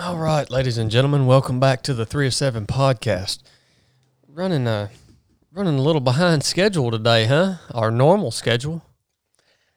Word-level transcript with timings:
All 0.00 0.16
right, 0.16 0.48
ladies 0.48 0.78
and 0.78 0.90
gentlemen, 0.90 1.26
welcome 1.26 1.60
back 1.60 1.82
to 1.82 1.92
the 1.92 2.06
Three 2.06 2.26
of 2.26 2.32
Seven 2.32 2.64
podcast. 2.64 3.40
Running 4.26 4.66
a 4.66 4.88
running 5.52 5.78
a 5.78 5.82
little 5.82 6.00
behind 6.00 6.42
schedule 6.42 6.90
today, 6.90 7.26
huh? 7.26 7.56
Our 7.74 7.90
normal 7.90 8.30
schedule. 8.30 8.82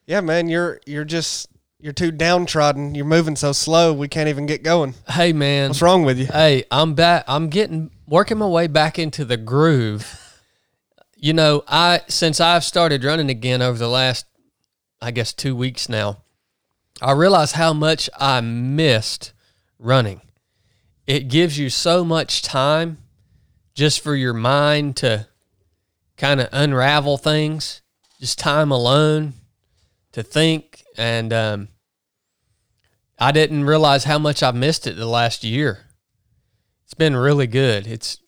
Yeah, 0.05 0.21
man, 0.21 0.47
you're 0.47 0.79
you're 0.86 1.04
just 1.04 1.49
you're 1.78 1.91
too 1.91 2.09
downtrodden. 2.09 2.96
You're 2.96 3.04
moving 3.04 3.36
so 3.36 3.51
slow, 3.51 3.91
we 3.91 4.07
can't 4.07 4.29
even 4.29 4.46
get 4.46 4.63
going. 4.63 4.94
Hey, 5.09 5.33
man. 5.33 5.72
What's 5.72 5.81
wrong 5.81 6.05
with 6.05 6.17
you? 6.17 6.28
Hey, 6.28 6.63
I'm 6.71 6.94
back. 6.94 7.26
I'm 7.28 7.49
getting 7.49 7.92
working 8.08 8.37
my 8.37 8.47
way 8.47 8.67
back 8.67 8.97
into 8.97 9.26
the 9.26 9.35
groove. 9.35 10.40
You 11.17 11.33
know, 11.33 11.65
I 11.67 11.99
since 12.08 12.40
I've 12.40 12.63
started 12.63 13.03
running 13.03 13.29
again 13.29 13.62
over 13.62 13.78
the 13.78 13.90
last, 13.90 14.26
I 15.01 15.12
guess, 15.12 15.33
two 15.33 15.53
weeks 15.53 15.90
now, 15.90 16.23
I 17.02 17.12
realize 17.12 17.52
how 17.52 17.73
much 17.73 18.09
I 18.17 18.40
missed 18.40 19.34
running. 19.84 20.22
It 21.05 21.28
gives 21.28 21.60
you 21.60 21.70
so 21.70 22.04
much 22.04 22.41
time 22.41 22.98
just 23.76 24.02
for 24.02 24.16
your 24.16 24.34
mind 24.34 24.96
to 24.98 25.28
kind 26.18 26.40
of 26.40 26.48
unravel 26.52 27.18
things, 27.18 27.82
just 28.20 28.40
time 28.40 28.72
alone 28.72 29.34
to 30.14 30.24
think. 30.24 30.84
And 30.98 31.34
um, 31.34 31.68
I 33.20 33.32
didn't 33.32 33.66
realize 33.66 34.05
how 34.05 34.20
much 34.20 34.41
I 34.41 34.52
missed 34.52 34.88
it 34.88 34.96
the 34.96 35.05
last 35.05 35.44
year. 35.44 35.80
It's 36.86 36.94
been 36.94 37.16
really 37.16 37.48
good. 37.48 37.86
It's 37.88 38.20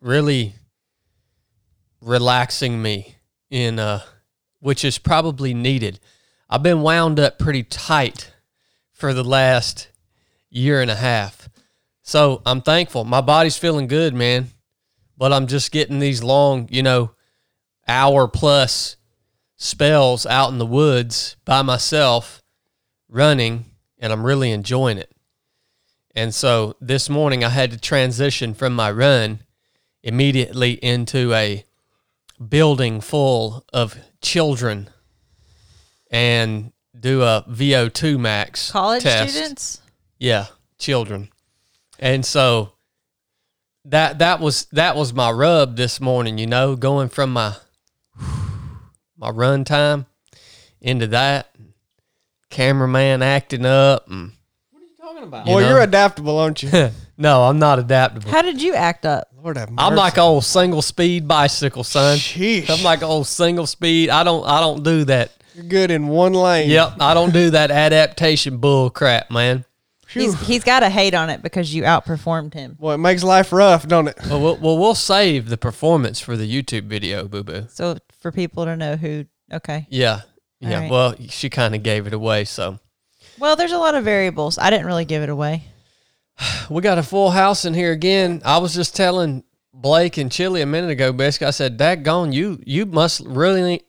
really 0.00 0.54
relaxing 2.00 2.82
me 2.82 3.14
in 3.48 3.78
uh 3.78 4.00
which 4.62 4.84
is 4.84 4.96
probably 4.96 5.52
needed. 5.52 5.98
I've 6.48 6.62
been 6.62 6.82
wound 6.82 7.18
up 7.18 7.38
pretty 7.38 7.64
tight 7.64 8.32
for 8.92 9.12
the 9.12 9.24
last 9.24 9.88
year 10.52 10.80
and 10.80 10.90
a 10.90 10.94
half. 10.94 11.48
So 12.02 12.42
I'm 12.46 12.62
thankful. 12.62 13.04
My 13.04 13.20
body's 13.20 13.56
feeling 13.56 13.88
good, 13.88 14.14
man. 14.14 14.48
But 15.16 15.32
I'm 15.32 15.46
just 15.46 15.72
getting 15.72 15.98
these 15.98 16.22
long, 16.22 16.68
you 16.70 16.82
know, 16.82 17.12
hour 17.86 18.28
plus 18.28 18.96
spells 19.56 20.26
out 20.26 20.50
in 20.50 20.58
the 20.58 20.66
woods 20.66 21.36
by 21.44 21.62
myself 21.62 22.42
running, 23.08 23.66
and 23.98 24.12
I'm 24.12 24.24
really 24.24 24.50
enjoying 24.50 24.98
it. 24.98 25.12
And 26.14 26.34
so 26.34 26.76
this 26.80 27.08
morning 27.08 27.44
I 27.44 27.50
had 27.50 27.70
to 27.70 27.78
transition 27.78 28.54
from 28.54 28.74
my 28.74 28.90
run 28.90 29.40
immediately 30.02 30.72
into 30.72 31.32
a 31.32 31.64
building 32.48 33.00
full 33.00 33.64
of 33.72 33.96
children 34.20 34.90
and 36.10 36.72
do 36.98 37.22
a 37.22 37.44
VO2 37.48 38.18
max 38.18 38.72
College 38.72 39.02
test. 39.02 39.32
students? 39.32 39.81
Yeah, 40.22 40.46
children. 40.78 41.30
And 41.98 42.24
so 42.24 42.74
that 43.86 44.20
that 44.20 44.38
was 44.38 44.66
that 44.66 44.94
was 44.94 45.12
my 45.12 45.32
rub 45.32 45.76
this 45.76 46.00
morning, 46.00 46.38
you 46.38 46.46
know, 46.46 46.76
going 46.76 47.08
from 47.08 47.32
my 47.32 47.56
my 49.16 49.30
run 49.30 49.64
time 49.64 50.06
into 50.80 51.08
that. 51.08 51.48
Cameraman 52.50 53.20
acting 53.22 53.66
up 53.66 54.08
and 54.08 54.30
What 54.70 54.80
are 54.80 54.84
you 54.84 54.94
talking 54.96 55.22
about? 55.24 55.46
You 55.46 55.54
Boy, 55.54 55.60
know? 55.62 55.68
you're 55.70 55.80
adaptable, 55.80 56.38
aren't 56.38 56.62
you? 56.62 56.90
no, 57.18 57.42
I'm 57.42 57.58
not 57.58 57.80
adaptable. 57.80 58.30
How 58.30 58.42
did 58.42 58.62
you 58.62 58.74
act 58.74 59.04
up? 59.04 59.26
Lord 59.42 59.56
have 59.56 59.70
mercy. 59.70 59.84
I'm 59.84 59.96
like 59.96 60.18
old 60.18 60.44
single 60.44 60.82
speed 60.82 61.26
bicycle, 61.26 61.82
son. 61.82 62.18
Sheesh. 62.18 62.70
I'm 62.70 62.84
like 62.84 63.02
old 63.02 63.26
single 63.26 63.66
speed. 63.66 64.08
I 64.10 64.22
don't 64.22 64.46
I 64.46 64.60
don't 64.60 64.84
do 64.84 65.02
that. 65.06 65.32
you're 65.56 65.64
good 65.64 65.90
in 65.90 66.06
one 66.06 66.32
lane. 66.32 66.70
Yep, 66.70 66.98
I 67.00 67.12
don't 67.12 67.32
do 67.32 67.50
that 67.50 67.72
adaptation 67.72 68.58
bull 68.58 68.88
crap, 68.88 69.28
man. 69.28 69.64
He's 70.12 70.40
he's 70.46 70.64
got 70.64 70.80
to 70.80 70.90
hate 70.90 71.14
on 71.14 71.30
it 71.30 71.42
because 71.42 71.74
you 71.74 71.82
outperformed 71.84 72.54
him. 72.54 72.76
Well, 72.78 72.94
it 72.94 72.98
makes 72.98 73.22
life 73.22 73.52
rough, 73.52 73.86
don't 73.86 74.08
it? 74.08 74.18
Well, 74.28 74.40
we'll, 74.40 74.56
well, 74.56 74.78
we'll 74.78 74.94
save 74.94 75.48
the 75.48 75.56
performance 75.56 76.20
for 76.20 76.36
the 76.36 76.46
YouTube 76.50 76.84
video, 76.84 77.26
boo 77.28 77.42
boo. 77.42 77.66
So 77.70 77.96
for 78.20 78.30
people 78.32 78.64
to 78.64 78.76
know 78.76 78.96
who, 78.96 79.26
okay. 79.52 79.86
Yeah. 79.90 80.22
Yeah. 80.60 80.80
right. 80.80 80.90
Well, 80.90 81.14
she 81.28 81.50
kind 81.50 81.74
of 81.74 81.82
gave 81.82 82.06
it 82.06 82.12
away. 82.14 82.44
So 82.44 82.78
Well, 83.38 83.56
there's 83.56 83.72
a 83.72 83.78
lot 83.78 83.94
of 83.94 84.04
variables. 84.04 84.58
I 84.58 84.70
didn't 84.70 84.86
really 84.86 85.04
give 85.04 85.22
it 85.22 85.28
away. 85.28 85.64
we 86.70 86.80
got 86.82 86.98
a 86.98 87.02
full 87.02 87.30
house 87.30 87.64
in 87.64 87.74
here 87.74 87.92
again. 87.92 88.42
I 88.44 88.58
was 88.58 88.74
just 88.74 88.94
telling 88.94 89.44
Blake 89.74 90.18
and 90.18 90.30
Chili 90.30 90.60
a 90.60 90.66
minute 90.66 90.90
ago, 90.90 91.12
basically, 91.12 91.48
I 91.48 91.50
said, 91.50 91.76
Dad 91.76 92.04
gone, 92.04 92.32
you 92.32 92.60
you 92.64 92.86
must 92.86 93.20
really 93.24 93.82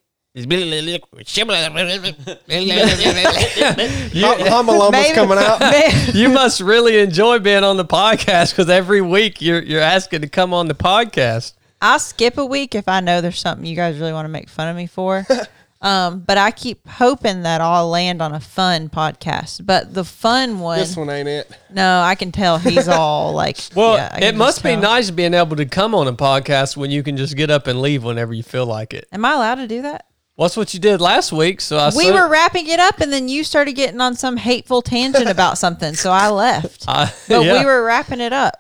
Hum- 3.54 4.40
Humaloma's 4.40 4.92
Maybe- 4.92 5.14
coming 5.16 5.38
out. 5.38 6.14
you 6.16 6.30
must 6.30 6.60
really 6.62 7.00
enjoy 7.00 7.40
being 7.40 7.64
on 7.64 7.78
the 7.78 7.86
podcast 7.86 8.52
because 8.52 8.70
every 8.70 9.02
week 9.02 9.42
you're 9.42 9.62
you're 9.62 9.82
asking 9.82 10.22
to 10.22 10.28
come 10.30 10.54
on 10.54 10.68
the 10.68 10.76
podcast. 10.76 11.54
I'll 11.82 12.00
skip 12.00 12.38
a 12.38 12.46
week 12.46 12.76
if 12.76 12.88
I 12.88 13.00
know 13.02 13.22
there's 13.22 13.40
something 13.40 13.66
you 13.66 13.76
guys 13.76 14.00
really 14.00 14.14
want 14.14 14.26
to 14.26 14.30
make 14.30 14.50
fun 14.50 14.70
of 14.70 14.76
me 14.76 14.88
for. 14.88 15.26
um, 15.82 16.22
but 16.22 16.38
I 16.38 16.50
keep 16.52 16.88
hoping 16.88 17.42
that 17.44 17.60
I'll 17.62 17.90
land 17.90 18.22
on 18.22 18.34
a 18.34 18.40
fun 18.40 18.88
podcast. 18.90 19.66
But 19.66 19.94
the 19.94 20.06
fun 20.06 20.60
one, 20.60 20.80
This 20.80 20.96
one 20.96 21.10
ain't 21.10 21.28
it. 21.28 21.52
no, 21.70 22.02
I 22.02 22.16
can 22.16 22.32
tell 22.32 22.58
he's 22.58 22.88
all 22.88 23.34
like. 23.34 23.58
Well, 23.76 23.98
yeah, 23.98 24.10
I 24.14 24.18
it 24.18 24.22
can 24.22 24.38
must 24.38 24.58
just 24.58 24.64
be 24.64 24.72
tell. 24.72 24.82
nice 24.82 25.12
being 25.12 25.34
able 25.34 25.58
to 25.58 25.66
come 25.66 25.94
on 25.94 26.08
a 26.08 26.14
podcast 26.14 26.78
when 26.78 26.90
you 26.90 27.04
can 27.04 27.18
just 27.18 27.36
get 27.36 27.52
up 27.52 27.68
and 27.68 27.82
leave 27.82 28.04
whenever 28.04 28.34
you 28.34 28.44
feel 28.44 28.66
like 28.66 28.94
it. 28.94 29.08
Am 29.12 29.26
I 29.26 29.34
allowed 29.34 29.56
to 29.56 29.68
do 29.68 29.82
that? 29.82 30.06
Well, 30.36 30.48
that's 30.48 30.58
what 30.58 30.74
you 30.74 30.80
did 30.80 31.00
last 31.00 31.32
week. 31.32 31.62
So 31.62 31.78
I 31.78 31.92
we 31.96 32.12
were 32.12 32.28
wrapping 32.28 32.68
it 32.68 32.80
up, 32.80 33.00
and 33.02 33.14
then 33.14 33.28
you 33.30 33.44
started 33.44 33.74
getting 33.74 34.02
on 34.02 34.16
some 34.16 34.38
hateful 34.38 34.82
tangent 34.82 35.30
about 35.30 35.58
something, 35.60 35.94
so 35.94 36.12
I 36.12 36.30
left. 36.30 36.86
I- 36.88 37.12
But 37.28 37.44
yeah. 37.46 37.60
we 37.60 37.66
were 37.66 37.84
wrapping 37.84 38.20
it 38.20 38.34
up. 38.34 38.60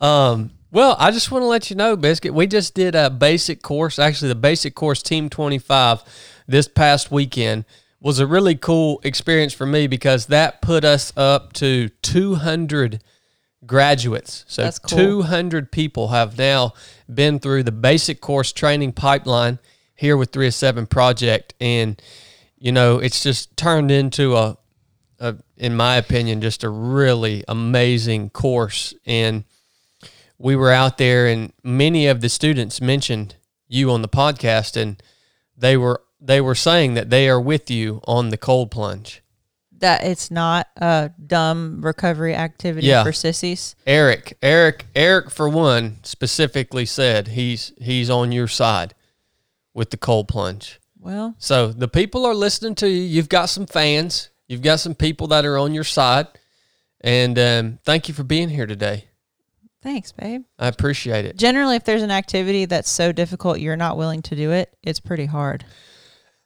Um, 0.00 0.50
well, 0.70 0.94
I 1.00 1.10
just 1.10 1.32
want 1.32 1.42
to 1.42 1.46
let 1.46 1.68
you 1.68 1.74
know, 1.76 1.96
Biscuit, 1.96 2.32
we 2.32 2.46
just 2.46 2.74
did 2.74 2.94
a 2.94 3.10
basic 3.10 3.60
course. 3.60 3.98
Actually, 3.98 4.28
the 4.28 4.34
basic 4.36 4.74
course 4.76 5.02
Team 5.02 5.28
25 5.28 6.02
this 6.46 6.68
past 6.68 7.10
weekend 7.10 7.64
was 8.00 8.18
a 8.20 8.26
really 8.26 8.54
cool 8.54 9.00
experience 9.02 9.52
for 9.52 9.66
me 9.66 9.88
because 9.88 10.26
that 10.26 10.62
put 10.62 10.84
us 10.84 11.12
up 11.16 11.52
to 11.54 11.88
200 12.02 13.02
graduates. 13.66 14.44
So 14.48 14.70
cool. 14.88 15.22
200 15.22 15.70
people 15.72 16.08
have 16.08 16.38
now 16.38 16.72
been 17.12 17.38
through 17.40 17.64
the 17.64 17.72
basic 17.72 18.20
course 18.20 18.52
training 18.52 18.92
pipeline 18.92 19.58
here 20.00 20.16
with 20.16 20.30
3 20.30 20.46
of 20.48 20.54
7 20.54 20.86
Project. 20.86 21.52
And, 21.60 22.00
you 22.58 22.72
know, 22.72 22.98
it's 22.98 23.22
just 23.22 23.54
turned 23.56 23.90
into 23.90 24.34
a, 24.34 24.56
a 25.18 25.36
in 25.58 25.76
my 25.76 25.96
opinion, 25.96 26.40
just 26.40 26.64
a 26.64 26.70
really 26.70 27.44
amazing 27.46 28.30
course. 28.30 28.94
And 29.04 29.44
we 30.38 30.56
were 30.56 30.70
out 30.72 30.96
there 30.96 31.26
and 31.26 31.52
many 31.62 32.06
of 32.06 32.22
the 32.22 32.30
students 32.30 32.80
mentioned 32.80 33.36
you 33.68 33.90
on 33.90 34.00
the 34.00 34.08
podcast 34.08 34.74
and 34.80 35.02
they 35.56 35.76
were 35.76 36.00
they 36.18 36.40
were 36.40 36.54
saying 36.54 36.94
that 36.94 37.10
they 37.10 37.28
are 37.28 37.40
with 37.40 37.70
you 37.70 38.00
on 38.06 38.30
the 38.30 38.36
cold 38.38 38.70
plunge. 38.70 39.22
That 39.78 40.02
it's 40.04 40.30
not 40.30 40.66
a 40.76 41.10
dumb 41.26 41.80
recovery 41.82 42.34
activity 42.34 42.86
Yeah. 42.86 43.02
for 43.04 43.12
sissies. 43.12 43.74
Eric, 43.86 44.36
Eric, 44.42 44.86
Eric 44.94 45.30
for 45.30 45.48
one 45.48 45.98
specifically 46.02 46.86
said 46.86 47.28
he's 47.28 47.72
he's 47.78 48.08
on 48.10 48.32
your 48.32 48.48
side 48.48 48.94
with 49.74 49.90
the 49.90 49.96
cold 49.96 50.28
plunge. 50.28 50.80
Well, 50.98 51.34
So 51.38 51.68
the 51.68 51.88
people 51.88 52.26
are 52.26 52.34
listening 52.34 52.74
to 52.76 52.88
you. 52.88 53.00
You've 53.02 53.28
got 53.28 53.46
some 53.46 53.66
fans. 53.66 54.28
You've 54.48 54.62
got 54.62 54.80
some 54.80 54.94
people 54.94 55.28
that 55.28 55.46
are 55.46 55.56
on 55.58 55.72
your 55.72 55.84
side. 55.84 56.26
And 57.00 57.38
um, 57.38 57.78
thank 57.84 58.08
you 58.08 58.14
for 58.14 58.24
being 58.24 58.50
here 58.50 58.66
today. 58.66 59.06
thanks, 59.82 60.12
babe. 60.12 60.42
I 60.58 60.68
appreciate 60.68 61.24
it. 61.24 61.36
Generally, 61.38 61.76
if 61.76 61.84
there's 61.84 62.02
an 62.02 62.10
activity 62.10 62.66
that's 62.66 62.90
so 62.90 63.12
difficult 63.12 63.60
you're 63.60 63.76
not 63.76 63.96
willing 63.96 64.20
to 64.22 64.36
do 64.36 64.50
it, 64.50 64.76
it's 64.82 65.00
pretty 65.00 65.24
hard. 65.26 65.64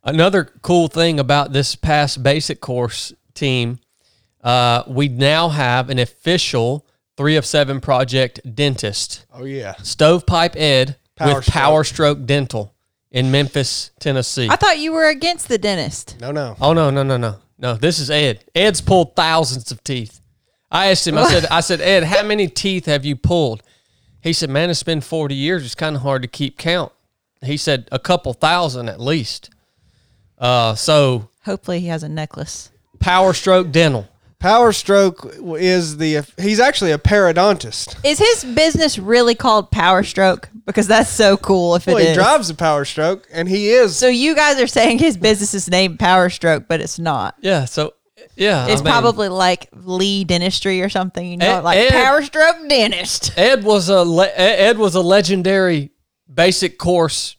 Another 0.04 0.44
cool 0.62 0.86
thing 0.88 1.18
about 1.18 1.52
this 1.52 1.74
past 1.74 2.22
basic 2.22 2.60
course 2.60 3.12
team, 3.32 3.80
uh, 4.44 4.84
we 4.86 5.08
now 5.08 5.48
have 5.48 5.90
an 5.90 5.98
official 5.98 6.86
three 7.16 7.36
of 7.36 7.46
seven 7.46 7.80
project 7.80 8.38
dentist, 8.54 9.24
Oh 9.32 9.44
yeah. 9.44 9.74
Stovepipe 9.82 10.54
Ed 10.56 10.96
Power 11.16 11.36
with 11.36 11.46
Power 11.46 11.84
Stroke 11.84 12.26
Dental 12.26 12.73
in 13.14 13.30
Memphis, 13.30 13.92
Tennessee. 14.00 14.48
I 14.50 14.56
thought 14.56 14.78
you 14.78 14.92
were 14.92 15.08
against 15.08 15.48
the 15.48 15.56
dentist. 15.56 16.16
No, 16.20 16.32
no. 16.32 16.56
oh 16.60 16.72
no, 16.72 16.90
no, 16.90 17.04
no, 17.04 17.16
no, 17.16 17.36
no! 17.56 17.74
This 17.74 18.00
is 18.00 18.10
Ed. 18.10 18.44
Ed's 18.54 18.80
pulled 18.80 19.14
thousands 19.14 19.70
of 19.70 19.82
teeth. 19.84 20.20
I 20.70 20.88
asked 20.88 21.06
him. 21.06 21.16
I 21.16 21.30
said, 21.30 21.46
I 21.46 21.60
said, 21.60 21.80
Ed, 21.80 22.02
how 22.02 22.24
many 22.24 22.48
teeth 22.48 22.86
have 22.86 23.04
you 23.04 23.14
pulled? 23.14 23.62
He 24.20 24.32
said, 24.32 24.50
Man, 24.50 24.68
it's 24.68 24.82
been 24.82 25.00
forty 25.00 25.36
years. 25.36 25.64
It's 25.64 25.76
kind 25.76 25.94
of 25.94 26.02
hard 26.02 26.22
to 26.22 26.28
keep 26.28 26.58
count. 26.58 26.92
He 27.40 27.56
said 27.56 27.88
a 27.92 28.00
couple 28.00 28.32
thousand 28.32 28.88
at 28.88 29.00
least. 29.00 29.48
Uh, 30.36 30.74
so 30.74 31.30
Hopefully, 31.44 31.80
he 31.80 31.86
has 31.86 32.02
a 32.02 32.08
necklace. 32.08 32.70
Power 32.98 33.32
Stroke 33.32 33.70
Dental. 33.70 34.08
Power 34.40 34.72
Stroke 34.72 35.32
is 35.56 35.98
the. 35.98 36.26
He's 36.36 36.58
actually 36.58 36.90
a 36.90 36.98
periodontist. 36.98 38.04
Is 38.04 38.18
his 38.18 38.44
business 38.54 38.98
really 38.98 39.36
called 39.36 39.70
Power 39.70 40.02
Stroke? 40.02 40.48
Because 40.66 40.86
that's 40.86 41.10
so 41.10 41.36
cool 41.36 41.74
if 41.74 41.86
it 41.86 41.92
Well, 41.92 42.02
is. 42.02 42.08
he 42.08 42.14
drives 42.14 42.48
a 42.48 42.54
Power 42.54 42.84
Stroke, 42.86 43.28
and 43.30 43.46
he 43.48 43.68
is. 43.70 43.96
So 43.98 44.08
you 44.08 44.34
guys 44.34 44.58
are 44.60 44.66
saying 44.66 44.98
his 44.98 45.16
business 45.18 45.52
is 45.52 45.68
named 45.68 45.98
Power 45.98 46.30
Stroke, 46.30 46.64
but 46.68 46.80
it's 46.80 46.98
not. 46.98 47.34
Yeah. 47.40 47.66
So 47.66 47.92
Yeah, 48.36 48.64
I 48.64 48.70
It's 48.70 48.82
mean- 48.82 48.90
probably 48.90 49.28
like 49.28 49.68
Lee 49.74 50.24
Dentistry 50.24 50.80
or 50.82 50.88
something. 50.88 51.30
You 51.30 51.36
know, 51.36 51.58
Ed- 51.58 51.60
like 51.64 51.78
Ed- 51.78 51.92
Power 51.92 52.22
Stroke 52.22 52.68
Dentist. 52.68 53.32
Ed 53.36 53.62
was 53.62 53.88
a 53.90 54.02
le- 54.02 54.32
Ed 54.34 54.78
was 54.78 54.94
a 54.94 55.00
legendary 55.02 55.90
basic 56.32 56.78
course 56.78 57.36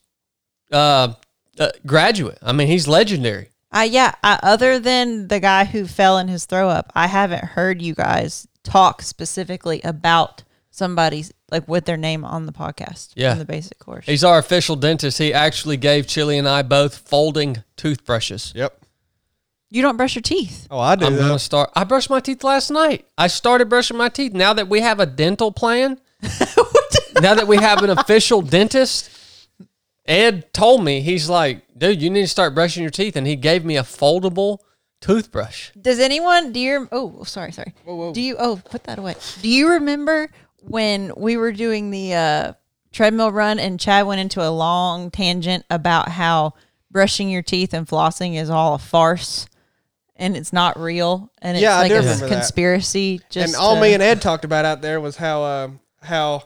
uh, 0.71 1.13
uh, 1.59 1.69
graduate. 1.85 2.37
I 2.43 2.51
mean, 2.53 2.67
he's 2.67 2.87
legendary. 2.87 3.49
Uh, 3.71 3.87
yeah. 3.89 4.13
I, 4.23 4.39
other 4.43 4.79
than 4.79 5.27
the 5.27 5.39
guy 5.39 5.65
who 5.65 5.85
fell 5.87 6.17
in 6.19 6.27
his 6.27 6.45
throw 6.45 6.69
up, 6.69 6.91
I 6.95 7.07
haven't 7.07 7.43
heard 7.43 7.81
you 7.81 7.93
guys 7.95 8.47
talk 8.63 9.01
specifically 9.01 9.81
about 9.83 10.43
somebody's 10.75 11.31
like 11.51 11.67
with 11.67 11.85
their 11.85 11.97
name 11.97 12.25
on 12.25 12.45
the 12.45 12.51
podcast. 12.51 13.11
Yeah. 13.15 13.33
in 13.33 13.39
the 13.39 13.45
basic 13.45 13.79
course. 13.79 14.05
He's 14.05 14.23
our 14.23 14.37
official 14.37 14.75
dentist. 14.75 15.17
He 15.17 15.33
actually 15.33 15.77
gave 15.77 16.07
Chili 16.07 16.37
and 16.37 16.47
I 16.47 16.61
both 16.61 16.97
folding 17.07 17.63
toothbrushes. 17.77 18.51
Yep. 18.55 18.77
you 19.69 19.81
don't 19.81 19.97
brush 19.97 20.15
your 20.15 20.21
teeth. 20.21 20.67
Oh, 20.69 20.79
I 20.79 20.95
do. 20.95 21.05
I'm 21.05 21.15
though. 21.15 21.21
gonna 21.27 21.39
start. 21.39 21.69
I 21.75 21.83
brushed 21.83 22.09
my 22.09 22.19
teeth 22.19 22.43
last 22.43 22.69
night. 22.71 23.05
I 23.17 23.27
started 23.27 23.69
brushing 23.69 23.97
my 23.97 24.09
teeth. 24.09 24.33
Now 24.33 24.53
that 24.53 24.67
we 24.67 24.81
have 24.81 24.99
a 24.99 25.05
dental 25.05 25.51
plan, 25.51 25.99
now 27.21 27.35
that 27.35 27.47
we 27.47 27.57
have 27.57 27.81
an 27.83 27.89
official 27.91 28.41
dentist, 28.41 29.09
Ed 30.05 30.53
told 30.53 30.83
me 30.83 31.01
he's 31.01 31.29
like, 31.29 31.63
dude, 31.77 32.01
you 32.01 32.09
need 32.09 32.21
to 32.21 32.27
start 32.27 32.53
brushing 32.53 32.83
your 32.83 32.91
teeth, 32.91 33.15
and 33.15 33.25
he 33.25 33.35
gave 33.35 33.63
me 33.65 33.77
a 33.77 33.83
foldable 33.83 34.59
toothbrush. 35.01 35.71
Does 35.79 35.99
anyone 35.99 36.51
do 36.51 36.59
you? 36.59 36.87
Oh, 36.91 37.23
sorry, 37.23 37.51
sorry. 37.51 37.73
Do 37.85 38.21
you? 38.21 38.35
Oh, 38.37 38.61
put 38.69 38.83
that 38.85 38.97
away. 38.99 39.15
Do 39.41 39.49
you 39.49 39.69
remember 39.69 40.29
when 40.67 41.11
we 41.15 41.37
were 41.37 41.51
doing 41.51 41.91
the 41.91 42.13
uh, 42.13 42.53
treadmill 42.91 43.31
run 43.31 43.59
and 43.59 43.79
Chad 43.79 44.05
went 44.07 44.21
into 44.21 44.41
a 44.41 44.49
long 44.49 45.11
tangent 45.11 45.65
about 45.69 46.09
how 46.09 46.53
brushing 46.91 47.29
your 47.29 47.41
teeth 47.41 47.73
and 47.73 47.87
flossing 47.87 48.35
is 48.35 48.49
all 48.49 48.75
a 48.75 48.79
farce 48.79 49.47
and 50.15 50.37
it's 50.37 50.53
not 50.53 50.79
real 50.79 51.29
and 51.41 51.57
it's 51.57 51.61
Yeah, 51.63 51.75
I 51.77 51.81
like 51.81 51.91
a 51.91 51.95
remember 51.95 52.27
that. 52.27 52.33
conspiracy. 52.33 53.21
Just 53.29 53.53
and 53.53 53.61
all 53.61 53.75
to- 53.75 53.81
me 53.81 53.93
and 53.93 54.01
Ed 54.01 54.21
talked 54.21 54.45
about 54.45 54.63
out 54.65 54.81
there 54.81 54.99
was 55.01 55.17
how 55.17 55.43
uh, 55.43 55.67
how 56.01 56.43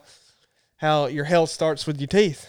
how 0.78 1.06
your 1.08 1.26
health 1.26 1.50
starts 1.50 1.86
with 1.86 2.00
your 2.00 2.08
teeth. 2.08 2.48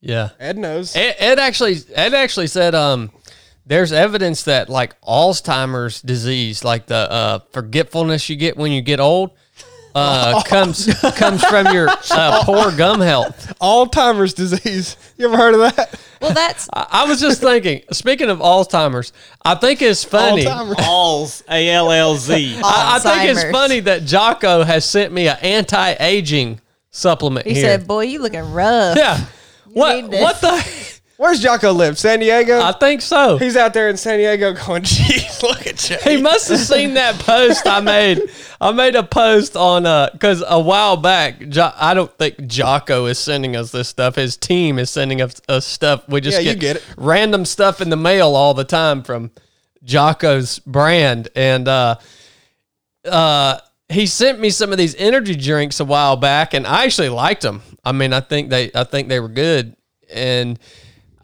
Yeah. 0.00 0.30
Ed 0.40 0.58
knows. 0.58 0.94
Ed, 0.96 1.14
Ed 1.18 1.38
actually 1.38 1.76
Ed 1.94 2.14
actually 2.14 2.48
said 2.48 2.74
um 2.74 3.10
there's 3.64 3.92
evidence 3.92 4.42
that 4.44 4.68
like 4.68 5.00
Alzheimer's 5.02 6.00
disease, 6.02 6.64
like 6.64 6.86
the 6.86 7.10
uh, 7.10 7.38
forgetfulness 7.52 8.28
you 8.28 8.36
get 8.36 8.56
when 8.56 8.70
you 8.72 8.80
get 8.80 9.00
old, 9.00 9.32
uh, 9.96 10.42
comes 10.42 10.86
comes 11.16 11.42
from 11.44 11.72
your 11.74 11.88
uh, 12.10 12.42
poor 12.44 12.70
gum 12.72 13.00
health. 13.00 13.58
Alzheimer's 13.60 14.34
disease. 14.34 14.96
You 15.16 15.26
ever 15.26 15.36
heard 15.36 15.54
of 15.54 15.60
that? 15.60 15.98
well, 16.20 16.34
that's 16.34 16.68
I, 16.72 16.86
I 16.90 17.04
was 17.06 17.20
just 17.20 17.40
thinking. 17.40 17.82
Speaking 17.92 18.28
of 18.28 18.38
Alzheimer's, 18.40 19.12
I 19.44 19.54
think 19.54 19.80
it's 19.80 20.04
funny. 20.04 20.44
Alzheimer's. 20.44 20.86
Alls, 20.86 21.42
A 21.50 21.70
L 21.70 21.90
L 21.90 22.16
Z. 22.16 22.60
I, 22.62 22.96
I 22.96 22.98
think 22.98 23.30
it's 23.30 23.40
Alzheimer's. 23.40 23.52
funny 23.52 23.80
that 23.80 24.04
Jocko 24.04 24.64
has 24.64 24.84
sent 24.84 25.12
me 25.12 25.28
an 25.28 25.38
anti-aging 25.40 26.60
supplement 26.90 27.46
he 27.46 27.54
here. 27.54 27.62
said, 27.62 27.86
"Boy, 27.86 28.04
you 28.04 28.20
looking 28.20 28.52
rough." 28.52 28.96
yeah. 28.98 29.24
What 29.72 29.96
need 29.96 30.10
this. 30.10 30.22
what 30.22 30.40
the? 30.40 30.85
Where's 31.18 31.40
Jocko 31.40 31.72
live? 31.72 31.98
San 31.98 32.20
Diego. 32.20 32.60
I 32.60 32.72
think 32.72 33.00
so. 33.00 33.38
He's 33.38 33.56
out 33.56 33.72
there 33.72 33.88
in 33.88 33.96
San 33.96 34.18
Diego 34.18 34.52
going, 34.52 34.82
"Jeez, 34.84 35.42
look 35.42 35.66
at 35.66 35.88
you." 35.88 35.96
He 36.04 36.20
must 36.20 36.48
have 36.50 36.58
seen 36.60 36.92
that 36.94 37.18
post 37.20 37.66
I 37.66 37.80
made. 37.80 38.20
I 38.60 38.70
made 38.72 38.94
a 38.96 39.02
post 39.02 39.56
on 39.56 39.86
uh 39.86 40.10
because 40.12 40.44
a 40.46 40.60
while 40.60 40.98
back, 40.98 41.48
jo- 41.48 41.72
I 41.74 41.94
don't 41.94 42.12
think 42.18 42.46
Jocko 42.46 43.06
is 43.06 43.18
sending 43.18 43.56
us 43.56 43.70
this 43.72 43.88
stuff. 43.88 44.16
His 44.16 44.36
team 44.36 44.78
is 44.78 44.90
sending 44.90 45.22
us, 45.22 45.40
us 45.48 45.64
stuff. 45.66 46.06
We 46.06 46.20
just 46.20 46.36
Yeah, 46.42 46.52
get, 46.52 46.60
get 46.60 46.76
it. 46.76 46.84
random 46.98 47.46
stuff 47.46 47.80
in 47.80 47.88
the 47.88 47.96
mail 47.96 48.34
all 48.34 48.52
the 48.52 48.64
time 48.64 49.02
from 49.02 49.30
Jocko's 49.84 50.58
brand, 50.58 51.28
and 51.34 51.66
uh, 51.66 51.96
uh, 53.06 53.58
he 53.88 54.06
sent 54.06 54.40
me 54.40 54.50
some 54.50 54.70
of 54.72 54.78
these 54.78 54.94
energy 54.96 55.34
drinks 55.36 55.80
a 55.80 55.84
while 55.84 56.16
back, 56.16 56.52
and 56.54 56.66
I 56.66 56.84
actually 56.84 57.08
liked 57.08 57.42
them. 57.42 57.62
I 57.84 57.92
mean, 57.92 58.12
I 58.12 58.20
think 58.20 58.50
they, 58.50 58.70
I 58.74 58.84
think 58.84 59.08
they 59.08 59.20
were 59.20 59.28
good, 59.28 59.76
and 60.12 60.58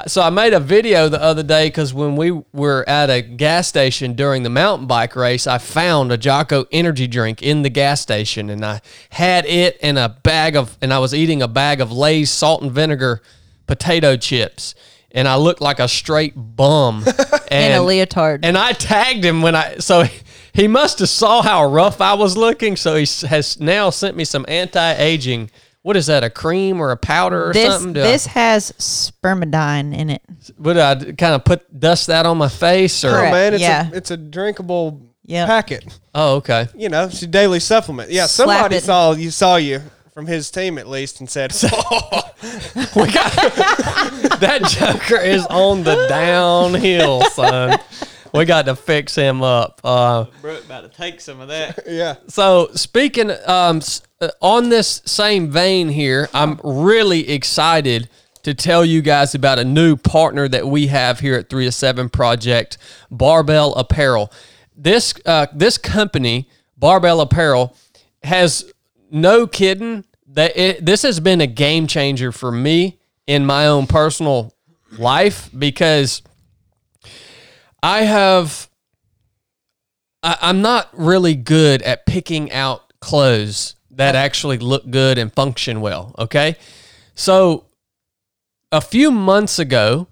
so 0.06 0.22
I 0.22 0.30
made 0.30 0.52
a 0.52 0.60
video 0.60 1.08
the 1.08 1.22
other 1.22 1.42
day 1.42 1.68
because 1.68 1.94
when 1.94 2.16
we 2.16 2.30
were 2.52 2.84
at 2.88 3.10
a 3.10 3.22
gas 3.22 3.68
station 3.68 4.14
during 4.14 4.42
the 4.42 4.50
mountain 4.50 4.86
bike 4.86 5.14
race, 5.14 5.46
I 5.46 5.58
found 5.58 6.10
a 6.10 6.16
Jocko 6.16 6.66
energy 6.72 7.06
drink 7.06 7.42
in 7.42 7.62
the 7.62 7.68
gas 7.68 8.00
station, 8.00 8.50
and 8.50 8.64
I 8.64 8.80
had 9.10 9.44
it 9.46 9.76
in 9.78 9.96
a 9.96 10.08
bag 10.08 10.56
of, 10.56 10.76
and 10.80 10.92
I 10.92 10.98
was 10.98 11.14
eating 11.14 11.42
a 11.42 11.48
bag 11.48 11.80
of 11.80 11.92
Lay's 11.92 12.30
salt 12.30 12.62
and 12.62 12.72
vinegar 12.72 13.22
potato 13.66 14.16
chips, 14.16 14.74
and 15.12 15.28
I 15.28 15.36
looked 15.36 15.60
like 15.60 15.78
a 15.78 15.88
straight 15.88 16.34
bum. 16.36 17.04
in 17.06 17.14
and, 17.50 17.74
a 17.74 17.86
leotard. 17.86 18.44
and 18.44 18.56
I 18.56 18.72
tagged 18.72 19.24
him 19.24 19.42
when 19.42 19.54
I 19.54 19.76
so 19.76 20.04
he 20.52 20.68
must 20.68 20.98
have 20.98 21.08
saw 21.08 21.42
how 21.42 21.66
rough 21.66 22.00
I 22.00 22.14
was 22.14 22.36
looking, 22.36 22.76
so 22.76 22.96
he 22.96 23.06
has 23.26 23.60
now 23.60 23.90
sent 23.90 24.16
me 24.16 24.24
some 24.24 24.44
anti-aging. 24.48 25.50
What 25.82 25.96
is 25.96 26.06
that? 26.06 26.22
A 26.22 26.30
cream 26.30 26.80
or 26.80 26.92
a 26.92 26.96
powder 26.96 27.50
or 27.50 27.52
this 27.52 27.72
something? 27.74 27.92
Do 27.94 28.00
I- 28.00 28.04
this 28.04 28.26
has 28.26 28.70
spermidine 28.72 29.96
in 29.96 30.10
it. 30.10 30.22
would 30.58 30.76
I 30.78 30.94
kind 30.94 31.34
of 31.34 31.44
put 31.44 31.78
dust 31.78 32.06
that 32.06 32.24
on 32.26 32.38
my 32.38 32.48
face 32.48 33.04
or? 33.04 33.16
Oh, 33.16 33.30
man, 33.30 33.54
it's 33.54 33.62
yeah. 33.62 33.90
a 33.90 33.94
it's 33.94 34.10
a 34.10 34.16
drinkable 34.16 35.00
Yep. 35.24 35.46
packet. 35.46 35.98
Oh, 36.14 36.34
okay. 36.36 36.66
You 36.76 36.88
know, 36.88 37.04
it's 37.04 37.22
a 37.22 37.26
daily 37.28 37.60
supplement. 37.60 38.10
Yeah, 38.10 38.26
Slap 38.26 38.48
somebody 38.48 38.76
it. 38.76 38.82
saw 38.82 39.12
you 39.12 39.30
saw 39.30 39.56
you 39.56 39.80
from 40.12 40.26
his 40.26 40.50
team 40.50 40.78
at 40.78 40.88
least 40.88 41.20
and 41.20 41.30
said, 41.30 41.52
We 41.62 41.68
got 43.10 43.32
that 44.40 44.62
Joker 44.68 45.20
is 45.22 45.46
on 45.46 45.84
the 45.84 46.06
downhill, 46.08 47.22
son. 47.30 47.78
We 48.38 48.46
got 48.46 48.64
to 48.64 48.76
fix 48.76 49.14
him 49.14 49.42
up. 49.42 49.80
Uh, 49.84 50.24
Brooke 50.40 50.64
about 50.64 50.90
to 50.90 50.96
take 50.96 51.20
some 51.20 51.40
of 51.40 51.48
that. 51.48 51.80
"Yeah, 51.86 52.16
So 52.28 52.70
speaking 52.74 53.30
um, 53.46 53.82
uh, 54.20 54.28
on 54.40 54.70
this 54.70 55.02
same 55.04 55.50
vein 55.50 55.90
here, 55.90 56.30
I'm 56.32 56.58
really 56.64 57.28
excited 57.30 58.08
to 58.42 58.54
tell 58.54 58.84
you 58.84 59.02
guys 59.02 59.34
about 59.34 59.58
a 59.58 59.64
new 59.64 59.96
partner 59.96 60.48
that 60.48 60.66
we 60.66 60.86
have 60.88 61.20
here 61.20 61.34
at 61.34 61.50
Three 61.50 61.66
to 61.66 61.72
Seven 61.72 62.08
Project, 62.08 62.78
Barbell 63.10 63.74
Apparel. 63.74 64.32
This 64.74 65.14
uh, 65.26 65.46
this 65.52 65.76
company, 65.76 66.48
Barbell 66.76 67.20
Apparel, 67.20 67.76
has 68.22 68.72
no 69.10 69.46
kidding 69.46 70.04
that 70.28 70.56
it, 70.56 70.84
this 70.84 71.02
has 71.02 71.20
been 71.20 71.40
a 71.40 71.46
game 71.46 71.86
changer 71.86 72.32
for 72.32 72.50
me 72.50 72.98
in 73.26 73.44
my 73.44 73.66
own 73.66 73.86
personal 73.86 74.54
life 74.98 75.50
because 75.56 76.22
I 77.82 78.02
have 78.02 78.70
I, 80.22 80.38
I'm 80.40 80.62
not 80.62 80.88
really 80.92 81.34
good 81.34 81.82
at 81.82 82.06
picking 82.06 82.52
out 82.52 82.92
clothes 83.00 83.74
that 83.90 84.14
actually 84.14 84.58
look 84.58 84.88
good 84.90 85.18
and 85.18 85.32
function 85.32 85.80
well. 85.80 86.14
Okay. 86.18 86.56
So 87.14 87.66
a 88.70 88.80
few 88.80 89.10
months 89.10 89.58
ago, 89.58 90.06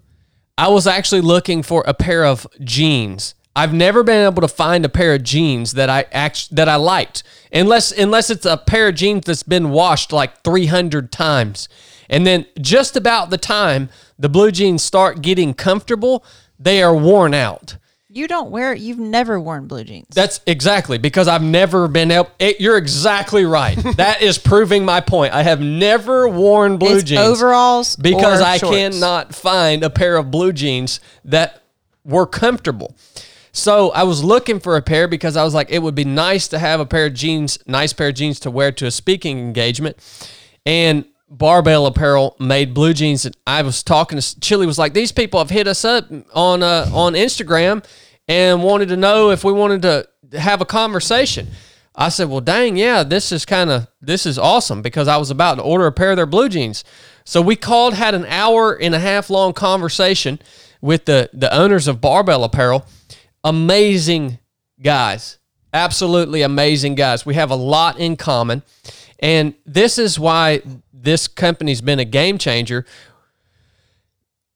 I 0.57 0.67
was 0.67 0.85
actually 0.85 1.21
looking 1.21 1.63
for 1.63 1.83
a 1.87 1.93
pair 1.93 2.25
of 2.25 2.45
jeans. 2.63 3.33
I've 3.55 3.73
never 3.73 4.03
been 4.03 4.25
able 4.25 4.41
to 4.41 4.47
find 4.47 4.85
a 4.85 4.89
pair 4.89 5.15
of 5.15 5.23
jeans 5.23 5.73
that 5.73 5.89
I 5.89 6.05
act 6.11 6.55
that 6.55 6.69
I 6.69 6.75
liked, 6.75 7.23
unless 7.51 7.91
unless 7.91 8.29
it's 8.29 8.45
a 8.45 8.57
pair 8.57 8.89
of 8.89 8.95
jeans 8.95 9.25
that's 9.25 9.43
been 9.43 9.71
washed 9.71 10.13
like 10.13 10.43
300 10.43 11.11
times. 11.11 11.67
And 12.09 12.27
then 12.27 12.45
just 12.59 12.95
about 12.95 13.29
the 13.29 13.37
time 13.37 13.89
the 14.19 14.29
blue 14.29 14.51
jeans 14.51 14.83
start 14.83 15.21
getting 15.21 15.53
comfortable, 15.53 16.23
they 16.61 16.83
are 16.83 16.95
worn 16.95 17.33
out. 17.33 17.77
You 18.13 18.27
don't 18.27 18.51
wear 18.51 18.73
you've 18.73 18.99
never 18.99 19.39
worn 19.39 19.67
blue 19.67 19.85
jeans. 19.85 20.07
That's 20.13 20.41
exactly 20.45 20.97
because 20.97 21.29
I've 21.29 21.41
never 21.41 21.87
been 21.87 22.11
able. 22.11 22.29
Eh, 22.41 22.49
it, 22.49 22.59
you're 22.59 22.77
exactly 22.77 23.45
right. 23.45 23.77
that 23.95 24.21
is 24.21 24.37
proving 24.37 24.83
my 24.83 24.99
point. 24.99 25.33
I 25.33 25.43
have 25.43 25.61
never 25.61 26.27
worn 26.27 26.77
blue 26.77 26.95
It's 26.95 27.03
jeans 27.05 27.21
overalls 27.21 27.95
because 27.95 28.41
I 28.41 28.57
shorts. 28.57 28.75
cannot 28.75 29.33
find 29.33 29.81
a 29.81 29.89
pair 29.89 30.17
of 30.17 30.29
blue 30.29 30.51
jeans 30.51 30.99
that 31.23 31.63
were 32.03 32.25
comfortable. 32.25 32.97
So 33.53 33.91
I 33.91 34.03
was 34.03 34.23
looking 34.23 34.59
for 34.59 34.75
a 34.75 34.81
pair 34.81 35.07
because 35.07 35.37
I 35.37 35.43
was 35.45 35.53
like, 35.53 35.69
it 35.71 35.79
would 35.79 35.95
be 35.95 36.05
nice 36.05 36.49
to 36.49 36.59
have 36.59 36.81
a 36.81 36.85
pair 36.85 37.05
of 37.05 37.13
jeans, 37.13 37.59
nice 37.65 37.93
pair 37.93 38.09
of 38.09 38.15
jeans 38.15 38.41
to 38.41 38.51
wear 38.51 38.73
to 38.73 38.85
a 38.87 38.91
speaking 38.91 39.39
engagement. 39.39 39.97
And 40.65 41.05
Barbell 41.31 41.85
Apparel 41.85 42.35
made 42.39 42.73
blue 42.73 42.93
jeans. 42.93 43.25
And 43.25 43.35
I 43.47 43.61
was 43.61 43.81
talking 43.81 44.19
to 44.19 44.39
Chili 44.41 44.67
was 44.67 44.77
like, 44.77 44.93
these 44.93 45.13
people 45.13 45.39
have 45.39 45.49
hit 45.49 45.65
us 45.65 45.85
up 45.85 46.05
on 46.33 46.61
uh, 46.61 46.89
on 46.93 47.13
Instagram 47.13 47.83
and 48.27 48.61
wanted 48.61 48.89
to 48.89 48.97
know 48.97 49.31
if 49.31 49.43
we 49.43 49.53
wanted 49.53 49.81
to 49.83 50.37
have 50.37 50.61
a 50.61 50.65
conversation. 50.65 51.47
I 51.95 52.09
said, 52.09 52.29
well, 52.29 52.41
dang, 52.41 52.77
yeah, 52.77 53.03
this 53.03 53.31
is 53.31 53.45
kind 53.45 53.69
of 53.69 53.87
this 54.01 54.25
is 54.25 54.37
awesome 54.37 54.81
because 54.81 55.07
I 55.07 55.17
was 55.17 55.29
about 55.29 55.55
to 55.55 55.61
order 55.61 55.87
a 55.87 55.91
pair 55.91 56.11
of 56.11 56.17
their 56.17 56.25
blue 56.25 56.49
jeans. 56.49 56.83
So 57.23 57.41
we 57.41 57.55
called, 57.55 57.93
had 57.93 58.13
an 58.15 58.25
hour 58.25 58.73
and 58.73 58.95
a 58.95 58.99
half 58.99 59.29
long 59.29 59.53
conversation 59.53 60.39
with 60.81 61.05
the 61.05 61.29
the 61.33 61.53
owners 61.53 61.87
of 61.87 62.01
Barbell 62.01 62.43
Apparel. 62.43 62.85
Amazing 63.43 64.39
guys, 64.81 65.39
absolutely 65.73 66.41
amazing 66.41 66.95
guys. 66.95 67.25
We 67.25 67.35
have 67.35 67.51
a 67.51 67.55
lot 67.55 67.99
in 67.99 68.17
common, 68.17 68.63
and 69.19 69.53
this 69.65 69.97
is 69.97 70.19
why 70.19 70.61
this 71.01 71.27
company's 71.27 71.81
been 71.81 71.99
a 71.99 72.05
game 72.05 72.37
changer. 72.37 72.85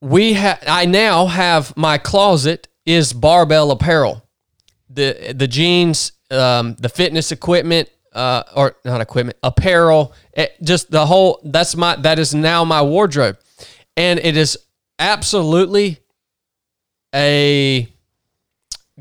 We 0.01 0.33
ha- 0.33 0.59
I 0.67 0.85
now 0.85 1.25
have 1.25 1.75
my 1.75 1.97
closet 1.97 2.67
is 2.85 3.13
Barbell 3.13 3.71
Apparel 3.71 4.25
the 4.89 5.33
the 5.35 5.47
jeans, 5.47 6.13
um, 6.31 6.75
the 6.79 6.89
fitness 6.89 7.31
equipment, 7.31 7.89
uh, 8.13 8.43
or 8.55 8.75
not 8.85 9.01
equipment, 9.01 9.37
apparel, 9.43 10.13
it, 10.33 10.55
just 10.63 10.91
the 10.91 11.05
whole. 11.05 11.41
That's 11.43 11.75
my 11.75 11.95
that 11.97 12.19
is 12.19 12.33
now 12.33 12.63
my 12.63 12.81
wardrobe, 12.81 13.37
and 13.95 14.19
it 14.19 14.37
is 14.37 14.57
absolutely 14.99 15.99
a 17.13 17.87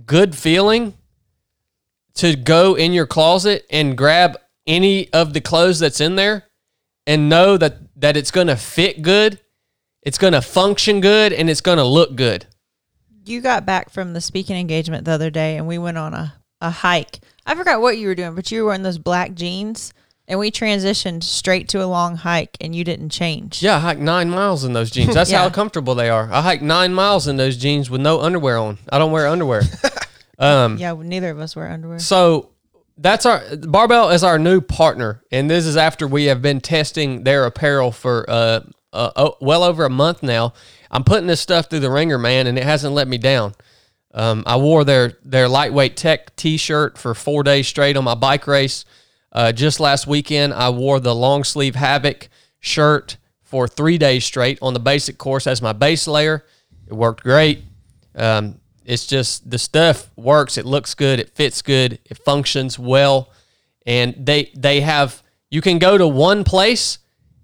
good 0.04 0.34
feeling 0.34 0.94
to 2.14 2.36
go 2.36 2.74
in 2.74 2.92
your 2.92 3.06
closet 3.06 3.64
and 3.70 3.96
grab 3.96 4.36
any 4.66 5.12
of 5.12 5.32
the 5.32 5.40
clothes 5.40 5.78
that's 5.80 6.00
in 6.00 6.16
there 6.16 6.44
and 7.06 7.28
know 7.28 7.56
that 7.56 7.78
that 8.00 8.16
it's 8.16 8.30
going 8.30 8.46
to 8.46 8.56
fit 8.56 9.02
good, 9.02 9.38
it's 10.02 10.18
going 10.18 10.32
to 10.32 10.42
function 10.42 11.00
good 11.00 11.32
and 11.32 11.48
it's 11.48 11.60
going 11.60 11.78
to 11.78 11.84
look 11.84 12.16
good. 12.16 12.46
You 13.26 13.40
got 13.40 13.64
back 13.64 13.90
from 13.90 14.12
the 14.12 14.20
speaking 14.20 14.56
engagement 14.56 15.04
the 15.04 15.12
other 15.12 15.30
day 15.30 15.56
and 15.56 15.66
we 15.66 15.78
went 15.78 15.96
on 15.96 16.12
a, 16.12 16.34
a 16.60 16.70
hike. 16.70 17.20
I 17.46 17.54
forgot 17.54 17.80
what 17.80 17.96
you 17.98 18.08
were 18.08 18.14
doing, 18.14 18.34
but 18.34 18.50
you 18.50 18.60
were 18.62 18.66
wearing 18.68 18.82
those 18.82 18.98
black 18.98 19.34
jeans 19.34 19.94
and 20.28 20.38
we 20.38 20.50
transitioned 20.50 21.22
straight 21.22 21.68
to 21.70 21.82
a 21.82 21.86
long 21.86 22.16
hike 22.16 22.56
and 22.60 22.74
you 22.74 22.84
didn't 22.84 23.10
change. 23.10 23.62
Yeah, 23.62 23.76
I 23.76 23.80
hiked 23.80 24.00
9 24.00 24.30
miles 24.30 24.64
in 24.64 24.72
those 24.72 24.90
jeans. 24.90 25.14
That's 25.14 25.30
how 25.32 25.48
comfortable 25.50 25.94
they 25.94 26.10
are. 26.10 26.30
I 26.32 26.42
hiked 26.42 26.62
9 26.62 26.92
miles 26.92 27.26
in 27.26 27.36
those 27.36 27.56
jeans 27.56 27.88
with 27.88 28.00
no 28.00 28.20
underwear 28.20 28.58
on. 28.58 28.78
I 28.90 28.98
don't 28.98 29.12
wear 29.12 29.26
underwear. 29.26 29.62
um 30.38 30.76
Yeah, 30.78 30.94
neither 30.94 31.30
of 31.30 31.38
us 31.38 31.54
wear 31.56 31.68
underwear. 31.70 31.98
So 31.98 32.50
that's 32.96 33.26
our 33.26 33.42
Barbell 33.56 34.10
is 34.10 34.22
our 34.22 34.38
new 34.38 34.60
partner, 34.60 35.22
and 35.30 35.50
this 35.50 35.66
is 35.66 35.76
after 35.76 36.06
we 36.06 36.24
have 36.26 36.40
been 36.40 36.60
testing 36.60 37.24
their 37.24 37.44
apparel 37.44 37.90
for 37.90 38.24
uh, 38.28 38.60
uh 38.92 39.10
oh, 39.16 39.36
well 39.40 39.62
over 39.62 39.84
a 39.84 39.90
month 39.90 40.22
now. 40.22 40.52
I'm 40.90 41.04
putting 41.04 41.26
this 41.26 41.40
stuff 41.40 41.68
through 41.68 41.80
the 41.80 41.90
ringer, 41.90 42.18
man, 42.18 42.46
and 42.46 42.56
it 42.56 42.64
hasn't 42.64 42.94
let 42.94 43.08
me 43.08 43.18
down. 43.18 43.54
Um, 44.12 44.44
I 44.46 44.56
wore 44.56 44.84
their 44.84 45.18
their 45.24 45.48
lightweight 45.48 45.96
tech 45.96 46.36
T-shirt 46.36 46.96
for 46.96 47.14
four 47.14 47.42
days 47.42 47.66
straight 47.66 47.96
on 47.96 48.04
my 48.04 48.14
bike 48.14 48.46
race. 48.46 48.84
Uh, 49.32 49.50
just 49.50 49.80
last 49.80 50.06
weekend, 50.06 50.54
I 50.54 50.70
wore 50.70 51.00
the 51.00 51.14
long 51.14 51.42
sleeve 51.42 51.74
Havoc 51.74 52.28
shirt 52.60 53.16
for 53.42 53.66
three 53.66 53.98
days 53.98 54.24
straight 54.24 54.58
on 54.62 54.72
the 54.72 54.80
basic 54.80 55.18
course 55.18 55.48
as 55.48 55.60
my 55.60 55.72
base 55.72 56.06
layer. 56.06 56.44
It 56.86 56.94
worked 56.94 57.24
great. 57.24 57.64
Um, 58.14 58.60
it's 58.84 59.06
just 59.06 59.50
the 59.50 59.58
stuff 59.58 60.10
works. 60.16 60.58
It 60.58 60.66
looks 60.66 60.94
good. 60.94 61.20
It 61.20 61.30
fits 61.30 61.62
good. 61.62 61.98
It 62.04 62.18
functions 62.18 62.78
well, 62.78 63.30
and 63.86 64.14
they 64.18 64.50
they 64.56 64.80
have. 64.80 65.22
You 65.50 65.60
can 65.60 65.78
go 65.78 65.96
to 65.96 66.06
one 66.06 66.44
place 66.44 66.98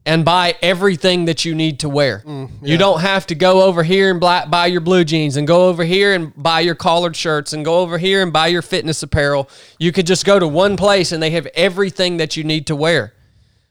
and 0.07 0.25
buy 0.25 0.57
everything 0.63 1.27
that 1.27 1.45
you 1.45 1.55
need 1.55 1.81
to 1.81 1.89
wear. 1.89 2.23
Mm, 2.27 2.51
you 2.63 2.79
don't 2.79 3.01
have 3.01 3.27
to 3.27 3.35
go 3.35 3.63
over 3.63 3.83
here 3.83 4.11
and 4.11 4.19
buy, 4.19 4.47
buy 4.47 4.67
your 4.67 4.81
blue 4.81 5.05
jeans 5.05 5.37
and 5.37 5.47
go 5.47 5.69
over 5.69 5.85
here 5.85 6.15
and 6.15 6.33
buy 6.35 6.61
your 6.61 6.75
collared 6.75 7.15
shirts 7.15 7.53
and 7.53 7.65
go 7.65 7.81
over 7.81 7.99
here 7.99 8.23
and 8.23 8.33
buy 8.33 8.47
your 8.47 8.63
fitness 8.63 9.03
apparel. 9.03 9.49
You 9.79 9.93
could 9.93 10.07
just 10.07 10.25
go 10.25 10.39
to 10.39 10.49
one 10.49 10.77
place 10.77 11.13
and 11.13 11.23
they 11.23 11.31
have 11.31 11.47
everything 11.55 12.17
that 12.17 12.37
you 12.37 12.45
need 12.45 12.67
to 12.69 12.77
wear. 12.77 13.15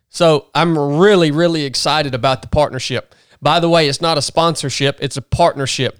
So 0.10 0.48
I'm 0.54 0.78
really, 0.78 1.32
really 1.32 1.66
excited 1.66 2.14
about 2.14 2.42
the 2.42 2.48
partnership. 2.48 3.16
By 3.42 3.60
the 3.60 3.70
way, 3.70 3.88
it's 3.88 4.02
not 4.02 4.18
a 4.18 4.22
sponsorship, 4.22 4.98
it's 5.02 5.18
a 5.18 5.22
partnership. 5.22 5.98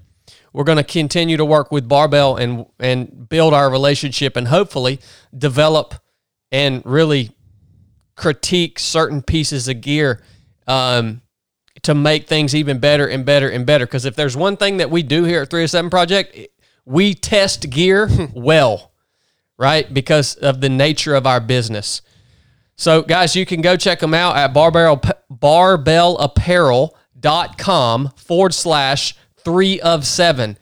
We're 0.54 0.64
going 0.64 0.78
to 0.78 0.84
continue 0.84 1.38
to 1.38 1.46
work 1.46 1.72
with 1.72 1.88
Barbell 1.88 2.38
and 2.38 2.66
and 2.80 3.30
build 3.30 3.54
our 3.54 3.70
relationship 3.70 4.36
and 4.36 4.48
hopefully 4.48 5.00
develop 5.38 5.96
and 6.52 6.82
really 6.86 7.32
critique 8.16 8.80
certain 8.80 9.22
pieces 9.22 9.68
of 9.68 9.82
gear 9.82 10.22
um, 10.68 11.22
to 11.84 11.96
make 11.96 12.28
things 12.28 12.54
even 12.54 12.80
better 12.80 13.08
and 13.08 13.26
better 13.26 13.50
and 13.50 13.66
better. 13.66 13.86
Because 13.86 14.06
if 14.06 14.16
there's 14.16 14.36
one 14.36 14.58
thing 14.58 14.78
that 14.78 14.90
we 14.90 15.04
do 15.04 15.24
here 15.24 15.44
at 15.44 15.50
307 15.50 15.90
Project, 15.90 16.38
we 16.86 17.14
test 17.14 17.70
gear 17.70 18.10
well, 18.34 18.92
right? 19.58 19.94
Because 19.94 20.36
of 20.36 20.62
the 20.62 20.70
nature 20.70 21.16
of 21.16 21.28
our 21.28 21.40
business. 21.40 22.02
So, 22.76 23.02
guys, 23.02 23.36
you 23.36 23.46
can 23.46 23.62
go 23.62 23.76
check 23.76 24.00
them 24.00 24.14
out 24.14 24.38
at 24.38 24.54
barbell, 24.54 25.02
barbellapparel.com 25.32 28.10
forward 28.16 28.54
slash 28.54 29.16
three 29.44 29.82
of 29.82 30.06
seven. 30.06 30.58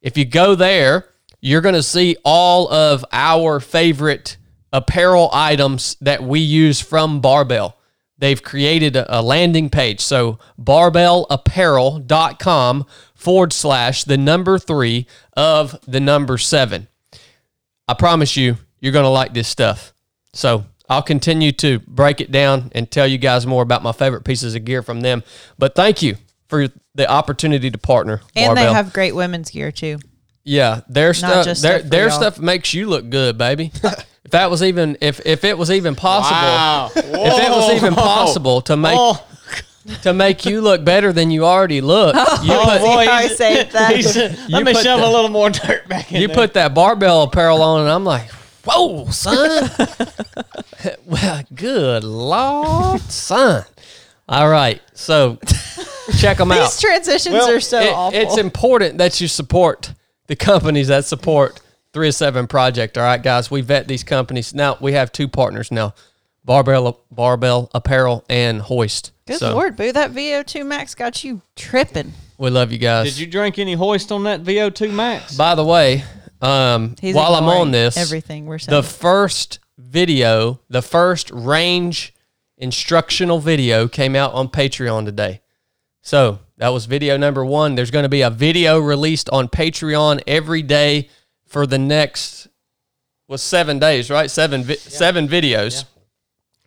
If 0.00 0.16
you 0.16 0.24
go 0.24 0.54
there, 0.54 1.08
you're 1.40 1.60
going 1.60 1.74
to 1.74 1.82
see 1.82 2.16
all 2.24 2.72
of 2.72 3.04
our 3.12 3.58
favorite 3.60 4.36
apparel 4.72 5.28
items 5.32 5.96
that 6.00 6.22
we 6.22 6.40
use 6.40 6.80
from 6.80 7.20
Barbell. 7.20 7.76
They've 8.18 8.42
created 8.42 8.96
a, 8.96 9.22
landing 9.22 9.70
page. 9.70 10.00
So, 10.00 10.40
barbellapparel.com 10.60 12.86
forward 13.14 13.52
slash 13.52 14.04
the 14.04 14.16
number 14.16 14.58
three 14.58 15.06
of 15.36 15.78
the 15.86 16.00
number 16.00 16.36
seven. 16.36 16.88
I 17.86 17.94
promise 17.94 18.36
you, 18.36 18.56
you're 18.80 18.92
going 18.92 19.04
to 19.04 19.08
like 19.08 19.34
this 19.34 19.48
stuff. 19.48 19.92
So 20.32 20.64
I'll 20.88 21.02
continue 21.02 21.52
to 21.52 21.80
break 21.80 22.20
it 22.20 22.30
down 22.30 22.70
and 22.74 22.90
tell 22.90 23.06
you 23.06 23.18
guys 23.18 23.46
more 23.46 23.62
about 23.62 23.82
my 23.82 23.92
favorite 23.92 24.24
pieces 24.24 24.54
of 24.54 24.64
gear 24.64 24.82
from 24.82 25.00
them. 25.00 25.22
But 25.58 25.74
thank 25.74 26.02
you 26.02 26.16
for 26.48 26.68
the 26.94 27.08
opportunity 27.10 27.70
to 27.70 27.78
partner. 27.78 28.20
And 28.36 28.48
Barbell. 28.48 28.66
they 28.66 28.72
have 28.72 28.92
great 28.92 29.14
women's 29.14 29.50
gear 29.50 29.70
too. 29.72 29.98
yeah, 30.44 30.80
their 30.88 31.14
stuff, 31.14 31.44
their 31.44 31.54
stuff 31.54 31.82
their 31.84 32.08
y'all. 32.08 32.16
stuff 32.16 32.38
makes 32.38 32.72
you 32.74 32.86
look 32.88 33.08
good, 33.10 33.36
baby. 33.38 33.70
if 34.24 34.30
that 34.30 34.50
was 34.50 34.62
even 34.62 34.96
if 35.00 35.20
if 35.26 35.44
it 35.44 35.56
was 35.58 35.70
even 35.70 35.94
possible, 35.94 36.36
Wow. 36.36 36.90
if 36.96 37.04
it 37.04 37.50
was 37.50 37.74
even 37.74 37.94
possible 37.94 38.60
to 38.62 38.76
make 38.86 38.96
Oh, 38.98 39.24
to 40.02 40.12
make 40.12 40.44
you 40.44 40.60
look 40.60 40.84
better 40.84 41.12
than 41.14 41.30
you 41.30 41.44
already 41.46 41.80
look, 41.80 42.14
you 42.42 42.52
oh 42.52 42.64
put 42.64 42.80
boy, 42.80 43.06
I 43.10 43.22
he's- 43.24 43.36
saved 43.38 43.72
that. 43.72 43.94
he's- 43.96 44.16
let 44.50 44.64
me 44.64 44.72
put 44.74 44.82
shove 44.82 45.00
the- 45.00 45.06
a 45.06 45.10
little 45.10 45.30
more 45.30 45.50
dirt 45.50 45.88
back 45.88 46.12
in 46.12 46.20
you 46.20 46.26
there. 46.28 46.36
put 46.36 46.54
that 46.54 46.74
barbell 46.74 47.22
apparel 47.22 47.62
on, 47.62 47.80
and 47.82 47.90
I'm 47.90 48.04
like, 48.04 48.28
whoa, 48.64 49.06
son. 49.10 49.70
well, 51.06 51.42
good 51.54 52.04
lord, 52.04 53.00
son. 53.02 53.64
All 54.28 54.48
right, 54.50 54.82
so 54.92 55.38
check 56.18 56.38
them 56.38 56.50
out. 56.52 56.70
These 56.70 56.80
transitions 56.80 57.34
Well, 57.34 57.50
are 57.50 57.60
so 57.60 57.80
It- 57.80 57.92
awful. 57.92 58.18
it's 58.20 58.36
important 58.38 58.98
that 58.98 59.20
you 59.20 59.28
support 59.28 59.92
the 60.26 60.36
companies 60.36 60.88
that 60.88 61.04
support 61.04 61.60
307 61.92 62.46
Project. 62.46 62.96
All 62.98 63.04
right, 63.04 63.22
guys, 63.22 63.50
we 63.50 63.60
vet 63.60 63.88
these 63.88 64.04
companies. 64.04 64.54
Now 64.54 64.76
we 64.80 64.92
have 64.92 65.10
two 65.12 65.26
partners 65.28 65.70
now, 65.72 65.94
Barbell 66.44 67.00
Barbell 67.10 67.70
Apparel 67.74 68.24
and 68.28 68.60
Hoist. 68.62 69.12
Good 69.26 69.38
So, 69.38 69.52
lord, 69.54 69.76
boo! 69.76 69.92
That 69.92 70.12
VO2 70.12 70.64
Max 70.64 70.94
got 70.94 71.22
you 71.24 71.42
tripping. 71.56 72.14
we 72.38 72.50
love 72.50 72.72
you 72.72 72.78
guys. 72.78 73.06
Did 73.06 73.18
you 73.18 73.26
drink 73.26 73.58
any 73.58 73.74
hoist 73.74 74.10
on 74.12 74.24
that 74.24 74.42
VO2 74.42 74.90
Max? 74.90 75.36
By 75.36 75.54
the 75.54 75.64
way, 75.64 76.04
um, 76.40 76.94
He's 77.00 77.14
while 77.14 77.34
I'm 77.34 77.44
on 77.48 77.70
this, 77.70 77.96
everything 77.96 78.46
we're 78.46 78.58
saying. 78.58 78.74
the 78.74 78.82
first 78.86 79.58
video, 79.76 80.60
the 80.70 80.80
first 80.82 81.30
range 81.30 82.14
instructional 82.56 83.38
video 83.38 83.86
came 83.88 84.16
out 84.16 84.32
on 84.34 84.48
Patreon 84.48 85.04
today. 85.04 85.40
So 86.02 86.40
that 86.56 86.68
was 86.68 86.86
video 86.86 87.16
number 87.16 87.44
one. 87.44 87.74
There's 87.74 87.90
going 87.90 88.04
to 88.04 88.08
be 88.08 88.22
a 88.22 88.30
video 88.30 88.78
released 88.78 89.28
on 89.30 89.48
Patreon 89.48 90.22
every 90.26 90.62
day 90.62 91.08
for 91.46 91.66
the 91.66 91.78
next 91.78 92.48
was 93.26 93.42
seven 93.42 93.78
days, 93.78 94.10
right? 94.10 94.30
Seven 94.30 94.64
vi- 94.64 94.76
seven 94.76 95.28
videos. 95.28 95.84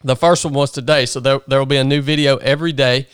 The 0.04 0.16
first 0.16 0.46
one 0.46 0.54
was 0.54 0.72
today, 0.72 1.06
so 1.06 1.20
there 1.20 1.42
there 1.48 1.60
will 1.60 1.66
be 1.66 1.78
a 1.78 1.84
new 1.84 2.02
video 2.02 2.38
every 2.38 2.72
day. 2.72 3.08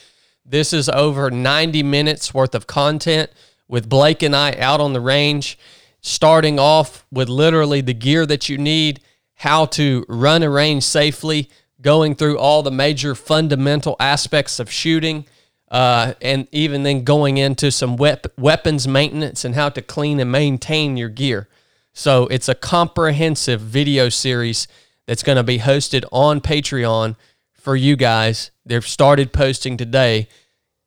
This 0.45 0.71
is 0.71 0.87
over 0.87 1.29
90 1.29 1.83
minutes 1.83 2.33
worth 2.33 2.55
of 2.55 2.67
content 2.67 3.29
with 3.67 3.89
Blake 3.89 4.23
and 4.23 4.35
I 4.35 4.53
out 4.53 4.79
on 4.79 4.93
the 4.93 5.01
range, 5.01 5.57
starting 5.99 6.57
off 6.57 7.05
with 7.11 7.27
literally 7.27 7.81
the 7.81 7.93
gear 7.93 8.25
that 8.25 8.47
you 8.47 8.57
need, 8.57 9.01
how 9.35 9.65
to 9.65 10.05
run 10.07 10.43
a 10.43 10.49
range 10.49 10.83
safely, 10.83 11.49
going 11.81 12.15
through 12.15 12.37
all 12.37 12.63
the 12.63 12.71
major 12.71 13.13
fundamental 13.13 13.97
aspects 13.99 14.59
of 14.59 14.71
shooting, 14.71 15.25
uh, 15.69 16.13
and 16.21 16.47
even 16.51 16.83
then 16.83 17.03
going 17.03 17.37
into 17.37 17.71
some 17.71 17.97
wep- 17.97 18.37
weapons 18.37 18.87
maintenance 18.87 19.43
and 19.43 19.55
how 19.55 19.69
to 19.69 19.81
clean 19.81 20.19
and 20.19 20.31
maintain 20.31 20.97
your 20.97 21.09
gear. 21.09 21.47
So 21.93 22.27
it's 22.27 22.47
a 22.47 22.55
comprehensive 22.55 23.59
video 23.59 24.09
series 24.09 24.67
that's 25.07 25.23
going 25.23 25.37
to 25.37 25.43
be 25.43 25.59
hosted 25.59 26.05
on 26.11 26.41
Patreon 26.41 27.15
for 27.53 27.75
you 27.75 27.95
guys. 27.95 28.51
They've 28.65 28.85
started 28.85 29.33
posting 29.33 29.77
today. 29.77 30.27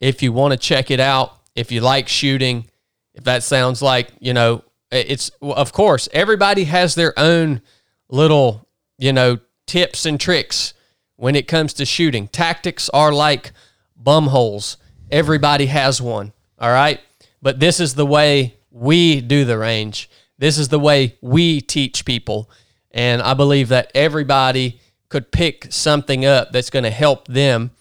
If 0.00 0.22
you 0.22 0.32
want 0.32 0.52
to 0.52 0.58
check 0.58 0.90
it 0.90 1.00
out, 1.00 1.36
if 1.54 1.72
you 1.72 1.80
like 1.80 2.08
shooting, 2.08 2.66
if 3.14 3.24
that 3.24 3.42
sounds 3.42 3.82
like, 3.82 4.10
you 4.20 4.32
know, 4.32 4.64
it's 4.90 5.30
of 5.42 5.72
course, 5.72 6.08
everybody 6.12 6.64
has 6.64 6.94
their 6.94 7.16
own 7.18 7.60
little, 8.08 8.66
you 8.98 9.12
know, 9.12 9.38
tips 9.66 10.06
and 10.06 10.18
tricks 10.18 10.74
when 11.16 11.36
it 11.36 11.46
comes 11.46 11.74
to 11.74 11.84
shooting. 11.84 12.28
Tactics 12.28 12.88
are 12.90 13.12
like 13.12 13.52
bum 14.02 14.28
holes. 14.28 14.76
Everybody 15.10 15.66
has 15.66 16.00
one. 16.00 16.32
All 16.58 16.70
right. 16.70 17.00
But 17.42 17.60
this 17.60 17.80
is 17.80 17.94
the 17.94 18.06
way 18.06 18.56
we 18.70 19.20
do 19.20 19.44
the 19.44 19.58
range. 19.58 20.10
This 20.38 20.58
is 20.58 20.68
the 20.68 20.78
way 20.78 21.16
we 21.20 21.60
teach 21.60 22.04
people. 22.04 22.50
And 22.90 23.22
I 23.22 23.34
believe 23.34 23.68
that 23.68 23.90
everybody 23.94 24.80
could 25.08 25.32
pick 25.32 25.66
something 25.70 26.24
up 26.24 26.52
that's 26.52 26.70
going 26.70 26.84
to 26.84 26.90
help 26.90 27.28
them 27.28 27.72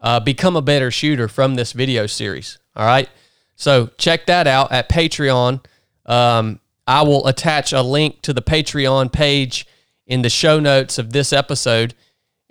uh, 0.00 0.20
become 0.20 0.56
a 0.56 0.62
better 0.62 0.90
shooter 0.90 1.28
from 1.28 1.54
this 1.54 1.72
video 1.72 2.06
series. 2.06 2.58
All 2.74 2.86
right. 2.86 3.08
So 3.54 3.90
check 3.98 4.26
that 4.26 4.46
out 4.46 4.72
at 4.72 4.88
Patreon. 4.88 5.64
Um, 6.06 6.60
I 6.86 7.02
will 7.02 7.26
attach 7.26 7.72
a 7.72 7.82
link 7.82 8.22
to 8.22 8.32
the 8.32 8.42
Patreon 8.42 9.12
page 9.12 9.66
in 10.06 10.22
the 10.22 10.30
show 10.30 10.58
notes 10.58 10.98
of 10.98 11.12
this 11.12 11.32
episode. 11.32 11.94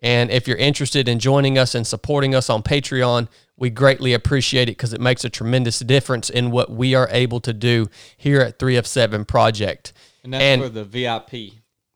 And 0.01 0.31
if 0.31 0.48
you're 0.48 0.58
interested 0.58 1.08
in 1.08 1.20
joining 1.20 1.58
us 1.58 1.75
and 1.75 1.86
supporting 1.86 2.34
us 2.34 2.50
on 2.50 2.63
Patreon, 2.63 3.27
we 3.55 3.70
greatly 3.70 4.13
appreciate 4.13 4.63
it 4.70 4.74
because 4.77 4.93
it 4.93 5.01
makes 5.01 5.24
a 5.24 5.29
tremendous 5.29 5.79
difference 5.79 6.29
in 6.29 6.50
what 6.50 6.72
we 6.72 6.96
are 6.96 7.08
able 7.12 7.39
to 7.41 7.53
do 7.53 7.88
here 8.17 8.41
at 8.41 8.58
3 8.58 8.75
of 8.77 8.88
7 8.88 9.25
Project. 9.25 9.93
And 10.24 10.34
that's 10.34 10.43
And- 10.43 10.62
for 10.63 10.70
the 10.70 10.84
VIP. 10.84 11.53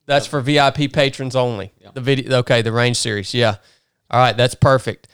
That's 0.08 0.28
for 0.28 0.40
VIP 0.40 0.88
patrons 0.94 1.36
only. 1.36 1.74
The 1.96 2.02
video, 2.02 2.38
okay, 2.40 2.62
the 2.62 2.72
range 2.72 2.98
series, 2.98 3.34
yeah. 3.34 3.56
All 4.12 4.20
right, 4.20 4.38
that's 4.38 4.54
perfect. 4.54 5.08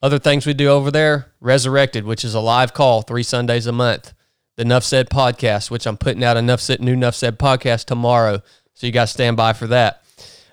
Other 0.00 0.20
things 0.20 0.46
we 0.46 0.54
do 0.54 0.68
over 0.68 0.92
there: 0.92 1.32
Resurrected, 1.40 2.04
which 2.04 2.24
is 2.24 2.34
a 2.34 2.40
live 2.40 2.72
call 2.72 3.02
three 3.02 3.24
Sundays 3.24 3.66
a 3.66 3.72
month. 3.72 4.12
The 4.54 4.64
Nuff 4.64 4.84
Said 4.84 5.10
podcast, 5.10 5.72
which 5.72 5.86
I'm 5.88 5.96
putting 5.96 6.22
out 6.22 6.36
a 6.36 6.42
Nuff 6.42 6.60
Said 6.60 6.80
new 6.80 6.94
Nuff 6.94 7.16
Said 7.16 7.36
podcast 7.36 7.86
tomorrow, 7.86 8.40
so 8.74 8.86
you 8.86 8.92
guys 8.92 9.10
stand 9.10 9.36
by 9.36 9.52
for 9.54 9.66
that. 9.66 10.04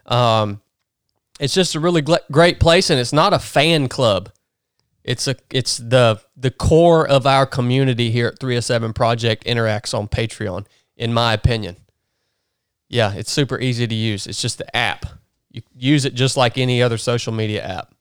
Um, 0.07 0.61
it's 1.39 1.53
just 1.53 1.75
a 1.75 1.79
really 1.79 2.03
great 2.31 2.59
place, 2.59 2.89
and 2.89 2.99
it's 2.99 3.13
not 3.13 3.33
a 3.33 3.39
fan 3.39 3.87
club. 3.87 4.31
It's 5.03 5.27
a 5.27 5.35
it's 5.51 5.77
the 5.77 6.21
the 6.35 6.51
core 6.51 7.07
of 7.07 7.27
our 7.27 7.45
community 7.45 8.09
here 8.09 8.27
at 8.27 8.39
307 8.39 8.93
Project 8.93 9.45
interacts 9.45 9.97
on 9.97 10.07
Patreon, 10.07 10.65
in 10.97 11.13
my 11.13 11.33
opinion. 11.33 11.77
Yeah, 12.89 13.13
it's 13.13 13.31
super 13.31 13.59
easy 13.59 13.87
to 13.87 13.95
use. 13.95 14.27
It's 14.27 14.41
just 14.41 14.57
the 14.57 14.75
app. 14.75 15.05
You 15.51 15.61
use 15.75 16.05
it 16.05 16.13
just 16.13 16.37
like 16.37 16.57
any 16.57 16.81
other 16.81 16.97
social 16.97 17.33
media 17.33 17.63
app. 17.63 17.93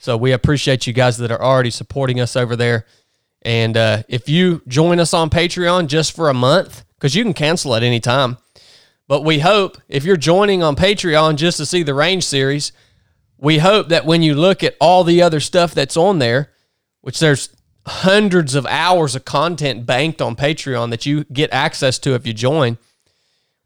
So 0.00 0.16
we 0.16 0.32
appreciate 0.32 0.86
you 0.86 0.92
guys 0.92 1.18
that 1.18 1.30
are 1.30 1.42
already 1.42 1.70
supporting 1.70 2.20
us 2.20 2.36
over 2.36 2.56
there. 2.56 2.86
And 3.42 3.76
uh, 3.76 4.02
if 4.08 4.28
you 4.28 4.62
join 4.66 4.98
us 4.98 5.12
on 5.12 5.30
Patreon 5.30 5.88
just 5.88 6.16
for 6.16 6.28
a 6.30 6.34
month, 6.34 6.84
because 6.94 7.14
you 7.14 7.22
can 7.22 7.34
cancel 7.34 7.74
at 7.74 7.82
any 7.82 8.00
time, 8.00 8.38
but 9.10 9.24
we 9.24 9.40
hope 9.40 9.76
if 9.88 10.04
you're 10.04 10.16
joining 10.16 10.62
on 10.62 10.76
Patreon 10.76 11.34
just 11.34 11.56
to 11.56 11.66
see 11.66 11.82
the 11.82 11.94
range 11.94 12.22
series, 12.22 12.70
we 13.38 13.58
hope 13.58 13.88
that 13.88 14.06
when 14.06 14.22
you 14.22 14.36
look 14.36 14.62
at 14.62 14.76
all 14.80 15.02
the 15.02 15.20
other 15.20 15.40
stuff 15.40 15.74
that's 15.74 15.96
on 15.96 16.20
there, 16.20 16.52
which 17.00 17.18
there's 17.18 17.48
hundreds 17.84 18.54
of 18.54 18.64
hours 18.66 19.16
of 19.16 19.24
content 19.24 19.84
banked 19.84 20.22
on 20.22 20.36
Patreon 20.36 20.90
that 20.90 21.06
you 21.06 21.24
get 21.24 21.52
access 21.52 21.98
to 21.98 22.14
if 22.14 22.24
you 22.24 22.32
join, 22.32 22.78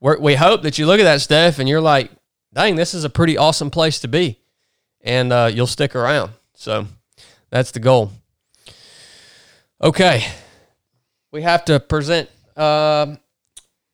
we're, 0.00 0.34
hope 0.38 0.62
that 0.62 0.78
you 0.78 0.86
look 0.86 0.98
at 0.98 1.04
that 1.04 1.20
stuff 1.20 1.58
and 1.58 1.68
you're 1.68 1.78
like, 1.78 2.10
dang, 2.54 2.76
this 2.76 2.94
is 2.94 3.04
a 3.04 3.10
pretty 3.10 3.36
awesome 3.36 3.70
place 3.70 4.00
to 4.00 4.08
be. 4.08 4.38
And 5.02 5.30
uh, 5.30 5.50
you'll 5.52 5.66
stick 5.66 5.94
around. 5.94 6.30
So 6.54 6.86
that's 7.50 7.70
the 7.70 7.80
goal. 7.80 8.12
Okay. 9.82 10.24
We 11.32 11.42
have 11.42 11.66
to 11.66 11.80
present 11.80 12.30
um 12.56 13.18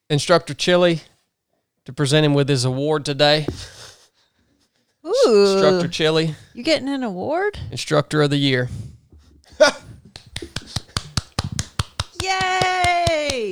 Instructor 0.09 0.54
Chili 0.54 1.00
to 1.90 1.94
present 1.94 2.25
him 2.25 2.35
with 2.35 2.49
his 2.49 2.64
award 2.64 3.04
today. 3.04 3.47
Ooh, 5.04 5.52
Instructor 5.52 5.88
Chili, 5.88 6.37
you 6.54 6.62
getting 6.62 6.88
an 6.88 7.02
award? 7.02 7.59
Instructor 7.73 8.23
of 8.23 8.30
the 8.30 8.37
Year. 8.37 8.68
Yay! 12.23 13.50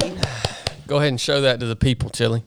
Go 0.86 0.98
ahead 0.98 1.08
and 1.08 1.20
show 1.20 1.40
that 1.40 1.58
to 1.58 1.66
the 1.66 1.74
people, 1.74 2.10
Chili. 2.10 2.44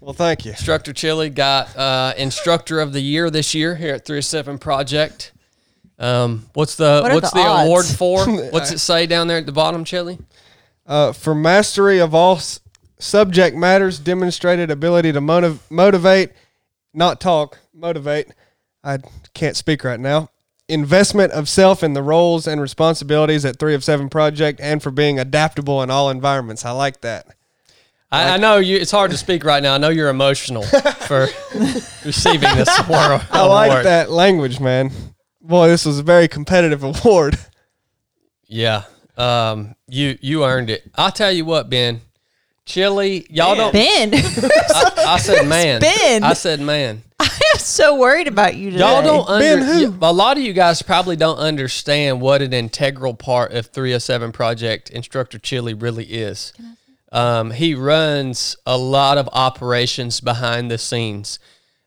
Well, 0.00 0.14
thank 0.14 0.44
you. 0.44 0.50
Instructor 0.50 0.92
Chili 0.92 1.30
got 1.30 1.76
uh, 1.76 2.14
Instructor 2.16 2.80
of 2.80 2.92
the 2.92 3.00
Year 3.00 3.30
this 3.30 3.54
year 3.54 3.76
here 3.76 3.94
at 3.94 4.04
307 4.04 4.58
Project. 4.58 5.32
Um, 5.98 6.46
what's 6.54 6.74
the 6.74 7.00
What 7.02 7.12
are 7.12 7.14
what's 7.14 7.30
the 7.30 7.38
the, 7.38 7.46
award 7.46 7.86
for? 7.86 8.26
What's 8.50 8.72
it 8.72 8.78
say 8.78 9.06
down 9.06 9.28
there 9.28 9.38
at 9.38 9.46
the 9.46 9.52
bottom, 9.52 9.84
Chili? 9.84 10.18
Uh, 10.86 11.12
for 11.12 11.34
mastery 11.34 12.00
of 12.00 12.14
all 12.14 12.36
s- 12.36 12.60
subject 12.98 13.56
matters, 13.56 13.98
demonstrated 13.98 14.70
ability 14.70 15.12
to 15.12 15.20
motiv- 15.20 15.60
motivate, 15.70 16.30
not 16.94 17.20
talk, 17.20 17.58
motivate. 17.74 18.28
I 18.82 18.98
can't 19.34 19.56
speak 19.56 19.84
right 19.84 20.00
now. 20.00 20.30
Investment 20.68 21.32
of 21.32 21.48
self 21.48 21.82
in 21.84 21.92
the 21.92 22.02
roles 22.02 22.46
and 22.46 22.60
responsibilities 22.60 23.44
at 23.44 23.58
Three 23.58 23.74
of 23.74 23.84
Seven 23.84 24.08
Project, 24.08 24.60
and 24.60 24.82
for 24.82 24.90
being 24.90 25.18
adaptable 25.18 25.82
in 25.82 25.90
all 25.90 26.10
environments. 26.10 26.64
I 26.64 26.72
like 26.72 27.02
that. 27.02 27.26
I, 28.10 28.34
I 28.34 28.36
know 28.36 28.56
you. 28.58 28.76
It's 28.76 28.90
hard 28.90 29.10
to 29.10 29.16
speak 29.16 29.44
right 29.44 29.62
now. 29.62 29.74
I 29.74 29.78
know 29.78 29.88
you're 29.88 30.08
emotional 30.08 30.62
for 31.06 31.26
receiving 32.04 32.54
this 32.56 32.68
award. 32.88 33.22
I 33.30 33.44
like 33.46 33.84
that 33.84 34.10
language, 34.10 34.58
man. 34.60 34.90
Boy, 35.40 35.68
this 35.68 35.84
was 35.84 35.98
a 35.98 36.02
very 36.02 36.28
competitive 36.28 36.82
award. 36.82 37.38
Yeah. 38.46 38.84
Um. 39.16 39.74
You 39.88 40.18
you 40.20 40.44
earned 40.44 40.70
it. 40.70 40.84
I'll 40.94 41.12
tell 41.12 41.32
you 41.32 41.44
what, 41.44 41.70
Ben. 41.70 42.00
Chili, 42.66 43.26
y'all 43.30 43.54
don't. 43.54 43.72
Ben, 43.72 44.10
I, 44.14 44.92
I 45.08 45.18
said 45.18 45.46
man. 45.48 45.80
Ben. 45.80 46.22
I 46.24 46.32
said 46.34 46.60
man. 46.60 47.02
I'm 47.18 47.58
so 47.58 47.96
worried 47.96 48.28
about 48.28 48.56
you 48.56 48.70
today. 48.70 48.82
Y'all 48.84 49.02
don't 49.02 49.26
Ben 49.40 49.60
under, 49.62 49.64
who? 49.72 49.90
y- 49.92 50.08
a 50.08 50.12
lot 50.12 50.36
of 50.36 50.42
you 50.42 50.52
guys 50.52 50.82
probably 50.82 51.16
don't 51.16 51.38
understand 51.38 52.20
what 52.20 52.42
an 52.42 52.52
integral 52.52 53.14
part 53.14 53.52
of 53.52 53.66
307 53.66 54.32
Project 54.32 54.90
Instructor 54.90 55.38
Chili 55.38 55.72
really 55.74 56.04
is. 56.04 56.52
Um, 57.12 57.52
he 57.52 57.74
runs 57.74 58.56
a 58.66 58.76
lot 58.76 59.16
of 59.16 59.28
operations 59.32 60.20
behind 60.20 60.70
the 60.70 60.76
scenes. 60.76 61.38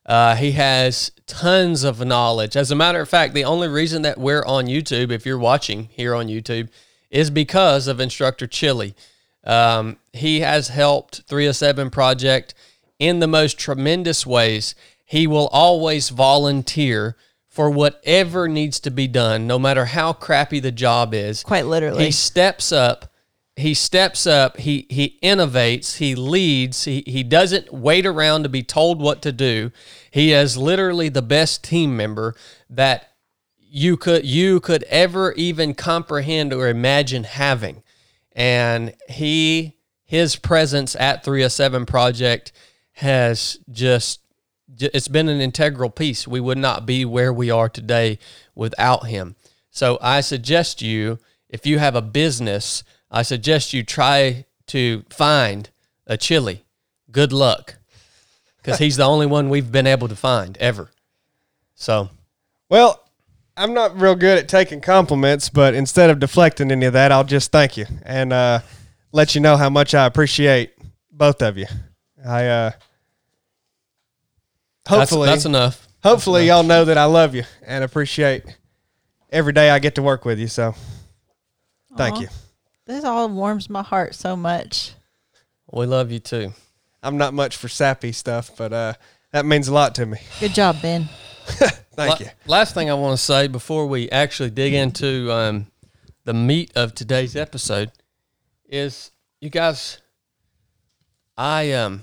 Uh, 0.05 0.35
he 0.35 0.53
has 0.53 1.11
tons 1.27 1.83
of 1.83 2.03
knowledge. 2.03 2.55
As 2.55 2.71
a 2.71 2.75
matter 2.75 3.01
of 3.01 3.09
fact, 3.09 3.33
the 3.35 3.43
only 3.43 3.67
reason 3.67 4.01
that 4.03 4.17
we're 4.17 4.43
on 4.45 4.65
YouTube, 4.65 5.11
if 5.11 5.25
you're 5.25 5.37
watching 5.37 5.83
here 5.91 6.15
on 6.15 6.27
YouTube, 6.27 6.69
is 7.11 7.29
because 7.29 7.87
of 7.87 7.99
Instructor 7.99 8.47
Chili. 8.47 8.95
Um, 9.43 9.97
he 10.13 10.41
has 10.41 10.69
helped 10.69 11.23
307 11.27 11.89
Project 11.89 12.53
in 12.97 13.19
the 13.19 13.27
most 13.27 13.57
tremendous 13.57 14.25
ways. 14.25 14.75
He 15.05 15.25
will 15.25 15.47
always 15.47 16.09
volunteer 16.09 17.15
for 17.47 17.69
whatever 17.69 18.47
needs 18.47 18.79
to 18.81 18.91
be 18.91 19.07
done, 19.07 19.47
no 19.47 19.57
matter 19.57 19.85
how 19.85 20.13
crappy 20.13 20.59
the 20.59 20.71
job 20.71 21.13
is. 21.13 21.43
Quite 21.43 21.65
literally. 21.65 22.05
He 22.05 22.11
steps 22.11 22.71
up. 22.71 23.11
He 23.55 23.73
steps 23.73 24.25
up. 24.25 24.57
He 24.57 24.85
he 24.89 25.17
innovates. 25.21 25.97
He 25.97 26.15
leads. 26.15 26.85
He 26.85 27.03
he 27.05 27.23
doesn't 27.23 27.73
wait 27.73 28.05
around 28.05 28.43
to 28.43 28.49
be 28.49 28.63
told 28.63 29.01
what 29.01 29.21
to 29.23 29.31
do. 29.31 29.71
He 30.11 30.31
is 30.31 30.55
literally 30.55 31.09
the 31.09 31.21
best 31.21 31.63
team 31.63 31.97
member 31.97 32.35
that 32.69 33.09
you 33.57 33.97
could 33.97 34.25
you 34.25 34.59
could 34.59 34.83
ever 34.83 35.33
even 35.33 35.73
comprehend 35.73 36.53
or 36.53 36.67
imagine 36.69 37.23
having. 37.25 37.83
And 38.31 38.93
he 39.09 39.78
his 40.09 40.35
presence 40.37 40.95
at 40.95 41.23
307 41.23 41.85
project 41.85 42.51
has 42.93 43.59
just 43.71 44.21
it's 44.79 45.07
been 45.07 45.29
an 45.29 45.39
integral 45.39 45.91
piece. 45.91 46.27
We 46.27 46.39
would 46.39 46.57
not 46.57 46.87
be 46.87 47.05
where 47.05 47.31
we 47.31 47.51
are 47.51 47.69
today 47.69 48.17
without 48.55 49.05
him. 49.05 49.35
So 49.69 49.99
I 50.01 50.21
suggest 50.21 50.81
you, 50.81 51.19
if 51.47 51.67
you 51.67 51.77
have 51.77 51.93
a 51.95 52.01
business, 52.01 52.83
I 53.11 53.21
suggest 53.21 53.71
you 53.71 53.83
try 53.83 54.45
to 54.67 55.03
find 55.11 55.69
a 56.07 56.17
chili. 56.17 56.65
Good 57.11 57.31
luck, 57.31 57.75
because 58.57 58.79
he's 58.79 58.97
the 58.97 59.05
only 59.05 59.27
one 59.27 59.47
we've 59.47 59.71
been 59.71 59.85
able 59.85 60.07
to 60.07 60.15
find 60.15 60.57
ever. 60.57 60.89
So 61.75 62.09
Well, 62.67 63.03
I'm 63.55 63.75
not 63.75 64.01
real 64.01 64.15
good 64.15 64.39
at 64.39 64.49
taking 64.49 64.81
compliments, 64.81 65.49
but 65.49 65.75
instead 65.75 66.09
of 66.09 66.19
deflecting 66.19 66.71
any 66.71 66.87
of 66.87 66.93
that, 66.93 67.11
I'll 67.11 67.23
just 67.23 67.51
thank 67.51 67.77
you 67.77 67.85
and 68.01 68.33
uh, 68.33 68.61
let 69.11 69.35
you 69.35 69.41
know 69.41 69.57
how 69.57 69.69
much 69.69 69.93
I 69.93 70.05
appreciate 70.05 70.73
both 71.11 71.41
of 71.41 71.57
you. 71.57 71.67
I 72.25 72.47
uh, 72.47 72.71
that's, 74.85 75.11
hopefully 75.11 75.27
that's 75.27 75.45
enough. 75.45 75.87
hopefully 76.03 76.47
y'all 76.47 76.63
know 76.63 76.85
that 76.85 76.97
I 76.97 77.05
love 77.05 77.35
you 77.35 77.43
and 77.65 77.83
appreciate 77.83 78.43
every 79.31 79.53
day 79.53 79.69
I 79.69 79.79
get 79.79 79.95
to 79.95 80.01
work 80.01 80.25
with 80.25 80.39
you. 80.39 80.47
So 80.47 80.75
thank 81.95 82.17
Aw. 82.17 82.21
you. 82.21 82.27
This 82.85 83.03
all 83.03 83.29
warms 83.29 83.69
my 83.69 83.83
heart 83.83 84.15
so 84.15 84.35
much. 84.35 84.93
We 85.71 85.85
love 85.85 86.11
you 86.11 86.19
too. 86.19 86.53
I'm 87.03 87.17
not 87.17 87.33
much 87.33 87.55
for 87.55 87.69
sappy 87.69 88.11
stuff, 88.11 88.51
but 88.57 88.73
uh, 88.73 88.93
that 89.31 89.45
means 89.45 89.67
a 89.67 89.73
lot 89.73 89.95
to 89.95 90.05
me. 90.05 90.17
Good 90.39 90.53
job, 90.53 90.81
Ben. 90.81 91.07
Thank 91.45 92.19
La- 92.19 92.25
you. 92.25 92.31
Last 92.47 92.73
thing 92.73 92.89
I 92.89 92.95
want 92.95 93.17
to 93.17 93.23
say 93.23 93.47
before 93.47 93.85
we 93.85 94.09
actually 94.09 94.49
dig 94.49 94.73
into 94.73 95.31
um, 95.31 95.67
the 96.25 96.33
meat 96.33 96.71
of 96.75 96.95
today's 96.95 97.35
episode 97.35 97.91
is, 98.69 99.11
you 99.41 99.49
guys, 99.49 99.99
I 101.37 101.71
um, 101.73 102.01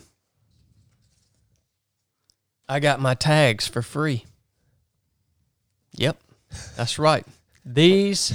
I 2.68 2.80
got 2.80 3.00
my 3.00 3.14
tags 3.14 3.66
for 3.68 3.82
free. 3.82 4.24
Yep, 5.92 6.16
that's 6.76 6.98
right. 6.98 7.24
These, 7.64 8.32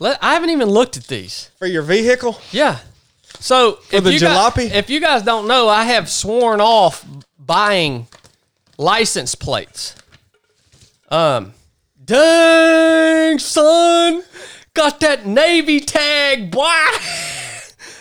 let, 0.00 0.18
I 0.22 0.34
haven't 0.34 0.50
even 0.50 0.68
looked 0.68 0.96
at 0.96 1.04
these. 1.04 1.50
For 1.58 1.66
your 1.66 1.82
vehicle, 1.82 2.38
Yeah. 2.50 2.78
So 3.40 3.72
for 3.74 4.00
the 4.00 4.12
you 4.12 4.18
guys- 4.20 4.36
jalopy? 4.36 4.70
if 4.72 4.90
you 4.90 5.00
guys 5.00 5.22
don't 5.22 5.46
know, 5.46 5.68
I 5.68 5.84
have 5.84 6.08
sworn 6.10 6.60
off 6.60 7.04
buying 7.38 8.08
license 8.78 9.34
plates. 9.34 9.94
Um, 11.10 11.52
dang 12.04 13.38
son, 13.38 14.22
got 14.78 15.00
that 15.00 15.26
Navy 15.26 15.80
tag, 15.80 16.50
boy. 16.50 16.64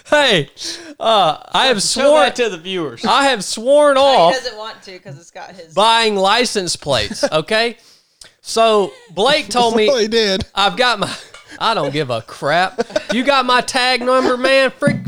Hey, 0.09 0.49
uh, 1.01 1.37
I 1.51 1.65
have 1.65 1.81
Show 1.81 2.03
sworn. 2.03 2.21
that 2.21 2.35
to 2.37 2.47
the 2.47 2.57
viewers. 2.57 3.03
I 3.03 3.25
have 3.25 3.43
sworn 3.43 3.97
off 3.97 4.33
He 4.33 4.39
doesn't 4.39 4.57
want 4.57 4.81
to 4.83 4.91
because 4.91 5.19
it's 5.19 5.31
got 5.31 5.51
his. 5.51 5.73
buying 5.73 6.15
license 6.15 6.77
plates. 6.77 7.25
Okay, 7.31 7.75
so 8.39 8.93
Blake 9.11 9.49
told 9.49 9.75
me 9.75 9.87
Well, 9.89 9.97
he 9.97 10.07
did. 10.07 10.45
I've 10.55 10.77
got 10.77 10.99
my. 10.99 11.13
I 11.59 11.73
don't 11.73 11.91
give 11.91 12.09
a 12.09 12.21
crap. 12.21 12.79
You 13.11 13.25
got 13.25 13.45
my 13.45 13.59
tag 13.59 13.99
number, 14.01 14.37
man. 14.37 14.71
Freak. 14.71 14.99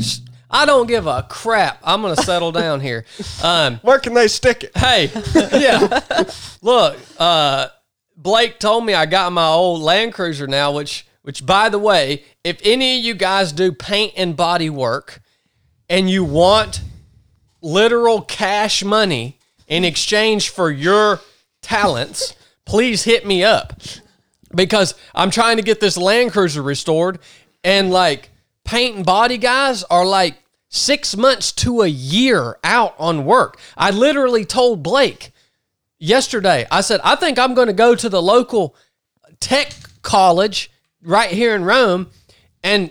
I 0.50 0.66
don't 0.66 0.86
give 0.86 1.06
a 1.06 1.22
crap. 1.30 1.78
I'm 1.82 2.02
gonna 2.02 2.16
settle 2.16 2.52
down 2.52 2.80
here. 2.80 3.06
Um, 3.42 3.76
Where 3.76 4.00
can 4.00 4.12
they 4.12 4.28
stick 4.28 4.64
it? 4.64 4.76
hey, 4.76 5.10
yeah. 5.58 6.02
Look, 6.60 6.98
uh, 7.18 7.68
Blake 8.18 8.58
told 8.58 8.84
me 8.84 8.92
I 8.92 9.06
got 9.06 9.32
my 9.32 9.46
old 9.46 9.80
Land 9.80 10.12
Cruiser 10.12 10.46
now, 10.46 10.72
which, 10.72 11.06
which 11.30 11.46
by 11.46 11.68
the 11.68 11.78
way, 11.78 12.24
if 12.42 12.58
any 12.64 12.98
of 12.98 13.04
you 13.04 13.14
guys 13.14 13.52
do 13.52 13.70
paint 13.70 14.12
and 14.16 14.36
body 14.36 14.68
work, 14.68 15.22
and 15.88 16.10
you 16.10 16.24
want 16.24 16.82
literal 17.62 18.20
cash 18.20 18.82
money 18.82 19.38
in 19.68 19.84
exchange 19.84 20.48
for 20.48 20.72
your 20.72 21.20
talents, 21.62 22.34
please 22.66 23.04
hit 23.04 23.24
me 23.24 23.44
up 23.44 23.80
because 24.56 24.96
I'm 25.14 25.30
trying 25.30 25.58
to 25.58 25.62
get 25.62 25.78
this 25.78 25.96
Land 25.96 26.32
Cruiser 26.32 26.62
restored, 26.62 27.20
and 27.62 27.92
like 27.92 28.30
paint 28.64 28.96
and 28.96 29.06
body 29.06 29.38
guys 29.38 29.84
are 29.84 30.04
like 30.04 30.34
six 30.68 31.16
months 31.16 31.52
to 31.52 31.82
a 31.82 31.86
year 31.86 32.58
out 32.64 32.96
on 32.98 33.24
work. 33.24 33.60
I 33.76 33.92
literally 33.92 34.44
told 34.44 34.82
Blake 34.82 35.30
yesterday, 36.00 36.66
I 36.72 36.80
said, 36.80 36.98
I 37.04 37.14
think 37.14 37.38
I'm 37.38 37.54
going 37.54 37.68
to 37.68 37.72
go 37.72 37.94
to 37.94 38.08
the 38.08 38.20
local 38.20 38.74
tech 39.38 39.72
college 40.02 40.72
right 41.02 41.30
here 41.30 41.54
in 41.54 41.64
Rome 41.64 42.10
and 42.62 42.90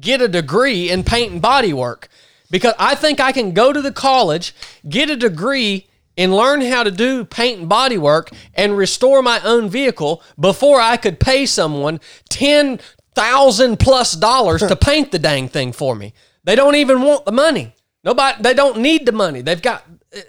get 0.00 0.20
a 0.20 0.28
degree 0.28 0.90
in 0.90 1.04
paint 1.04 1.32
and 1.32 1.42
body 1.42 1.72
work 1.72 2.08
because 2.50 2.74
I 2.78 2.94
think 2.94 3.20
I 3.20 3.32
can 3.32 3.52
go 3.52 3.72
to 3.72 3.82
the 3.82 3.92
college, 3.92 4.54
get 4.88 5.10
a 5.10 5.16
degree, 5.16 5.86
and 6.16 6.34
learn 6.34 6.60
how 6.62 6.82
to 6.82 6.90
do 6.90 7.24
paint 7.24 7.60
and 7.60 7.68
body 7.68 7.96
work 7.96 8.30
and 8.54 8.76
restore 8.76 9.22
my 9.22 9.40
own 9.44 9.70
vehicle 9.70 10.22
before 10.38 10.80
I 10.80 10.96
could 10.96 11.20
pay 11.20 11.46
someone 11.46 12.00
ten 12.28 12.80
thousand 13.14 13.78
plus 13.78 14.12
dollars 14.12 14.60
to 14.62 14.76
paint 14.90 15.12
the 15.12 15.18
dang 15.18 15.48
thing 15.48 15.72
for 15.72 15.94
me. 15.94 16.12
They 16.44 16.56
don't 16.56 16.74
even 16.74 17.02
want 17.02 17.24
the 17.24 17.32
money. 17.32 17.74
Nobody. 18.02 18.42
They 18.42 18.54
don't 18.54 18.78
need 18.78 19.06
the 19.06 19.12
money. 19.12 19.42
They've 19.42 19.62
got. 19.62 19.84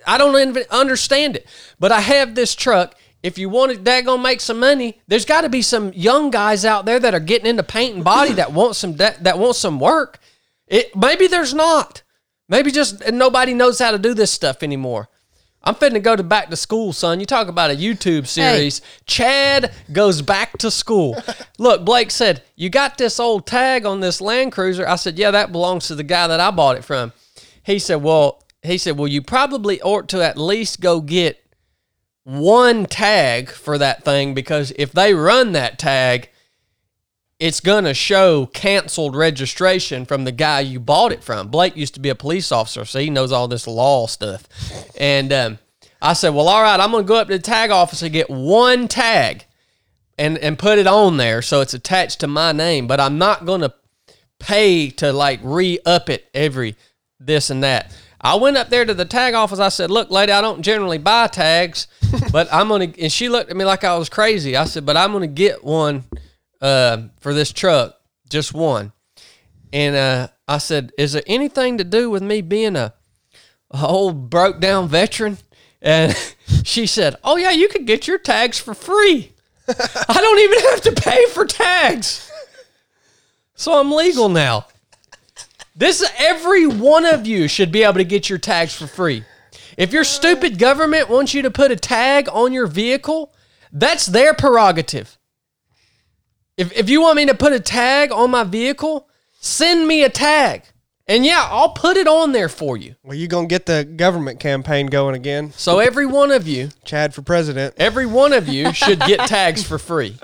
I 0.05 0.17
don't 0.17 0.35
even 0.35 0.63
understand 0.69 1.35
it. 1.35 1.47
But 1.79 1.91
I 1.91 2.01
have 2.01 2.35
this 2.35 2.53
truck. 2.53 2.95
If 3.21 3.37
you 3.37 3.49
want 3.49 3.83
that 3.83 4.05
going 4.05 4.19
to 4.19 4.23
make 4.23 4.39
some 4.39 4.59
money, 4.59 5.01
there's 5.07 5.25
got 5.25 5.41
to 5.41 5.49
be 5.49 5.61
some 5.61 5.91
young 5.93 6.29
guys 6.31 6.63
out 6.63 6.85
there 6.85 6.99
that 6.99 7.13
are 7.13 7.19
getting 7.19 7.47
into 7.47 7.63
paint 7.63 7.95
and 7.95 8.03
body 8.03 8.33
that 8.33 8.53
want 8.53 8.75
some 8.75 8.95
that, 8.97 9.23
that 9.23 9.37
want 9.37 9.55
some 9.55 9.79
work. 9.79 10.19
It 10.67 10.95
maybe 10.95 11.27
there's 11.27 11.53
not. 11.53 12.03
Maybe 12.47 12.71
just 12.71 13.11
nobody 13.11 13.53
knows 13.53 13.79
how 13.79 13.91
to 13.91 13.99
do 13.99 14.13
this 14.13 14.31
stuff 14.31 14.63
anymore. 14.63 15.09
I'm 15.61 15.75
finna 15.75 16.01
go 16.01 16.15
to 16.15 16.23
back 16.23 16.49
to 16.49 16.55
school, 16.55 16.93
son. 16.93 17.19
You 17.19 17.25
talk 17.25 17.49
about 17.49 17.69
a 17.69 17.75
YouTube 17.75 18.27
series. 18.27 18.81
Chad 19.05 19.73
goes 19.91 20.21
back 20.21 20.57
to 20.59 20.71
school. 20.71 21.17
Look, 21.57 21.83
Blake 21.83 22.11
said, 22.11 22.43
You 22.55 22.69
got 22.69 22.97
this 22.97 23.19
old 23.19 23.45
tag 23.45 23.85
on 23.85 23.99
this 23.99 24.21
Land 24.21 24.53
Cruiser. 24.53 24.87
I 24.87 24.95
said, 24.95 25.19
Yeah, 25.19 25.31
that 25.31 25.51
belongs 25.51 25.87
to 25.87 25.95
the 25.95 26.03
guy 26.03 26.27
that 26.27 26.39
I 26.39 26.51
bought 26.51 26.77
it 26.77 26.85
from. 26.85 27.11
He 27.63 27.77
said, 27.77 28.01
Well, 28.01 28.41
he 28.63 28.77
said, 28.77 28.97
Well, 28.97 29.09
you 29.09 29.21
probably 29.21 29.81
ought 29.81 30.07
to 30.09 30.23
at 30.23 30.37
least 30.37 30.79
go 30.79 31.01
get 31.01 31.38
one 32.29 32.85
tag 32.85 33.49
for 33.49 33.77
that 33.79 34.03
thing 34.03 34.33
because 34.33 34.71
if 34.77 34.91
they 34.91 35.13
run 35.13 35.53
that 35.53 35.79
tag, 35.79 36.29
it's 37.39 37.59
going 37.59 37.85
to 37.85 37.93
show 37.93 38.45
canceled 38.47 39.15
registration 39.15 40.05
from 40.05 40.25
the 40.25 40.31
guy 40.31 40.59
you 40.59 40.79
bought 40.79 41.11
it 41.11 41.23
from. 41.23 41.47
Blake 41.47 41.75
used 41.75 41.93
to 41.95 41.99
be 41.99 42.09
a 42.09 42.15
police 42.15 42.51
officer, 42.51 42.85
so 42.85 42.99
he 42.99 43.09
knows 43.09 43.31
all 43.31 43.47
this 43.47 43.65
law 43.65 44.05
stuff. 44.07 44.47
And 44.99 45.33
um, 45.33 45.59
I 46.01 46.13
said, 46.13 46.35
Well, 46.35 46.47
all 46.47 46.61
right, 46.61 46.79
I'm 46.79 46.91
going 46.91 47.03
to 47.03 47.07
go 47.07 47.15
up 47.15 47.27
to 47.27 47.33
the 47.33 47.39
tag 47.39 47.71
office 47.71 48.01
and 48.01 48.11
get 48.11 48.29
one 48.29 48.87
tag 48.87 49.45
and, 50.17 50.37
and 50.37 50.59
put 50.59 50.77
it 50.77 50.87
on 50.87 51.17
there 51.17 51.41
so 51.41 51.61
it's 51.61 51.73
attached 51.73 52.19
to 52.19 52.27
my 52.27 52.51
name, 52.51 52.85
but 52.85 52.99
I'm 52.99 53.17
not 53.17 53.45
going 53.45 53.61
to 53.61 53.73
pay 54.37 54.89
to 54.91 55.11
like 55.11 55.39
re 55.41 55.79
up 55.85 56.09
it 56.09 56.29
every 56.33 56.75
this 57.19 57.49
and 57.49 57.63
that. 57.63 57.91
I 58.21 58.35
went 58.35 58.57
up 58.57 58.69
there 58.69 58.85
to 58.85 58.93
the 58.93 59.05
tag 59.05 59.33
office. 59.33 59.59
I 59.59 59.69
said, 59.69 59.91
Look, 59.91 60.09
lady, 60.09 60.31
I 60.31 60.41
don't 60.41 60.61
generally 60.61 60.97
buy 60.97 61.27
tags, 61.27 61.87
but 62.31 62.51
I'm 62.51 62.67
to, 62.67 63.01
and 63.01 63.11
she 63.11 63.29
looked 63.29 63.49
at 63.49 63.57
me 63.57 63.65
like 63.65 63.83
I 63.83 63.97
was 63.97 64.09
crazy. 64.09 64.57
I 64.57 64.65
said, 64.65 64.85
But 64.85 64.97
I'm 64.97 65.11
going 65.11 65.21
to 65.21 65.27
get 65.27 65.63
one 65.63 66.03
uh, 66.61 67.03
for 67.21 67.33
this 67.33 67.51
truck, 67.51 67.95
just 68.29 68.53
one. 68.53 68.91
And 69.71 69.95
uh, 69.95 70.27
I 70.47 70.57
said, 70.57 70.91
"Is 70.97 71.13
there 71.13 71.23
anything 71.27 71.77
to 71.77 71.83
do 71.83 72.09
with 72.09 72.23
me 72.23 72.41
being 72.41 72.75
a, 72.75 72.93
a 73.71 73.85
old 73.85 74.29
broke 74.29 74.59
down 74.59 74.87
veteran?" 74.87 75.37
And 75.81 76.15
she 76.63 76.87
said, 76.87 77.15
"Oh 77.23 77.37
yeah, 77.37 77.51
you 77.51 77.67
could 77.67 77.85
get 77.85 78.07
your 78.07 78.17
tags 78.17 78.59
for 78.59 78.73
free. 78.73 79.33
I 79.67 80.13
don't 80.13 80.39
even 80.39 80.59
have 80.71 80.81
to 80.81 80.91
pay 80.91 81.25
for 81.27 81.45
tags, 81.45 82.31
so 83.53 83.79
I'm 83.79 83.91
legal 83.91 84.29
now." 84.29 84.65
This 85.79 86.03
every 86.17 86.67
one 86.67 87.05
of 87.05 87.25
you 87.25 87.47
should 87.47 87.71
be 87.71 87.83
able 87.83 87.93
to 87.93 88.03
get 88.03 88.29
your 88.29 88.37
tags 88.37 88.75
for 88.75 88.85
free. 88.85 89.23
If 89.77 89.93
your 89.93 90.03
stupid 90.03 90.59
government 90.59 91.07
wants 91.07 91.33
you 91.33 91.41
to 91.43 91.49
put 91.49 91.71
a 91.71 91.77
tag 91.77 92.27
on 92.33 92.51
your 92.51 92.67
vehicle, 92.67 93.33
that's 93.71 94.05
their 94.05 94.33
prerogative. 94.33 95.17
If, 96.57 96.77
if 96.77 96.89
you 96.89 96.99
want 96.99 97.15
me 97.15 97.27
to 97.27 97.33
put 97.33 97.53
a 97.53 97.61
tag 97.61 98.11
on 98.11 98.29
my 98.29 98.43
vehicle, 98.43 99.07
send 99.39 99.87
me 99.87 100.03
a 100.03 100.09
tag. 100.09 100.63
And 101.07 101.25
yeah, 101.25 101.47
I'll 101.49 101.71
put 101.71 101.95
it 101.95 102.07
on 102.07 102.33
there 102.33 102.49
for 102.49 102.75
you. 102.75 102.95
Well, 103.01 103.15
you're 103.15 103.29
gonna 103.29 103.47
get 103.47 103.65
the 103.65 103.85
government 103.85 104.41
campaign 104.41 104.87
going 104.87 105.15
again? 105.15 105.53
So 105.53 105.79
every 105.79 106.05
one 106.05 106.31
of 106.31 106.45
you, 106.45 106.71
Chad 106.83 107.13
for 107.13 107.21
president. 107.21 107.75
every 107.77 108.05
one 108.05 108.33
of 108.33 108.49
you 108.49 108.73
should 108.73 108.99
get 108.99 109.21
tags 109.29 109.63
for 109.63 109.79
free. 109.79 110.17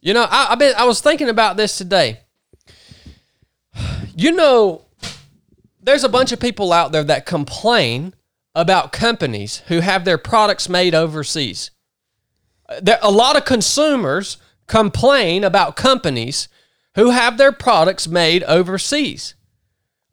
You 0.00 0.14
know, 0.14 0.26
I, 0.28 0.52
I 0.52 0.54
been 0.54 0.74
I 0.76 0.84
was 0.84 1.02
thinking 1.02 1.28
about 1.28 1.58
this 1.58 1.76
today. 1.76 2.20
You 4.18 4.32
know, 4.32 4.86
there's 5.78 6.02
a 6.02 6.08
bunch 6.08 6.32
of 6.32 6.40
people 6.40 6.72
out 6.72 6.90
there 6.90 7.04
that 7.04 7.26
complain 7.26 8.14
about 8.54 8.90
companies 8.90 9.58
who 9.68 9.80
have 9.80 10.06
their 10.06 10.16
products 10.16 10.70
made 10.70 10.94
overseas. 10.94 11.70
There, 12.80 12.98
a 13.02 13.10
lot 13.10 13.36
of 13.36 13.44
consumers 13.44 14.38
complain 14.66 15.44
about 15.44 15.76
companies 15.76 16.48
who 16.94 17.10
have 17.10 17.36
their 17.36 17.52
products 17.52 18.08
made 18.08 18.42
overseas. 18.44 19.34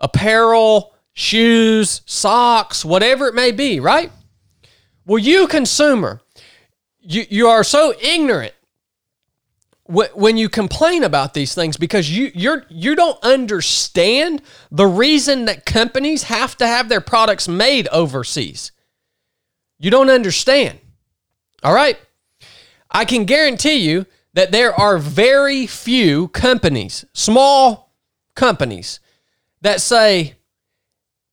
Apparel, 0.01 0.93
shoes, 1.13 2.01
socks, 2.05 2.83
whatever 2.83 3.27
it 3.27 3.35
may 3.35 3.51
be, 3.51 3.79
right? 3.79 4.11
Well, 5.05 5.19
you 5.19 5.47
consumer, 5.47 6.19
you, 6.99 7.25
you 7.29 7.47
are 7.47 7.63
so 7.63 7.93
ignorant 8.01 8.53
when 9.85 10.37
you 10.37 10.47
complain 10.47 11.03
about 11.03 11.33
these 11.33 11.53
things 11.53 11.75
because 11.75 12.09
you 12.09 12.31
you're 12.33 12.65
you 12.69 12.95
don't 12.95 13.21
understand 13.21 14.41
the 14.71 14.87
reason 14.87 15.45
that 15.45 15.65
companies 15.65 16.23
have 16.23 16.55
to 16.57 16.65
have 16.65 16.87
their 16.87 17.01
products 17.01 17.47
made 17.47 17.87
overseas. 17.89 18.71
You 19.79 19.91
don't 19.91 20.09
understand. 20.09 20.79
All 21.63 21.73
right? 21.73 21.99
I 22.89 23.03
can 23.03 23.25
guarantee 23.25 23.75
you 23.75 24.05
that 24.33 24.51
there 24.51 24.73
are 24.73 24.97
very 24.97 25.67
few 25.67 26.29
companies, 26.29 27.03
small 27.13 27.93
companies 28.35 29.01
that 29.61 29.81
say, 29.81 30.35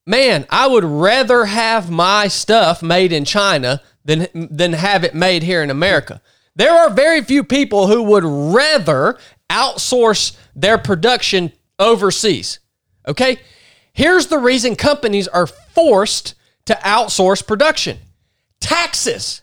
"Man, 0.07 0.45
I 0.51 0.67
would 0.67 0.85
rather 0.85 1.45
have 1.45 1.89
my 1.89 2.27
stuff 2.27 2.83
made 2.83 3.13
in 3.13 3.25
China 3.25 3.81
than 4.05 4.27
than 4.35 4.73
have 4.73 5.05
it 5.05 5.15
made 5.15 5.45
here 5.45 5.63
in 5.63 5.71
America." 5.71 6.21
There 6.57 6.73
are 6.73 6.91
very 6.91 7.23
few 7.23 7.45
people 7.45 7.87
who 7.87 8.03
would 8.03 8.25
rather 8.25 9.19
outsource 9.49 10.37
their 10.55 10.79
production 10.79 11.53
overseas. 11.79 12.59
Okay? 13.07 13.39
Here's 13.93 14.27
the 14.27 14.39
reason 14.39 14.77
companies 14.77 15.29
are 15.29 15.47
forced 15.47 16.35
to 16.67 16.75
outsource 16.75 17.47
production. 17.47 17.99
Taxes. 18.61 19.43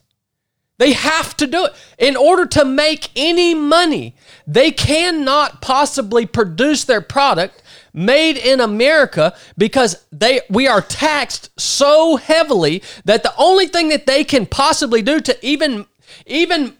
They 0.78 0.94
have 0.94 1.36
to 1.38 1.48
do 1.48 1.66
it. 1.66 1.74
In 1.98 2.16
order 2.16 2.46
to 2.46 2.64
make 2.64 3.10
any 3.16 3.56
money, 3.56 4.16
they 4.46 4.72
cannot 4.72 5.62
possibly 5.62 6.26
produce 6.26 6.84
their 6.84 7.02
product 7.02 7.64
made 7.94 8.38
in 8.38 8.62
America 8.62 9.36
because 9.58 10.06
they 10.12 10.42
we 10.52 10.68
are 10.68 10.82
taxed 10.82 11.50
so 11.60 12.18
heavily 12.18 12.84
that 13.06 13.24
the 13.24 13.34
only 13.40 13.66
thing 13.66 13.90
that 13.90 14.06
they 14.06 14.24
can 14.24 14.46
possibly 14.46 15.02
do 15.02 15.20
to 15.20 15.46
even 15.46 15.88
even 16.28 16.78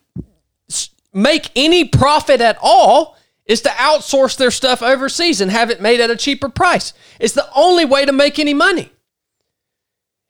make 1.18 1.50
any 1.56 1.86
profit 1.86 2.42
at 2.42 2.58
all 2.62 3.18
is 3.46 3.62
to 3.62 3.70
outsource 3.70 4.38
their 4.38 4.52
stuff 4.52 4.82
overseas 4.82 5.42
and 5.42 5.52
have 5.52 5.70
it 5.70 5.82
made 5.82 6.00
at 6.00 6.10
a 6.12 6.16
cheaper 6.16 6.50
price. 6.50 6.94
It's 7.20 7.34
the 7.34 7.50
only 7.56 7.86
way 7.86 8.06
to 8.06 8.12
make 8.12 8.40
any 8.40 8.54
money. 8.54 8.92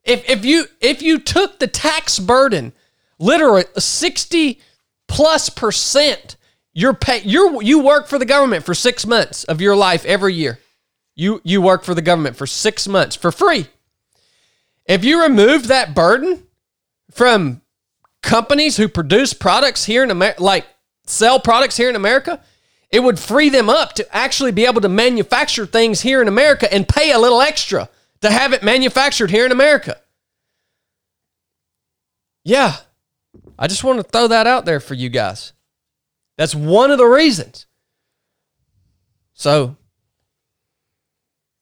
If 0.04 0.30
if 0.30 0.46
you 0.46 0.66
if 0.80 1.02
you 1.02 1.20
took 1.20 1.60
the 1.60 1.68
tax 1.68 2.20
burden 2.20 2.74
literally 3.20 3.66
60 3.78 4.62
plus 5.08 5.50
percent 5.50 6.38
you're 6.74 6.94
pay 6.94 7.22
you're 7.24 7.62
you 7.62 7.80
work 7.80 8.08
for 8.08 8.18
the 8.20 8.26
government 8.26 8.64
for 8.64 8.74
6 8.76 9.06
months 9.06 9.44
of 9.46 9.60
your 9.60 9.76
life 9.76 10.06
every 10.06 10.34
year 10.34 10.60
You 11.16 11.42
you 11.44 11.62
work 11.62 11.84
for 11.84 11.96
the 11.96 12.02
government 12.02 12.36
for 12.38 12.46
six 12.48 12.88
months 12.88 13.16
for 13.16 13.32
free. 13.32 13.68
If 14.86 15.04
you 15.04 15.22
removed 15.22 15.66
that 15.66 15.96
burden 15.96 16.44
from 17.12 17.62
companies 18.22 18.78
who 18.78 18.88
produce 18.88 19.34
products 19.34 19.86
here 19.86 20.04
in 20.04 20.12
America, 20.12 20.44
like 20.44 20.66
sell 21.10 21.40
products 21.40 21.78
here 21.78 21.90
in 21.90 21.96
America, 21.96 22.42
it 22.92 23.02
would 23.02 23.20
free 23.20 23.50
them 23.50 23.70
up 23.70 23.94
to 23.94 24.16
actually 24.16 24.52
be 24.52 24.66
able 24.66 24.82
to 24.82 24.90
manufacture 24.90 25.66
things 25.66 26.02
here 26.02 26.22
in 26.22 26.28
America 26.28 26.72
and 26.74 26.88
pay 26.88 27.12
a 27.12 27.20
little 27.20 27.42
extra 27.42 27.90
to 28.22 28.32
have 28.32 28.54
it 28.54 28.64
manufactured 28.64 29.30
here 29.30 29.46
in 29.46 29.52
America. 29.52 29.98
Yeah. 32.44 32.78
I 33.60 33.68
just 33.68 33.84
want 33.84 34.00
to 34.00 34.04
throw 34.04 34.28
that 34.28 34.48
out 34.48 34.66
there 34.66 34.80
for 34.80 34.94
you 34.94 35.10
guys. 35.10 35.54
That's 36.38 36.56
one 36.56 36.92
of 36.92 36.98
the 36.98 37.06
reasons. 37.06 37.66
So, 39.34 39.76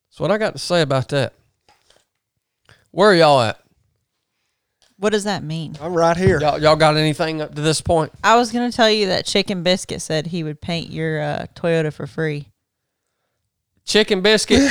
that's 0.10 0.20
what 0.20 0.32
I 0.32 0.38
got 0.38 0.54
to 0.54 0.60
say 0.60 0.82
about 0.82 1.10
that. 1.10 1.34
Where 2.92 3.10
are 3.10 3.16
y'all 3.16 3.42
at? 3.42 3.60
What 4.98 5.12
does 5.12 5.26
that 5.26 5.44
mean? 5.44 5.76
I'm 5.82 5.94
right 5.94 6.16
here. 6.16 6.40
Y'all, 6.40 6.62
y'all 6.62 6.76
got 6.78 6.96
anything 6.96 7.42
up 7.42 7.54
to 7.56 7.62
this 7.62 7.82
point? 7.82 8.14
I 8.24 8.38
was 8.38 8.52
gonna 8.52 8.72
tell 8.72 8.90
you 8.90 9.08
that 9.08 9.26
Chicken 9.26 9.62
Biscuit 9.62 10.02
said 10.02 10.28
he 10.28 10.44
would 10.44 10.62
paint 10.62 10.90
your 10.90 11.22
uh, 11.22 11.46
Toyota 11.54 11.92
for 11.92 12.08
free. 12.08 12.52
Chicken 13.86 14.22
biscuit. 14.22 14.62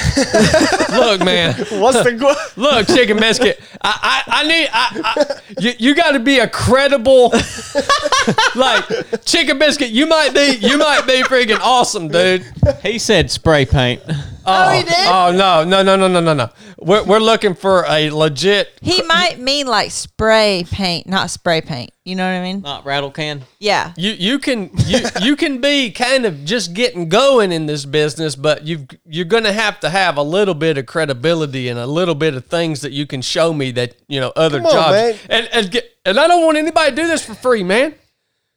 Look, 0.90 1.24
man. 1.24 1.54
What's 1.80 2.02
the 2.02 2.16
qu- 2.18 2.60
Look, 2.60 2.88
chicken 2.88 3.16
biscuit. 3.16 3.60
I, 3.80 4.22
I, 4.26 4.40
I 4.40 4.48
need. 4.48 4.68
I, 4.72 5.00
I, 5.04 5.60
you, 5.60 5.72
you 5.78 5.94
got 5.94 6.12
to 6.12 6.18
be 6.18 6.40
a 6.40 6.48
credible. 6.48 7.28
like 8.56 9.24
chicken 9.24 9.56
biscuit. 9.60 9.90
You 9.90 10.06
might 10.06 10.34
be. 10.34 10.56
You 10.60 10.78
might 10.78 11.06
be 11.06 11.22
freaking 11.22 11.60
awesome, 11.60 12.08
dude. 12.08 12.44
He 12.82 12.98
said 12.98 13.30
spray 13.30 13.64
paint. 13.66 14.02
Oh, 14.46 14.68
oh, 14.68 14.72
he 14.72 14.80
oh, 14.80 14.82
did? 14.82 15.06
Oh 15.06 15.32
no, 15.36 15.64
no, 15.64 15.82
no, 15.82 15.96
no, 15.96 16.08
no, 16.08 16.20
no, 16.20 16.34
no. 16.34 16.50
We're 16.78 17.04
we're 17.04 17.18
looking 17.18 17.54
for 17.54 17.84
a 17.88 18.10
legit. 18.10 18.78
He 18.82 19.02
might 19.02 19.38
mean 19.38 19.66
like 19.66 19.90
spray 19.90 20.64
paint, 20.70 21.06
not 21.06 21.30
spray 21.30 21.60
paint. 21.60 21.90
You 22.04 22.16
know 22.16 22.24
what 22.24 22.38
I 22.38 22.42
mean? 22.42 22.60
Not 22.60 22.84
rattle 22.84 23.10
can. 23.10 23.42
Yeah. 23.58 23.94
You 23.96 24.12
you 24.12 24.38
can 24.38 24.70
you 24.86 25.00
you 25.22 25.36
can 25.36 25.60
be 25.60 25.90
kind 25.90 26.26
of 26.26 26.44
just 26.44 26.74
getting 26.74 27.08
going 27.08 27.52
in 27.52 27.64
this 27.66 27.86
business, 27.86 28.36
but 28.36 28.66
you 28.66 28.86
you're 29.06 29.24
gonna 29.24 29.52
have 29.52 29.80
to 29.80 29.88
have 29.88 30.18
a 30.18 30.22
little 30.22 30.54
bit 30.54 30.76
of 30.76 30.84
credibility 30.84 31.68
and 31.68 31.78
a 31.78 31.86
little 31.86 32.14
bit 32.14 32.34
of 32.34 32.44
things 32.44 32.82
that 32.82 32.92
you 32.92 33.06
can 33.06 33.22
show 33.22 33.54
me 33.54 33.70
that 33.72 33.96
you 34.08 34.20
know 34.20 34.32
other 34.36 34.58
Come 34.58 34.66
on, 34.66 34.72
jobs 34.72 34.92
man. 34.92 35.18
and 35.30 35.48
and 35.52 35.70
get 35.70 35.90
and 36.04 36.18
I 36.18 36.26
don't 36.26 36.44
want 36.44 36.58
anybody 36.58 36.90
to 36.90 36.96
do 36.96 37.06
this 37.06 37.24
for 37.24 37.34
free, 37.34 37.62
man. 37.62 37.94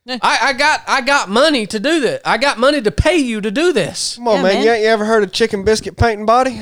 I, 0.08 0.40
I 0.42 0.54
got 0.54 0.82
I 0.88 1.02
got 1.02 1.30
money 1.30 1.66
to 1.68 1.80
do 1.80 2.00
that. 2.02 2.22
I 2.26 2.38
got 2.38 2.58
money 2.58 2.82
to 2.82 2.92
pay 2.92 3.18
you 3.18 3.42
to 3.42 3.52
do 3.52 3.74
this. 3.74 4.16
Come 4.16 4.28
on, 4.30 4.36
Yeah, 4.38 4.44
man. 4.44 4.54
man. 4.54 4.64
You, 4.64 4.72
ain't 4.72 4.82
you 4.84 4.88
ever 4.88 5.06
heard 5.06 5.24
of 5.24 5.32
chicken 5.32 5.64
biscuit 5.64 5.98
painting 5.98 6.26
body? 6.26 6.62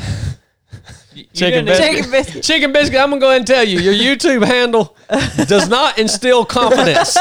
Chicken 1.34 1.66
biscuit. 1.66 1.88
Chicken 1.96 2.12
biscuit. 2.12 2.44
Chicken 2.44 2.74
biscuit. 2.74 3.00
I'm 3.00 3.10
gonna 3.10 3.22
go 3.22 3.30
ahead 3.30 3.42
and 3.42 3.48
tell 3.48 3.64
you, 3.64 3.80
your 3.80 3.94
YouTube 3.94 4.46
handle 4.46 4.98
does 5.48 5.70
not 5.70 5.98
instill 5.98 6.44
confidence. 6.46 7.18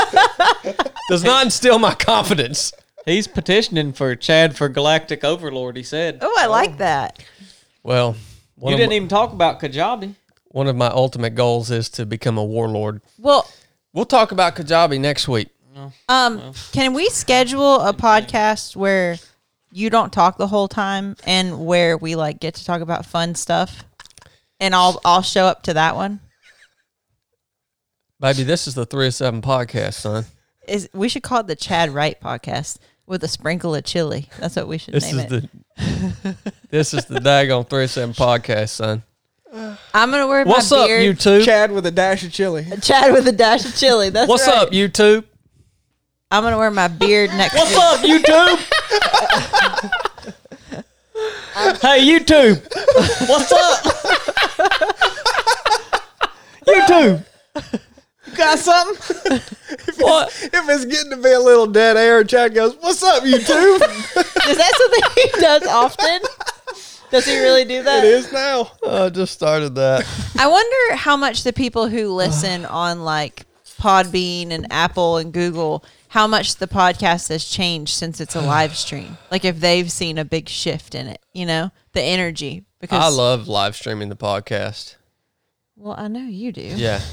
does 1.09 1.23
not 1.23 1.45
instill 1.45 1.79
my 1.79 1.95
confidence. 1.95 2.73
He's 3.05 3.29
petitioning 3.29 3.93
for 3.93 4.17
Chad 4.17 4.57
for 4.57 4.69
Galactic 4.69 5.23
Overlord. 5.23 5.77
He 5.77 5.83
said. 5.83 6.19
Oh, 6.23 6.35
I 6.39 6.47
like 6.47 6.79
that. 6.79 7.23
Well, 7.83 8.17
one, 8.57 8.71
you 8.71 8.75
of, 8.75 8.79
didn't 8.79 8.91
my, 8.91 8.97
even 8.97 9.09
talk 9.09 9.33
about 9.33 9.61
Kajabi. 9.61 10.15
one 10.49 10.67
of 10.67 10.75
my 10.75 10.89
ultimate 10.89 11.35
goals 11.35 11.71
is 11.71 11.89
to 11.91 12.07
become 12.07 12.39
a 12.39 12.45
warlord. 12.45 13.01
Well, 13.19 13.49
We'll 13.95 14.05
talk 14.07 14.33
about 14.33 14.57
Kajabi 14.57 14.99
next 14.99 15.29
week. 15.29 15.51
Um, 16.09 16.53
can 16.73 16.93
we 16.95 17.09
schedule 17.09 17.81
a 17.81 17.93
podcast 17.93 18.77
where 18.77 19.17
you 19.73 19.91
don't 19.91 20.13
talk 20.13 20.37
the 20.39 20.47
whole 20.47 20.69
time 20.69 21.17
and 21.27 21.65
where 21.67 21.97
we 21.97 22.15
like 22.15 22.41
get 22.41 22.55
to 22.55 22.65
talk 22.65 22.81
about 22.81 23.07
fun 23.07 23.35
stuff? 23.35 23.85
And 24.61 24.75
I'll 24.75 25.01
I'll 25.05 25.23
show 25.23 25.47
up 25.47 25.63
to 25.65 25.75
that 25.75 25.97
one. 25.97 26.21
Baby, 28.21 28.45
this 28.45 28.67
is 28.67 28.75
the 28.75 28.87
307 28.87 29.43
podcast, 29.43 29.95
son. 29.95 30.25
Is 30.67 30.89
we 30.95 31.09
should 31.09 31.23
call 31.23 31.41
it 31.41 31.47
the 31.47 31.57
Chad 31.57 31.91
Wright 31.91 32.19
podcast 32.21 32.79
with 33.07 33.23
a 33.25 33.29
sprinkle 33.29 33.75
of 33.75 33.85
chili. 33.85 34.29
That's 34.39 34.57
what 34.57 34.69
we 34.69 34.79
should 34.79 34.95
This 34.95 35.13
name 35.13 35.27
is 35.27 35.33
it. 35.33 35.51
the 35.77 36.37
This 36.71 36.95
is 36.95 37.05
the 37.07 37.19
daggone 37.19 37.69
307 37.69 38.15
podcast, 38.15 38.71
son. 38.71 39.03
I'm 39.53 40.11
gonna 40.11 40.27
wear 40.27 40.45
What's 40.45 40.71
my 40.71 40.79
up, 40.79 40.87
beard. 40.87 41.17
YouTube? 41.17 41.45
Chad 41.45 41.71
with 41.71 41.85
a 41.87 41.91
dash 41.91 42.25
of 42.25 42.33
chili. 42.33 42.67
Chad 42.81 43.13
with 43.13 43.29
a 43.29 43.33
dash 43.33 43.65
of 43.65 43.77
chili. 43.77 44.11
That's 44.11 44.29
What's 44.29 44.47
right. 44.47 44.57
up, 44.57 44.71
YouTube? 44.71 45.25
I'm 46.35 46.43
gonna 46.43 46.59
wear 46.59 46.73
my 46.73 46.89
beard 46.89 47.31
next 47.37 47.55
What's 47.55 47.71
week. 47.71 47.79
up, 48.29 48.59
YouTube? 48.59 48.59
hey, 51.81 52.05
YouTube. 52.05 52.61
What's 53.29 53.53
up? 53.53 53.85
YouTube. 56.67 57.25
You 58.27 58.37
got 58.37 58.59
something? 58.59 59.41
What? 60.01 60.29
If 60.43 60.69
it's 60.69 60.85
getting 60.87 61.11
to 61.13 61.17
be 61.19 61.31
a 61.31 61.39
little 61.39 61.69
dead 61.69 61.97
air, 61.97 62.25
Chad 62.25 62.53
goes, 62.53 62.75
"What's 62.81 63.01
up, 63.05 63.23
YouTube?" 63.23 63.81
Is 64.49 64.57
that 64.57 64.73
something 64.77 65.03
he 65.15 65.31
does 65.41 65.63
often? 65.69 66.21
Does 67.13 67.27
he 67.27 67.39
really 67.39 67.65
do 67.65 67.85
that? 67.85 68.03
it 68.03 68.11
is 68.11 68.33
now. 68.33 68.73
Oh, 68.83 69.07
I 69.07 69.11
just 69.11 69.33
started 69.35 69.77
that. 69.77 70.05
I 70.37 70.49
wonder 70.49 70.97
how 70.97 71.17
much 71.17 71.45
the 71.45 71.53
people 71.53 71.87
who 71.87 72.09
listen 72.09 72.65
on 72.65 73.05
like 73.05 73.47
Podbean 73.81 74.51
and 74.51 74.67
Apple 74.73 75.19
and 75.19 75.33
Google, 75.33 75.85
how 76.15 76.29
much 76.29 76.55
the 76.57 76.69
podcast 76.69 77.29
has 77.29 77.45
changed 77.45 77.93
since 77.93 78.21
it's 78.21 78.37
a 78.37 78.41
live 78.55 78.77
stream. 78.77 79.19
Like 79.33 79.45
if 79.45 79.59
they've 79.59 79.91
seen 79.91 80.17
a 80.17 80.25
big 80.25 80.49
shift 80.49 80.95
in 80.95 81.09
it, 81.09 81.21
you 81.33 81.45
know, 81.45 81.73
the 81.93 82.03
energy. 82.03 82.65
Because 82.81 83.03
I 83.03 83.09
love 83.09 83.49
live 83.49 83.75
streaming 83.75 84.11
the 84.11 84.17
podcast. 84.17 84.95
well, 85.75 85.97
I 85.99 86.07
know 86.07 86.21
you 86.21 86.53
do. 86.53 86.63
Yeah. 86.63 87.01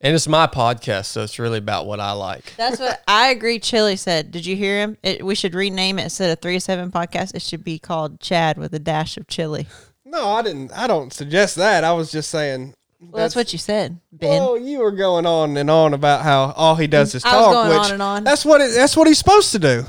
And 0.00 0.14
it's 0.14 0.28
my 0.28 0.46
podcast, 0.46 1.06
so 1.06 1.24
it's 1.24 1.40
really 1.40 1.58
about 1.58 1.86
what 1.86 1.98
I 1.98 2.12
like. 2.12 2.54
That's 2.56 2.78
what 2.78 3.02
I 3.08 3.30
agree. 3.30 3.58
Chili 3.58 3.96
said. 3.96 4.30
Did 4.30 4.46
you 4.46 4.54
hear 4.54 4.78
him? 4.78 4.96
It, 5.02 5.26
we 5.26 5.34
should 5.34 5.56
rename 5.56 5.98
it 5.98 6.04
instead 6.04 6.30
of 6.30 6.38
three 6.40 6.60
seven 6.60 6.92
podcast. 6.92 7.34
It 7.34 7.42
should 7.42 7.64
be 7.64 7.80
called 7.80 8.20
Chad 8.20 8.58
with 8.58 8.72
a 8.72 8.78
dash 8.78 9.16
of 9.16 9.26
chili. 9.26 9.66
No, 10.04 10.28
I 10.28 10.40
didn't. 10.42 10.72
I 10.72 10.86
don't 10.86 11.12
suggest 11.12 11.56
that. 11.56 11.84
I 11.84 11.92
was 11.92 12.10
just 12.10 12.30
saying. 12.30 12.72
Well, 13.00 13.22
that's, 13.22 13.36
what 13.36 13.52
you 13.52 13.58
said, 13.60 14.00
Ben. 14.10 14.42
Oh, 14.42 14.56
you 14.56 14.80
were 14.80 14.90
going 14.90 15.24
on 15.24 15.56
and 15.56 15.70
on 15.70 15.94
about 15.94 16.22
how 16.22 16.52
all 16.56 16.74
he 16.74 16.88
does 16.88 17.14
is 17.14 17.24
I 17.24 17.36
was 17.36 17.44
talk. 17.46 17.52
going 17.54 17.68
which 17.68 17.86
on 17.86 17.92
and 17.92 18.02
on. 18.02 18.24
That's 18.24 18.44
what. 18.44 18.60
It, 18.60 18.74
that's 18.74 18.96
what 18.96 19.06
he's 19.06 19.18
supposed 19.18 19.52
to 19.52 19.58
do. 19.60 19.84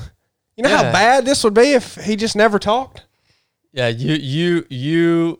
You 0.56 0.63
know 0.63 0.69
Yeah. 0.69 0.84
how 0.84 0.91
bad 0.91 1.26
this 1.26 1.43
would 1.43 1.54
be 1.56 1.72
if 1.74 1.95
he 1.95 2.15
just 2.15 2.36
never 2.36 2.60
talked. 2.60 3.06
Yeah, 3.72 3.88
you 3.88 4.13
you 4.13 4.65
you 4.69 5.39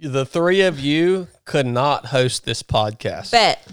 the 0.00 0.24
three 0.24 0.60
of 0.60 0.78
you 0.78 1.26
could 1.44 1.66
not 1.66 2.06
host 2.06 2.44
this 2.44 2.62
podcast. 2.62 3.32
Bet. 3.32 3.66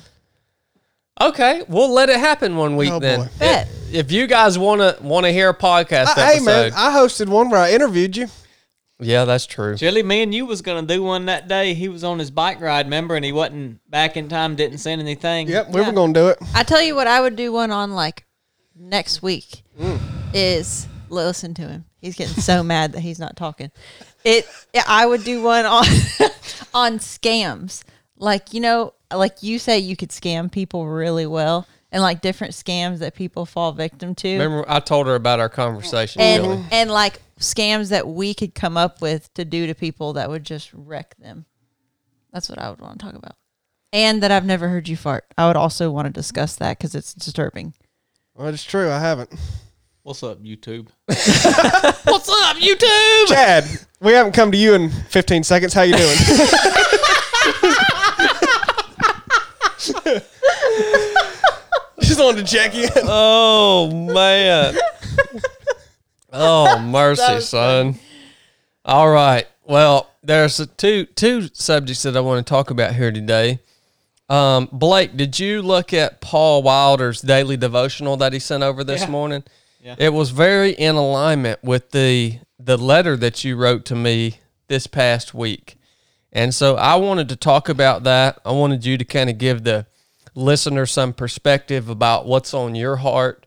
Okay, 1.22 1.64
we'll 1.70 1.94
let 1.94 2.10
it 2.10 2.20
happen 2.20 2.56
one 2.58 2.76
week 2.76 2.92
Oh, 2.92 3.00
then. 3.00 3.22
boy. 3.22 3.30
Bet. 3.40 3.70
If 3.92 4.12
you 4.12 4.26
guys 4.28 4.58
want 4.60 4.82
to 4.82 4.98
want 5.04 5.26
to 5.28 5.32
hear 5.32 5.50
a 5.50 5.54
podcast 5.58 6.18
I, 6.18 6.34
hey 6.34 6.40
man, 6.40 6.72
I 6.76 6.92
hosted 6.98 7.30
one 7.30 7.50
where 7.50 7.62
I 7.62 7.72
interviewed 7.74 8.18
you. 8.18 8.28
Yeah, 9.00 9.26
that's 9.26 9.46
true. 9.46 9.76
Chili, 9.78 10.04
me 10.04 10.22
and 10.24 10.34
you 10.34 10.46
was 10.46 10.62
gonna 10.62 10.88
do 10.88 11.04
one 11.04 11.26
that 11.26 11.48
day. 11.48 11.74
He 11.74 11.88
was 11.90 12.04
on 12.04 12.20
his 12.20 12.32
bike 12.32 12.62
ride, 12.62 12.86
remember, 12.86 13.16
and 13.16 13.26
he 13.26 13.32
wasn't 13.32 13.80
back 13.90 14.16
in 14.18 14.28
time, 14.30 14.56
didn't 14.56 14.78
send 14.80 15.02
anything. 15.02 15.48
Yep, 15.48 15.70
we 15.72 15.82
Yeah. 15.82 15.88
were 15.88 15.94
gonna 15.94 16.14
do 16.14 16.28
it. 16.30 16.38
I 16.54 16.64
tell 16.64 16.82
you 16.82 16.96
what, 16.96 17.08
I 17.08 17.22
would 17.22 17.36
do 17.36 17.52
one 17.52 17.72
on 17.72 17.94
like 17.94 18.26
next 18.76 19.22
week. 19.22 19.64
Mm. 19.80 20.00
Is 20.34 20.88
listen 21.10 21.54
to 21.56 21.62
him. 21.64 21.86
He's 22.02 22.16
getting 22.16 22.42
so 22.42 22.64
mad 22.74 22.94
that 22.94 23.00
he's 23.02 23.20
not 23.20 23.36
talking. 23.36 23.72
It. 24.24 24.48
I 24.88 25.06
would 25.06 25.24
do 25.24 25.42
one 25.44 25.66
on 25.66 25.86
on 26.74 27.00
scams. 27.00 27.84
Like 28.18 28.54
you 28.54 28.60
know, 28.62 28.94
like 29.14 29.44
you 29.44 29.60
say, 29.60 29.80
you 29.80 29.96
could 29.96 30.10
scam 30.10 30.52
people 30.52 30.88
really 30.88 31.26
well, 31.26 31.68
and 31.92 32.02
like 32.02 32.22
different 32.22 32.54
scams 32.54 33.00
that 33.00 33.14
people 33.14 33.46
fall 33.46 33.72
victim 33.74 34.16
to, 34.16 34.32
Remember, 34.34 34.66
I 34.68 34.80
told 34.80 35.08
her 35.08 35.16
about 35.16 35.40
our 35.40 35.50
conversation. 35.50 36.22
and 36.22 36.44
Billy. 36.44 36.64
and 36.72 36.90
like 36.92 37.22
scams 37.40 37.90
that 37.90 38.08
we 38.08 38.34
could 38.34 38.56
come 38.56 38.78
up 38.78 39.02
with 39.02 39.34
to 39.34 39.46
do 39.46 39.68
to 39.68 39.76
people 39.76 40.14
that 40.14 40.30
would 40.30 40.44
just 40.44 40.72
wreck 40.74 41.16
them. 41.18 41.46
That's 42.32 42.50
what 42.50 42.60
I 42.60 42.70
would 42.70 42.82
want 42.82 43.00
to 43.00 43.06
talk 43.06 43.16
about. 43.16 43.36
And 43.94 44.22
that 44.24 44.32
I've 44.32 44.46
never 44.46 44.68
heard 44.68 44.88
you 44.88 44.98
fart. 44.98 45.26
I 45.38 45.48
would 45.48 45.56
also 45.56 45.90
want 45.90 46.06
to 46.08 46.12
discuss 46.12 46.56
that 46.58 46.78
because 46.78 46.96
it's 46.96 47.14
disturbing. 47.14 47.74
Well, 48.34 48.48
it's 48.48 48.64
true. 48.64 48.90
I 48.90 49.00
haven't. 49.00 49.34
What's 50.04 50.22
up, 50.22 50.44
YouTube? 50.44 50.90
What's 51.06 52.30
up, 52.30 52.58
YouTube? 52.58 53.28
Chad, 53.28 53.66
we 54.02 54.12
haven't 54.12 54.34
come 54.34 54.52
to 54.52 54.58
you 54.58 54.76
in 54.76 54.90
15 54.90 55.44
seconds. 55.44 55.74
How 55.74 55.82
you 55.82 55.96
doing? 55.96 56.16
Just 62.02 62.20
wanted 62.20 62.46
to 62.46 62.52
check 62.52 62.76
in. 62.76 62.90
Oh 63.04 63.92
man. 63.92 64.76
Oh 66.36 66.80
mercy, 66.86 67.40
son. 67.42 67.98
All 68.84 69.10
right. 69.10 69.48
Well, 69.64 70.12
there's 70.24 70.60
a 70.60 70.66
two 70.68 71.06
two 71.06 71.50
subjects 71.54 72.04
that 72.04 72.16
I 72.18 72.20
want 72.20 72.46
to 72.46 72.50
talk 72.50 72.70
about 72.70 72.94
here 72.96 73.12
today. 73.12 73.60
Um, 74.30 74.68
Blake, 74.72 75.16
did 75.16 75.40
you 75.40 75.62
look 75.62 75.94
at 75.94 76.20
Paul 76.20 76.64
Wilder's 76.64 77.22
daily 77.22 77.58
devotional 77.58 78.18
that 78.18 78.34
he 78.34 78.40
sent 78.40 78.64
over 78.64 78.84
this 78.84 79.02
Yeah. 79.02 79.10
morning? 79.10 79.44
Yeah. 79.82 79.96
It 80.00 80.14
was 80.14 80.32
very 80.32 80.72
in 80.72 80.96
alignment 80.96 81.64
with 81.64 81.92
the 81.92 82.40
the 82.60 82.78
letter 82.78 83.16
that 83.18 83.44
you 83.44 83.56
wrote 83.56 83.86
to 83.86 83.96
me 83.96 84.40
this 84.68 84.88
past 84.88 85.34
week. 85.34 85.78
And 86.32 86.54
so 86.54 86.76
I 86.76 86.96
wanted 86.96 87.30
to 87.30 87.36
talk 87.36 87.70
about 87.70 88.04
that. 88.04 88.40
I 88.44 88.52
wanted 88.52 88.84
you 88.86 88.98
to 88.98 89.06
kind 89.06 89.30
of 89.30 89.38
give 89.38 89.64
the 89.64 89.86
listener 90.34 90.86
some 90.86 91.14
perspective 91.14 91.88
about 91.88 92.26
what's 92.26 92.54
on 92.54 92.76
your 92.76 92.98
heart. 92.98 93.46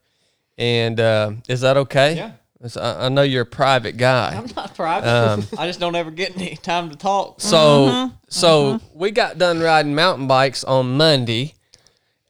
And 0.56 0.98
uh, 1.00 1.32
is 1.48 1.60
that 1.62 1.76
okay? 1.76 2.16
Yeah. 2.16 2.32
I 2.76 3.06
I 3.06 3.08
know 3.08 3.22
you're 3.22 3.42
a 3.42 3.46
private 3.46 3.96
guy. 3.96 4.34
I'm 4.36 4.50
not 4.56 4.74
private. 4.74 5.08
Um, 5.08 5.46
I 5.58 5.66
just 5.66 5.80
don't 5.80 5.94
ever 5.94 6.10
get 6.10 6.36
any 6.36 6.56
time 6.56 6.90
to 6.90 6.96
talk. 6.96 7.40
So 7.40 8.10
so 8.28 8.80
we 8.94 9.10
got 9.10 9.38
done 9.38 9.60
riding 9.60 9.94
mountain 9.94 10.26
bikes 10.26 10.64
on 10.64 10.96
Monday, 10.96 11.54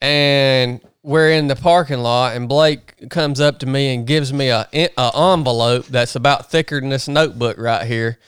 and 0.01 0.81
we're 1.03 1.31
in 1.31 1.47
the 1.49 1.57
parking 1.57 2.01
lot, 2.01 2.37
and 2.37 2.49
Blake 2.49 3.09
comes 3.09 3.41
up 3.41 3.59
to 3.61 3.67
me 3.67 3.95
and 3.95 4.07
gives 4.07 4.33
me 4.33 4.49
a, 4.49 4.69
a 4.73 5.33
envelope 5.33 5.87
that's 5.87 6.15
about 6.15 6.51
thicker 6.51 6.81
than 6.81 6.91
this 6.91 7.09
notebook 7.09 7.57
right 7.57 7.87
here, 7.87 8.19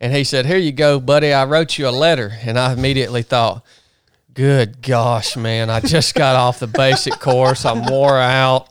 and 0.00 0.12
he 0.12 0.24
said, 0.24 0.44
"Here 0.44 0.58
you 0.58 0.72
go, 0.72 1.00
buddy. 1.00 1.32
I 1.32 1.44
wrote 1.46 1.78
you 1.78 1.88
a 1.88 1.90
letter," 1.90 2.32
and 2.42 2.58
I 2.58 2.72
immediately 2.72 3.22
thought. 3.22 3.64
Good 4.34 4.82
gosh, 4.82 5.34
man! 5.34 5.70
I 5.70 5.80
just 5.80 6.14
got 6.14 6.36
off 6.36 6.58
the 6.58 6.66
basic 6.66 7.14
course. 7.20 7.64
I'm 7.64 7.86
wore 7.86 8.18
out. 8.18 8.68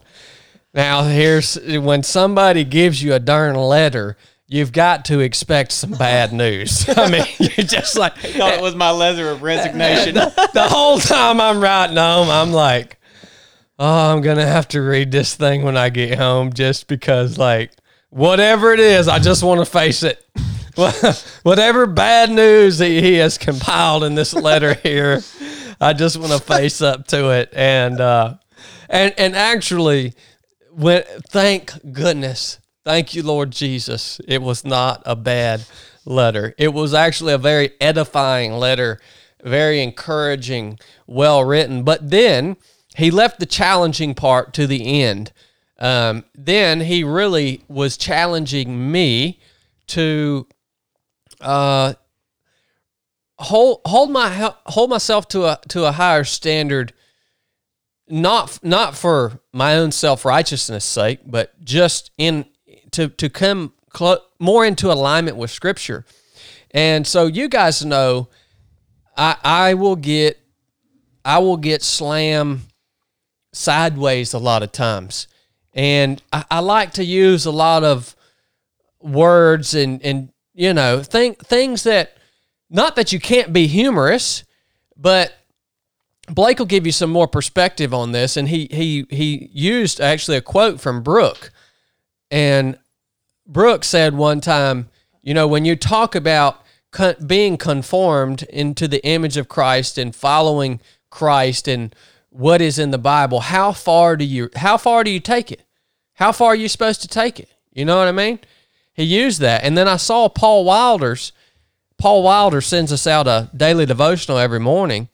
Now 0.76 1.04
here's 1.04 1.56
when 1.56 2.04
somebody 2.04 2.66
gives 2.66 3.02
you 3.02 3.14
a 3.14 3.20
darn 3.20 3.56
letter, 3.56 4.18
you've 4.48 4.74
got 4.74 5.06
to 5.06 5.22
expect 5.22 5.72
some 5.72 5.92
bad 5.92 6.34
news. 6.34 6.88
I 6.98 7.10
mean, 7.10 7.26
you're 7.40 7.66
just 7.66 7.98
like 7.98 8.18
thought 8.18 8.54
it 8.54 8.62
was 8.62 8.76
my 8.76 8.92
letter 8.92 9.30
of 9.30 9.42
resignation. 9.42 10.16
the 10.54 10.68
whole 10.70 11.00
time 11.00 11.40
I'm 11.40 11.62
writing 11.62 11.96
home, 11.96 12.30
I'm 12.30 12.52
like, 12.52 13.00
oh, 13.80 14.14
I'm 14.14 14.22
gonna 14.22 14.46
have 14.46 14.68
to 14.70 14.82
read 14.82 15.12
this 15.12 15.36
thing 15.36 15.64
when 15.64 15.78
I 15.78 15.88
get 15.90 16.18
home, 16.18 16.52
just 16.52 16.88
because, 16.88 17.38
like, 17.38 17.72
whatever 18.10 18.74
it 18.74 18.82
is, 18.82 19.08
I 19.08 19.20
just 19.20 19.44
want 19.44 19.62
to 19.62 19.66
face 19.66 20.04
it. 20.04 20.22
whatever 21.44 21.86
bad 21.86 22.30
news 22.30 22.80
he, 22.80 23.02
he 23.02 23.14
has 23.14 23.38
compiled 23.38 24.04
in 24.04 24.14
this 24.16 24.34
letter 24.34 24.74
here, 24.74 25.22
I 25.80 25.94
just 25.94 26.18
want 26.18 26.34
to 26.34 26.40
face 26.40 26.82
up 26.82 27.08
to 27.08 27.30
it. 27.30 27.50
And 27.56 28.02
uh, 28.02 28.36
and 28.90 29.14
and 29.18 29.38
actually, 29.38 30.16
when 30.76 31.04
thank 31.30 31.94
goodness, 31.94 32.60
thank 32.84 33.14
you, 33.16 33.24
Lord 33.24 33.52
Jesus, 33.52 34.20
it 34.28 34.42
was 34.42 34.66
not 34.66 35.02
a 35.06 35.16
bad 35.16 35.64
letter. 36.06 36.54
It 36.58 36.74
was 36.74 36.94
actually 36.94 37.34
a 37.34 37.38
very 37.38 37.72
edifying 37.80 38.54
letter, 38.54 39.00
very 39.44 39.82
encouraging, 39.82 40.80
well 41.08 41.44
written. 41.44 41.84
But 41.84 42.10
then 42.10 42.58
he 42.96 43.10
left 43.10 43.40
the 43.40 43.46
challenging 43.46 44.16
part 44.16 44.54
to 44.56 44.68
the 44.68 45.02
end. 45.02 45.32
Um, 45.80 46.26
then 46.34 46.82
he 46.82 47.04
really 47.04 47.64
was 47.68 47.98
challenging 47.98 48.92
me 48.92 49.40
to 49.88 50.48
uh, 51.42 51.94
hold 53.38 53.82
hold 53.86 54.10
my 54.12 54.54
hold 54.68 54.90
myself 54.90 55.28
to 55.30 55.46
a 55.46 55.60
to 55.70 55.86
a 55.86 55.92
higher 55.92 56.24
standard 56.24 56.94
not 58.08 58.60
not 58.64 58.96
for 58.96 59.40
my 59.52 59.76
own 59.76 59.92
self-righteousness 59.92 60.86
sake 60.86 61.20
but 61.26 61.60
just 61.64 62.12
in 62.18 62.46
to 62.92 63.10
to 63.10 63.30
come 63.30 63.74
clo- 63.90 64.22
more 64.40 64.66
into 64.66 64.92
alignment 64.92 65.38
with 65.38 65.50
scripture. 65.50 66.06
And 66.72 67.08
so 67.08 67.26
you 67.28 67.48
guys 67.48 67.84
know 67.84 68.30
i 69.18 69.36
i 69.44 69.74
will 69.74 69.96
get 69.96 70.40
i 71.24 71.40
will 71.40 71.58
get 71.58 71.82
slam 71.82 72.62
sideways 73.54 74.34
a 74.34 74.40
lot 74.40 74.64
of 74.64 74.72
times. 74.72 75.28
And 75.74 76.22
i, 76.32 76.46
I 76.52 76.60
like 76.60 76.94
to 76.94 77.04
use 77.04 77.46
a 77.46 77.52
lot 77.52 77.84
of 77.84 78.16
words 79.00 79.74
and 79.74 80.02
and 80.04 80.30
you 80.54 80.74
know 80.74 81.02
think 81.04 81.46
things 81.46 81.84
that 81.84 82.18
not 82.70 82.96
that 82.96 83.14
you 83.14 83.20
can't 83.20 83.54
be 83.54 83.68
humorous 83.68 84.44
but 84.98 85.34
Blake 86.28 86.60
will 86.60 86.66
give 86.66 86.86
you 86.86 86.92
some 86.92 87.12
more 87.12 87.28
perspective 87.28 87.94
on 87.94 88.12
this, 88.12 88.36
and 88.36 88.50
he 88.50 88.68
he 88.72 89.06
he 89.10 89.50
used 89.54 90.02
actually 90.02 90.38
a 90.38 90.42
quote 90.42 90.82
from 90.82 91.04
Brooke, 91.04 91.52
and 92.32 92.78
Brooke 93.48 93.84
said 93.84 94.16
one 94.16 94.42
time, 94.42 94.90
you 95.22 95.34
know, 95.34 95.48
when 95.48 95.66
you 95.66 95.76
talk 95.76 96.16
about 96.16 96.62
being 97.26 97.58
conformed 97.58 98.44
into 98.44 98.88
the 98.88 99.06
image 99.06 99.38
of 99.38 99.50
Christ 99.50 99.98
and 99.98 100.16
following 100.16 100.80
Christ 101.10 101.68
and 101.68 101.94
what 102.30 102.62
is 102.62 102.80
in 102.80 102.92
the 102.92 102.98
Bible, 102.98 103.42
how 103.42 103.72
far 103.72 104.18
do 104.18 104.26
you 104.26 104.50
how 104.56 104.78
far 104.78 105.04
do 105.04 105.12
you 105.12 105.20
take 105.20 105.52
it? 105.52 105.62
How 106.14 106.32
far 106.32 106.50
are 106.50 106.56
you 106.56 106.70
supposed 106.70 107.02
to 107.02 107.08
take 107.08 107.40
it? 107.40 107.50
You 107.72 107.86
know 107.86 107.98
what 107.98 108.08
I 108.08 108.14
mean? 108.14 108.40
He 108.94 109.04
used 109.04 109.42
that, 109.42 109.64
and 109.64 109.78
then 109.78 109.88
I 109.88 109.98
saw 109.98 110.28
Paul 110.30 110.66
Wilder's. 110.66 111.34
Paul 111.98 112.24
Wilder 112.24 112.60
sends 112.62 112.92
us 112.92 113.08
out 113.08 113.28
a 113.28 113.50
daily 113.56 113.86
devotional 113.86 114.38
every 114.38 114.60
morning 114.60 115.08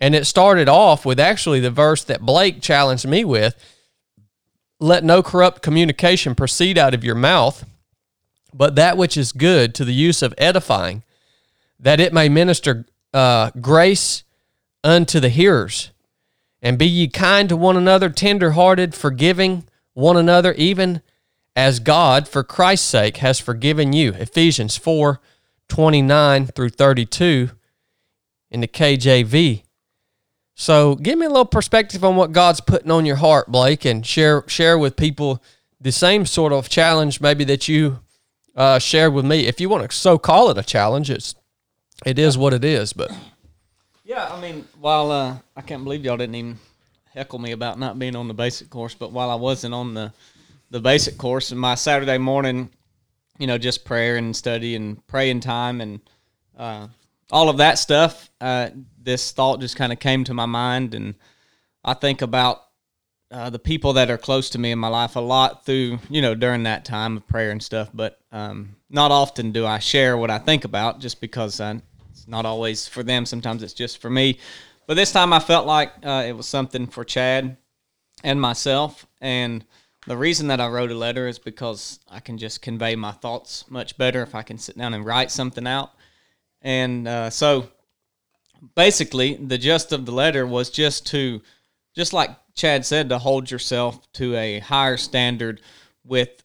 and 0.00 0.14
it 0.14 0.26
started 0.26 0.68
off 0.68 1.06
with 1.06 1.20
actually 1.20 1.60
the 1.60 1.70
verse 1.70 2.04
that 2.04 2.22
Blake 2.22 2.60
challenged 2.60 3.06
me 3.06 3.24
with 3.24 3.56
let 4.80 5.04
no 5.04 5.22
corrupt 5.22 5.62
communication 5.62 6.34
proceed 6.34 6.76
out 6.76 6.94
of 6.94 7.04
your 7.04 7.14
mouth, 7.14 7.64
but 8.52 8.74
that 8.74 8.96
which 8.96 9.16
is 9.16 9.32
good 9.32 9.74
to 9.74 9.84
the 9.84 9.94
use 9.94 10.20
of 10.20 10.34
edifying, 10.36 11.02
that 11.78 12.00
it 12.00 12.12
may 12.12 12.28
minister 12.28 12.84
uh, 13.12 13.50
grace 13.60 14.24
unto 14.82 15.20
the 15.20 15.28
hearers. 15.28 15.90
And 16.60 16.78
be 16.78 16.86
ye 16.86 17.08
kind 17.08 17.48
to 17.48 17.56
one 17.56 17.76
another, 17.76 18.08
tender 18.10 18.52
hearted, 18.52 18.94
forgiving 18.94 19.64
one 19.92 20.16
another, 20.16 20.52
even 20.54 21.02
as 21.54 21.78
God, 21.78 22.26
for 22.26 22.42
Christ's 22.42 22.88
sake, 22.88 23.18
has 23.18 23.38
forgiven 23.38 23.92
you. 23.92 24.12
Ephesians 24.12 24.76
4 24.76 25.20
29 25.66 26.46
through 26.46 26.68
32 26.68 27.50
in 28.50 28.60
the 28.60 28.68
KJV. 28.68 29.63
So 30.54 30.94
give 30.94 31.18
me 31.18 31.26
a 31.26 31.28
little 31.28 31.44
perspective 31.44 32.04
on 32.04 32.16
what 32.16 32.32
God's 32.32 32.60
putting 32.60 32.90
on 32.90 33.04
your 33.06 33.16
heart, 33.16 33.50
Blake, 33.50 33.84
and 33.84 34.06
share 34.06 34.44
share 34.46 34.78
with 34.78 34.96
people 34.96 35.42
the 35.80 35.92
same 35.92 36.26
sort 36.26 36.52
of 36.52 36.68
challenge 36.68 37.20
maybe 37.20 37.44
that 37.44 37.68
you 37.68 38.00
uh, 38.56 38.78
shared 38.78 39.12
with 39.12 39.24
me. 39.24 39.46
If 39.46 39.60
you 39.60 39.68
want 39.68 39.88
to 39.88 39.96
so 39.96 40.16
call 40.16 40.50
it 40.50 40.58
a 40.58 40.62
challenge, 40.62 41.10
it's 41.10 41.34
it 42.06 42.18
is 42.18 42.38
what 42.38 42.54
it 42.54 42.64
is. 42.64 42.92
But 42.92 43.12
Yeah, 44.04 44.28
I 44.32 44.40
mean, 44.40 44.66
while 44.80 45.10
uh, 45.10 45.36
I 45.56 45.60
can't 45.60 45.82
believe 45.82 46.04
y'all 46.04 46.16
didn't 46.16 46.36
even 46.36 46.58
heckle 47.12 47.38
me 47.38 47.52
about 47.52 47.78
not 47.78 47.98
being 47.98 48.16
on 48.16 48.28
the 48.28 48.34
basic 48.34 48.70
course, 48.70 48.94
but 48.94 49.12
while 49.12 49.30
I 49.30 49.36
wasn't 49.36 49.74
on 49.74 49.94
the 49.94 50.12
the 50.70 50.80
basic 50.80 51.18
course, 51.18 51.50
and 51.50 51.60
my 51.60 51.74
Saturday 51.74 52.18
morning, 52.18 52.70
you 53.38 53.46
know, 53.46 53.58
just 53.58 53.84
prayer 53.84 54.16
and 54.16 54.34
study 54.34 54.76
and 54.76 55.04
praying 55.06 55.40
time 55.40 55.80
and 55.80 56.00
uh, 56.56 56.86
all 57.30 57.48
of 57.48 57.58
that 57.58 57.78
stuff, 57.78 58.30
uh, 58.40 58.70
this 59.04 59.32
thought 59.32 59.60
just 59.60 59.76
kind 59.76 59.92
of 59.92 59.98
came 59.98 60.24
to 60.24 60.34
my 60.34 60.46
mind, 60.46 60.94
and 60.94 61.14
I 61.84 61.94
think 61.94 62.22
about 62.22 62.64
uh, 63.34 63.50
the 63.50 63.58
people 63.58 63.94
that 63.94 64.10
are 64.10 64.16
close 64.16 64.48
to 64.50 64.58
me 64.58 64.70
in 64.70 64.78
my 64.78 64.88
life 64.88 65.16
a 65.16 65.20
lot 65.20 65.64
through 65.66 65.98
you 66.08 66.22
know 66.22 66.34
during 66.34 66.62
that 66.62 66.84
time 66.84 67.16
of 67.16 67.26
prayer 67.26 67.50
and 67.50 67.62
stuff 67.62 67.90
but 67.92 68.20
um, 68.30 68.76
not 68.90 69.10
often 69.10 69.50
do 69.50 69.66
i 69.66 69.78
share 69.78 70.16
what 70.16 70.30
i 70.30 70.38
think 70.38 70.64
about 70.64 71.00
just 71.00 71.20
because 71.20 71.58
uh, 71.58 71.74
it's 72.10 72.28
not 72.28 72.46
always 72.46 72.86
for 72.86 73.02
them 73.02 73.26
sometimes 73.26 73.62
it's 73.62 73.72
just 73.72 73.98
for 73.98 74.08
me. 74.10 74.38
But 74.86 74.94
this 74.94 75.10
time 75.10 75.32
i 75.32 75.40
felt 75.40 75.66
like 75.66 75.92
uh, 76.04 76.24
it 76.26 76.32
was 76.32 76.46
something 76.46 76.86
for 76.86 77.04
chad 77.04 77.56
and 78.22 78.40
myself 78.40 79.06
and 79.20 79.64
the 80.06 80.16
reason 80.16 80.46
that 80.48 80.60
i 80.60 80.68
wrote 80.68 80.92
a 80.92 80.94
letter 80.94 81.26
is 81.26 81.38
because 81.38 81.98
i 82.10 82.20
can 82.20 82.38
just 82.38 82.62
convey 82.62 82.94
my 82.94 83.10
thoughts 83.10 83.64
much 83.68 83.96
better 83.96 84.22
if 84.22 84.34
i 84.34 84.42
can 84.42 84.58
sit 84.58 84.78
down 84.78 84.94
and 84.94 85.04
write 85.04 85.30
something 85.30 85.66
out. 85.66 85.90
And 86.62 87.06
uh, 87.06 87.30
so 87.30 87.68
basically 88.74 89.34
the 89.34 89.58
gist 89.58 89.92
of 89.92 90.06
the 90.06 90.12
letter 90.12 90.46
was 90.46 90.70
just 90.70 91.06
to 91.08 91.42
just 91.94 92.12
like 92.12 92.30
Chad 92.54 92.86
said, 92.86 93.08
to 93.08 93.18
hold 93.18 93.50
yourself 93.50 94.10
to 94.12 94.34
a 94.36 94.60
higher 94.60 94.96
standard 94.96 95.60
with 96.04 96.42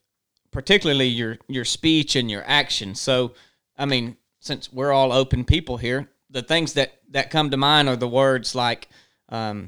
particularly 0.52 1.08
your 1.08 1.38
your 1.48 1.66
speech 1.66 2.16
and 2.16 2.30
your 2.30 2.44
action. 2.46 2.96
So, 2.96 3.34
I 3.78 3.86
mean, 3.86 4.18
since 4.40 4.72
we're 4.72 4.92
all 4.92 5.12
open 5.12 5.46
people 5.46 5.78
here, 5.78 6.10
the 6.30 6.42
things 6.42 6.74
that 6.74 6.94
that 7.12 7.30
come 7.30 7.52
to 7.52 7.58
mind 7.58 7.90
are 7.90 7.96
the 7.96 8.08
words 8.08 8.56
like 8.56 8.90
um, 9.30 9.68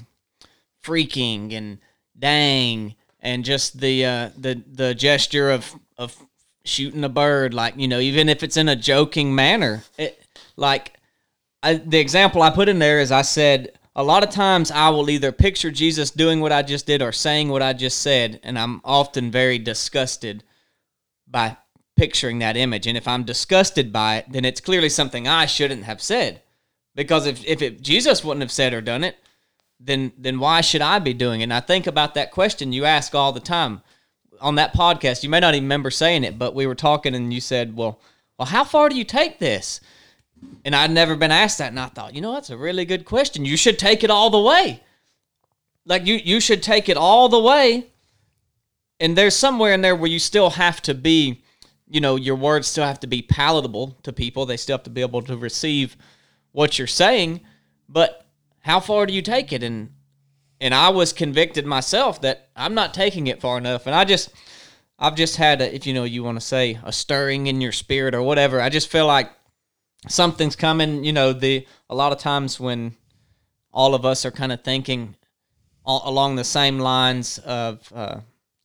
freaking 0.83 1.53
and 1.53 1.79
dang, 2.17 2.95
and 3.19 3.45
just 3.45 3.79
the 3.79 4.05
uh, 4.05 4.29
the 4.37 4.63
the 4.71 4.95
gesture 4.95 5.51
of 5.51 5.73
of 5.97 6.17
shooting 6.63 7.03
a 7.03 7.09
bird, 7.09 7.53
like 7.53 7.75
you 7.77 7.87
know, 7.87 7.99
even 7.99 8.29
if 8.29 8.41
it's 8.41 8.57
in 8.57 8.69
a 8.69 8.75
joking 8.75 9.35
manner, 9.35 9.83
it 9.97 10.25
like 10.55 10.93
I, 11.63 11.75
the 11.75 11.99
example 11.99 12.41
I 12.41 12.49
put 12.49 12.69
in 12.69 12.79
there 12.79 12.99
is 12.99 13.11
I 13.11 13.21
said 13.21 13.77
a 13.95 14.03
lot 14.03 14.23
of 14.23 14.29
times 14.29 14.71
I 14.71 14.89
will 14.89 15.09
either 15.09 15.31
picture 15.31 15.71
Jesus 15.71 16.11
doing 16.11 16.39
what 16.39 16.51
I 16.51 16.61
just 16.61 16.85
did 16.85 17.01
or 17.01 17.11
saying 17.11 17.49
what 17.49 17.61
I 17.61 17.73
just 17.73 18.01
said, 18.01 18.39
and 18.43 18.57
I'm 18.57 18.81
often 18.83 19.31
very 19.31 19.59
disgusted 19.59 20.43
by 21.27 21.57
picturing 21.95 22.39
that 22.39 22.57
image. 22.57 22.87
And 22.87 22.97
if 22.97 23.07
I'm 23.07 23.23
disgusted 23.23 23.91
by 23.91 24.17
it, 24.17 24.25
then 24.29 24.45
it's 24.45 24.61
clearly 24.61 24.89
something 24.89 25.27
I 25.27 25.45
shouldn't 25.45 25.83
have 25.83 26.01
said. 26.01 26.41
Because 26.95 27.25
if, 27.27 27.45
if 27.45 27.61
it, 27.61 27.81
Jesus 27.81 28.23
wouldn't 28.23 28.41
have 28.41 28.51
said 28.51 28.73
or 28.73 28.81
done 28.81 29.03
it, 29.03 29.17
then 29.79 30.11
then 30.17 30.39
why 30.39 30.61
should 30.61 30.81
I 30.81 30.99
be 30.99 31.13
doing 31.13 31.41
it? 31.41 31.45
And 31.45 31.53
I 31.53 31.59
think 31.59 31.87
about 31.87 32.13
that 32.13 32.31
question 32.31 32.73
you 32.73 32.85
ask 32.85 33.15
all 33.15 33.31
the 33.31 33.39
time 33.39 33.81
on 34.39 34.55
that 34.55 34.73
podcast. 34.73 35.23
You 35.23 35.29
may 35.29 35.39
not 35.39 35.55
even 35.55 35.65
remember 35.65 35.89
saying 35.89 36.23
it, 36.23 36.37
but 36.37 36.53
we 36.53 36.67
were 36.67 36.75
talking 36.75 37.15
and 37.15 37.33
you 37.33 37.41
said, 37.41 37.75
"Well, 37.75 37.99
well, 38.37 38.47
how 38.47 38.63
far 38.63 38.89
do 38.89 38.95
you 38.95 39.03
take 39.03 39.39
this? 39.39 39.79
And 40.63 40.75
I'd 40.75 40.91
never 40.91 41.15
been 41.15 41.31
asked 41.31 41.57
that, 41.57 41.69
and 41.69 41.79
I 41.79 41.87
thought, 41.87 42.13
you 42.13 42.21
know, 42.21 42.33
that's 42.33 42.49
a 42.49 42.57
really 42.57 42.85
good 42.85 43.05
question. 43.05 43.45
You 43.45 43.57
should 43.57 43.79
take 43.79 44.03
it 44.03 44.09
all 44.09 44.29
the 44.29 44.39
way. 44.39 44.83
Like 45.85 46.05
you, 46.05 46.15
you 46.15 46.39
should 46.39 46.61
take 46.61 46.89
it 46.89 46.97
all 46.97 47.29
the 47.29 47.39
way. 47.39 47.87
And 48.99 49.17
there's 49.17 49.35
somewhere 49.35 49.73
in 49.73 49.81
there 49.81 49.95
where 49.95 50.09
you 50.09 50.19
still 50.19 50.51
have 50.51 50.81
to 50.83 50.93
be, 50.93 51.43
you 51.89 51.99
know, 51.99 52.15
your 52.15 52.35
words 52.35 52.67
still 52.67 52.85
have 52.85 52.99
to 52.99 53.07
be 53.07 53.23
palatable 53.23 53.97
to 54.03 54.13
people. 54.13 54.45
They 54.45 54.57
still 54.57 54.77
have 54.77 54.83
to 54.83 54.91
be 54.91 55.01
able 55.01 55.23
to 55.23 55.35
receive 55.35 55.97
what 56.51 56.77
you're 56.77 56.87
saying. 56.87 57.41
But 57.89 58.27
how 58.59 58.79
far 58.79 59.07
do 59.07 59.13
you 59.13 59.23
take 59.23 59.51
it? 59.51 59.63
And 59.63 59.89
and 60.61 60.75
I 60.75 60.89
was 60.89 61.11
convicted 61.11 61.65
myself 61.65 62.21
that 62.21 62.49
I'm 62.55 62.75
not 62.75 62.93
taking 62.93 63.25
it 63.25 63.41
far 63.41 63.57
enough. 63.57 63.87
And 63.87 63.95
I 63.95 64.05
just, 64.05 64.31
I've 64.99 65.15
just 65.15 65.37
had, 65.37 65.59
a, 65.59 65.75
if 65.75 65.87
you 65.87 65.93
know, 65.95 66.03
you 66.03 66.23
want 66.23 66.39
to 66.39 66.45
say 66.45 66.77
a 66.83 66.93
stirring 66.93 67.47
in 67.47 67.61
your 67.61 67.71
spirit 67.71 68.13
or 68.13 68.21
whatever. 68.21 68.61
I 68.61 68.69
just 68.69 68.87
feel 68.87 69.07
like 69.07 69.31
something's 70.07 70.55
coming. 70.55 71.03
You 71.03 71.13
know, 71.13 71.33
the 71.33 71.67
a 71.89 71.95
lot 71.95 72.11
of 72.11 72.19
times 72.19 72.59
when 72.59 72.95
all 73.73 73.95
of 73.95 74.05
us 74.05 74.25
are 74.25 74.31
kind 74.31 74.51
of 74.51 74.63
thinking 74.63 75.15
all, 75.85 76.01
along 76.05 76.35
the 76.35 76.43
same 76.43 76.79
lines 76.79 77.37
of 77.39 77.91
uh, 77.93 78.19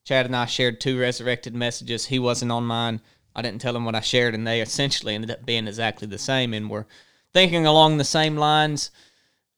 Chad 0.05 0.27
and 0.27 0.37
I 0.37 0.47
shared 0.47 0.81
two 0.81 0.99
resurrected 0.99 1.55
messages. 1.55 2.07
He 2.07 2.19
wasn't 2.19 2.53
on 2.53 2.65
mine. 2.65 3.01
I 3.35 3.43
didn't 3.43 3.61
tell 3.61 3.77
him 3.77 3.85
what 3.85 3.95
I 3.95 4.01
shared, 4.01 4.35
and 4.35 4.47
they 4.47 4.61
essentially 4.63 5.15
ended 5.15 5.31
up 5.31 5.45
being 5.45 5.69
exactly 5.69 6.09
the 6.09 6.19
same. 6.19 6.55
And 6.55 6.71
we're 6.71 6.87
thinking 7.35 7.67
along 7.67 7.99
the 7.99 8.05
same 8.05 8.37
lines. 8.37 8.91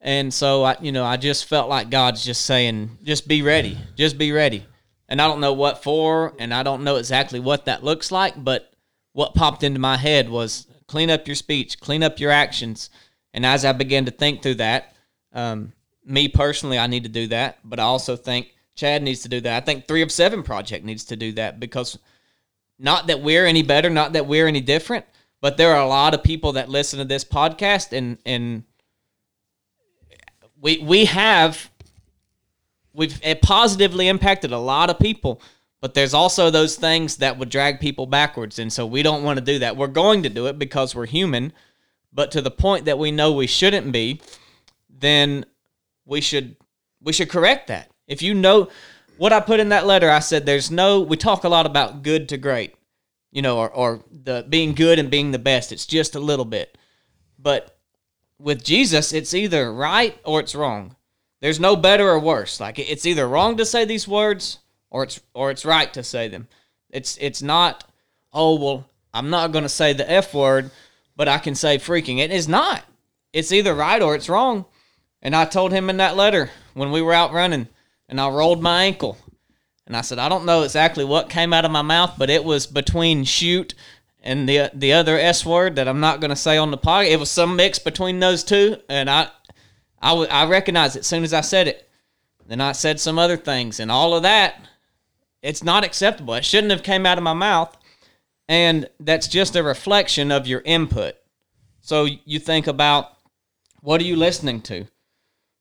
And 0.01 0.33
so 0.33 0.63
I, 0.63 0.77
you 0.81 0.91
know, 0.91 1.05
I 1.05 1.17
just 1.17 1.45
felt 1.45 1.69
like 1.69 1.89
God's 1.89 2.23
just 2.23 2.45
saying, 2.45 2.97
just 3.03 3.27
be 3.27 3.41
ready, 3.41 3.77
just 3.95 4.17
be 4.17 4.31
ready. 4.31 4.65
And 5.07 5.21
I 5.21 5.27
don't 5.27 5.41
know 5.41 5.53
what 5.53 5.83
for, 5.83 6.33
and 6.39 6.53
I 6.53 6.63
don't 6.63 6.83
know 6.83 6.97
exactly 6.97 7.39
what 7.39 7.65
that 7.65 7.83
looks 7.83 8.11
like, 8.11 8.41
but 8.41 8.71
what 9.13 9.33
popped 9.33 9.63
into 9.63 9.79
my 9.79 9.97
head 9.97 10.29
was 10.29 10.67
clean 10.89 11.09
up 11.09 11.27
your 11.27 11.35
speech, 11.35 11.79
clean 11.79 12.03
up 12.03 12.19
your 12.19 12.31
actions. 12.31 12.89
And 13.33 13.45
as 13.45 13.63
I 13.63 13.71
began 13.71 14.05
to 14.05 14.11
think 14.11 14.41
through 14.41 14.55
that, 14.55 14.95
um, 15.31 15.71
me 16.03 16.27
personally, 16.27 16.79
I 16.79 16.87
need 16.87 17.03
to 17.03 17.09
do 17.09 17.27
that, 17.27 17.59
but 17.63 17.79
I 17.79 17.83
also 17.83 18.15
think 18.15 18.55
Chad 18.75 19.03
needs 19.03 19.21
to 19.21 19.29
do 19.29 19.39
that. 19.41 19.61
I 19.61 19.65
think 19.65 19.87
307 19.87 20.41
Project 20.41 20.83
needs 20.83 21.05
to 21.05 21.15
do 21.15 21.31
that 21.33 21.59
because 21.59 21.99
not 22.79 23.07
that 23.07 23.21
we're 23.21 23.45
any 23.45 23.61
better, 23.61 23.89
not 23.89 24.13
that 24.13 24.25
we're 24.25 24.47
any 24.47 24.61
different, 24.61 25.05
but 25.41 25.57
there 25.57 25.73
are 25.75 25.81
a 25.81 25.87
lot 25.87 26.15
of 26.15 26.23
people 26.23 26.53
that 26.53 26.69
listen 26.69 26.97
to 26.97 27.05
this 27.05 27.23
podcast 27.23 27.95
and 27.95 28.17
and 28.25 28.63
we 30.59 30.79
we 30.79 31.05
have 31.05 31.69
we've 32.93 33.19
it 33.23 33.41
positively 33.41 34.07
impacted 34.07 34.51
a 34.51 34.57
lot 34.57 34.89
of 34.89 34.97
people 34.97 35.41
but 35.81 35.93
there's 35.93 36.13
also 36.13 36.49
those 36.49 36.75
things 36.75 37.17
that 37.17 37.37
would 37.37 37.49
drag 37.49 37.79
people 37.79 38.05
backwards 38.05 38.59
and 38.59 38.71
so 38.71 38.85
we 38.85 39.03
don't 39.03 39.23
want 39.23 39.37
to 39.37 39.45
do 39.45 39.59
that 39.59 39.77
we're 39.77 39.87
going 39.87 40.23
to 40.23 40.29
do 40.29 40.47
it 40.47 40.59
because 40.59 40.95
we're 40.95 41.05
human 41.05 41.53
but 42.13 42.31
to 42.31 42.41
the 42.41 42.51
point 42.51 42.85
that 42.85 42.99
we 42.99 43.11
know 43.11 43.31
we 43.31 43.47
shouldn't 43.47 43.91
be 43.91 44.21
then 44.89 45.45
we 46.05 46.21
should 46.21 46.55
we 47.01 47.13
should 47.13 47.29
correct 47.29 47.67
that 47.67 47.91
if 48.07 48.21
you 48.21 48.33
know 48.33 48.67
what 49.17 49.33
i 49.33 49.39
put 49.39 49.59
in 49.59 49.69
that 49.69 49.85
letter 49.85 50.09
i 50.09 50.19
said 50.19 50.45
there's 50.45 50.71
no 50.71 50.99
we 50.99 51.17
talk 51.17 51.43
a 51.43 51.49
lot 51.49 51.65
about 51.65 52.03
good 52.03 52.29
to 52.29 52.37
great 52.37 52.75
you 53.31 53.41
know 53.41 53.57
or, 53.57 53.69
or 53.69 54.03
the 54.11 54.45
being 54.49 54.73
good 54.73 54.99
and 54.99 55.09
being 55.09 55.31
the 55.31 55.39
best 55.39 55.71
it's 55.71 55.85
just 55.85 56.15
a 56.15 56.19
little 56.19 56.45
bit 56.45 56.77
but 57.37 57.79
with 58.39 58.63
Jesus, 58.63 59.13
it's 59.13 59.33
either 59.33 59.71
right 59.71 60.17
or 60.23 60.39
it's 60.39 60.55
wrong. 60.55 60.95
There's 61.41 61.59
no 61.59 61.75
better 61.75 62.09
or 62.09 62.19
worse. 62.19 62.59
Like 62.59 62.79
it's 62.79 63.05
either 63.05 63.27
wrong 63.27 63.57
to 63.57 63.65
say 63.65 63.85
these 63.85 64.07
words 64.07 64.59
or 64.89 65.03
it's 65.03 65.19
or 65.33 65.51
it's 65.51 65.65
right 65.65 65.93
to 65.93 66.03
say 66.03 66.27
them. 66.27 66.47
It's 66.89 67.17
it's 67.19 67.41
not 67.41 67.85
oh 68.33 68.55
well, 68.55 68.89
I'm 69.13 69.29
not 69.29 69.51
going 69.51 69.63
to 69.63 69.69
say 69.69 69.93
the 69.93 70.09
F 70.09 70.33
word, 70.33 70.71
but 71.15 71.27
I 71.27 71.37
can 71.37 71.55
say 71.55 71.77
freaking. 71.77 72.19
It 72.19 72.31
is 72.31 72.47
not. 72.47 72.83
It's 73.33 73.51
either 73.51 73.73
right 73.73 74.01
or 74.01 74.15
it's 74.15 74.29
wrong. 74.29 74.65
And 75.21 75.35
I 75.35 75.45
told 75.45 75.71
him 75.71 75.89
in 75.89 75.97
that 75.97 76.15
letter 76.15 76.49
when 76.73 76.91
we 76.91 77.01
were 77.01 77.13
out 77.13 77.33
running 77.33 77.67
and 78.07 78.19
I 78.19 78.29
rolled 78.29 78.61
my 78.61 78.83
ankle. 78.83 79.17
And 79.85 79.95
I 79.95 80.01
said, 80.01 80.19
I 80.19 80.29
don't 80.29 80.45
know 80.45 80.63
exactly 80.63 81.03
what 81.03 81.29
came 81.29 81.51
out 81.51 81.65
of 81.65 81.71
my 81.71 81.81
mouth, 81.81 82.13
but 82.17 82.29
it 82.29 82.43
was 82.43 82.67
between 82.67 83.23
shoot 83.23 83.73
and 84.21 84.47
the 84.47 84.69
the 84.73 84.93
other 84.93 85.17
S 85.17 85.45
word 85.45 85.75
that 85.77 85.87
I'm 85.87 85.99
not 85.99 86.19
going 86.19 86.29
to 86.29 86.35
say 86.35 86.57
on 86.57 86.71
the 86.71 86.77
podcast. 86.77 87.11
It 87.11 87.19
was 87.19 87.31
some 87.31 87.55
mix 87.55 87.79
between 87.79 88.19
those 88.19 88.43
two, 88.43 88.77
and 88.87 89.09
I 89.09 89.29
I, 90.01 90.09
w- 90.09 90.29
I 90.29 90.45
recognized 90.45 90.95
it 90.95 90.99
as 90.99 91.07
soon 91.07 91.23
as 91.23 91.33
I 91.33 91.41
said 91.41 91.67
it. 91.67 91.89
Then 92.45 92.61
I 92.61 92.71
said 92.71 92.99
some 92.99 93.19
other 93.19 93.37
things, 93.37 93.79
and 93.79 93.91
all 93.91 94.15
of 94.15 94.23
that, 94.23 94.63
it's 95.41 95.63
not 95.63 95.83
acceptable. 95.83 96.33
It 96.33 96.45
shouldn't 96.45 96.71
have 96.71 96.83
came 96.83 97.05
out 97.05 97.17
of 97.17 97.23
my 97.23 97.33
mouth, 97.33 97.75
and 98.47 98.89
that's 98.99 99.27
just 99.27 99.55
a 99.55 99.63
reflection 99.63 100.31
of 100.31 100.47
your 100.47 100.61
input. 100.65 101.15
So 101.81 102.07
you 102.25 102.39
think 102.39 102.67
about 102.67 103.13
what 103.81 104.01
are 104.01 104.05
you 104.05 104.15
listening 104.15 104.61
to? 104.63 104.85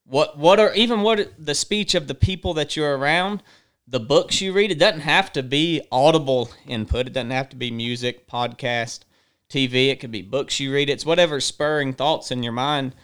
What 0.05 0.39
what 0.39 0.59
are 0.59 0.73
even 0.75 1.03
what 1.03 1.33
the 1.39 1.55
speech 1.55 1.95
of 1.95 2.09
the 2.09 2.15
people 2.15 2.55
that 2.55 2.77
you're 2.77 2.97
around? 2.97 3.43
the 3.91 4.01
books 4.01 4.43
you 4.43 4.53
read, 4.53 4.71
it 4.71 4.79
doesn't 4.79 5.01
have 5.01 5.33
to 5.33 5.43
be 5.43 5.81
audible 5.91 6.51
input. 6.67 7.07
It 7.07 7.15
doesn't 7.15 7.31
have 7.31 7.49
to 7.49 7.57
be 7.57 7.71
music, 7.71 8.29
podcast, 8.29 9.01
TV. 9.49 9.89
It 9.89 9.99
could 9.99 10.11
be 10.11 10.21
books 10.21 10.61
you 10.61 10.73
read. 10.73 10.91
It's 10.91 11.07
whatever 11.07 11.41
spurring 11.41 11.95
thoughts 11.95 12.31
in 12.31 12.43
your 12.43 12.53
mind. 12.53 12.95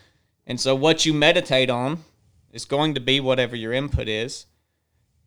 And 0.46 0.60
so 0.60 0.74
what 0.74 1.06
you 1.06 1.14
meditate 1.14 1.70
on 1.70 2.04
is 2.52 2.66
going 2.66 2.94
to 2.94 3.00
be 3.00 3.18
whatever 3.18 3.56
your 3.56 3.72
input 3.72 4.08
is. 4.08 4.44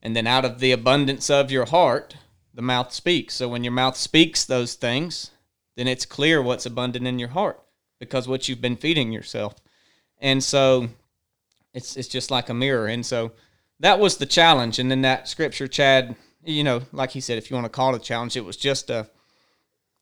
And 0.02 0.16
then 0.16 0.28
out 0.28 0.46
of 0.46 0.60
the 0.60 0.72
abundance 0.72 1.30
of 1.30 1.52
your 1.52 1.66
heart, 1.66 2.16
the 2.54 2.62
mouth 2.62 2.94
speaks. 2.94 3.36
So 3.36 3.48
when 3.48 3.64
your 3.64 3.74
mouth 3.74 3.98
speaks 3.98 4.46
those 4.46 4.76
things, 4.76 5.32
then 5.76 5.88
it's 5.88 6.06
clear 6.06 6.42
what's 6.42 6.66
abundant 6.66 7.08
in 7.08 7.20
your 7.20 7.30
heart 7.30 7.62
because 8.00 8.28
what 8.28 8.48
you've 8.48 8.62
been 8.62 8.76
feeding 8.76 9.12
yourself. 9.12 9.56
And 10.20 10.44
so 10.44 10.90
it's 11.74 11.96
it's 11.96 12.08
just 12.08 12.32
like 12.32 12.50
a 12.50 12.54
mirror. 12.54 12.88
And 12.88 13.06
so 13.06 13.32
that 13.80 14.00
was 14.00 14.18
the 14.18 14.26
challenge. 14.26 14.80
And 14.80 14.90
then 14.90 15.02
that 15.02 15.28
scripture, 15.28 15.68
Chad, 15.68 16.16
you 16.44 16.64
know, 16.64 16.82
like 16.92 17.12
he 17.12 17.22
said, 17.22 17.38
if 17.38 17.50
you 17.50 17.56
want 17.56 17.66
to 17.66 17.70
call 17.70 17.94
it 17.94 18.02
a 18.02 18.04
challenge, 18.04 18.36
it 18.36 18.46
was 18.46 18.58
just 18.58 18.90
a, 18.90 19.08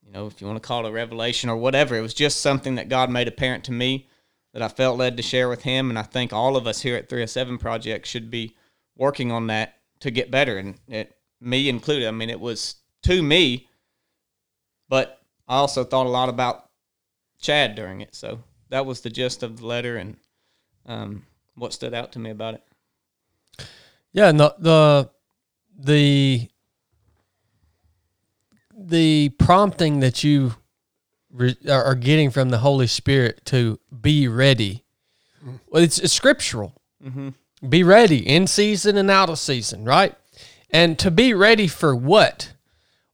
you 0.06 0.12
know, 0.12 0.28
if 0.28 0.40
you 0.40 0.48
want 0.48 0.62
to 0.62 0.66
call 0.66 0.86
it 0.86 0.90
a 0.90 0.94
revelation 0.94 1.50
or 1.50 1.58
whatever, 1.58 1.96
it 1.96 2.02
was 2.02 2.14
just 2.14 2.42
something 2.42 2.76
that 2.76 2.90
God 2.90 3.10
made 3.10 3.28
apparent 3.28 3.64
to 3.66 3.72
me 3.72 4.08
that 4.54 4.62
I 4.62 4.70
felt 4.70 4.98
led 4.98 5.18
to 5.18 5.24
share 5.24 5.50
with 5.50 5.64
him. 5.64 5.90
And 5.90 6.00
I 6.00 6.04
think 6.04 6.32
all 6.32 6.56
of 6.56 6.68
us 6.68 6.82
here 6.82 6.96
at 6.96 7.10
307 7.10 7.58
Project 7.58 8.08
should 8.08 8.32
be 8.32 8.56
working 8.96 9.32
on 9.32 9.48
that 9.48 9.76
to 10.06 10.12
get 10.12 10.30
better. 10.30 10.60
And 10.60 10.76
it, 10.88 11.16
me 11.42 11.68
included, 11.68 12.08
I 12.08 12.12
mean, 12.12 12.30
it 12.30 12.40
was 12.40 12.76
to 13.04 13.24
me, 13.24 13.68
but 14.88 15.20
I 15.48 15.56
also 15.56 15.84
thought 15.84 16.06
a 16.06 16.10
lot 16.10 16.30
about 16.30 16.70
Chad 17.42 17.74
during 17.76 18.02
it. 18.02 18.14
So 18.14 18.44
that 18.70 18.86
was 18.86 19.02
the 19.02 19.10
gist 19.10 19.42
of 19.42 19.58
the 19.58 19.66
letter 19.66 19.98
and 19.98 20.18
um, 20.86 21.26
what 21.56 21.74
stood 21.74 21.96
out 21.96 22.12
to 22.12 22.20
me 22.20 22.30
about 22.30 22.54
it. 22.54 22.64
Yeah, 24.12 24.30
and 24.30 24.40
the 24.40 24.56
the 24.60 25.10
the 25.78 26.50
the 28.78 29.30
prompting 29.40 30.02
that 30.02 30.24
you 30.24 30.54
re, 31.32 31.58
are 31.68 31.96
getting 31.96 32.30
from 32.30 32.50
the 32.50 32.60
Holy 32.60 32.88
Spirit 32.88 33.44
to 33.46 33.80
be 34.02 34.28
ready. 34.28 34.86
Well, 35.68 35.84
it's, 35.84 36.00
it's 36.00 36.14
scriptural. 36.14 36.80
Mm-hmm. 37.04 37.30
Be 37.70 37.84
ready 37.84 38.28
in 38.28 38.48
season 38.48 38.98
and 38.98 39.10
out 39.10 39.30
of 39.30 39.40
season, 39.40 39.86
right? 39.86 40.16
And 40.70 40.98
to 41.00 41.12
be 41.12 41.34
ready 41.34 41.68
for 41.68 41.96
what? 41.96 42.54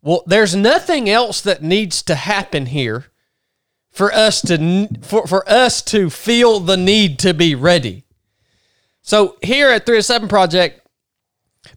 Well, 0.02 0.24
there's 0.26 0.56
nothing 0.56 1.10
else 1.10 1.42
that 1.42 1.62
needs 1.62 2.02
to 2.04 2.16
happen 2.16 2.68
here 2.68 3.06
for 3.92 4.12
us 4.14 4.42
to 4.42 4.88
for, 5.02 5.28
for 5.28 5.48
us 5.50 5.82
to 5.84 6.10
feel 6.10 6.60
the 6.60 6.78
need 6.78 7.20
to 7.20 7.34
be 7.34 7.54
ready. 7.56 8.06
So 9.02 9.38
here 9.44 9.70
at 9.70 9.86
307 9.86 10.28
Project, 10.30 10.88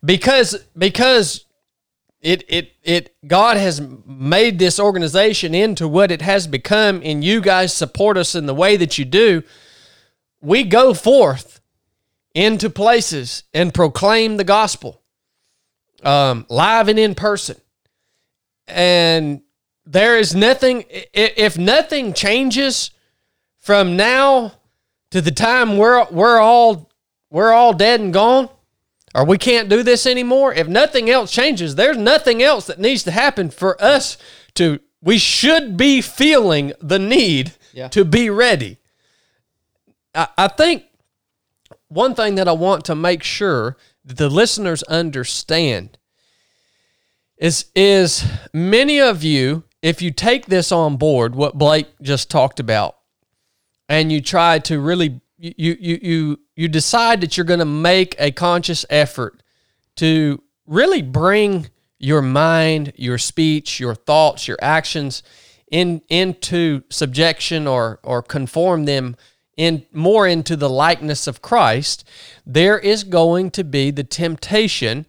because 0.04 0.56
because 0.76 1.44
it 2.20 2.44
it 2.48 2.72
it 2.82 3.16
God 3.26 3.56
has 3.56 3.82
made 4.06 4.58
this 4.58 4.80
organization 4.80 5.54
into 5.54 5.86
what 5.86 6.10
it 6.10 6.22
has 6.22 6.46
become, 6.46 7.02
and 7.04 7.22
you 7.22 7.40
guys 7.40 7.72
support 7.72 8.16
us 8.16 8.34
in 8.34 8.46
the 8.46 8.54
way 8.54 8.76
that 8.76 8.96
you 8.96 9.04
do. 9.04 9.42
We 10.40 10.64
go 10.64 10.94
forth 10.94 11.60
into 12.35 12.68
places 12.68 13.45
and 13.55 13.72
proclaim 13.72 14.37
the 14.37 14.45
gospel, 14.45 15.01
um, 16.03 16.47
live 16.49 16.89
and 16.89 16.99
in 16.99 17.14
person, 17.14 17.57
and 18.66 19.43
there 19.87 20.18
is 20.18 20.35
nothing. 20.35 20.85
If 21.12 21.57
nothing 21.57 22.12
changes 22.12 22.91
from 23.59 23.97
now 23.97 24.55
to 25.11 25.20
the 25.20 25.30
time 25.30 25.78
we're 25.78 26.07
we're 26.11 26.39
all 26.39 26.91
we're 27.30 27.53
all 27.53 27.72
dead 27.72 28.01
and 28.01 28.12
gone, 28.12 28.49
or 29.14 29.24
we 29.24 29.39
can't 29.39 29.68
do 29.68 29.82
this 29.82 30.07
anymore, 30.07 30.53
if 30.53 30.66
nothing 30.66 31.09
else 31.09 31.30
changes, 31.30 31.76
there's 31.76 31.97
nothing 31.97 32.43
else 32.43 32.66
that 32.66 32.80
needs 32.80 33.05
to 33.05 33.11
happen 33.11 33.49
for 33.51 33.80
us 33.82 34.18
to, 34.55 34.80
we 35.01 35.18
should 35.18 35.76
be 35.76 36.01
feeling 36.01 36.72
the 36.80 36.99
need 36.99 37.53
yeah. 37.72 37.89
to 37.89 38.05
be 38.05 38.28
ready. 38.30 38.78
I, 40.14 40.28
I 40.37 40.49
think 40.49 40.85
one 41.95 42.14
thing 42.14 42.34
that 42.34 42.49
I 42.49 42.53
want 42.53 42.84
to 42.86 42.95
make 42.95 43.22
sure 43.22 43.76
that 44.05 44.16
the 44.16 44.28
listeners 44.28 44.82
understand 44.84 45.97
is 47.38 47.66
is 47.74 48.24
many 48.53 49.01
of 49.01 49.22
you 49.22 49.64
if 49.82 50.01
you 50.01 50.11
take 50.11 50.47
this 50.47 50.72
on 50.72 50.97
board, 50.97 51.34
what 51.34 51.59
Blake 51.59 51.88
just 52.01 52.30
talked 52.30 52.59
about, 52.59 52.97
and 53.86 54.11
you 54.11 54.22
try 54.22 54.59
to 54.61 54.80
really 54.80 55.20
you 55.36 55.76
you 55.78 55.99
you 56.03 56.40
you 56.57 56.68
decide 56.68 57.20
that 57.20 57.36
you're 57.36 57.45
going 57.45 57.59
to 57.61 57.66
make 57.66 58.16
a 58.18 58.30
conscious 58.30 58.86
effort 58.88 59.42
to 59.97 60.42
really 60.66 61.03
bring 61.03 61.68
your 61.99 62.22
mind, 62.22 62.92
your 62.97 63.18
speech, 63.18 63.78
your 63.78 63.95
thoughts, 63.95 64.49
your 64.49 64.59
actions 64.62 65.22
in 65.70 66.01
into 66.09 66.82
subjection 66.90 67.66
or 67.66 68.01
or 68.03 68.22
conform 68.22 68.86
them 68.86 69.16
in 69.57 69.86
more 69.92 70.26
into 70.26 70.57
the 70.57 70.68
likeness 70.68 71.26
of 71.26 71.42
Christ, 71.42 72.07
there 72.44 72.78
is 72.78 73.05
going 73.05 73.50
to 73.52 73.64
be 73.64 73.90
the 73.90 74.05
temptation 74.05 75.07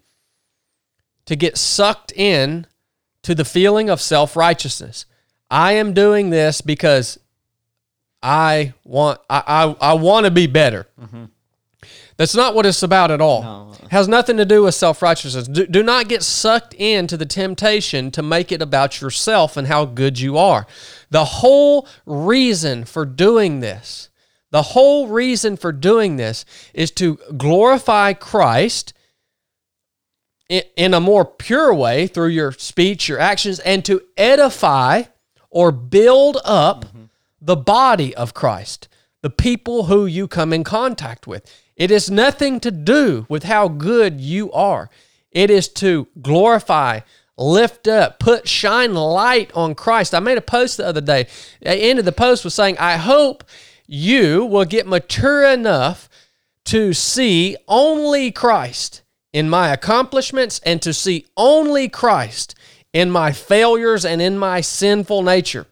to 1.25 1.35
get 1.35 1.57
sucked 1.57 2.11
in 2.13 2.67
to 3.23 3.33
the 3.33 3.45
feeling 3.45 3.89
of 3.89 3.99
self-righteousness. 3.99 5.05
I 5.49 5.73
am 5.73 5.93
doing 5.93 6.29
this 6.29 6.61
because 6.61 7.19
I 8.21 8.73
want 8.83 9.19
I 9.29 9.43
I, 9.81 9.91
I 9.91 9.93
want 9.93 10.25
to 10.25 10.31
be 10.31 10.47
better. 10.47 10.87
Mm-hmm. 10.99 11.25
That's 12.17 12.35
not 12.35 12.55
what 12.55 12.65
it's 12.65 12.81
about 12.81 13.11
at 13.11 13.19
all. 13.19 13.75
Has 13.91 14.07
nothing 14.07 14.37
to 14.37 14.45
do 14.45 14.63
with 14.63 14.73
self 14.73 15.01
righteousness. 15.01 15.47
Do, 15.47 15.67
do 15.67 15.83
not 15.83 16.07
get 16.07 16.23
sucked 16.23 16.73
into 16.73 17.17
the 17.17 17.25
temptation 17.25 18.09
to 18.11 18.23
make 18.23 18.51
it 18.51 18.61
about 18.61 19.01
yourself 19.01 19.57
and 19.57 19.67
how 19.67 19.85
good 19.85 20.19
you 20.19 20.37
are. 20.37 20.65
The 21.09 21.25
whole 21.25 21.87
reason 22.05 22.85
for 22.85 23.05
doing 23.05 23.59
this, 23.59 24.09
the 24.55 24.61
whole 24.61 25.09
reason 25.09 25.57
for 25.57 25.73
doing 25.73 26.15
this 26.15 26.45
is 26.73 26.89
to 26.89 27.17
glorify 27.35 28.13
Christ 28.13 28.93
in, 30.47 30.93
a 30.93 31.01
more 31.01 31.25
pure 31.25 31.73
way 31.73 32.07
through 32.07 32.29
your 32.29 32.53
speech, 32.53 33.09
your 33.09 33.19
actions, 33.19 33.59
and 33.59 33.83
to 33.83 34.01
edify 34.15 35.03
or 35.49 35.73
build 35.73 36.37
up 36.45 36.85
mm-hmm. 36.85 37.03
the 37.41 37.57
body 37.57 38.15
of 38.15 38.33
Christ, 38.33 38.87
the 39.21 39.29
people 39.29 39.87
who 39.87 40.05
you 40.05 40.25
come 40.25 40.53
in 40.53 40.63
contact 40.63 41.27
with. 41.27 41.43
It 41.75 41.91
is 41.91 42.09
nothing 42.09 42.61
to 42.61 42.71
do 42.71 43.25
with 43.27 43.43
how 43.43 43.67
good 43.67 44.21
you 44.21 44.53
are. 44.53 44.89
It 45.31 45.51
is 45.51 45.67
to 45.83 46.07
glorify, 46.21 47.01
lift 47.37 47.89
up, 47.89 48.19
put 48.19 48.47
shine 48.47 48.93
light 48.93 49.51
on 49.53 49.75
Christ. 49.75 50.15
I 50.15 50.21
made 50.21 50.37
a 50.37 50.41
post 50.41 50.77
the 50.77 50.87
other 50.87 51.01
day. 51.01 51.27
The 51.61 51.75
end 51.75 51.99
of 51.99 52.05
the 52.05 52.13
post 52.13 52.45
was 52.45 52.53
saying, 52.53 52.77
I 52.77 52.95
hope 52.95 53.43
you 53.87 54.45
will 54.45 54.65
get 54.65 54.87
mature 54.87 55.43
enough 55.43 56.09
to 56.65 56.93
see 56.93 57.55
only 57.67 58.31
Christ 58.31 59.03
in 59.31 59.49
my 59.49 59.69
accomplishments 59.69 60.59
and 60.65 60.81
to 60.81 60.93
see 60.93 61.25
only 61.37 61.89
Christ 61.89 62.55
in 62.93 63.11
my 63.11 63.31
failures 63.31 64.05
and 64.05 64.21
in 64.21 64.37
my 64.37 64.61
sinful 64.61 65.21
nature. 65.21 65.67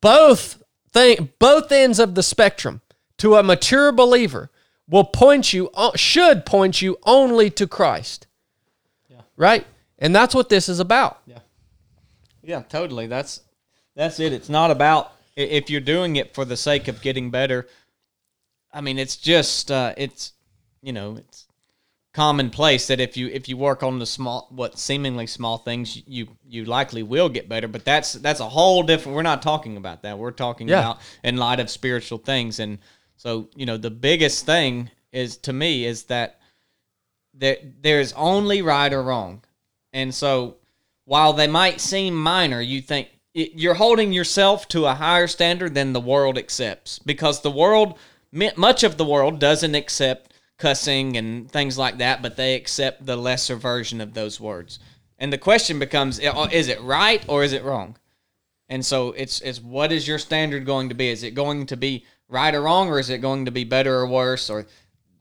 Both 0.00 0.62
thing, 0.92 1.30
both 1.38 1.72
ends 1.72 1.98
of 1.98 2.14
the 2.14 2.22
spectrum 2.22 2.82
to 3.18 3.36
a 3.36 3.42
mature 3.42 3.92
believer 3.92 4.50
will 4.88 5.04
point 5.04 5.52
you 5.52 5.70
should 5.94 6.46
point 6.46 6.82
you 6.82 6.98
only 7.04 7.50
to 7.50 7.66
Christ. 7.66 8.26
Yeah. 9.08 9.22
Right? 9.36 9.66
And 9.98 10.14
that's 10.14 10.34
what 10.34 10.48
this 10.48 10.68
is 10.68 10.80
about. 10.80 11.20
Yeah. 11.26 11.38
Yeah, 12.42 12.62
totally. 12.62 13.06
That's 13.06 13.40
that's 13.96 14.20
it. 14.20 14.32
It's 14.32 14.48
not 14.48 14.70
about 14.70 15.12
if 15.36 15.70
you're 15.70 15.80
doing 15.80 16.16
it 16.16 16.34
for 16.34 16.44
the 16.44 16.56
sake 16.56 16.88
of 16.88 17.02
getting 17.02 17.30
better. 17.30 17.68
I 18.72 18.80
mean, 18.80 18.98
it's 18.98 19.16
just 19.16 19.70
uh, 19.70 19.94
it's 19.96 20.32
you 20.82 20.92
know 20.92 21.16
it's 21.16 21.46
commonplace 22.14 22.86
that 22.86 22.98
if 22.98 23.14
you 23.14 23.28
if 23.28 23.46
you 23.46 23.58
work 23.58 23.82
on 23.82 23.98
the 23.98 24.06
small 24.06 24.48
what 24.50 24.78
seemingly 24.78 25.26
small 25.26 25.58
things 25.58 26.02
you 26.06 26.26
you 26.48 26.64
likely 26.64 27.02
will 27.02 27.28
get 27.28 27.46
better 27.46 27.68
but 27.68 27.84
that's 27.84 28.14
that's 28.14 28.40
a 28.40 28.48
whole 28.48 28.82
different 28.82 29.14
we're 29.14 29.20
not 29.22 29.42
talking 29.42 29.76
about 29.76 30.00
that 30.00 30.18
we're 30.18 30.30
talking 30.30 30.66
Yeah. 30.66 30.78
about 30.78 31.00
in 31.22 31.36
light 31.36 31.60
of 31.60 31.68
spiritual 31.68 32.16
things 32.16 32.58
and 32.58 32.78
so 33.16 33.50
you 33.54 33.66
know 33.66 33.76
the 33.76 33.90
biggest 33.90 34.46
thing 34.46 34.90
is 35.12 35.36
to 35.38 35.52
me 35.52 35.84
is 35.84 36.04
that 36.04 36.40
there 37.34 37.58
there's 37.82 38.14
only 38.14 38.62
right 38.62 38.94
or 38.94 39.02
wrong 39.02 39.44
and 39.92 40.14
so 40.14 40.56
while 41.04 41.34
they 41.34 41.46
might 41.46 41.82
seem 41.82 42.14
minor 42.14 42.62
you 42.62 42.80
think 42.80 43.08
it, 43.36 43.52
you're 43.54 43.74
holding 43.74 44.12
yourself 44.12 44.66
to 44.68 44.86
a 44.86 44.94
higher 44.94 45.26
standard 45.26 45.74
than 45.74 45.92
the 45.92 46.00
world 46.00 46.36
accepts 46.38 46.98
because 46.98 47.40
the 47.40 47.50
world 47.50 47.98
much 48.32 48.82
of 48.82 48.96
the 48.96 49.04
world 49.04 49.38
doesn't 49.38 49.74
accept 49.74 50.32
cussing 50.58 51.16
and 51.16 51.50
things 51.50 51.78
like 51.78 51.98
that 51.98 52.22
but 52.22 52.36
they 52.36 52.54
accept 52.54 53.06
the 53.06 53.16
lesser 53.16 53.56
version 53.56 54.00
of 54.00 54.14
those 54.14 54.40
words 54.40 54.78
and 55.18 55.32
the 55.32 55.38
question 55.38 55.78
becomes 55.78 56.18
uh, 56.20 56.48
is 56.50 56.68
it 56.68 56.80
right 56.82 57.24
or 57.28 57.44
is 57.44 57.52
it 57.52 57.62
wrong 57.62 57.96
and 58.68 58.84
so 58.84 59.12
it's 59.12 59.40
it's 59.42 59.60
what 59.60 59.92
is 59.92 60.08
your 60.08 60.18
standard 60.18 60.66
going 60.66 60.88
to 60.88 60.94
be? 60.94 61.08
Is 61.08 61.22
it 61.22 61.34
going 61.34 61.66
to 61.66 61.76
be 61.76 62.04
right 62.28 62.54
or 62.54 62.62
wrong, 62.62 62.88
or 62.88 62.98
is 62.98 63.10
it 63.10 63.18
going 63.18 63.44
to 63.44 63.50
be 63.50 63.64
better 63.64 63.94
or 63.94 64.06
worse, 64.06 64.50
or 64.50 64.66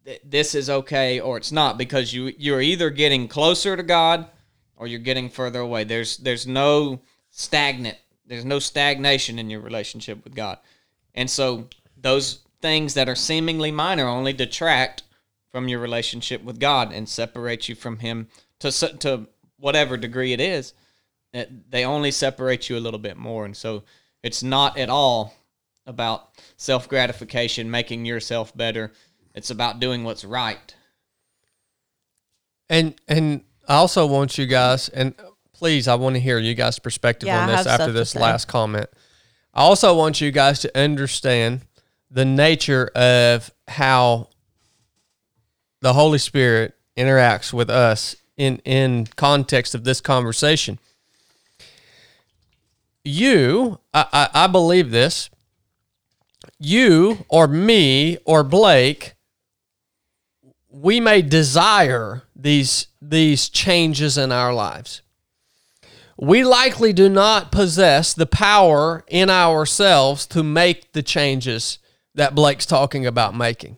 th- 0.05 0.21
this 0.23 0.55
is 0.55 0.69
okay 0.69 1.19
or 1.19 1.37
it's 1.37 1.51
not? 1.51 1.77
Because 1.77 2.13
you 2.13 2.33
you're 2.37 2.61
either 2.61 2.89
getting 2.89 3.27
closer 3.27 3.77
to 3.77 3.83
God 3.83 4.27
or 4.75 4.87
you're 4.87 4.99
getting 4.99 5.29
further 5.29 5.59
away. 5.59 5.83
There's 5.83 6.17
there's 6.17 6.47
no 6.47 7.01
stagnant. 7.29 7.97
There's 8.27 8.45
no 8.45 8.59
stagnation 8.59 9.39
in 9.39 9.49
your 9.49 9.61
relationship 9.61 10.23
with 10.23 10.35
God, 10.35 10.57
and 11.13 11.29
so 11.29 11.67
those 11.97 12.39
things 12.61 12.93
that 12.95 13.09
are 13.09 13.15
seemingly 13.15 13.71
minor 13.71 14.07
only 14.07 14.33
detract 14.33 15.03
from 15.51 15.67
your 15.67 15.79
relationship 15.79 16.43
with 16.43 16.59
God 16.59 16.91
and 16.91 17.07
separate 17.07 17.69
you 17.69 17.75
from 17.75 17.99
Him 17.99 18.27
to 18.59 18.71
to 18.71 19.27
whatever 19.57 19.97
degree 19.97 20.33
it 20.33 20.41
is 20.41 20.73
eh, 21.33 21.45
they 21.69 21.85
only 21.85 22.11
separate 22.11 22.69
you 22.69 22.77
a 22.77 22.79
little 22.79 22.99
bit 22.99 23.17
more. 23.17 23.45
And 23.45 23.55
so 23.55 23.83
it's 24.23 24.41
not 24.43 24.77
at 24.77 24.89
all 24.89 25.33
about 25.85 26.29
self 26.57 26.89
gratification 26.89 27.69
making 27.69 28.05
yourself 28.05 28.55
better. 28.55 28.91
It's 29.33 29.51
about 29.51 29.79
doing 29.79 30.03
what's 30.03 30.25
right. 30.25 30.75
And 32.69 32.95
and 33.07 33.43
I 33.67 33.75
also 33.75 34.07
want 34.07 34.37
you 34.37 34.47
guys 34.47 34.89
and 34.89 35.13
please 35.55 35.87
I 35.87 35.95
want 35.95 36.15
to 36.15 36.19
hear 36.19 36.37
you 36.37 36.53
guys' 36.53 36.79
perspective 36.79 37.27
Yeah, 37.27 37.41
on 37.41 37.47
this 37.47 37.65
after 37.65 37.91
this 37.91 38.15
last 38.15 38.47
comment. 38.47 38.89
I 39.53 39.61
also 39.61 39.95
want 39.95 40.21
you 40.21 40.31
guys 40.31 40.59
to 40.61 40.77
understand 40.77 41.61
the 42.11 42.25
nature 42.25 42.87
of 42.95 43.51
how 43.67 44.29
the 45.81 45.93
Holy 45.93 46.19
Spirit 46.19 46.75
interacts 46.97 47.53
with 47.53 47.69
us 47.69 48.15
in 48.37 48.57
in 48.65 49.07
context 49.15 49.75
of 49.75 49.83
this 49.83 50.01
conversation. 50.01 50.79
You, 53.03 53.79
I, 53.93 54.05
I, 54.11 54.29
I 54.45 54.47
believe 54.47 54.91
this. 54.91 55.29
You 56.59 57.25
or 57.29 57.47
me 57.47 58.17
or 58.25 58.43
Blake 58.43 59.15
we 60.75 60.99
may 60.99 61.21
desire 61.21 62.23
these 62.35 62.87
these 63.01 63.49
changes 63.49 64.17
in 64.17 64.31
our 64.31 64.53
lives. 64.53 65.01
We 66.17 66.43
likely 66.45 66.93
do 66.93 67.09
not 67.09 67.51
possess 67.51 68.13
the 68.13 68.25
power 68.25 69.03
in 69.07 69.29
ourselves 69.29 70.25
to 70.27 70.43
make 70.43 70.93
the 70.93 71.03
changes 71.03 71.79
that 72.13 72.35
Blake's 72.35 72.65
talking 72.65 73.05
about 73.05 73.35
making. 73.35 73.77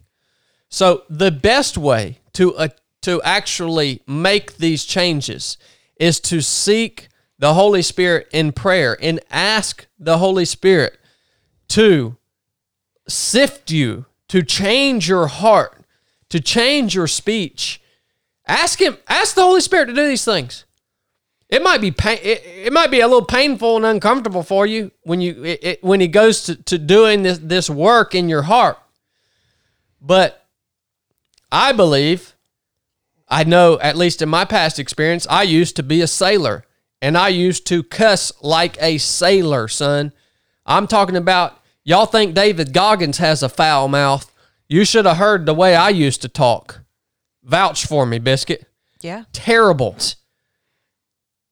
So 0.69 1.03
the 1.09 1.31
best 1.31 1.77
way 1.77 2.19
to 2.33 2.55
uh, 2.55 2.67
to 3.01 3.21
actually 3.23 4.01
make 4.05 4.57
these 4.57 4.83
changes 4.83 5.57
is 5.99 6.19
to 6.19 6.41
seek 6.41 7.07
the 7.39 7.53
Holy 7.53 7.81
Spirit 7.81 8.27
in 8.31 8.51
prayer 8.51 8.97
and 9.01 9.19
ask 9.29 9.87
the 9.97 10.17
Holy 10.17 10.45
Spirit 10.45 10.99
to 11.69 12.17
sift 13.07 13.71
you, 13.71 14.05
to 14.27 14.43
change 14.43 15.07
your 15.07 15.27
heart, 15.27 15.85
to 16.29 16.39
change 16.39 16.95
your 16.95 17.07
speech. 17.07 17.81
Ask 18.47 18.81
him, 18.81 18.97
ask 19.07 19.35
the 19.35 19.43
Holy 19.43 19.61
Spirit 19.61 19.87
to 19.87 19.93
do 19.93 20.07
these 20.07 20.25
things. 20.25 20.65
It 21.49 21.63
might 21.63 21.79
be 21.79 21.91
pain, 21.91 22.19
it, 22.21 22.43
it 22.45 22.73
might 22.73 22.91
be 22.91 22.99
a 22.99 23.07
little 23.07 23.25
painful 23.25 23.77
and 23.77 23.85
uncomfortable 23.85 24.43
for 24.43 24.65
you 24.65 24.91
when 25.03 25.21
you 25.21 25.43
it, 25.45 25.59
it, 25.63 25.83
when 25.83 26.01
he 26.01 26.07
goes 26.07 26.43
to, 26.43 26.55
to 26.63 26.77
doing 26.77 27.23
this 27.23 27.37
this 27.37 27.69
work 27.69 28.13
in 28.13 28.27
your 28.27 28.43
heart. 28.43 28.77
But 30.01 30.45
I 31.51 31.71
believe 31.71 32.35
I 33.29 33.45
know 33.45 33.79
at 33.79 33.95
least 33.95 34.21
in 34.21 34.29
my 34.29 34.43
past 34.45 34.77
experience, 34.77 35.25
I 35.29 35.43
used 35.43 35.75
to 35.77 35.83
be 35.83 36.01
a 36.01 36.07
sailor 36.07 36.65
and 37.01 37.17
I 37.17 37.29
used 37.29 37.65
to 37.67 37.83
cuss 37.83 38.31
like 38.41 38.77
a 38.81 38.97
sailor, 38.97 39.67
son. 39.67 40.11
I'm 40.65 40.87
talking 40.87 41.15
about 41.15 41.61
y'all 41.83 42.05
think 42.05 42.35
David 42.35 42.73
Goggins 42.73 43.19
has 43.19 43.41
a 43.41 43.49
foul 43.49 43.87
mouth. 43.87 44.31
You 44.67 44.83
should 44.83 45.05
have 45.05 45.17
heard 45.17 45.45
the 45.45 45.53
way 45.53 45.75
I 45.75 45.89
used 45.89 46.21
to 46.23 46.27
talk. 46.27 46.81
Vouch 47.43 47.85
for 47.85 48.05
me, 48.05 48.19
Biscuit. 48.19 48.65
Yeah. 49.01 49.23
Terrible. 49.31 49.95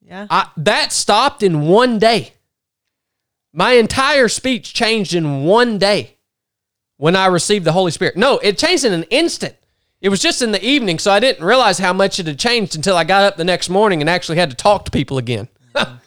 Yeah. 0.06 0.26
I, 0.30 0.48
that 0.58 0.92
stopped 0.92 1.42
in 1.42 1.62
one 1.62 1.98
day. 1.98 2.32
My 3.52 3.72
entire 3.72 4.28
speech 4.28 4.72
changed 4.72 5.14
in 5.14 5.44
one 5.44 5.78
day 5.78 6.16
when 6.96 7.16
I 7.16 7.26
received 7.26 7.64
the 7.64 7.72
Holy 7.72 7.90
Spirit. 7.90 8.16
No, 8.16 8.38
it 8.38 8.58
changed 8.58 8.84
in 8.84 8.92
an 8.92 9.04
instant. 9.04 9.56
It 10.00 10.10
was 10.10 10.20
just 10.20 10.42
in 10.42 10.52
the 10.52 10.64
evening, 10.64 10.98
so 10.98 11.10
I 11.10 11.20
didn't 11.20 11.44
realize 11.44 11.78
how 11.78 11.92
much 11.92 12.20
it 12.20 12.26
had 12.26 12.38
changed 12.38 12.76
until 12.76 12.96
I 12.96 13.04
got 13.04 13.24
up 13.24 13.36
the 13.36 13.44
next 13.44 13.68
morning 13.68 14.00
and 14.00 14.08
actually 14.08 14.38
had 14.38 14.50
to 14.50 14.56
talk 14.56 14.84
to 14.84 14.90
people 14.90 15.18
again. 15.18 15.48
Yeah. 15.74 15.96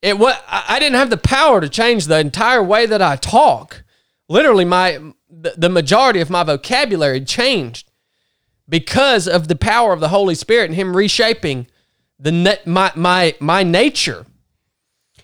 It 0.00 0.16
what 0.16 0.44
I 0.46 0.78
didn't 0.78 0.94
have 0.94 1.10
the 1.10 1.16
power 1.16 1.60
to 1.60 1.68
change 1.68 2.06
the 2.06 2.20
entire 2.20 2.62
way 2.62 2.86
that 2.86 3.02
I 3.02 3.16
talk. 3.16 3.82
Literally, 4.28 4.64
my 4.64 5.00
the, 5.28 5.54
the 5.56 5.68
majority 5.68 6.20
of 6.20 6.30
my 6.30 6.44
vocabulary 6.44 7.24
changed 7.24 7.90
because 8.68 9.26
of 9.26 9.48
the 9.48 9.56
power 9.56 9.92
of 9.92 9.98
the 9.98 10.10
Holy 10.10 10.36
Spirit 10.36 10.66
and 10.66 10.76
Him 10.76 10.96
reshaping 10.96 11.66
the 12.18 12.32
net 12.32 12.66
my 12.66 12.92
my 12.94 13.34
my 13.40 13.62
nature. 13.62 14.26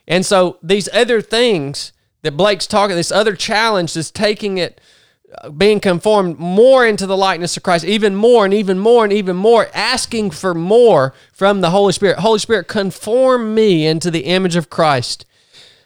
And 0.07 0.25
so 0.25 0.59
these 0.63 0.89
other 0.93 1.21
things 1.21 1.93
that 2.23 2.37
Blake's 2.37 2.67
talking, 2.67 2.97
this 2.97 3.13
other 3.13 3.37
challenge 3.37 3.97
is 3.97 4.11
taking 4.11 4.59
it, 4.59 4.81
uh, 5.43 5.51
being 5.51 5.81
conformed 5.81 6.39
more 6.39 6.87
into 6.87 7.07
the 7.07 7.17
likeness 7.17 7.57
of 7.57 7.63
Christ, 7.63 7.85
even 7.85 8.15
more 8.15 8.45
and 8.45 8.55
even 8.55 8.79
more 8.79 9.05
and 9.05 9.13
even 9.13 9.37
more, 9.37 9.69
asking 9.75 10.31
for 10.31 10.55
more 10.55 11.15
from 11.33 11.61
the 11.61 11.71
Holy 11.71 11.93
Spirit. 11.93 12.19
Holy 12.19 12.39
Spirit, 12.39 12.69
conform 12.69 13.55
me 13.55 13.87
into 13.87 14.11
the 14.11 14.25
image 14.27 14.57
of 14.57 14.71
Christ. 14.71 15.27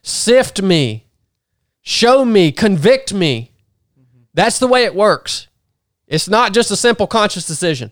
Sift 0.02 0.62
me, 0.62 1.06
show 1.82 2.24
me, 2.24 2.52
convict 2.52 3.12
me. 3.12 3.52
That's 4.34 4.58
the 4.58 4.68
way 4.68 4.84
it 4.84 4.94
works. 4.94 5.48
It's 6.06 6.28
not 6.28 6.54
just 6.54 6.70
a 6.70 6.76
simple 6.76 7.06
conscious 7.06 7.46
decision. 7.46 7.90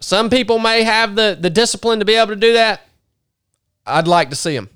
Some 0.00 0.30
people 0.30 0.58
may 0.58 0.82
have 0.82 1.16
the, 1.16 1.36
the 1.38 1.50
discipline 1.50 1.98
to 1.98 2.04
be 2.04 2.14
able 2.14 2.28
to 2.28 2.36
do 2.36 2.52
that. 2.52 2.82
I'd 3.84 4.08
like 4.08 4.30
to 4.30 4.36
see 4.36 4.54
them. 4.54 4.68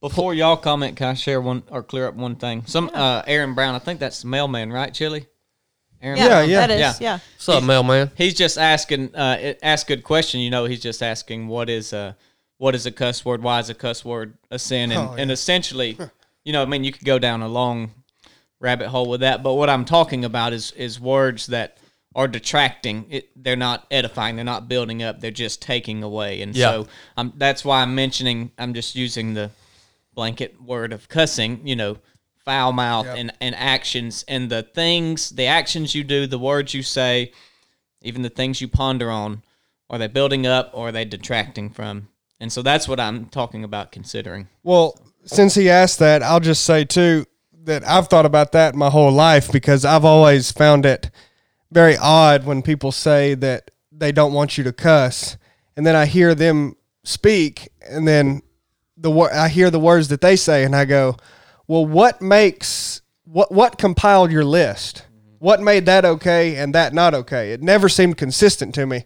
Before 0.00 0.34
y'all 0.34 0.56
comment, 0.56 0.96
can 0.96 1.08
I 1.08 1.14
share 1.14 1.40
one 1.40 1.62
or 1.70 1.82
clear 1.82 2.08
up 2.08 2.14
one 2.14 2.36
thing? 2.36 2.64
Some 2.66 2.90
uh, 2.92 3.22
Aaron 3.26 3.54
Brown, 3.54 3.74
I 3.74 3.78
think 3.78 4.00
that's 4.00 4.22
the 4.22 4.28
mailman, 4.28 4.72
right, 4.72 4.92
Chili? 4.92 5.26
Aaron 6.00 6.18
yeah, 6.18 6.28
Brown. 6.28 6.50
yeah, 6.50 6.66
that 6.66 6.70
is, 6.70 6.80
yeah. 6.80 6.92
yeah. 7.00 7.18
What's 7.36 7.48
up, 7.48 7.62
mailman? 7.62 8.10
He's 8.16 8.34
just 8.34 8.58
asking, 8.58 9.14
uh, 9.14 9.54
ask 9.62 9.86
good 9.86 10.02
question. 10.02 10.40
You 10.40 10.50
know, 10.50 10.64
he's 10.64 10.80
just 10.80 11.02
asking 11.02 11.46
what 11.46 11.70
is 11.70 11.92
a 11.92 12.16
what 12.58 12.74
is 12.74 12.86
a 12.86 12.92
cuss 12.92 13.24
word? 13.24 13.42
Why 13.42 13.60
is 13.60 13.70
a 13.70 13.74
cuss 13.74 14.04
word 14.04 14.34
a 14.50 14.58
sin? 14.58 14.90
And 14.90 15.00
oh, 15.00 15.14
yeah. 15.14 15.22
and 15.22 15.30
essentially, 15.30 15.96
you 16.44 16.52
know, 16.52 16.62
I 16.62 16.64
mean, 16.64 16.82
you 16.82 16.92
could 16.92 17.04
go 17.04 17.20
down 17.20 17.42
a 17.42 17.48
long 17.48 17.92
rabbit 18.58 18.88
hole 18.88 19.08
with 19.08 19.20
that. 19.20 19.42
But 19.44 19.54
what 19.54 19.70
I'm 19.70 19.84
talking 19.84 20.24
about 20.24 20.52
is 20.52 20.72
is 20.72 20.98
words 20.98 21.46
that 21.48 21.76
are 22.14 22.28
detracting. 22.28 23.06
It, 23.10 23.30
they're 23.36 23.56
not 23.56 23.86
edifying. 23.90 24.36
They're 24.36 24.44
not 24.44 24.68
building 24.68 25.02
up. 25.02 25.20
They're 25.20 25.30
just 25.30 25.62
taking 25.62 26.02
away. 26.02 26.42
And 26.42 26.54
yeah. 26.54 26.70
so 26.70 26.88
um, 27.16 27.32
that's 27.36 27.64
why 27.64 27.82
I'm 27.82 27.94
mentioning. 27.94 28.52
I'm 28.58 28.74
just 28.74 28.94
using 28.94 29.34
the 29.34 29.50
blanket 30.14 30.60
word 30.60 30.92
of 30.92 31.08
cussing. 31.08 31.66
You 31.66 31.76
know, 31.76 31.98
foul 32.44 32.72
mouth 32.72 33.06
yep. 33.06 33.16
and 33.18 33.32
and 33.40 33.54
actions 33.54 34.24
and 34.28 34.50
the 34.50 34.62
things, 34.62 35.30
the 35.30 35.46
actions 35.46 35.94
you 35.94 36.04
do, 36.04 36.26
the 36.26 36.38
words 36.38 36.74
you 36.74 36.82
say, 36.82 37.32
even 38.02 38.22
the 38.22 38.30
things 38.30 38.60
you 38.60 38.68
ponder 38.68 39.10
on. 39.10 39.42
Are 39.90 39.98
they 39.98 40.06
building 40.06 40.46
up 40.46 40.70
or 40.72 40.88
are 40.88 40.92
they 40.92 41.04
detracting 41.04 41.68
from? 41.68 42.08
And 42.40 42.50
so 42.50 42.62
that's 42.62 42.88
what 42.88 42.98
I'm 42.98 43.26
talking 43.26 43.62
about 43.62 43.92
considering. 43.92 44.48
Well, 44.62 44.98
since 45.26 45.54
he 45.54 45.68
asked 45.68 45.98
that, 45.98 46.22
I'll 46.22 46.40
just 46.40 46.64
say 46.64 46.84
too 46.84 47.26
that 47.64 47.86
I've 47.86 48.08
thought 48.08 48.26
about 48.26 48.52
that 48.52 48.74
my 48.74 48.90
whole 48.90 49.12
life 49.12 49.52
because 49.52 49.84
I've 49.84 50.04
always 50.04 50.50
found 50.50 50.84
it 50.84 51.10
very 51.72 51.96
odd 51.96 52.44
when 52.44 52.62
people 52.62 52.92
say 52.92 53.34
that 53.34 53.70
they 53.90 54.12
don't 54.12 54.32
want 54.32 54.58
you 54.58 54.64
to 54.64 54.72
cuss, 54.72 55.36
and 55.76 55.86
then 55.86 55.96
I 55.96 56.06
hear 56.06 56.34
them 56.34 56.76
speak, 57.04 57.70
and 57.88 58.06
then 58.06 58.42
the 58.96 59.10
I 59.10 59.48
hear 59.48 59.70
the 59.70 59.80
words 59.80 60.08
that 60.08 60.20
they 60.20 60.36
say, 60.36 60.64
and 60.64 60.76
I 60.76 60.84
go, 60.84 61.16
"Well, 61.66 61.86
what 61.86 62.20
makes 62.20 63.00
what 63.24 63.50
what 63.50 63.78
compiled 63.78 64.30
your 64.30 64.44
list? 64.44 65.06
What 65.38 65.60
made 65.60 65.86
that 65.86 66.04
okay 66.04 66.56
and 66.56 66.74
that 66.74 66.92
not 66.92 67.14
okay? 67.14 67.52
It 67.52 67.62
never 67.62 67.88
seemed 67.88 68.16
consistent 68.16 68.74
to 68.76 68.86
me." 68.86 69.04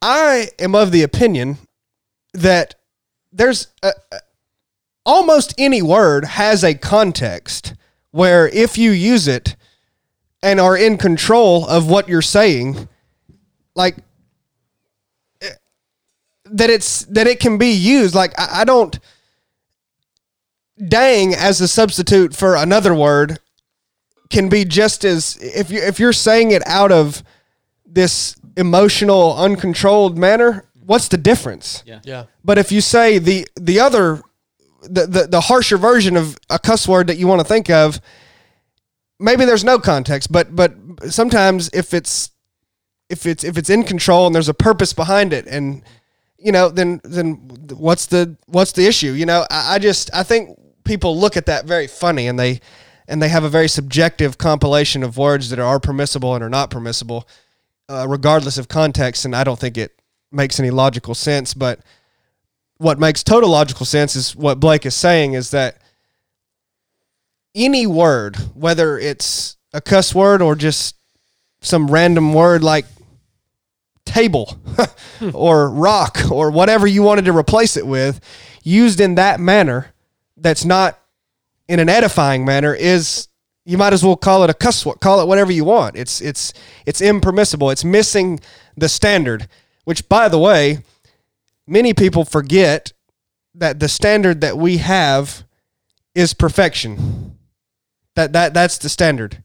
I 0.00 0.50
am 0.58 0.74
of 0.74 0.92
the 0.92 1.02
opinion 1.02 1.58
that 2.32 2.76
there's 3.32 3.68
a, 3.82 3.92
almost 5.04 5.54
any 5.58 5.82
word 5.82 6.24
has 6.24 6.62
a 6.62 6.74
context 6.74 7.74
where 8.10 8.48
if 8.48 8.78
you 8.78 8.90
use 8.90 9.26
it 9.26 9.56
and 10.42 10.60
are 10.60 10.76
in 10.76 10.96
control 10.96 11.66
of 11.66 11.88
what 11.88 12.08
you're 12.08 12.22
saying, 12.22 12.88
like 13.74 13.96
that 16.44 16.70
it's 16.70 17.04
that 17.06 17.26
it 17.26 17.40
can 17.40 17.58
be 17.58 17.70
used. 17.70 18.14
Like 18.14 18.38
I, 18.38 18.60
I 18.60 18.64
don't 18.64 18.98
dang 20.86 21.34
as 21.34 21.60
a 21.60 21.68
substitute 21.68 22.34
for 22.34 22.54
another 22.54 22.94
word 22.94 23.40
can 24.30 24.48
be 24.48 24.64
just 24.64 25.04
as 25.04 25.36
if 25.40 25.70
you 25.70 25.80
if 25.80 25.98
you're 25.98 26.12
saying 26.12 26.52
it 26.52 26.62
out 26.66 26.92
of 26.92 27.22
this 27.84 28.36
emotional 28.56 29.36
uncontrolled 29.36 30.16
manner 30.16 30.68
what's 30.88 31.08
the 31.08 31.18
difference? 31.18 31.82
Yeah. 31.86 32.00
Yeah. 32.02 32.24
But 32.42 32.58
if 32.58 32.72
you 32.72 32.80
say 32.80 33.18
the 33.18 33.46
the 33.54 33.78
other 33.78 34.22
the, 34.82 35.06
the, 35.06 35.26
the 35.26 35.40
harsher 35.42 35.76
version 35.76 36.16
of 36.16 36.38
a 36.48 36.58
cuss 36.58 36.88
word 36.88 37.08
that 37.08 37.18
you 37.18 37.26
want 37.26 37.40
to 37.40 37.46
think 37.46 37.68
of, 37.68 38.00
maybe 39.18 39.44
there's 39.44 39.64
no 39.64 39.78
context, 39.78 40.30
but 40.32 40.54
but 40.54 40.74
sometimes 41.08 41.70
if 41.72 41.94
it's 41.94 42.30
if 43.08 43.26
it's 43.26 43.44
if 43.44 43.56
it's 43.56 43.70
in 43.70 43.84
control 43.84 44.26
and 44.26 44.34
there's 44.34 44.48
a 44.48 44.54
purpose 44.54 44.92
behind 44.92 45.32
it 45.32 45.46
and 45.46 45.82
you 46.38 46.52
know 46.52 46.68
then 46.68 47.00
then 47.04 47.34
what's 47.76 48.06
the 48.06 48.36
what's 48.46 48.72
the 48.72 48.86
issue? 48.86 49.12
You 49.12 49.26
know 49.26 49.46
I, 49.50 49.74
I, 49.74 49.78
just 49.78 50.10
i 50.14 50.22
think 50.22 50.58
people 50.84 51.18
look 51.18 51.36
at 51.36 51.46
that 51.46 51.64
very 51.64 51.86
funny 51.86 52.26
and 52.26 52.38
they 52.38 52.60
and 53.06 53.22
they 53.22 53.28
have 53.28 53.44
a 53.44 53.48
very 53.48 53.68
subjective 53.68 54.36
compilation 54.38 55.02
of 55.02 55.16
words 55.16 55.50
that 55.50 55.58
are 55.58 55.80
permissible 55.80 56.34
and 56.34 56.44
are 56.44 56.50
not 56.50 56.70
permissible 56.70 57.26
uh, 57.88 58.06
regardless 58.08 58.58
of 58.58 58.68
context 58.68 59.24
and 59.24 59.34
i 59.34 59.42
don't 59.42 59.58
think 59.58 59.76
it 59.78 60.00
makes 60.30 60.60
any 60.60 60.70
logical 60.70 61.14
sense 61.14 61.54
but 61.54 61.80
what 62.78 62.98
makes 62.98 63.22
total 63.24 63.50
logical 63.50 63.84
sense 63.84 64.14
is 64.16 64.34
what 64.34 64.60
Blake 64.60 64.86
is 64.86 64.94
saying 64.94 65.34
is 65.34 65.50
that 65.50 65.77
any 67.58 67.86
word, 67.86 68.36
whether 68.54 68.98
it's 68.98 69.56
a 69.72 69.80
cuss 69.80 70.14
word 70.14 70.40
or 70.40 70.54
just 70.54 70.96
some 71.60 71.88
random 71.88 72.32
word 72.32 72.62
like 72.62 72.86
table 74.04 74.58
or 75.34 75.68
rock 75.68 76.30
or 76.30 76.50
whatever 76.50 76.86
you 76.86 77.02
wanted 77.02 77.26
to 77.26 77.36
replace 77.36 77.76
it 77.76 77.86
with, 77.86 78.20
used 78.62 79.00
in 79.00 79.16
that 79.16 79.40
manner 79.40 79.92
that's 80.36 80.64
not 80.64 80.98
in 81.68 81.80
an 81.80 81.88
edifying 81.88 82.44
manner 82.44 82.74
is 82.74 83.28
you 83.64 83.76
might 83.76 83.92
as 83.92 84.02
well 84.02 84.16
call 84.16 84.44
it 84.44 84.50
a 84.50 84.54
cuss 84.54 84.86
word, 84.86 85.00
call 85.00 85.20
it 85.20 85.28
whatever 85.28 85.52
you 85.52 85.64
want. 85.64 85.96
It's 85.96 86.20
it's 86.22 86.54
it's 86.86 87.02
impermissible. 87.02 87.70
It's 87.70 87.84
missing 87.84 88.40
the 88.76 88.88
standard, 88.88 89.48
which 89.84 90.08
by 90.08 90.28
the 90.28 90.38
way, 90.38 90.78
many 91.66 91.92
people 91.92 92.24
forget 92.24 92.92
that 93.54 93.80
the 93.80 93.88
standard 93.88 94.40
that 94.40 94.56
we 94.56 94.78
have 94.78 95.44
is 96.14 96.32
perfection. 96.32 97.37
That 98.18 98.32
that 98.32 98.52
that's 98.52 98.78
the 98.78 98.88
standard. 98.88 99.44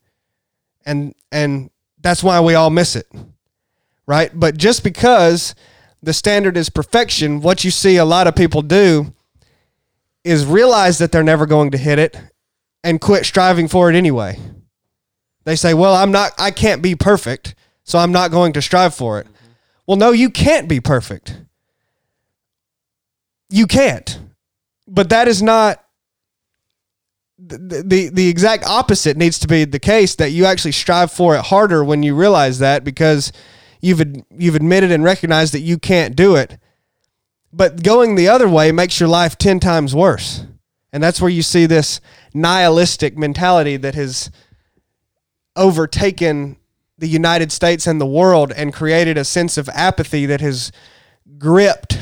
And 0.84 1.14
and 1.32 1.70
that's 2.02 2.24
why 2.24 2.40
we 2.40 2.56
all 2.56 2.72
miss 2.72 2.96
it. 2.96 3.08
Right? 4.08 4.32
But 4.34 4.58
just 4.58 4.84
because 4.84 5.54
the 6.02 6.12
standard 6.12 6.58
is 6.58 6.72
perfection, 6.72 7.42
what 7.42 7.64
you 7.64 7.70
see 7.70 7.98
a 7.98 8.04
lot 8.04 8.26
of 8.26 8.36
people 8.36 8.64
do 8.64 9.14
is 10.24 10.44
realize 10.46 10.98
that 10.98 11.12
they're 11.12 11.22
never 11.22 11.46
going 11.46 11.70
to 11.70 11.78
hit 11.78 12.00
it 12.00 12.20
and 12.84 13.00
quit 13.00 13.26
striving 13.26 13.68
for 13.68 13.92
it 13.92 13.96
anyway. 13.96 14.40
They 15.44 15.56
say, 15.56 15.76
"Well, 15.76 15.94
I'm 15.94 16.12
not 16.12 16.32
I 16.40 16.50
can't 16.50 16.82
be 16.82 16.96
perfect, 16.96 17.54
so 17.84 18.00
I'm 18.00 18.12
not 18.12 18.32
going 18.32 18.54
to 18.54 18.62
strive 18.62 18.96
for 18.96 19.20
it." 19.20 19.28
Mm-hmm. 19.28 19.52
Well, 19.86 19.98
no, 19.98 20.12
you 20.12 20.32
can't 20.32 20.68
be 20.68 20.80
perfect 20.80 21.38
you 23.54 23.68
can't. 23.68 24.20
But 24.88 25.12
that 25.12 25.28
is 25.28 25.44
not 25.44 25.83
the, 27.40 28.10
the 28.14 28.30
exact 28.30 28.66
opposite 28.66 29.18
needs 29.18 29.40
to 29.40 29.48
be 29.48 29.66
the 29.66 29.80
case 29.80 30.16
that 30.16 30.32
you 30.32 30.46
actually 30.46 30.72
strive 30.72 31.12
for 31.12 31.36
it 31.36 31.46
harder 31.46 31.84
when 31.84 32.04
you 32.04 32.16
realize 32.16 32.60
that 32.60 32.84
because 32.84 33.32
you've 33.82 34.02
you've 34.30 34.56
admitted 34.56 34.92
and 34.92 35.04
recognized 35.04 35.54
that 35.54 35.62
you 35.62 35.78
can't 35.78 36.16
do 36.16 36.36
it. 36.36 36.58
But 37.52 37.84
going 37.84 38.16
the 38.16 38.28
other 38.28 38.50
way 38.50 38.72
makes 38.72 39.00
your 39.00 39.10
life 39.10 39.38
10 39.38 39.60
times 39.60 39.94
worse. 39.94 40.46
And 40.92 41.04
that's 41.04 41.22
where 41.22 41.30
you 41.30 41.42
see 41.42 41.66
this 41.66 42.00
nihilistic 42.34 43.18
mentality 43.18 43.78
that 43.78 43.96
has 43.96 44.32
overtaken 45.56 46.58
the 46.98 47.08
United 47.08 47.52
States 47.52 47.86
and 47.88 48.00
the 48.00 48.06
world 48.06 48.52
and 48.56 48.74
created 48.74 49.18
a 49.18 49.26
sense 49.26 49.58
of 49.58 49.70
apathy 49.70 50.26
that 50.28 50.42
has 50.42 50.72
gripped 51.38 51.98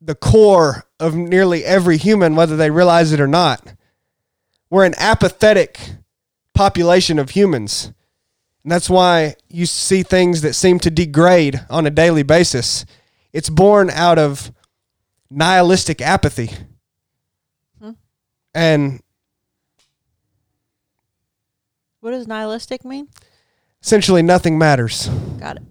the 0.00 0.14
core 0.14 0.84
of 0.98 1.14
nearly 1.14 1.64
every 1.64 1.96
human, 1.96 2.36
whether 2.36 2.56
they 2.56 2.70
realize 2.70 3.12
it 3.12 3.20
or 3.20 3.26
not. 3.26 3.74
We're 4.70 4.84
an 4.84 4.94
apathetic 4.98 5.78
population 6.54 7.18
of 7.18 7.30
humans. 7.30 7.92
And 8.62 8.72
that's 8.72 8.90
why 8.90 9.36
you 9.48 9.64
see 9.66 10.02
things 10.02 10.42
that 10.42 10.54
seem 10.54 10.80
to 10.80 10.90
degrade 10.90 11.64
on 11.70 11.86
a 11.86 11.90
daily 11.90 12.24
basis. 12.24 12.84
It's 13.32 13.48
born 13.48 13.90
out 13.90 14.18
of 14.18 14.52
nihilistic 15.30 16.00
apathy. 16.00 16.50
Hmm. 17.80 17.92
And 18.54 19.02
what 22.00 22.10
does 22.10 22.26
nihilistic 22.26 22.84
mean? 22.84 23.08
Essentially, 23.82 24.22
nothing 24.22 24.58
matters. 24.58 25.08
Got 25.38 25.58
it. 25.58 25.62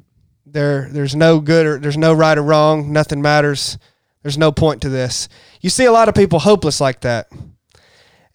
There, 0.46 0.88
there's 0.90 1.16
no 1.16 1.42
good 1.42 1.66
or 1.66 1.80
there's 1.80 1.98
no 1.98 2.14
right 2.14 2.38
or 2.38 2.44
wrong. 2.44 2.94
Nothing 2.94 3.22
matters 3.22 3.78
There's 4.22 4.38
no 4.38 4.54
point 4.54 4.82
to 4.84 4.90
this. 4.90 5.28
You 5.60 5.70
see 5.70 5.84
a 5.86 5.92
lot 5.92 6.08
of 6.08 6.16
people 6.16 6.40
hopeless 6.40 6.80
like 6.80 7.02
that. 7.02 7.28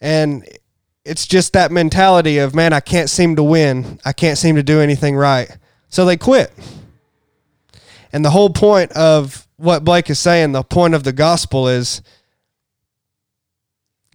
And 0.01 0.45
it's 1.05 1.25
just 1.27 1.53
that 1.53 1.71
mentality 1.71 2.39
of, 2.39 2.53
man, 2.53 2.73
I 2.73 2.79
can't 2.79 3.09
seem 3.09 3.35
to 3.37 3.43
win. 3.43 3.99
I 4.03 4.13
can't 4.13 4.37
seem 4.37 4.55
to 4.55 4.63
do 4.63 4.81
anything 4.81 5.15
right. 5.15 5.55
So 5.89 6.05
they 6.05 6.17
quit. 6.17 6.51
And 8.11 8.25
the 8.25 8.31
whole 8.31 8.49
point 8.49 8.91
of 8.91 9.47
what 9.57 9.83
Blake 9.83 10.09
is 10.09 10.19
saying, 10.19 10.51
the 10.51 10.63
point 10.63 10.93
of 10.93 11.03
the 11.03 11.13
gospel 11.13 11.67
is 11.67 12.01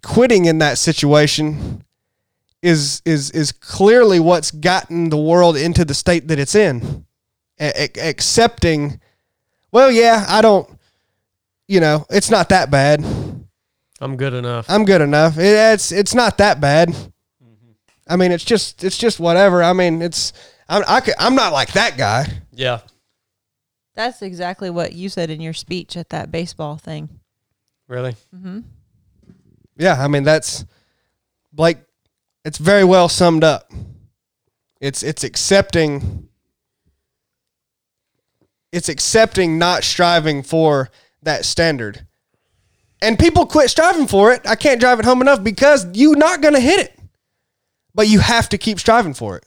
quitting 0.03 0.45
in 0.45 0.59
that 0.59 0.79
situation 0.79 1.83
is 2.63 3.03
is 3.05 3.31
is 3.31 3.53
clearly 3.53 4.19
what's 4.19 4.51
gotten 4.51 5.09
the 5.09 5.17
world 5.17 5.57
into 5.57 5.85
the 5.85 5.95
state 5.95 6.29
that 6.29 6.39
it's 6.39 6.55
in. 6.55 7.05
A- 7.59 7.91
accepting, 7.97 9.01
well, 9.73 9.91
yeah, 9.91 10.25
I 10.29 10.43
don't, 10.43 10.69
you 11.69 11.81
know, 11.81 12.05
it's 12.11 12.31
not 12.31 12.51
that 12.51 12.71
bad. 12.71 13.01
I'm 14.01 14.17
good 14.17 14.35
enough. 14.35 14.67
I'm 14.69 14.85
good 14.85 15.01
enough. 15.01 15.39
It, 15.39 15.45
it's 15.45 15.93
it's 15.93 16.15
not 16.15 16.39
that 16.39 16.61
bad. 16.61 16.95
I 18.09 18.17
mean, 18.17 18.31
it's 18.31 18.45
just 18.45 18.85
it's 18.85 18.99
just 18.99 19.19
whatever. 19.19 19.63
I 19.63 19.73
mean, 19.73 20.03
it's 20.03 20.33
I'm 20.69 20.83
I 20.87 21.01
could, 21.01 21.15
I'm 21.19 21.35
not 21.35 21.53
like 21.53 21.73
that 21.73 21.97
guy. 21.97 22.27
Yeah. 22.53 22.81
That's 23.95 24.21
exactly 24.21 24.69
what 24.69 24.93
you 24.93 25.09
said 25.09 25.31
in 25.31 25.41
your 25.41 25.55
speech 25.55 25.97
at 25.97 26.11
that 26.11 26.31
baseball 26.31 26.77
thing. 26.77 27.09
Really? 27.89 28.15
Hmm. 28.31 28.61
Yeah, 29.79 30.03
I 30.03 30.09
mean 30.09 30.25
that's 30.25 30.65
Blake. 31.53 31.79
It's 32.45 32.59
very 32.59 32.85
well 32.85 33.09
summed 33.09 33.45
up. 33.45 33.73
It's 34.81 35.03
it's 35.03 35.25
accepting. 35.25 36.29
It's 38.73 38.89
accepting 38.89 39.59
not 39.59 39.85
striving 39.85 40.43
for 40.43 40.91
that 41.23 41.45
standard, 41.47 42.07
and 43.07 43.19
people 43.19 43.47
quit 43.47 43.71
striving 43.71 44.07
for 44.07 44.33
it. 44.33 44.43
I 44.47 44.57
can't 44.57 44.81
drive 44.81 44.99
it 44.99 45.05
home 45.05 45.21
enough 45.21 45.43
because 45.43 45.87
you're 45.95 46.17
not 46.17 46.41
going 46.41 46.55
to 46.55 46.61
hit 46.61 46.81
it, 46.81 46.99
but 47.95 48.09
you 48.09 48.21
have 48.21 48.49
to 48.51 48.59
keep 48.59 48.79
striving 48.81 49.15
for 49.15 49.37
it, 49.37 49.45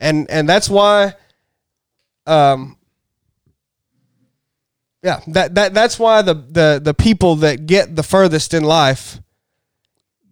and 0.00 0.28
and 0.30 0.48
that's 0.48 0.68
why. 0.68 1.14
Um, 2.26 2.76
yeah, 5.02 5.20
that, 5.28 5.54
that 5.54 5.72
that's 5.72 5.98
why 6.00 6.22
the, 6.22 6.34
the 6.34 6.80
the 6.82 6.94
people 6.94 7.36
that 7.36 7.66
get 7.66 7.94
the 7.94 8.02
furthest 8.02 8.52
in 8.52 8.64
life 8.64 9.20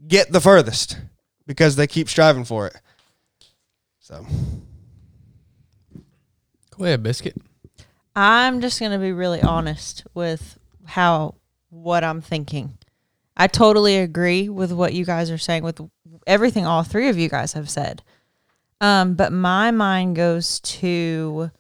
get 0.09 0.33
the 0.33 0.41
furthest 0.41 0.99
because 1.47 1.77
they 1.77 1.87
keep 1.87 2.09
striving 2.09 2.45
for 2.45 2.67
it. 2.67 2.75
So 4.01 4.27
Go 6.77 6.85
ahead, 6.85 7.05
biscuit. 7.05 7.37
I'm 8.17 8.61
just 8.61 8.81
going 8.81 8.91
to 8.91 8.99
be 8.99 9.13
really 9.13 9.41
honest 9.41 10.05
with 10.13 10.59
how 10.87 11.37
what 11.75 12.05
I'm 12.05 12.21
thinking. 12.21 12.79
I 13.37 13.49
totally 13.49 13.97
agree 13.99 14.49
with 14.49 14.73
what 14.73 14.95
you 14.95 15.05
guys 15.05 15.31
are 15.31 15.39
saying 15.39 15.65
with 15.65 15.81
everything 16.27 16.65
all 16.65 16.85
three 16.85 17.09
of 17.09 17.19
you 17.19 17.29
guys 17.29 17.53
have 17.55 17.69
said. 17.69 18.03
Um, 18.81 19.15
but 19.15 19.33
my 19.33 19.71
mind 19.71 20.17
goes 20.17 20.61
to 20.61 21.51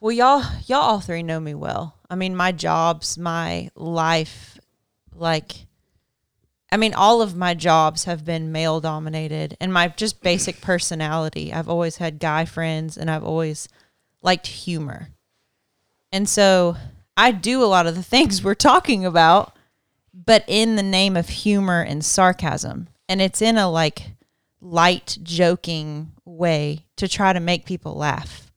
well, 0.00 0.12
y'all 0.12 0.44
y'all 0.66 0.80
all 0.80 1.00
three 1.00 1.22
know 1.22 1.40
me 1.40 1.54
well. 1.54 1.96
I 2.10 2.14
mean, 2.14 2.36
my 2.36 2.52
jobs, 2.52 3.16
my 3.16 3.70
life, 3.74 4.58
like 5.14 5.66
I 6.70 6.76
mean, 6.76 6.94
all 6.94 7.22
of 7.22 7.36
my 7.36 7.54
jobs 7.54 8.04
have 8.04 8.24
been 8.24 8.52
male 8.52 8.80
dominated 8.80 9.56
and 9.60 9.72
my 9.72 9.88
just 9.88 10.22
basic 10.22 10.60
personality. 10.60 11.52
I've 11.52 11.68
always 11.68 11.96
had 11.96 12.18
guy 12.18 12.44
friends 12.44 12.98
and 12.98 13.10
I've 13.10 13.24
always 13.24 13.68
liked 14.22 14.46
humor. 14.46 15.08
And 16.10 16.28
so 16.28 16.76
I 17.16 17.32
do 17.32 17.62
a 17.62 17.66
lot 17.66 17.86
of 17.86 17.94
the 17.94 18.02
things 18.02 18.42
we're 18.42 18.54
talking 18.54 19.04
about, 19.04 19.56
but 20.14 20.44
in 20.46 20.76
the 20.76 20.82
name 20.82 21.16
of 21.16 21.28
humor 21.28 21.82
and 21.82 22.04
sarcasm. 22.04 22.88
And 23.08 23.20
it's 23.20 23.42
in 23.42 23.58
a 23.58 23.70
like 23.70 24.12
light, 24.60 25.18
joking 25.22 26.12
way 26.24 26.86
to 26.96 27.08
try 27.08 27.32
to 27.32 27.40
make 27.40 27.66
people 27.66 27.94
laugh. 27.94 28.50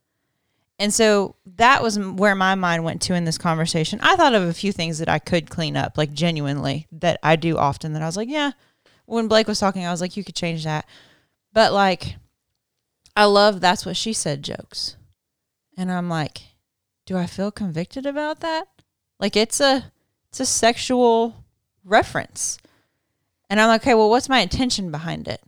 And 0.78 0.94
so 0.94 1.36
that 1.56 1.82
was 1.82 1.98
where 1.98 2.36
my 2.36 2.56
mind 2.56 2.84
went 2.84 3.02
to 3.04 3.14
in 3.14 3.24
this 3.24 3.38
conversation. 3.38 4.00
I 4.02 4.16
thought 4.16 4.36
of 4.36 4.44
a 4.44 4.54
few 4.54 4.72
things 4.72 5.00
that 5.00 5.08
I 5.08 5.20
could 5.20 5.50
clean 5.50 5.78
up, 5.78 5.98
like 5.98 6.14
genuinely, 6.14 6.88
that 6.92 7.20
I 7.24 7.38
do 7.38 7.58
often. 7.58 7.94
That 7.94 8.02
I 8.02 8.06
was 8.06 8.18
like, 8.18 8.30
yeah. 8.30 8.52
When 9.06 9.28
Blake 9.28 9.48
was 9.48 9.60
talking, 9.60 9.86
I 9.86 9.92
was 9.92 10.02
like, 10.02 10.18
you 10.18 10.24
could 10.24 10.36
change 10.36 10.66
that. 10.66 10.86
But 11.54 11.72
like, 11.72 12.18
I 13.16 13.26
love 13.26 13.62
that's 13.62 13.86
what 13.86 13.96
she 13.96 14.12
said 14.12 14.44
jokes. 14.44 14.98
And 15.78 15.92
I'm 15.92 16.10
like, 16.10 16.42
do 17.06 17.18
I 17.18 17.26
feel 17.26 17.52
convicted 17.52 18.06
about 18.06 18.40
that? 18.42 18.68
Like 19.20 19.36
it's 19.36 19.60
a 19.60 19.92
it's 20.30 20.40
a 20.40 20.46
sexual 20.46 21.46
reference. 21.84 22.58
And 23.50 23.62
I'm 23.62 23.68
like, 23.68 23.82
okay, 23.82 23.94
well, 23.94 24.10
what's 24.10 24.28
my 24.28 24.40
intention 24.40 24.92
behind 24.92 25.28
it? 25.28 25.42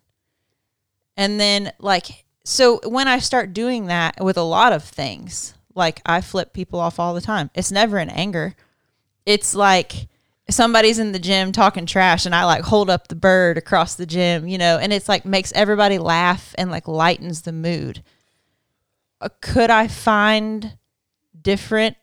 And 1.15 1.39
then 1.39 1.73
like 1.79 2.25
so 2.45 2.79
when 2.87 3.07
I 3.07 3.19
start 3.19 3.53
doing 3.53 3.87
that 3.87 4.23
with 4.23 4.37
a 4.37 4.43
lot 4.43 4.71
of 4.71 4.83
things, 4.83 5.53
like 5.75 6.01
I 6.05 6.21
flip 6.21 6.53
people 6.53 6.79
off 6.79 6.99
all 6.99 7.13
the 7.13 7.21
time. 7.21 7.49
It's 7.53 7.71
never 7.71 7.97
in 7.97 8.09
anger. 8.09 8.55
It's 9.25 9.53
like 9.53 10.07
somebody's 10.49 10.99
in 10.99 11.11
the 11.11 11.19
gym 11.19 11.51
talking 11.51 11.85
trash 11.85 12.25
and 12.25 12.33
I 12.33 12.45
like 12.45 12.63
hold 12.63 12.89
up 12.89 13.07
the 13.07 13.15
bird 13.15 13.57
across 13.57 13.95
the 13.95 14.05
gym, 14.05 14.47
you 14.47 14.57
know, 14.57 14.77
and 14.77 14.93
it's 14.93 15.09
like 15.09 15.25
makes 15.25 15.51
everybody 15.53 15.97
laugh 15.97 16.55
and 16.57 16.71
like 16.71 16.87
lightens 16.87 17.41
the 17.41 17.51
mood. 17.51 18.03
Uh, 19.19 19.29
could 19.41 19.69
I 19.69 19.87
find 19.87 20.76
different 21.41 21.97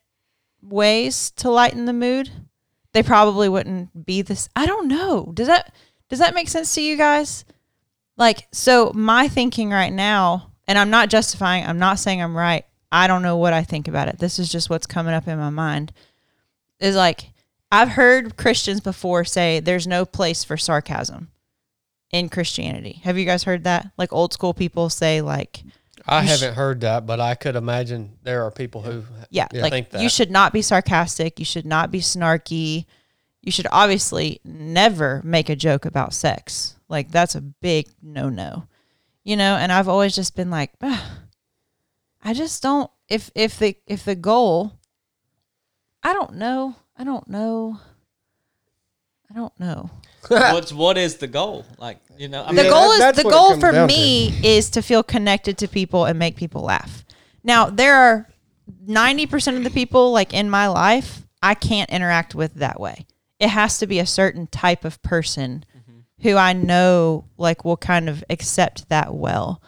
ways 0.62 1.30
to 1.32 1.50
lighten 1.50 1.84
the 1.84 1.92
mood? 1.92 2.30
They 2.92 3.02
probably 3.02 3.48
wouldn't 3.48 4.06
be 4.06 4.22
this. 4.22 4.48
I 4.54 4.66
don't 4.66 4.88
know. 4.88 5.32
Does 5.34 5.48
that 5.48 5.74
does 6.08 6.20
that 6.20 6.34
make 6.34 6.48
sense 6.48 6.74
to 6.74 6.82
you 6.82 6.96
guys? 6.96 7.44
Like, 8.16 8.46
so 8.52 8.92
my 8.94 9.26
thinking 9.26 9.70
right 9.70 9.92
now, 9.92 10.52
and 10.68 10.78
I'm 10.78 10.90
not 10.90 11.10
justifying, 11.10 11.66
I'm 11.66 11.78
not 11.78 11.98
saying 11.98 12.22
I'm 12.22 12.36
right. 12.36 12.64
I 12.92 13.08
don't 13.08 13.22
know 13.22 13.36
what 13.36 13.52
I 13.52 13.64
think 13.64 13.88
about 13.88 14.08
it. 14.08 14.18
This 14.18 14.38
is 14.38 14.48
just 14.48 14.70
what's 14.70 14.86
coming 14.86 15.14
up 15.14 15.26
in 15.26 15.38
my 15.38 15.50
mind. 15.50 15.92
Is 16.78 16.94
like, 16.94 17.32
I've 17.72 17.88
heard 17.88 18.36
Christians 18.36 18.80
before 18.80 19.24
say 19.24 19.58
there's 19.58 19.86
no 19.86 20.04
place 20.04 20.44
for 20.44 20.56
sarcasm 20.56 21.32
in 22.12 22.28
Christianity. 22.28 23.00
Have 23.02 23.18
you 23.18 23.24
guys 23.24 23.42
heard 23.42 23.64
that? 23.64 23.90
Like 23.98 24.12
old 24.12 24.32
school 24.32 24.54
people 24.54 24.90
say, 24.90 25.20
like, 25.20 25.64
I 26.06 26.22
haven't 26.22 26.54
heard 26.54 26.80
that, 26.82 27.06
but 27.06 27.20
I 27.20 27.34
could 27.34 27.56
imagine 27.56 28.18
there 28.22 28.44
are 28.44 28.50
people 28.50 28.82
who 28.82 29.04
yeah, 29.30 29.48
Yeah. 29.52 29.62
like 29.62 29.72
think 29.72 29.90
that. 29.90 30.02
you 30.02 30.08
should 30.08 30.30
not 30.30 30.52
be 30.52 30.62
sarcastic. 30.62 31.38
You 31.38 31.44
should 31.44 31.66
not 31.66 31.90
be 31.90 32.00
snarky. 32.00 32.86
You 33.42 33.52
should 33.52 33.66
obviously 33.70 34.40
never 34.44 35.20
make 35.24 35.48
a 35.48 35.56
joke 35.56 35.84
about 35.86 36.12
sex. 36.14 36.76
Like 36.88 37.10
that's 37.10 37.34
a 37.34 37.40
big 37.40 37.88
no 38.02 38.28
no. 38.28 38.66
You 39.22 39.36
know, 39.36 39.56
and 39.56 39.72
I've 39.72 39.88
always 39.88 40.14
just 40.14 40.36
been 40.36 40.50
like, 40.50 40.72
"Ugh, 40.82 41.00
I 42.22 42.34
just 42.34 42.62
don't 42.62 42.90
if 43.08 43.30
if 43.34 43.58
the 43.58 43.76
if 43.86 44.04
the 44.04 44.14
goal 44.14 44.78
I 46.02 46.12
don't 46.12 46.34
know. 46.34 46.76
I 46.98 47.04
don't 47.04 47.26
know. 47.28 47.80
I 49.30 49.34
don't 49.34 49.58
know. 49.58 49.90
What's 50.52 50.72
what 50.72 50.96
is 50.98 51.16
the 51.16 51.26
goal? 51.26 51.64
Like 51.78 51.98
you 52.16 52.28
know, 52.28 52.44
I 52.44 52.54
The 52.54 52.64
goal 52.64 52.88
that- 52.98 53.16
is 53.16 53.22
the 53.24 53.30
goal 53.30 53.58
for 53.58 53.72
down 53.72 53.86
me 53.86 54.34
is 54.44 54.70
to 54.70 54.82
feel 54.82 55.02
connected 55.02 55.58
to 55.58 55.68
people 55.68 56.04
and 56.04 56.18
make 56.18 56.36
people 56.36 56.62
laugh. 56.62 57.04
Now, 57.42 57.68
there 57.68 57.94
are 57.94 58.28
90% 58.86 59.56
of 59.58 59.64
the 59.64 59.70
people 59.70 60.12
like 60.12 60.32
in 60.32 60.48
my 60.48 60.66
life 60.68 61.26
I 61.42 61.52
can't 61.54 61.90
interact 61.90 62.34
with 62.34 62.54
that 62.54 62.80
way. 62.80 63.06
It 63.38 63.48
has 63.48 63.78
to 63.78 63.86
be 63.86 63.98
a 63.98 64.06
certain 64.06 64.46
type 64.46 64.84
of 64.84 65.02
person 65.02 65.64
who 66.20 66.36
I 66.36 66.54
know 66.54 67.26
like 67.36 67.66
will 67.66 67.76
kind 67.76 68.08
of 68.08 68.24
accept 68.30 68.88
that 68.88 69.14
well. 69.14 69.60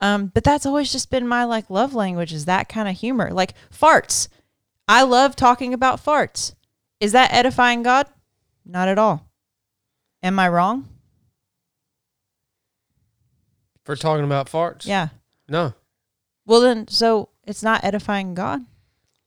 Um, 0.00 0.28
but 0.28 0.42
that's 0.42 0.64
always 0.64 0.90
just 0.90 1.10
been 1.10 1.28
my 1.28 1.44
like 1.44 1.68
love 1.68 1.94
language 1.94 2.32
is 2.32 2.46
that 2.46 2.68
kind 2.68 2.88
of 2.88 2.96
humor. 2.96 3.30
Like 3.30 3.52
farts. 3.70 4.28
I 4.88 5.02
love 5.02 5.36
talking 5.36 5.74
about 5.74 6.02
farts. 6.02 6.54
Is 6.98 7.12
that 7.12 7.32
edifying 7.32 7.82
God? 7.82 8.06
Not 8.64 8.88
at 8.88 8.98
all. 8.98 9.27
Am 10.22 10.38
I 10.38 10.48
wrong? 10.48 10.88
for 13.84 13.96
talking 13.96 14.24
about 14.24 14.50
farts. 14.50 14.84
Yeah. 14.86 15.08
No. 15.48 15.72
Well, 16.44 16.60
then, 16.60 16.88
so 16.88 17.30
it's 17.46 17.62
not 17.62 17.84
edifying 17.84 18.34
God. 18.34 18.60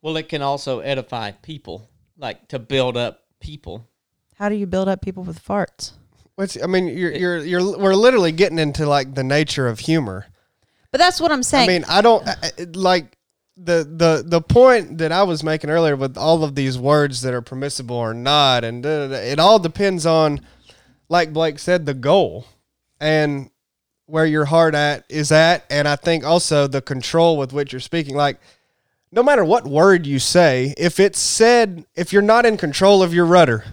well, 0.04 0.16
it 0.18 0.30
can 0.30 0.44
also 0.44 0.82
edify 0.82 1.32
people, 1.32 1.90
like 2.16 2.48
to 2.50 2.60
build 2.60 2.96
up 2.96 3.24
people. 3.40 3.88
How 4.36 4.50
do 4.50 4.56
you 4.56 4.68
build 4.68 4.88
up 4.88 5.02
people 5.02 5.24
with 5.24 5.44
farts? 5.44 5.94
what's 6.36 6.62
I 6.62 6.68
mean, 6.68 6.88
you're 6.88 7.12
you're 7.12 7.38
you're 7.40 7.78
we're 7.78 7.96
literally 7.96 8.32
getting 8.32 8.60
into 8.60 8.86
like 8.86 9.16
the 9.16 9.24
nature 9.24 9.68
of 9.68 9.80
humor. 9.80 10.28
But 10.92 11.00
that's 11.00 11.20
what 11.20 11.32
I'm 11.32 11.44
saying. 11.44 11.68
I 11.70 11.74
mean, 11.74 11.86
I 11.90 12.02
don't 12.02 12.28
I- 12.28 12.36
I- 12.44 12.68
like 12.76 13.18
the 13.58 13.84
the 13.84 14.24
the 14.26 14.42
point 14.42 15.00
that 15.00 15.12
I 15.12 15.24
was 15.24 15.44
making 15.44 15.72
earlier 15.72 15.96
with 15.96 16.18
all 16.18 16.44
of 16.44 16.54
these 16.54 16.78
words 16.78 17.22
that 17.22 17.34
are 17.34 17.42
permissible 17.42 17.96
or 17.96 18.14
not, 18.14 18.64
and 18.64 18.84
da, 18.84 19.08
da, 19.08 19.14
da, 19.14 19.16
it 19.18 19.40
all 19.40 19.58
depends 19.58 20.06
on, 20.06 20.40
like 21.12 21.34
Blake 21.34 21.60
said, 21.60 21.86
the 21.86 21.94
goal 21.94 22.46
and 23.02 23.50
where 24.06 24.26
your 24.26 24.46
heart 24.46 24.74
at 24.74 25.04
is 25.10 25.30
at, 25.30 25.66
and 25.70 25.86
I 25.86 25.98
think 25.98 26.24
also 26.24 26.68
the 26.68 26.82
control 26.82 27.38
with 27.38 27.52
which 27.52 27.74
you're 27.74 27.82
speaking. 27.82 28.16
Like, 28.16 28.40
no 29.12 29.22
matter 29.22 29.44
what 29.44 29.68
word 29.68 30.08
you 30.08 30.20
say, 30.20 30.74
if 30.78 31.02
it's 31.02 31.20
said, 31.20 31.86
if 31.96 32.14
you're 32.14 32.22
not 32.22 32.46
in 32.46 32.56
control 32.56 33.04
of 33.04 33.14
your 33.14 33.26
rudder, 33.26 33.66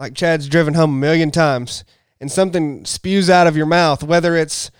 like 0.00 0.14
Chad's 0.14 0.48
driven 0.48 0.74
home 0.74 0.90
a 0.90 0.98
million 0.98 1.30
times, 1.30 1.84
and 2.20 2.32
something 2.32 2.84
spews 2.84 3.30
out 3.30 3.46
of 3.46 3.56
your 3.56 3.66
mouth, 3.66 4.02
whether 4.02 4.34
it's 4.34 4.72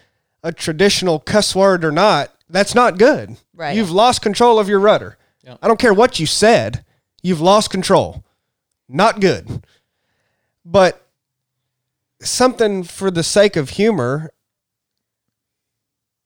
a 0.43 0.51
traditional 0.51 1.21
cuss 1.21 1.55
word 1.55 1.85
or 1.85 1.93
not, 1.93 2.35
that's 2.49 2.75
not 2.75 2.99
good. 2.99 3.37
Right. 3.55 3.77
You've 3.77 3.93
lost 3.93 4.23
control 4.23 4.59
of 4.59 4.69
your 4.69 4.81
rudder. 4.81 5.19
Yeah. 5.45 5.57
I 5.63 5.69
don't 5.69 5.79
care 5.79 5.95
what 5.95 6.19
you 6.19 6.27
said, 6.27 6.85
you've 7.23 7.41
lost 7.41 7.71
control. 7.71 8.25
Not 8.89 9.21
good. 9.21 9.65
But 10.65 11.06
something 12.31 12.83
for 12.83 13.11
the 13.11 13.23
sake 13.23 13.57
of 13.57 13.71
humor 13.71 14.31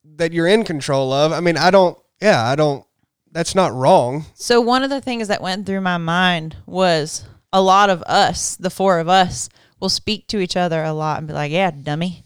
that 0.04 0.32
you're 0.32 0.46
in 0.46 0.64
control 0.64 1.12
of. 1.12 1.32
I 1.32 1.40
mean, 1.40 1.56
I 1.56 1.70
don't, 1.70 1.98
yeah, 2.20 2.44
I 2.44 2.56
don't, 2.56 2.84
that's 3.32 3.54
not 3.54 3.72
wrong. 3.72 4.24
So 4.34 4.60
one 4.60 4.82
of 4.82 4.90
the 4.90 5.00
things 5.00 5.28
that 5.28 5.40
went 5.40 5.66
through 5.66 5.80
my 5.80 5.98
mind 5.98 6.56
was 6.66 7.24
a 7.52 7.62
lot 7.62 7.90
of 7.90 8.02
us, 8.02 8.56
the 8.56 8.70
four 8.70 8.98
of 8.98 9.08
us, 9.08 9.48
will 9.80 9.88
speak 9.88 10.26
to 10.28 10.38
each 10.38 10.56
other 10.56 10.82
a 10.82 10.92
lot 10.92 11.18
and 11.18 11.26
be 11.26 11.32
like, 11.32 11.50
"Yeah, 11.50 11.70
dummy," 11.70 12.24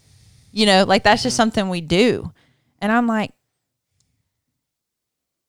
you 0.51 0.67
know, 0.67 0.85
like 0.85 1.05
that's 1.05 1.23
just 1.23 1.35
mm-hmm. 1.35 1.43
something 1.43 1.69
we 1.69 1.81
do. 1.81 2.33
And 2.81 2.91
I'm 2.91 3.07
like, 3.07 3.33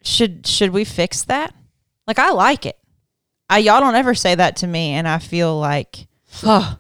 should 0.02 0.46
should 0.48 0.70
we 0.70 0.86
fix 0.86 1.24
that? 1.26 1.54
Like 2.08 2.20
I 2.20 2.32
like 2.32 2.66
it. 2.66 2.78
I 3.50 3.60
y'all 3.60 3.80
don't 3.80 3.96
ever 3.96 4.16
say 4.16 4.36
that 4.36 4.58
to 4.58 4.68
me, 4.68 4.92
and 4.94 5.08
I 5.08 5.20
feel 5.20 5.60
like, 5.60 6.08
oh, 6.44 6.78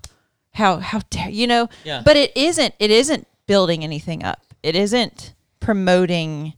how 0.56 0.78
how 0.80 1.02
dare 1.10 1.30
you 1.30 1.48
know? 1.48 1.70
Yeah. 1.84 2.02
But 2.04 2.16
it 2.18 2.36
isn't. 2.36 2.74
It 2.80 2.90
isn't 2.90 3.28
building 3.46 3.84
anything 3.84 4.24
up. 4.24 4.42
It 4.64 4.76
isn't 4.76 5.36
promoting 5.60 6.54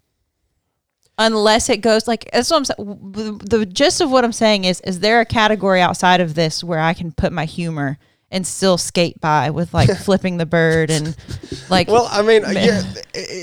unless 1.17 1.69
it 1.69 1.81
goes 1.81 2.07
like 2.07 2.29
that's 2.31 2.51
what 2.51 2.57
I'm 2.57 2.65
saying. 2.65 3.11
The, 3.11 3.57
the 3.57 3.65
gist 3.65 4.01
of 4.01 4.11
what 4.11 4.23
I'm 4.23 4.31
saying 4.31 4.65
is: 4.65 4.81
is 4.81 4.99
there 4.99 5.19
a 5.19 5.25
category 5.25 5.81
outside 5.81 6.21
of 6.21 6.35
this 6.35 6.63
where 6.63 6.79
I 6.79 6.93
can 6.93 7.11
put 7.11 7.33
my 7.33 7.45
humor 7.45 7.97
and 8.29 8.45
still 8.45 8.77
skate 8.77 9.19
by 9.19 9.49
with 9.49 9.73
like 9.73 9.89
flipping 9.97 10.37
the 10.37 10.45
bird 10.45 10.89
and 10.89 11.15
like? 11.69 11.87
Well, 11.87 12.07
I 12.11 12.21
mean, 12.21 12.43
yeah, 12.51 12.83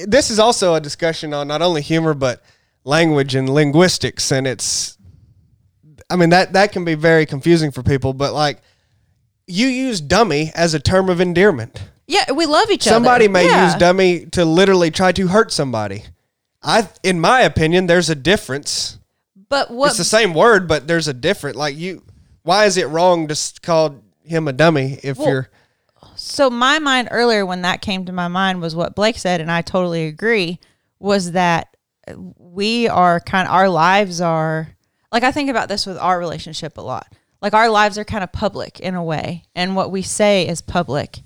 this 0.07 0.30
is 0.30 0.38
also 0.38 0.74
a 0.74 0.80
discussion 0.80 1.34
on 1.34 1.48
not 1.48 1.62
only 1.62 1.82
humor 1.82 2.14
but 2.14 2.42
language 2.84 3.34
and 3.34 3.48
linguistics, 3.48 4.30
and 4.30 4.46
it's, 4.46 4.98
I 6.09 6.16
mean 6.16 6.30
that 6.30 6.52
that 6.52 6.72
can 6.72 6.84
be 6.84 6.94
very 6.94 7.26
confusing 7.26 7.72
for 7.72 7.82
people. 7.82 8.12
But 8.12 8.32
like, 8.32 8.61
you 9.47 9.66
use 9.66 10.01
"dummy" 10.01 10.53
as 10.55 10.74
a 10.74 10.80
term 10.80 11.09
of 11.09 11.20
endearment. 11.20 11.82
yeah, 12.07 12.30
we 12.32 12.47
love 12.47 12.70
each 12.70 12.82
Somebody 12.84 13.24
other. 13.24 13.24
Somebody 13.24 13.28
may 13.28 13.47
Yeah. 13.47 13.64
use 13.66 13.74
"dummy" 13.76 14.26
to 14.32 14.45
literally 14.45 14.90
try 14.90 15.12
to 15.12 15.28
hurt 15.28 15.53
somebody. 15.53 16.05
I, 16.62 16.88
in 17.03 17.20
my 17.20 17.40
opinion, 17.42 17.86
there's 17.86 18.09
a 18.11 18.14
difference. 18.14 18.99
but 19.49 19.70
what? 19.70 19.88
It's 19.88 19.99
the 19.99 20.05
same 20.05 20.34
word, 20.34 20.66
but 20.66 20.86
there's 20.86 21.09
a 21.09 21.12
different. 21.14 21.57
Like 21.57 21.76
you, 21.76 22.03
why 22.42 22.64
is 22.64 22.76
it 22.76 22.88
wrong 22.88 23.28
to 23.28 23.53
call 23.62 23.97
him 24.24 24.49
a 24.49 24.53
dummy 24.53 24.99
if 25.03 25.18
Well, 25.18 25.28
you're? 25.28 25.49
so 26.16 26.49
my 26.51 26.78
mind 26.78 27.09
earlier 27.11 27.45
when 27.47 27.62
that 27.62 27.80
came 27.82 28.05
to 28.07 28.12
my 28.12 28.28
mind 28.28 28.61
was 28.62 28.74
what 28.74 28.95
Blake 28.95 29.18
said, 29.18 29.40
and 29.40 29.51
I 29.53 29.61
totally 29.62 30.07
agree. 30.07 30.59
Was 30.99 31.32
that 31.32 31.68
we 32.38 32.88
are 32.88 33.20
kind 33.20 33.47
of 33.49 33.55
our 33.55 33.68
lives 33.68 34.20
are 34.20 34.68
like 35.12 35.22
I 35.22 35.32
think 35.32 35.51
about 35.51 35.68
this 35.68 35.86
with 35.86 35.99
our 35.99 36.18
relationship 36.18 36.76
a 36.78 36.82
lot. 36.82 37.07
Like 37.45 37.53
our 37.53 37.68
lives 37.68 37.99
are 37.99 38.07
kind 38.07 38.24
of 38.24 38.32
public 38.32 38.80
in 38.80 38.95
a 38.95 39.05
way, 39.05 39.42
and 39.55 39.76
what 39.76 39.90
we 39.90 40.01
say 40.01 40.49
is 40.49 40.62
public. 40.62 41.20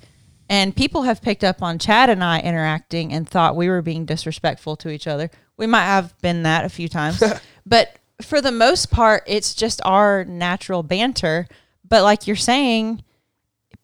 And 0.49 0.75
people 0.75 1.03
have 1.03 1.23
picked 1.23 1.45
up 1.45 1.63
on 1.63 1.79
Chad 1.79 2.11
and 2.11 2.25
I 2.25 2.41
interacting 2.41 3.13
and 3.13 3.29
thought 3.29 3.55
we 3.55 3.69
were 3.69 3.83
being 3.83 4.05
disrespectful 4.05 4.75
to 4.79 4.89
each 4.89 5.07
other. 5.07 5.31
We 5.57 5.69
might 5.69 5.85
have 5.85 6.21
been 6.21 6.43
that 6.43 6.65
a 6.65 6.71
few 6.71 6.89
times, 6.89 7.23
but 7.67 8.01
for 8.21 8.41
the 8.41 8.51
most 8.51 8.91
part, 8.91 9.23
it's 9.29 9.55
just 9.55 9.81
our 9.85 10.25
natural 10.25 10.83
banter. 10.83 11.47
But 11.89 12.03
like 12.03 12.27
you're 12.27 12.35
saying, 12.35 13.05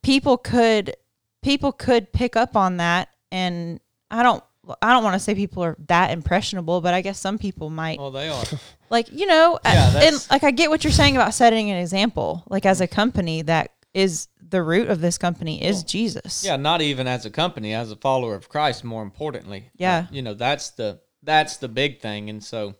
people 0.02 0.36
could 0.36 0.96
people 1.40 1.70
could 1.70 2.12
pick 2.12 2.34
up 2.34 2.56
on 2.56 2.78
that 2.78 3.10
and 3.30 3.78
I 4.10 4.24
don't 4.24 4.42
I 4.82 4.92
don't 4.92 5.04
want 5.04 5.14
to 5.14 5.20
say 5.20 5.34
people 5.34 5.62
are 5.64 5.76
that 5.88 6.10
impressionable, 6.10 6.80
but 6.80 6.94
I 6.94 7.00
guess 7.00 7.18
some 7.18 7.38
people 7.38 7.70
might 7.70 7.98
Oh, 8.00 8.10
they 8.10 8.28
are. 8.28 8.44
like 8.90 9.10
you 9.12 9.26
know 9.26 9.58
Yeah, 9.64 10.00
and 10.04 10.26
like 10.30 10.44
I 10.44 10.50
get 10.50 10.70
what 10.70 10.84
you're 10.84 10.92
saying 10.92 11.16
about 11.16 11.34
setting 11.34 11.70
an 11.70 11.76
example 11.78 12.44
like 12.48 12.64
as 12.66 12.80
a 12.80 12.86
company 12.86 13.42
that 13.42 13.72
is 13.92 14.28
the 14.46 14.62
root 14.62 14.88
of 14.88 15.00
this 15.00 15.18
company 15.18 15.62
is 15.64 15.82
Jesus. 15.82 16.44
Yeah, 16.44 16.56
not 16.56 16.80
even 16.82 17.06
as 17.08 17.24
a 17.26 17.30
company, 17.30 17.74
as 17.74 17.90
a 17.90 17.96
follower 17.96 18.34
of 18.34 18.48
Christ. 18.48 18.84
More 18.84 19.02
importantly, 19.02 19.70
Yeah. 19.76 20.06
Uh, 20.08 20.12
you 20.12 20.22
know 20.22 20.34
that's 20.34 20.70
the 20.70 21.00
that's 21.22 21.56
the 21.56 21.68
big 21.68 22.00
thing, 22.00 22.28
and 22.30 22.42
so 22.44 22.74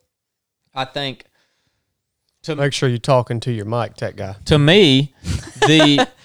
I 0.75 0.85
think 0.85 1.25
to 2.43 2.55
Make 2.57 2.75
sure 2.75 2.89
you're 2.89 2.99
talking 2.99 3.41
to 3.41 3.53
your 3.53 3.65
mic, 3.65 3.95
tech 3.95 4.17
guy. 4.17 4.37
to 4.45 4.59
me, 4.59 5.15
the 5.61 6.07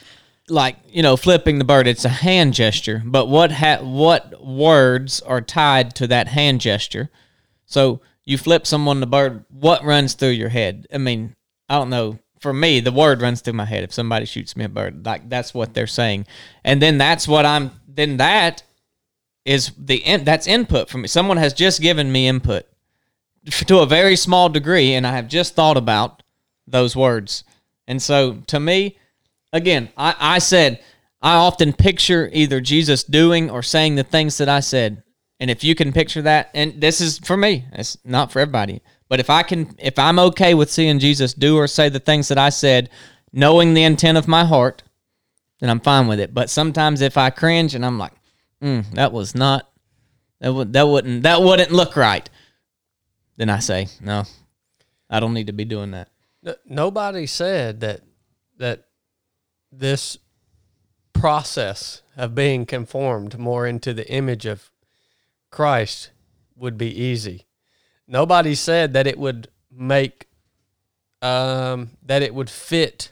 like 0.49 0.77
you 0.87 1.01
know 1.01 1.15
flipping 1.17 1.59
the 1.59 1.65
bird, 1.65 1.87
it's 1.87 2.05
a 2.05 2.09
hand 2.09 2.53
gesture. 2.53 3.01
But 3.05 3.27
what 3.27 3.51
ha- 3.51 3.81
what 3.81 4.43
words 4.45 5.21
are 5.21 5.41
tied 5.41 5.95
to 5.95 6.07
that 6.07 6.27
hand 6.27 6.61
gesture? 6.61 7.09
So 7.65 8.01
you 8.25 8.37
flip 8.37 8.67
someone 8.67 8.99
the 8.99 9.07
bird, 9.07 9.45
what 9.49 9.83
runs 9.83 10.13
through 10.13 10.29
your 10.29 10.49
head? 10.49 10.85
I 10.93 10.99
mean, 10.99 11.35
I 11.67 11.75
don't 11.75 11.89
know. 11.89 12.19
For 12.39 12.53
me, 12.53 12.79
the 12.79 12.91
word 12.91 13.21
runs 13.21 13.41
through 13.41 13.53
my 13.53 13.65
head. 13.65 13.83
If 13.83 13.91
somebody 13.91 14.25
shoots 14.25 14.55
me 14.55 14.63
a 14.63 14.69
bird, 14.69 15.05
like 15.05 15.27
that's 15.29 15.53
what 15.53 15.73
they're 15.73 15.87
saying, 15.87 16.25
and 16.63 16.81
then 16.81 16.97
that's 16.97 17.27
what 17.27 17.45
I'm. 17.45 17.71
Then 17.87 18.17
that 18.17 18.63
is 19.45 19.71
the 19.77 19.97
in, 19.97 20.23
that's 20.23 20.47
input 20.47 20.89
for 20.89 20.99
me. 20.99 21.07
Someone 21.07 21.37
has 21.37 21.53
just 21.53 21.81
given 21.81 22.11
me 22.11 22.27
input 22.27 22.65
to 23.45 23.79
a 23.79 23.85
very 23.85 24.15
small 24.15 24.47
degree, 24.47 24.93
and 24.93 25.05
I 25.05 25.11
have 25.13 25.27
just 25.27 25.55
thought 25.55 25.75
about 25.75 26.23
those 26.67 26.95
words. 26.95 27.43
And 27.87 27.99
so, 27.99 28.43
to 28.47 28.59
me, 28.59 28.98
again, 29.53 29.89
I, 29.97 30.15
I 30.19 30.39
said 30.39 30.79
I 31.21 31.35
often 31.35 31.73
picture 31.73 32.29
either 32.31 32.61
Jesus 32.61 33.03
doing 33.03 33.49
or 33.49 33.61
saying 33.61 33.95
the 33.95 34.03
things 34.03 34.37
that 34.37 34.49
I 34.49 34.61
said. 34.61 35.03
And 35.39 35.49
if 35.49 35.63
you 35.63 35.75
can 35.75 35.93
picture 35.93 36.21
that, 36.23 36.49
and 36.53 36.79
this 36.81 36.99
is 37.01 37.19
for 37.19 37.37
me, 37.37 37.65
it's 37.73 37.97
not 38.03 38.31
for 38.31 38.39
everybody. 38.39 38.81
But 39.07 39.19
if 39.19 39.29
I 39.29 39.43
can, 39.43 39.75
if 39.79 39.97
I'm 39.97 40.19
okay 40.19 40.53
with 40.53 40.69
seeing 40.69 40.99
Jesus 40.99 41.33
do 41.33 41.57
or 41.57 41.67
say 41.67 41.89
the 41.89 41.99
things 41.99 42.27
that 42.27 42.37
I 42.37 42.49
said, 42.49 42.89
knowing 43.31 43.73
the 43.73 43.83
intent 43.83 44.17
of 44.17 44.27
my 44.27 44.45
heart, 44.45 44.83
then 45.59 45.69
I'm 45.69 45.79
fine 45.79 46.07
with 46.07 46.19
it. 46.19 46.33
But 46.33 46.49
sometimes 46.49 47.01
if 47.01 47.17
I 47.17 47.29
cringe 47.29 47.73
and 47.75 47.85
I'm 47.85 47.97
like, 47.97 48.13
mm, 48.61 48.89
that 48.91 49.11
was 49.11 49.33
not, 49.33 49.69
that 50.39 50.53
would 50.53 50.73
that 50.73 50.87
wouldn't 50.87 51.23
that 51.23 51.41
wouldn't 51.41 51.71
look 51.71 51.95
right, 51.95 52.29
then 53.37 53.49
I 53.49 53.59
say 53.59 53.87
no, 53.99 54.23
I 55.09 55.19
don't 55.19 55.33
need 55.33 55.47
to 55.47 55.53
be 55.53 55.65
doing 55.65 55.91
that. 55.91 56.09
Nobody 56.65 57.25
said 57.25 57.81
that 57.81 58.01
that 58.57 58.88
this 59.71 60.17
process 61.13 62.01
of 62.15 62.33
being 62.33 62.65
conformed 62.65 63.37
more 63.37 63.67
into 63.67 63.93
the 63.93 64.09
image 64.11 64.45
of 64.45 64.71
Christ 65.51 66.11
would 66.55 66.77
be 66.77 66.89
easy. 66.89 67.45
Nobody 68.07 68.55
said 68.55 68.93
that 68.93 69.07
it 69.07 69.17
would 69.17 69.49
make 69.71 70.27
um, 71.21 71.91
that 72.01 72.21
it 72.21 72.33
would 72.33 72.49
fit 72.49 73.11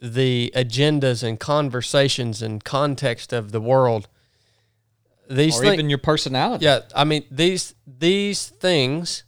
the 0.00 0.52
agendas 0.54 1.22
and 1.22 1.38
conversations 1.40 2.42
and 2.42 2.62
context 2.62 3.32
of 3.32 3.52
the 3.52 3.60
world. 3.60 4.08
These 5.30 5.58
or 5.58 5.62
thing- 5.62 5.74
even 5.74 5.88
your 5.88 5.98
personality. 5.98 6.64
yeah, 6.64 6.80
I 6.94 7.04
mean 7.04 7.24
these 7.30 7.74
these 7.86 8.48
things 8.48 9.24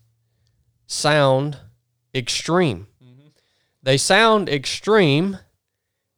sound 0.87 1.59
extreme. 2.15 2.89
They 3.83 3.99
sound 3.99 4.49
extreme 4.49 5.39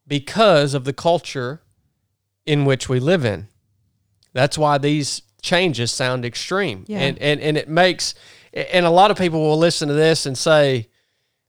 because 0.07 0.74
of 0.74 0.84
the 0.84 0.92
culture 0.92 1.62
in 2.44 2.64
which 2.64 2.88
we 2.88 3.00
live 3.00 3.24
in. 3.24 3.48
That's 4.32 4.57
why 4.57 4.78
these 4.78 5.22
changes 5.42 5.90
sound 5.92 6.24
extreme. 6.24 6.84
Yeah. 6.86 7.00
And, 7.00 7.18
and 7.18 7.40
and 7.40 7.57
it 7.57 7.68
makes 7.68 8.14
and 8.52 8.86
a 8.86 8.90
lot 8.90 9.11
of 9.11 9.18
people 9.18 9.40
will 9.40 9.59
listen 9.59 9.88
to 9.88 9.94
this 9.94 10.26
and 10.26 10.36
say, 10.36 10.88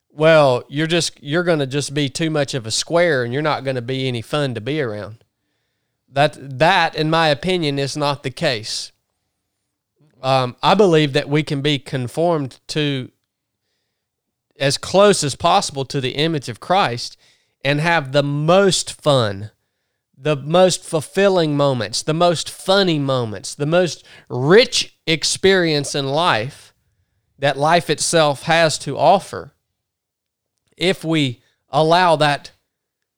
well, 0.10 0.64
you're 0.68 0.88
just 0.88 1.22
you're 1.22 1.44
going 1.44 1.60
to 1.60 1.68
just 1.68 1.94
be 1.94 2.10
too 2.10 2.30
much 2.30 2.54
of 2.54 2.66
a 2.66 2.72
square 2.72 3.24
and 3.24 3.32
you're 3.32 3.42
not 3.42 3.64
going 3.64 3.76
to 3.76 3.82
be 3.82 4.08
any 4.08 4.22
fun 4.22 4.54
to 4.56 4.62
be 4.62 4.82
around. 4.82 5.24
That 6.10 6.60
that 6.60 6.96
in 6.96 7.10
my 7.10 7.30
opinion 7.30 7.80
is 7.80 7.96
not 7.96 8.24
the 8.24 8.32
case. 8.32 8.92
Um, 10.22 10.56
I 10.64 10.74
believe 10.74 11.14
that 11.14 11.30
we 11.30 11.44
can 11.44 11.62
be 11.62 11.78
conformed 11.78 12.60
to 12.70 13.12
as 14.60 14.78
close 14.78 15.24
as 15.24 15.36
possible 15.36 15.86
to 15.86 16.02
the 16.02 16.12
image 16.12 16.50
of 16.50 16.60
Christ 16.60 17.18
and 17.68 17.82
have 17.82 18.14
the 18.14 18.24
most 18.24 18.94
fun, 19.02 19.52
the 20.18 20.38
most 20.38 20.86
fulfilling 20.86 21.58
moments, 21.58 22.02
the 22.02 22.14
most 22.14 22.50
funny 22.50 22.98
moments, 22.98 23.54
the 23.54 23.66
most 23.66 24.06
rich 24.30 24.98
experience 25.06 25.94
in 25.94 26.08
life 26.08 26.74
that 27.38 27.58
life 27.58 27.90
itself 27.90 28.44
has 28.44 28.78
to 28.78 28.98
offer 28.98 29.52
if 30.78 31.04
we 31.04 31.42
allow 31.68 32.16
that 32.16 32.52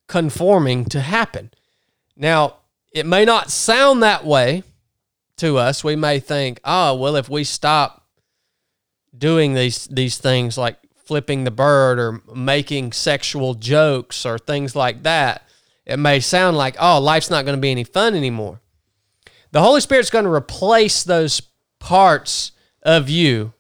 conforming 0.08 0.84
to 0.84 1.00
happen. 1.00 1.52
Now, 2.18 2.56
it 2.92 3.06
may 3.06 3.26
not 3.26 3.52
sound 3.52 4.02
that 4.02 4.26
way 4.26 4.64
to 5.38 5.60
us. 5.60 5.84
We 5.84 5.96
may 5.96 6.20
think, 6.20 6.60
oh, 6.64 6.96
well, 6.96 7.16
if 7.16 7.30
we 7.30 7.44
stop, 7.44 8.04
doing 9.16 9.54
these 9.54 9.86
these 9.88 10.18
things 10.18 10.58
like 10.58 10.78
flipping 11.10 11.44
the 11.44 11.50
bird 11.50 11.98
or 11.98 12.22
making 12.36 12.92
sexual 12.92 13.56
jokes 13.56 14.28
or 14.28 14.38
things 14.38 14.76
like 14.76 15.02
that, 15.02 15.42
it 15.84 15.98
may 15.98 16.20
sound 16.20 16.56
like, 16.56 16.76
oh, 16.80 17.00
life's 17.00 17.32
not 17.32 17.46
going 17.46 17.58
to 17.58 17.62
be 17.62 17.72
any 17.72 17.84
fun 17.84 18.14
anymore. 18.14 18.62
The 19.50 19.60
Holy 19.60 19.82
Spirit's 19.82 20.12
going 20.12 20.26
to 20.26 20.32
replace 20.32 21.04
those 21.04 21.42
parts 21.80 22.52
of 22.84 23.10
you 23.10 23.54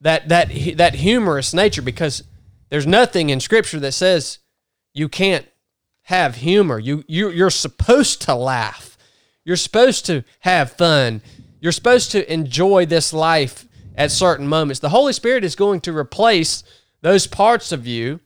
that 0.00 0.30
that 0.30 0.48
that 0.76 0.94
humorous 0.94 1.52
nature 1.52 1.82
because 1.82 2.24
there's 2.70 2.86
nothing 2.86 3.28
in 3.28 3.40
scripture 3.40 3.80
that 3.80 3.92
says 3.92 4.38
you 4.94 5.06
can't 5.06 5.46
have 6.04 6.36
humor. 6.36 6.78
You 6.78 7.04
you 7.06 7.28
you're 7.28 7.50
supposed 7.50 8.22
to 8.22 8.34
laugh. 8.34 8.96
You're 9.44 9.56
supposed 9.56 10.06
to 10.06 10.24
have 10.40 10.72
fun. 10.72 11.20
You're 11.60 11.72
supposed 11.72 12.10
to 12.12 12.32
enjoy 12.32 12.86
this 12.86 13.12
life 13.12 13.67
at 13.98 14.12
certain 14.12 14.46
moments. 14.46 14.78
The 14.78 14.90
Holy 14.90 15.12
Spirit 15.12 15.44
is 15.44 15.56
going 15.56 15.80
to 15.82 15.94
replace 15.94 16.62
those 17.02 17.26
parts 17.26 17.72
of 17.72 17.86
you 17.86 18.20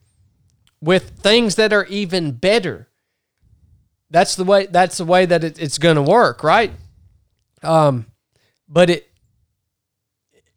with 0.81 1.11
things 1.19 1.57
that 1.57 1.73
are 1.73 1.87
even 1.87 2.33
better. 2.33 2.89
That's 4.11 4.37
the 4.37 4.45
way 4.45 4.67
that's 4.67 4.99
the 4.99 5.07
way 5.07 5.25
that 5.25 5.43
it, 5.43 5.59
it's 5.59 5.79
going 5.79 5.97
to 5.97 6.03
work, 6.03 6.45
right? 6.45 6.73
Um 7.63 8.07
but 8.69 8.91
it 8.91 9.09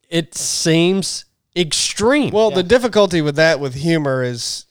it 0.09 0.35
seems 0.35 1.25
extreme. 1.55 2.31
Well, 2.31 2.51
the 2.51 2.63
difficulty 2.63 3.21
with 3.21 3.37
that 3.37 3.59
with 3.59 3.75
humor 3.75 4.21
is 4.21 4.65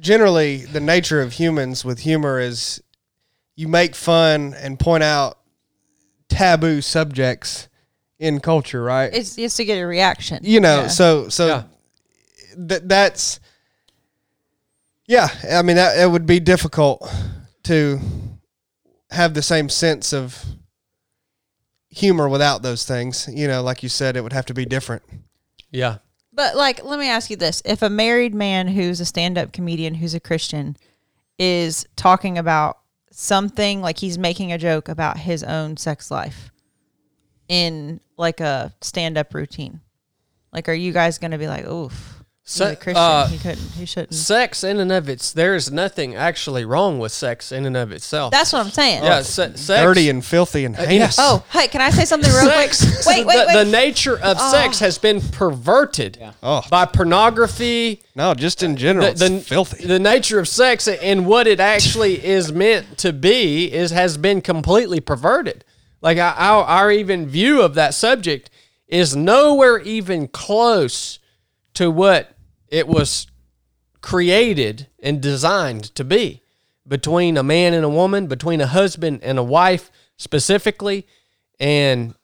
generally 0.00 0.64
the 0.64 0.80
nature 0.80 1.22
of 1.22 1.34
humans 1.34 1.84
with 1.84 2.00
humor 2.00 2.40
is 2.40 2.82
you 3.54 3.68
make 3.68 3.94
fun 3.94 4.54
and 4.54 4.80
point 4.80 5.04
out 5.04 5.38
taboo 6.28 6.80
subjects 6.80 7.68
in 8.18 8.40
culture, 8.40 8.82
right? 8.82 9.12
It's 9.12 9.36
just 9.36 9.56
to 9.58 9.64
get 9.64 9.76
a 9.76 9.86
reaction. 9.86 10.40
you 10.42 10.60
know, 10.60 10.82
Yeah. 10.82 10.88
so 10.88 11.28
so 11.28 11.46
Yeah. 11.46 11.62
th- 12.68 12.82
that's 12.84 13.40
yeah. 15.06 15.28
I 15.50 15.62
mean, 15.62 15.76
that 15.76 15.98
it 15.98 16.10
would 16.10 16.26
be 16.26 16.40
difficult 16.40 17.08
to 17.64 18.00
have 19.10 19.34
the 19.34 19.42
same 19.42 19.68
sense 19.68 20.12
of 20.12 20.44
humor 21.90 22.28
without 22.28 22.62
those 22.62 22.84
things. 22.84 23.28
You 23.30 23.46
know, 23.48 23.62
like 23.62 23.82
you 23.82 23.88
said, 23.88 24.16
it 24.16 24.22
would 24.22 24.32
have 24.32 24.46
to 24.46 24.54
be 24.54 24.64
different. 24.64 25.02
yeah. 25.70 25.98
But 26.32 26.56
like, 26.56 26.82
let 26.84 26.98
me 26.98 27.06
ask 27.08 27.30
you 27.30 27.36
this: 27.36 27.62
If 27.64 27.80
a 27.82 27.88
married 27.90 28.34
man 28.34 28.66
who's 28.68 28.98
a 29.00 29.04
stand-up 29.04 29.52
comedian 29.52 29.94
who's 29.94 30.14
a 30.14 30.20
Christian 30.20 30.76
is 31.38 31.86
talking 31.94 32.38
about 32.38 32.78
something 33.12 33.80
like 33.80 33.98
he's 33.98 34.18
making 34.18 34.50
a 34.52 34.58
joke 34.58 34.88
about 34.88 35.18
his 35.18 35.44
own 35.44 35.76
sex 35.76 36.10
life 36.10 36.50
in 37.48 38.00
like 38.16 38.40
a 38.40 38.72
stand-up 38.80 39.34
routine, 39.34 39.80
like, 40.52 40.68
are 40.68 40.72
you 40.74 40.92
guys 40.92 41.18
going 41.18 41.32
to 41.32 41.38
be 41.38 41.48
like, 41.48 41.66
"Oof"? 41.66 42.10
He's 42.46 42.60
a 42.60 42.76
Christian. 42.76 42.96
uh, 43.02 43.26
he 43.26 43.38
couldn't. 43.38 43.70
He 43.72 43.86
shouldn't. 43.86 44.12
Sex 44.12 44.62
in 44.64 44.78
and 44.78 44.92
of 44.92 45.08
its 45.08 45.32
there 45.32 45.54
is 45.54 45.72
nothing 45.72 46.14
actually 46.14 46.66
wrong 46.66 46.98
with 46.98 47.10
sex 47.10 47.50
in 47.50 47.64
and 47.64 47.74
of 47.74 47.90
itself. 47.90 48.32
That's 48.32 48.52
what 48.52 48.66
I'm 48.66 48.70
saying. 48.70 49.02
yeah, 49.02 49.22
se- 49.22 49.54
sex 49.56 49.82
Dirty 49.82 50.10
and 50.10 50.22
filthy 50.22 50.66
and 50.66 50.76
heinous. 50.76 51.16
Oh, 51.18 51.42
hey, 51.50 51.68
can 51.68 51.80
I 51.80 51.88
say 51.88 52.04
something 52.04 52.30
real 52.30 52.52
quick? 52.52 52.74
sex. 52.74 53.06
Wait, 53.06 53.24
wait, 53.24 53.46
the, 53.50 53.64
the 53.64 53.70
nature 53.70 54.18
of 54.18 54.38
sex 54.38 54.78
has 54.80 54.98
been 54.98 55.22
perverted 55.22 56.22
Oh. 56.42 56.60
by 56.70 56.84
pornography. 56.84 58.02
No, 58.14 58.34
just 58.34 58.62
in 58.62 58.76
general, 58.76 59.14
The, 59.14 59.26
the, 59.30 59.36
it's 59.36 59.48
filthy. 59.48 59.86
the 59.86 59.98
nature 59.98 60.38
of 60.38 60.46
sex 60.46 60.86
and 60.86 61.26
what 61.26 61.46
it 61.46 61.60
actually 61.60 62.22
is 62.22 62.52
meant 62.52 62.98
to 62.98 63.14
be 63.14 63.72
is 63.72 63.90
has 63.90 64.18
been 64.18 64.42
completely 64.42 65.00
perverted. 65.00 65.64
Like 66.04 66.18
our, 66.18 66.34
our, 66.34 66.64
our 66.64 66.92
even 66.92 67.26
view 67.26 67.62
of 67.62 67.74
that 67.74 67.94
subject 67.94 68.50
is 68.86 69.16
nowhere 69.16 69.78
even 69.78 70.28
close 70.28 71.18
to 71.72 71.90
what 71.90 72.36
it 72.68 72.86
was 72.86 73.26
created 74.02 74.88
and 75.02 75.22
designed 75.22 75.84
to 75.94 76.04
be 76.04 76.42
between 76.86 77.38
a 77.38 77.42
man 77.42 77.72
and 77.72 77.86
a 77.86 77.88
woman, 77.88 78.26
between 78.26 78.60
a 78.60 78.66
husband 78.66 79.20
and 79.22 79.38
a 79.38 79.42
wife 79.42 79.90
specifically, 80.18 81.06
and 81.58 82.14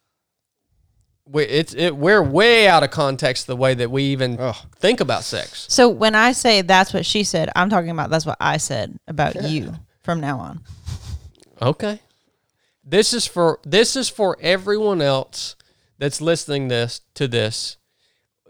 we, 1.24 1.44
it's 1.44 1.72
it, 1.72 1.96
we're 1.96 2.22
way 2.22 2.68
out 2.68 2.82
of 2.82 2.90
context 2.90 3.46
the 3.46 3.56
way 3.56 3.72
that 3.72 3.90
we 3.90 4.02
even 4.02 4.38
Ugh. 4.38 4.56
think 4.76 5.00
about 5.00 5.24
sex. 5.24 5.64
so 5.70 5.88
when 5.88 6.14
I 6.14 6.32
say 6.32 6.60
that's 6.60 6.92
what 6.92 7.06
she 7.06 7.24
said, 7.24 7.48
I'm 7.56 7.70
talking 7.70 7.90
about 7.90 8.10
that's 8.10 8.26
what 8.26 8.36
I 8.40 8.58
said 8.58 8.98
about 9.08 9.42
you 9.44 9.72
from 10.02 10.20
now 10.20 10.38
on. 10.38 10.60
Okay. 11.62 12.00
This 12.84 13.12
is 13.12 13.26
for 13.26 13.60
this 13.64 13.96
is 13.96 14.08
for 14.08 14.36
everyone 14.40 15.02
else 15.02 15.56
that's 15.98 16.20
listening 16.20 16.68
this 16.68 17.02
to 17.14 17.28
this. 17.28 17.76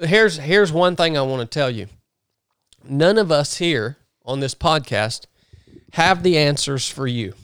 Here's 0.00 0.38
here's 0.38 0.72
one 0.72 0.96
thing 0.96 1.16
I 1.16 1.22
want 1.22 1.40
to 1.42 1.58
tell 1.58 1.70
you. 1.70 1.88
None 2.84 3.18
of 3.18 3.30
us 3.30 3.58
here 3.58 3.98
on 4.24 4.40
this 4.40 4.54
podcast 4.54 5.26
have 5.92 6.22
the 6.22 6.38
answers 6.38 6.88
for 6.88 7.06
you. 7.06 7.34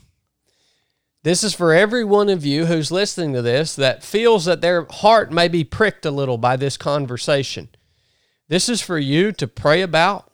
This 1.23 1.43
is 1.43 1.53
for 1.53 1.73
every 1.73 2.05
one 2.05 2.29
of 2.29 2.45
you 2.45 2.67
who's 2.67 2.91
listening 2.91 3.33
to 3.33 3.41
this 3.41 3.75
that 3.75 4.03
feels 4.03 4.45
that 4.45 4.61
their 4.61 4.85
heart 4.85 5.31
may 5.31 5.49
be 5.49 5.65
pricked 5.65 6.05
a 6.05 6.11
little 6.11 6.37
by 6.37 6.55
this 6.55 6.77
conversation. 6.77 7.67
This 8.47 8.69
is 8.69 8.81
for 8.81 8.97
you 8.97 9.33
to 9.33 9.47
pray 9.47 9.81
about, 9.81 10.31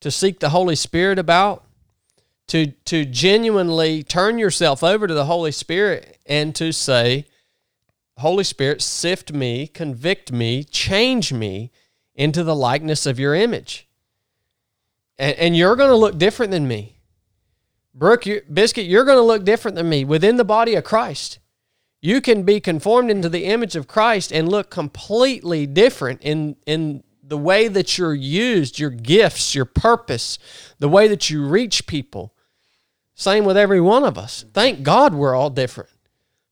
to 0.00 0.10
seek 0.10 0.40
the 0.40 0.48
Holy 0.48 0.74
Spirit 0.74 1.18
about, 1.20 1.65
to 2.48 2.66
to 2.84 3.04
genuinely 3.04 4.02
turn 4.02 4.38
yourself 4.38 4.82
over 4.82 5.06
to 5.06 5.14
the 5.14 5.24
Holy 5.26 5.52
Spirit 5.52 6.18
and 6.26 6.54
to 6.54 6.72
say, 6.72 7.26
Holy 8.18 8.44
Spirit, 8.44 8.80
sift 8.80 9.32
me, 9.32 9.66
convict 9.66 10.32
me, 10.32 10.64
change 10.64 11.32
me 11.32 11.70
into 12.14 12.42
the 12.42 12.56
likeness 12.56 13.04
of 13.06 13.20
your 13.20 13.34
image. 13.34 13.86
And, 15.18 15.36
and 15.36 15.56
you're 15.56 15.76
going 15.76 15.90
to 15.90 15.96
look 15.96 16.18
different 16.18 16.50
than 16.50 16.66
me. 16.66 16.96
Brooke, 17.94 18.26
you, 18.26 18.42
Biscuit, 18.52 18.86
you're 18.86 19.04
going 19.04 19.18
to 19.18 19.22
look 19.22 19.44
different 19.44 19.74
than 19.74 19.88
me 19.88 20.04
within 20.04 20.36
the 20.36 20.44
body 20.44 20.74
of 20.74 20.84
Christ. 20.84 21.38
You 22.00 22.20
can 22.20 22.42
be 22.42 22.60
conformed 22.60 23.10
into 23.10 23.28
the 23.28 23.46
image 23.46 23.74
of 23.74 23.88
Christ 23.88 24.32
and 24.32 24.48
look 24.48 24.70
completely 24.70 25.66
different 25.66 26.22
in, 26.22 26.56
in 26.66 27.02
the 27.22 27.38
way 27.38 27.68
that 27.68 27.98
you're 27.98 28.14
used, 28.14 28.78
your 28.78 28.90
gifts, 28.90 29.54
your 29.54 29.64
purpose, 29.64 30.38
the 30.78 30.88
way 30.88 31.08
that 31.08 31.30
you 31.30 31.46
reach 31.46 31.86
people. 31.86 32.34
Same 33.18 33.46
with 33.46 33.56
every 33.56 33.80
one 33.80 34.04
of 34.04 34.18
us. 34.18 34.44
Thank 34.52 34.82
God 34.82 35.14
we're 35.14 35.34
all 35.34 35.48
different. 35.48 35.88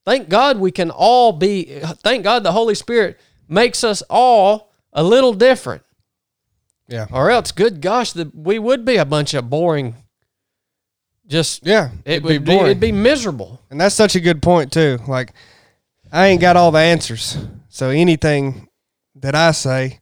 Thank 0.07 0.31
God 0.31 0.59
we 0.59 0.71
can 0.73 0.91
all 0.91 1.33
be, 1.33 1.65
thank 2.03 2.25
God 2.25 2.43
the 2.43 2.53
Holy 2.53 2.75
Spirit 2.75 3.21
makes 3.49 3.85
us 3.85 4.03
all 4.09 4.73
a 4.93 5.03
little 5.03 5.35
different. 5.35 5.83
Yeah. 6.89 7.07
Or 7.13 7.31
else, 7.31 7.53
good 7.53 7.83
gosh, 7.83 8.13
the, 8.13 8.31
we 8.35 8.59
would 8.59 8.85
be 8.87 8.97
a 8.97 9.05
bunch 9.05 9.35
of 9.35 9.51
boring, 9.51 9.95
just, 11.27 11.67
Yeah, 11.67 11.91
it 12.07 12.13
it'd 12.13 12.23
be 12.23 12.39
would 12.39 12.45
be, 12.45 12.53
boring. 12.53 12.67
it'd 12.67 12.81
be 12.81 12.93
miserable. 12.93 13.61
And 13.71 13.79
that's 13.79 13.95
such 13.95 14.17
a 14.17 14.21
good 14.21 14.43
point 14.43 14.73
too. 14.73 14.99
Like 15.07 15.35
I 16.11 16.29
ain't 16.29 16.41
got 16.41 16.57
all 16.57 16.71
the 16.71 16.79
answers. 16.81 17.37
So 17.69 17.91
anything 17.91 18.69
that 19.17 19.35
I 19.35 19.51
say, 19.53 20.01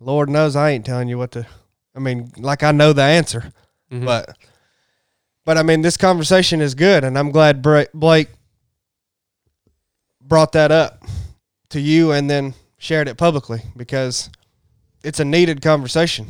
Lord 0.00 0.30
knows 0.30 0.56
I 0.56 0.70
ain't 0.70 0.86
telling 0.86 1.08
you 1.08 1.18
what 1.18 1.32
to 1.32 1.46
I 1.94 1.98
mean, 1.98 2.32
like 2.38 2.62
I 2.62 2.72
know 2.72 2.94
the 2.94 3.02
answer. 3.02 3.52
Mm-hmm. 3.92 4.04
But 4.06 4.36
but 5.44 5.56
I 5.58 5.62
mean 5.62 5.82
this 5.82 5.96
conversation 5.96 6.60
is 6.60 6.74
good 6.74 7.04
and 7.04 7.18
I'm 7.18 7.30
glad 7.30 7.62
Blake 7.62 8.28
brought 10.20 10.52
that 10.52 10.70
up 10.70 11.02
to 11.70 11.80
you 11.80 12.12
and 12.12 12.28
then 12.30 12.54
shared 12.78 13.08
it 13.08 13.16
publicly 13.16 13.60
because 13.76 14.30
it's 15.02 15.20
a 15.20 15.24
needed 15.24 15.62
conversation. 15.62 16.26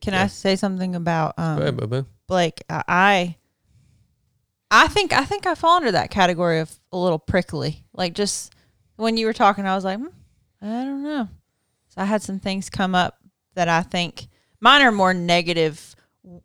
Can 0.00 0.14
I 0.14 0.26
say 0.28 0.56
something 0.56 0.94
about 0.94 1.34
um, 1.38 1.60
ahead, 1.60 1.76
boo-boo. 1.76 2.06
Blake? 2.26 2.62
I- 2.68 2.84
I 2.88 3.36
I 4.70 4.88
think 4.88 5.12
I 5.12 5.24
think 5.24 5.46
I 5.46 5.54
fall 5.54 5.76
under 5.76 5.92
that 5.92 6.10
category 6.10 6.58
of 6.60 6.74
a 6.92 6.96
little 6.96 7.18
prickly. 7.18 7.84
Like 7.92 8.14
just 8.14 8.52
when 8.96 9.16
you 9.16 9.26
were 9.26 9.32
talking, 9.32 9.64
I 9.66 9.74
was 9.74 9.84
like, 9.84 9.98
hmm, 9.98 10.06
I 10.60 10.84
don't 10.84 11.02
know. 11.02 11.28
So 11.88 12.00
I 12.02 12.04
had 12.04 12.22
some 12.22 12.38
things 12.40 12.68
come 12.68 12.94
up 12.94 13.18
that 13.54 13.68
I 13.68 13.82
think 13.82 14.26
mine 14.60 14.82
are 14.82 14.92
more 14.92 15.14
negative. 15.14 15.94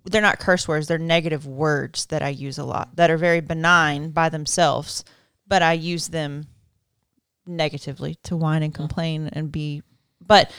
They're 0.05 0.21
not 0.21 0.39
curse 0.39 0.67
words; 0.67 0.88
they're 0.88 0.97
negative 0.97 1.45
words 1.47 2.05
that 2.07 2.21
I 2.21 2.29
use 2.29 2.57
a 2.57 2.63
lot 2.65 2.95
that 2.95 3.09
are 3.09 3.17
very 3.17 3.41
benign 3.41 4.11
by 4.11 4.29
themselves, 4.29 5.03
but 5.47 5.61
I 5.61 5.73
use 5.73 6.09
them 6.09 6.47
negatively 7.45 8.15
to 8.23 8.36
whine 8.38 8.63
and 8.63 8.73
complain 8.73 9.29
and 9.34 9.51
be. 9.51 9.82
But 10.19 10.51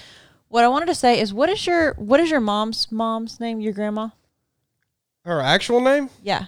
what 0.49 0.65
I 0.65 0.69
wanted 0.69 0.87
to 0.87 0.95
say 0.95 1.21
is, 1.21 1.33
what 1.33 1.49
is 1.49 1.67
your 1.67 1.95
what 1.95 2.21
is 2.21 2.31
your 2.31 2.41
mom's 2.41 2.91
mom's 2.91 3.39
name? 3.39 3.61
Your 3.61 3.73
grandma? 3.73 4.09
Her 5.25 5.41
actual 5.41 5.81
name? 5.81 6.11
Yeah, 6.23 6.47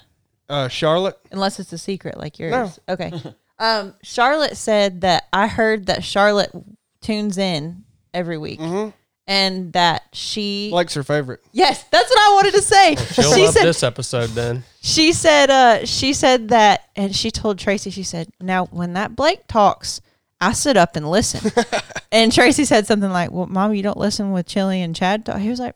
Uh 0.48 0.66
Charlotte. 0.68 1.18
unless 1.30 1.60
it's 1.60 1.72
a 1.72 1.78
secret 1.78 2.18
like 2.18 2.38
yours. 2.40 2.50
No. 2.88 2.94
Okay. 2.94 3.12
um, 3.60 3.94
Charlotte 4.02 4.56
said 4.56 5.02
that 5.02 5.28
I 5.32 5.46
heard 5.46 5.86
that 5.86 6.02
Charlotte 6.02 6.50
tunes 7.00 7.38
in 7.38 7.84
every 8.12 8.36
week, 8.36 8.58
and 9.26 9.72
that 9.72 10.04
she. 10.12 10.68
Blake's 10.70 10.94
her 10.94 11.02
favorite. 11.02 11.40
yes, 11.52 11.84
that's 11.84 12.10
what 12.10 12.18
I 12.18 12.34
wanted 12.34 12.54
to 12.54 12.62
say. 12.62 12.96
She'll 12.96 13.34
she 13.34 13.44
love 13.44 13.54
said 13.54 13.64
this 13.64 13.82
episode 13.82 14.30
then. 14.30 14.64
she 14.80 15.12
said 15.12 15.50
uh 15.50 15.86
she 15.86 16.12
said 16.12 16.48
that 16.48 16.88
and 16.96 17.14
she 17.14 17.30
told 17.30 17.58
Tracy 17.58 17.90
she 17.90 18.02
said 18.02 18.28
now 18.40 18.66
when 18.66 18.92
that 18.94 19.16
Blake 19.16 19.46
talks 19.48 20.00
I 20.40 20.52
sit 20.52 20.76
up 20.76 20.96
and 20.96 21.10
listen." 21.10 21.50
and 22.12 22.32
Tracy 22.32 22.64
said 22.64 22.86
something 22.86 23.10
like, 23.10 23.30
"Well, 23.30 23.46
Mom, 23.46 23.74
you 23.74 23.82
don't 23.82 23.96
listen 23.96 24.32
with 24.32 24.46
Chili 24.46 24.82
and 24.82 24.94
Chad." 24.94 25.24
Talk. 25.26 25.38
He 25.38 25.48
was 25.48 25.60
like, 25.60 25.74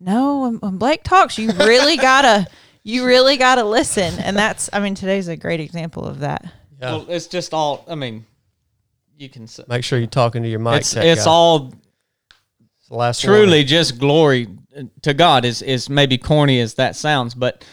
"No, 0.00 0.40
when, 0.40 0.54
when 0.56 0.78
Blake 0.78 1.02
talks, 1.04 1.38
you 1.38 1.52
really 1.52 1.96
gotta, 1.98 2.46
you 2.82 3.04
really 3.04 3.36
gotta 3.36 3.64
listen." 3.64 4.18
And 4.20 4.36
that's, 4.36 4.70
I 4.72 4.80
mean, 4.80 4.94
today's 4.94 5.28
a 5.28 5.36
great 5.36 5.60
example 5.60 6.04
of 6.06 6.20
that. 6.20 6.44
Yeah. 6.80 6.92
Well, 6.92 7.06
it's 7.08 7.26
just 7.26 7.52
all. 7.52 7.84
I 7.88 7.94
mean, 7.94 8.24
you 9.18 9.28
can. 9.28 9.46
say 9.46 9.64
Make 9.68 9.84
sure 9.84 9.98
you're 9.98 10.08
talking 10.08 10.42
to 10.42 10.48
your 10.48 10.60
mic. 10.60 10.80
It's 10.80 10.94
tech 10.94 11.04
it's 11.04 11.24
guy. 11.24 11.30
all 11.30 11.56
It's 11.56 11.74
the 11.74 11.76
last 12.90 13.22
truly 13.22 13.46
warning. 13.46 13.66
just 13.66 13.98
glory 13.98 14.48
to 15.02 15.14
God. 15.14 15.44
Is 15.44 15.62
is 15.62 15.88
maybe 15.88 16.18
corny 16.18 16.60
as 16.60 16.74
that 16.74 16.96
sounds, 16.96 17.34
but 17.34 17.64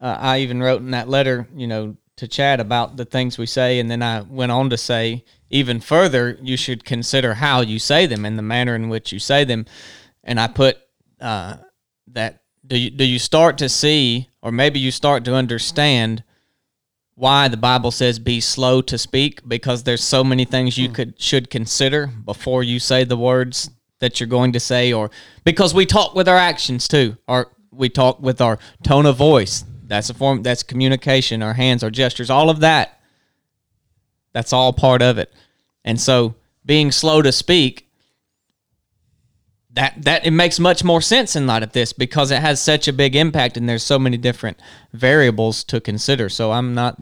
uh, 0.00 0.16
I 0.18 0.38
even 0.38 0.62
wrote 0.62 0.80
in 0.80 0.92
that 0.92 1.08
letter, 1.08 1.46
you 1.54 1.66
know, 1.66 1.96
to 2.16 2.28
Chad 2.28 2.60
about 2.60 2.96
the 2.96 3.04
things 3.04 3.38
we 3.38 3.46
say, 3.46 3.80
and 3.80 3.90
then 3.90 4.02
I 4.02 4.22
went 4.22 4.52
on 4.52 4.70
to 4.70 4.76
say 4.76 5.24
even 5.50 5.80
further, 5.80 6.38
you 6.40 6.56
should 6.56 6.84
consider 6.84 7.34
how 7.34 7.60
you 7.60 7.78
say 7.78 8.06
them 8.06 8.24
and 8.24 8.38
the 8.38 8.42
manner 8.42 8.74
in 8.74 8.88
which 8.88 9.12
you 9.12 9.18
say 9.18 9.44
them. 9.44 9.66
And 10.22 10.38
I 10.38 10.46
put 10.46 10.78
uh, 11.20 11.56
that 12.08 12.42
do 12.66 12.78
you 12.78 12.90
do 12.90 13.04
you 13.04 13.18
start 13.18 13.58
to 13.58 13.68
see, 13.68 14.28
or 14.42 14.52
maybe 14.52 14.78
you 14.78 14.90
start 14.90 15.24
to 15.24 15.34
understand 15.34 16.22
why 17.14 17.48
the 17.48 17.56
Bible 17.56 17.90
says 17.90 18.18
be 18.18 18.40
slow 18.40 18.80
to 18.80 18.96
speak 18.96 19.46
because 19.46 19.82
there's 19.82 20.02
so 20.02 20.22
many 20.24 20.44
things 20.44 20.78
you 20.78 20.88
could 20.88 21.20
should 21.20 21.50
consider 21.50 22.06
before 22.06 22.62
you 22.62 22.78
say 22.78 23.04
the 23.04 23.16
words 23.16 23.70
that 24.00 24.20
you're 24.20 24.28
going 24.28 24.52
to 24.52 24.60
say 24.60 24.92
or 24.92 25.10
because 25.44 25.72
we 25.72 25.86
talk 25.86 26.14
with 26.14 26.28
our 26.28 26.36
actions 26.36 26.88
too 26.88 27.16
or 27.26 27.52
we 27.70 27.88
talk 27.88 28.20
with 28.20 28.40
our 28.40 28.58
tone 28.82 29.06
of 29.06 29.16
voice 29.16 29.64
that's 29.86 30.10
a 30.10 30.14
form 30.14 30.42
that's 30.42 30.62
communication 30.62 31.42
our 31.42 31.54
hands 31.54 31.82
our 31.82 31.90
gestures 31.90 32.30
all 32.30 32.50
of 32.50 32.60
that 32.60 33.00
that's 34.32 34.52
all 34.52 34.72
part 34.72 35.02
of 35.02 35.18
it 35.18 35.32
and 35.84 36.00
so 36.00 36.34
being 36.66 36.92
slow 36.92 37.22
to 37.22 37.32
speak 37.32 37.90
that 39.72 39.94
that 40.02 40.26
it 40.26 40.32
makes 40.32 40.58
much 40.58 40.82
more 40.82 41.00
sense 41.00 41.36
in 41.36 41.46
light 41.46 41.62
of 41.62 41.72
this 41.72 41.92
because 41.92 42.30
it 42.30 42.40
has 42.40 42.60
such 42.60 42.88
a 42.88 42.92
big 42.92 43.14
impact 43.14 43.56
and 43.56 43.68
there's 43.68 43.82
so 43.82 43.98
many 43.98 44.16
different 44.16 44.58
variables 44.92 45.62
to 45.64 45.80
consider. 45.80 46.28
So 46.28 46.52
I'm 46.52 46.74
not 46.74 47.00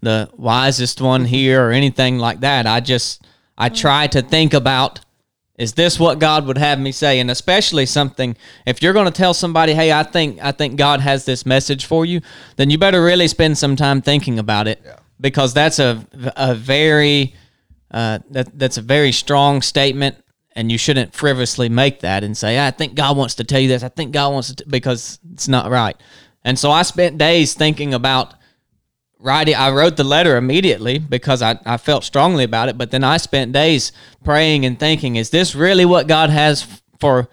the 0.00 0.30
wisest 0.36 1.00
one 1.00 1.26
here 1.26 1.68
or 1.68 1.70
anything 1.70 2.18
like 2.18 2.40
that. 2.40 2.66
I 2.66 2.80
just 2.80 3.26
I 3.58 3.68
try 3.68 4.06
to 4.08 4.22
think 4.22 4.54
about 4.54 5.00
is 5.58 5.74
this 5.74 5.98
what 5.98 6.18
God 6.18 6.46
would 6.46 6.56
have 6.56 6.80
me 6.80 6.92
say 6.92 7.20
and 7.20 7.30
especially 7.30 7.84
something 7.84 8.36
if 8.66 8.82
you're 8.82 8.92
going 8.94 9.04
to 9.04 9.10
tell 9.10 9.34
somebody 9.34 9.74
hey 9.74 9.92
I 9.92 10.04
think 10.04 10.38
I 10.42 10.52
think 10.52 10.76
God 10.76 11.00
has 11.00 11.24
this 11.24 11.44
message 11.44 11.84
for 11.84 12.06
you 12.06 12.20
then 12.56 12.70
you 12.70 12.78
better 12.78 13.02
really 13.02 13.28
spend 13.28 13.58
some 13.58 13.76
time 13.76 14.00
thinking 14.00 14.38
about 14.38 14.68
it 14.68 14.80
because 15.20 15.52
that's 15.54 15.78
a 15.78 16.06
a 16.36 16.54
very 16.54 17.34
uh, 17.90 18.18
that 18.30 18.58
that's 18.58 18.76
a 18.76 18.82
very 18.82 19.12
strong 19.12 19.62
statement, 19.62 20.16
and 20.52 20.70
you 20.70 20.78
shouldn't 20.78 21.14
frivolously 21.14 21.68
make 21.68 22.00
that 22.00 22.22
and 22.22 22.36
say, 22.36 22.64
"I 22.64 22.70
think 22.70 22.94
God 22.94 23.16
wants 23.16 23.34
to 23.36 23.44
tell 23.44 23.60
you 23.60 23.68
this. 23.68 23.82
I 23.82 23.88
think 23.88 24.12
God 24.12 24.32
wants 24.32 24.54
to," 24.54 24.64
because 24.68 25.18
it's 25.32 25.48
not 25.48 25.70
right. 25.70 25.96
And 26.44 26.58
so 26.58 26.70
I 26.70 26.82
spent 26.82 27.18
days 27.18 27.54
thinking 27.54 27.94
about 27.94 28.34
writing. 29.18 29.54
I 29.54 29.70
wrote 29.70 29.96
the 29.96 30.04
letter 30.04 30.36
immediately 30.36 30.98
because 30.98 31.42
I, 31.42 31.58
I 31.64 31.76
felt 31.76 32.04
strongly 32.04 32.44
about 32.44 32.68
it, 32.68 32.78
but 32.78 32.90
then 32.90 33.04
I 33.04 33.16
spent 33.16 33.52
days 33.52 33.92
praying 34.24 34.64
and 34.66 34.78
thinking, 34.78 35.16
"Is 35.16 35.30
this 35.30 35.54
really 35.54 35.84
what 35.84 36.06
God 36.06 36.30
has 36.30 36.66
for 37.00 37.28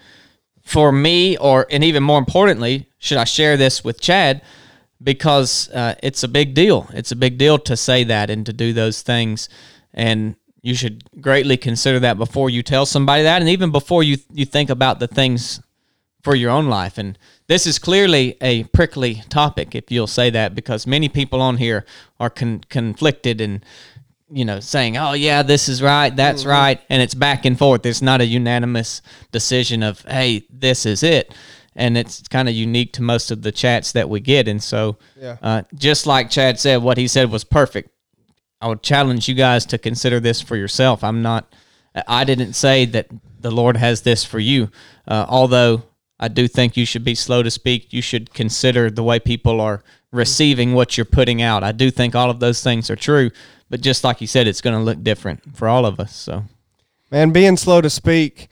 for 0.64 0.92
me?" 0.92 1.38
Or 1.38 1.68
and 1.70 1.84
even 1.84 2.04
more 2.04 2.20
importantly, 2.20 2.88
should 2.98 3.18
I 3.18 3.26
share 3.26 3.58
this 3.58 3.84
with 3.84 4.02
Chad? 4.02 4.42
because 5.02 5.70
uh, 5.70 5.96
it's 6.02 6.24
a 6.24 6.28
big 6.28 6.54
deal. 6.54 6.90
It's 6.94 7.12
a 7.12 7.16
big 7.16 7.38
deal 7.38 7.58
to 7.60 7.78
say 7.78 8.04
that 8.06 8.30
and 8.30 8.46
to 8.46 8.54
do 8.54 8.74
those 8.74 9.02
things, 9.02 9.50
and 9.94 10.36
you 10.62 10.74
should 10.74 11.04
greatly 11.22 11.58
consider 11.58 12.00
that 12.00 12.18
before 12.18 12.50
you 12.50 12.64
tell 12.64 12.86
somebody 12.86 13.24
that, 13.24 13.42
and 13.42 13.50
even 13.50 13.72
before 13.72 14.04
you 14.04 14.18
you 14.32 14.46
think 14.46 14.70
about 14.70 15.00
the 15.00 15.08
things 15.08 15.62
for 16.26 16.36
your 16.36 16.50
own 16.50 16.66
life. 16.68 16.98
And 16.98 17.18
this 17.48 17.68
is 17.68 17.78
clearly 17.78 18.36
a 18.42 18.64
prickly 18.66 19.22
topic, 19.30 19.76
if 19.76 19.92
you'll 19.92 20.08
say 20.08 20.32
that, 20.32 20.56
because 20.56 20.88
many 20.88 21.08
people 21.08 21.40
on 21.40 21.58
here 21.58 21.86
are 22.20 22.32
con- 22.32 22.64
conflicted 22.70 23.40
and 23.40 23.64
you 24.32 24.44
know 24.44 24.60
saying, 24.60 24.98
"Oh 24.98 25.14
yeah, 25.14 25.44
this 25.44 25.70
is 25.70 25.84
right, 25.84 26.14
that's 26.16 26.44
right," 26.46 26.82
and 26.90 27.00
it's 27.00 27.14
back 27.14 27.46
and 27.46 27.58
forth. 27.60 27.86
It's 27.86 28.02
not 28.02 28.22
a 28.22 28.26
unanimous 28.26 29.04
decision 29.32 29.84
of, 29.84 30.02
"Hey, 30.02 30.48
this 30.50 30.86
is 30.88 31.04
it." 31.04 31.32
And 31.76 31.96
it's 31.96 32.28
kind 32.28 32.50
of 32.50 32.56
unique 32.56 32.92
to 32.94 33.04
most 33.04 33.30
of 33.30 33.44
the 33.44 33.52
chats 33.52 33.92
that 33.92 34.10
we 34.10 34.20
get, 34.20 34.48
and 34.48 34.64
so 34.64 34.98
Yeah. 35.22 35.38
uh, 35.44 35.62
just 35.76 36.08
like 36.08 36.32
Chad 36.32 36.60
said, 36.60 36.82
what 36.82 36.98
he 36.98 37.08
said 37.08 37.30
was 37.30 37.44
perfect. 37.44 37.92
I 38.62 38.68
would 38.70 38.82
challenge 38.82 39.30
you 39.30 39.36
guys 39.36 39.64
to 39.68 39.78
consider 39.78 40.20
this 40.20 40.42
for 40.42 40.56
yourself. 40.56 41.04
I'm 41.04 41.22
not, 41.22 41.54
I 42.08 42.24
didn't 42.24 42.54
say 42.54 42.86
that 42.86 43.08
the 43.42 43.52
Lord 43.52 43.78
has 43.78 44.02
this 44.02 44.24
for 44.24 44.40
you. 44.40 44.70
Uh, 45.08 45.26
although 45.30 45.84
I 46.20 46.28
do 46.28 46.48
think 46.48 46.78
you 46.78 46.86
should 46.86 47.04
be 47.04 47.16
slow 47.16 47.44
to 47.44 47.52
speak, 47.52 47.92
you 47.92 48.02
should 48.02 48.34
consider 48.34 48.90
the 48.90 49.04
way 49.04 49.20
people 49.20 49.60
are 49.60 49.84
receiving 50.12 50.74
what 50.74 50.98
you're 50.98 51.06
putting 51.06 51.42
out. 51.42 51.64
I 51.64 51.72
do 51.74 51.92
think 51.92 52.16
all 52.16 52.30
of 52.30 52.40
those 52.40 52.64
things 52.64 52.90
are 52.90 52.96
true, 52.96 53.32
but 53.70 53.82
just 53.82 54.04
like 54.04 54.22
you 54.22 54.28
said, 54.28 54.48
it's 54.48 54.62
going 54.62 54.78
to 54.78 54.84
look 54.84 55.04
different 55.04 55.56
for 55.56 55.68
all 55.68 55.86
of 55.86 56.00
us. 56.00 56.16
So, 56.16 56.46
Man, 57.12 57.32
being 57.32 57.56
slow 57.58 57.82
to 57.82 57.90
speak, 57.90 58.48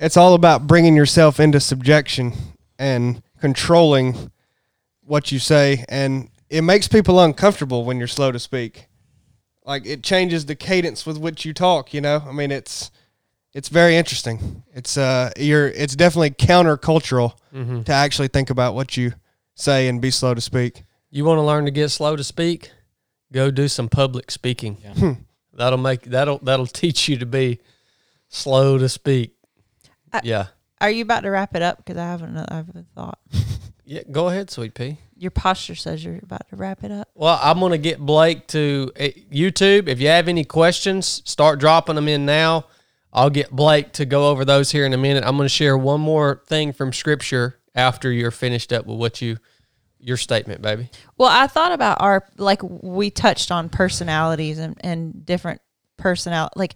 it's 0.00 0.16
all 0.16 0.34
about 0.34 0.66
bringing 0.66 0.96
yourself 0.96 1.38
into 1.38 1.60
subjection 1.60 2.32
and 2.78 3.22
controlling 3.40 4.32
what 5.04 5.30
you 5.30 5.38
say. 5.38 5.84
And 5.88 6.28
it 6.50 6.62
makes 6.62 6.88
people 6.88 7.20
uncomfortable 7.20 7.84
when 7.84 7.98
you're 7.98 8.08
slow 8.08 8.32
to 8.32 8.38
speak. 8.38 8.88
Like 9.64 9.86
it 9.86 10.02
changes 10.02 10.46
the 10.46 10.56
cadence 10.56 11.06
with 11.06 11.16
which 11.18 11.44
you 11.44 11.54
talk, 11.54 11.94
you 11.94 12.00
know? 12.00 12.24
I 12.26 12.32
mean, 12.32 12.50
it's 12.50 12.90
it's 13.54 13.68
very 13.68 13.96
interesting. 13.96 14.62
It's 14.74 14.96
uh 14.96 15.30
you're 15.36 15.68
it's 15.68 15.94
definitely 15.96 16.30
countercultural 16.30 17.34
to 17.84 17.92
actually 17.92 18.28
think 18.28 18.50
about 18.50 18.74
what 18.74 18.96
you 18.96 19.12
say 19.54 19.88
and 19.88 20.00
be 20.00 20.10
slow 20.10 20.34
to 20.34 20.40
speak. 20.40 20.84
You 21.10 21.24
want 21.24 21.38
to 21.38 21.42
learn 21.42 21.64
to 21.66 21.70
get 21.70 21.90
slow 21.90 22.16
to 22.16 22.24
speak? 22.24 22.70
Go 23.32 23.50
do 23.50 23.68
some 23.68 23.88
public 23.88 24.30
speaking. 24.30 24.78
That'll 25.52 25.78
make 25.78 26.02
that'll 26.02 26.38
that'll 26.38 26.66
teach 26.66 27.08
you 27.08 27.18
to 27.18 27.26
be 27.26 27.60
slow 28.28 28.78
to 28.78 28.88
speak. 28.88 29.34
I- 30.12 30.20
yeah. 30.24 30.46
Are 30.80 30.90
you 30.90 31.02
about 31.02 31.20
to 31.20 31.30
wrap 31.30 31.54
it 31.54 31.62
up? 31.62 31.76
Because 31.78 31.96
I 31.96 32.04
haven't 32.06 32.36
I 32.36 32.56
have 32.56 32.68
a 32.74 32.84
thought. 32.94 33.18
Yeah, 33.84 34.02
go 34.10 34.28
ahead, 34.28 34.48
sweet 34.48 34.74
pea. 34.74 34.96
Your 35.16 35.32
posture 35.32 35.74
says 35.74 36.04
you're 36.04 36.20
about 36.22 36.48
to 36.50 36.56
wrap 36.56 36.84
it 36.84 36.92
up. 36.92 37.08
Well, 37.14 37.38
I'm 37.42 37.58
going 37.58 37.72
to 37.72 37.78
get 37.78 37.98
Blake 37.98 38.46
to 38.48 38.90
uh, 38.98 39.02
YouTube. 39.30 39.88
If 39.88 40.00
you 40.00 40.06
have 40.06 40.28
any 40.28 40.44
questions, 40.44 41.20
start 41.26 41.58
dropping 41.58 41.96
them 41.96 42.06
in 42.08 42.24
now. 42.24 42.66
I'll 43.12 43.30
get 43.30 43.50
Blake 43.50 43.92
to 43.92 44.06
go 44.06 44.30
over 44.30 44.44
those 44.44 44.70
here 44.70 44.86
in 44.86 44.92
a 44.92 44.98
minute. 44.98 45.24
I'm 45.24 45.36
going 45.36 45.46
to 45.46 45.54
share 45.54 45.76
one 45.76 46.00
more 46.00 46.42
thing 46.46 46.72
from 46.72 46.92
Scripture 46.92 47.58
after 47.74 48.10
you're 48.10 48.30
finished 48.30 48.72
up 48.72 48.86
with 48.86 48.98
what 48.98 49.20
you 49.20 49.38
your 50.02 50.16
statement, 50.16 50.60
baby. 50.60 50.90
Well, 51.16 51.28
I 51.30 51.46
thought 51.46 51.72
about 51.72 52.00
our 52.00 52.26
like 52.36 52.60
we 52.62 53.10
touched 53.10 53.52
on 53.52 53.68
personalities 53.68 54.58
and, 54.58 54.76
and 54.80 55.24
different 55.24 55.60
personality. 55.96 56.54
Like 56.56 56.74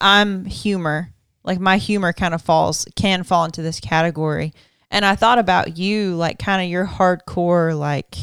I'm 0.00 0.44
humor. 0.44 1.12
Like 1.44 1.60
my 1.60 1.76
humor 1.76 2.12
kind 2.12 2.34
of 2.34 2.42
falls 2.42 2.86
can 2.96 3.22
fall 3.22 3.44
into 3.44 3.62
this 3.62 3.80
category. 3.80 4.54
And 4.90 5.04
I 5.04 5.14
thought 5.14 5.38
about 5.38 5.76
you, 5.76 6.14
like 6.14 6.38
kind 6.38 6.62
of 6.62 6.70
your 6.70 6.86
hardcore. 6.86 7.78
Like 7.78 8.16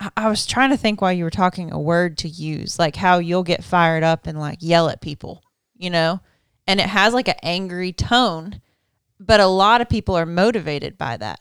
I, 0.00 0.10
I 0.16 0.28
was 0.28 0.44
trying 0.44 0.70
to 0.70 0.76
think 0.76 1.00
while 1.00 1.12
you 1.12 1.24
were 1.24 1.30
talking 1.30 1.72
a 1.72 1.80
word 1.80 2.18
to 2.18 2.28
use, 2.28 2.78
like 2.78 2.96
how 2.96 3.18
you'll 3.18 3.44
get 3.44 3.62
fired 3.62 4.02
up 4.02 4.26
and 4.26 4.38
like 4.38 4.58
yell 4.60 4.88
at 4.88 5.00
people, 5.00 5.44
you 5.76 5.90
know, 5.90 6.20
and 6.70 6.80
it 6.80 6.86
has 6.86 7.12
like 7.12 7.28
an 7.28 7.34
angry 7.42 7.92
tone. 7.92 8.60
But 9.18 9.40
a 9.40 9.46
lot 9.46 9.80
of 9.80 9.88
people 9.88 10.14
are 10.16 10.24
motivated 10.24 10.96
by 10.96 11.16
that. 11.18 11.40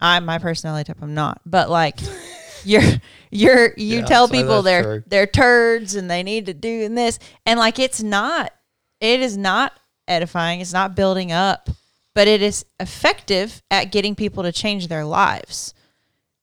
I'm 0.00 0.24
my 0.24 0.38
personality 0.38 0.86
type. 0.86 1.02
I'm 1.02 1.14
not, 1.14 1.40
but 1.44 1.68
like 1.68 1.98
you're 2.64 2.82
you're 3.30 3.74
you 3.76 3.98
Yeah, 3.98 4.04
tell 4.04 4.28
people 4.28 4.62
they're 4.62 4.82
true. 4.82 5.02
they're 5.06 5.26
turds 5.26 5.94
and 5.94 6.10
they 6.10 6.22
need 6.22 6.46
to 6.46 6.54
do 6.54 6.84
and 6.84 6.96
this 6.96 7.18
and 7.44 7.58
like 7.58 7.78
it's 7.78 8.02
not 8.02 8.52
it 9.00 9.20
is 9.20 9.36
not 9.36 9.72
edifying. 10.06 10.60
It's 10.60 10.72
not 10.72 10.96
building 10.96 11.30
up, 11.32 11.68
but 12.14 12.26
it 12.28 12.40
is 12.40 12.64
effective 12.80 13.62
at 13.70 13.92
getting 13.92 14.14
people 14.14 14.42
to 14.44 14.52
change 14.52 14.88
their 14.88 15.04
lives. 15.04 15.74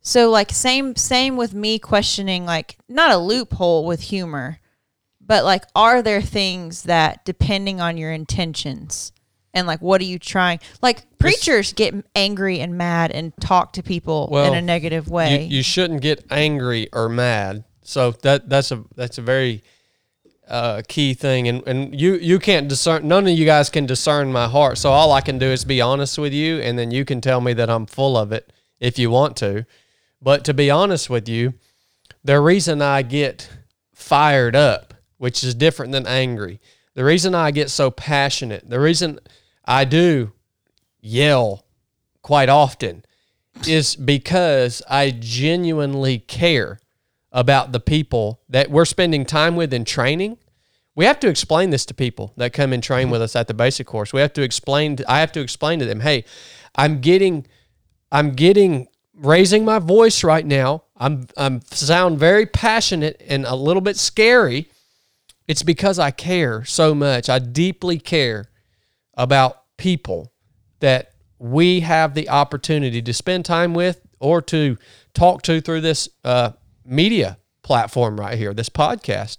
So 0.01 0.29
like 0.29 0.51
same 0.51 0.95
same 0.95 1.35
with 1.35 1.53
me 1.55 1.79
questioning 1.79 2.45
like 2.45 2.77
not 2.87 3.11
a 3.11 3.17
loophole 3.17 3.85
with 3.85 4.01
humor, 4.01 4.59
but 5.25 5.43
like 5.43 5.63
are 5.75 6.01
there 6.01 6.21
things 6.21 6.83
that 6.83 7.23
depending 7.25 7.81
on 7.81 7.97
your 7.97 8.11
intentions 8.11 9.11
and 9.53 9.65
like 9.67 9.81
what 9.81 10.01
are 10.01 10.05
you 10.05 10.19
trying 10.19 10.59
like 10.81 11.05
preachers 11.17 11.73
get 11.73 11.93
angry 12.15 12.59
and 12.59 12.77
mad 12.77 13.11
and 13.11 13.33
talk 13.39 13.73
to 13.73 13.81
people 13.83 14.27
Well, 14.31 14.51
in 14.51 14.57
a 14.57 14.61
negative 14.61 15.07
You, 15.07 15.13
way. 15.13 15.43
you 15.45 15.63
shouldn't 15.63 16.01
get 16.01 16.25
angry 16.29 16.89
or 16.93 17.09
mad. 17.09 17.63
So 17.81 18.11
that 18.23 18.49
that's 18.49 18.71
a 18.71 18.83
that's 18.95 19.17
a 19.19 19.21
very 19.21 19.63
uh, 20.47 20.81
key 20.87 21.13
thing, 21.13 21.47
and 21.47 21.61
and 21.67 21.99
you 21.99 22.15
you 22.15 22.39
can't 22.39 22.67
discern. 22.67 23.07
None 23.07 23.27
of 23.27 23.33
you 23.37 23.45
guys 23.45 23.69
can 23.69 23.85
discern 23.85 24.31
my 24.31 24.47
heart. 24.47 24.77
So 24.79 24.89
all 24.89 25.11
I 25.11 25.21
can 25.21 25.37
do 25.37 25.45
is 25.45 25.63
be 25.65 25.81
honest 25.81 26.17
with 26.17 26.33
you, 26.33 26.57
and 26.59 26.77
then 26.79 26.89
you 26.89 27.05
can 27.05 27.21
tell 27.21 27.41
me 27.41 27.53
that 27.53 27.69
I'm 27.69 27.85
full 27.85 28.17
of 28.17 28.31
it 28.31 28.51
if 28.79 28.97
you 28.97 29.11
want 29.11 29.37
to. 29.37 29.65
But 30.19 30.43
to 30.45 30.53
be 30.53 30.71
honest 30.71 31.11
with 31.11 31.29
you, 31.29 31.53
the 32.23 32.39
reason 32.39 32.81
I 32.81 33.03
get 33.03 33.49
fired 33.93 34.55
up 34.55 34.94
which 35.17 35.43
is 35.43 35.55
different 35.55 35.91
than 35.91 36.07
angry. 36.07 36.59
The 36.93 37.03
reason 37.03 37.35
I 37.35 37.51
get 37.51 37.69
so 37.69 37.91
passionate, 37.91 38.69
the 38.69 38.79
reason 38.79 39.19
I 39.65 39.85
do 39.85 40.31
yell 41.01 41.65
quite 42.21 42.49
often 42.49 43.03
is 43.67 43.95
because 43.95 44.81
I 44.89 45.11
genuinely 45.11 46.19
care 46.19 46.79
about 47.31 47.71
the 47.71 47.79
people 47.79 48.41
that 48.49 48.71
we're 48.71 48.85
spending 48.85 49.25
time 49.25 49.55
with 49.55 49.73
in 49.73 49.85
training. 49.85 50.37
We 50.95 51.05
have 51.05 51.19
to 51.19 51.27
explain 51.27 51.69
this 51.69 51.85
to 51.87 51.93
people 51.93 52.33
that 52.37 52.53
come 52.53 52.71
and 52.71 52.81
train 52.81 53.09
with 53.09 53.21
us 53.21 53.35
at 53.35 53.47
the 53.47 53.53
basic 53.53 53.85
course. 53.85 54.13
We 54.13 54.21
have 54.21 54.33
to 54.33 54.41
explain 54.41 54.97
I 55.07 55.19
have 55.19 55.33
to 55.33 55.41
explain 55.41 55.79
to 55.79 55.85
them, 55.85 55.99
"Hey, 55.99 56.23
I'm 56.75 57.01
getting 57.01 57.45
I'm 58.11 58.31
getting 58.31 58.87
raising 59.13 59.65
my 59.65 59.79
voice 59.79 60.23
right 60.23 60.45
now. 60.45 60.83
I'm 60.97 61.27
I'm 61.35 61.61
sound 61.71 62.19
very 62.19 62.45
passionate 62.45 63.21
and 63.27 63.45
a 63.45 63.55
little 63.55 63.81
bit 63.81 63.97
scary. 63.97 64.69
It's 65.47 65.63
because 65.63 65.99
I 65.99 66.11
care 66.11 66.63
so 66.65 66.95
much. 66.95 67.29
I 67.29 67.39
deeply 67.39 67.99
care 67.99 68.49
about 69.15 69.61
people 69.77 70.33
that 70.79 71.11
we 71.37 71.81
have 71.81 72.13
the 72.13 72.29
opportunity 72.29 73.01
to 73.01 73.13
spend 73.13 73.45
time 73.45 73.73
with 73.73 74.01
or 74.19 74.41
to 74.41 74.77
talk 75.13 75.41
to 75.43 75.61
through 75.61 75.81
this 75.81 76.09
uh, 76.23 76.51
media 76.85 77.37
platform 77.61 78.19
right 78.19 78.37
here, 78.37 78.53
this 78.53 78.69
podcast. 78.69 79.37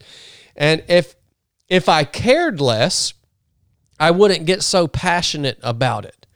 And 0.54 0.82
if 0.88 1.14
if 1.68 1.88
I 1.88 2.04
cared 2.04 2.60
less, 2.60 3.12
I 3.98 4.12
wouldn't 4.12 4.46
get 4.46 4.62
so 4.62 4.86
passionate 4.86 5.58
about 5.62 6.04
it. 6.04 6.26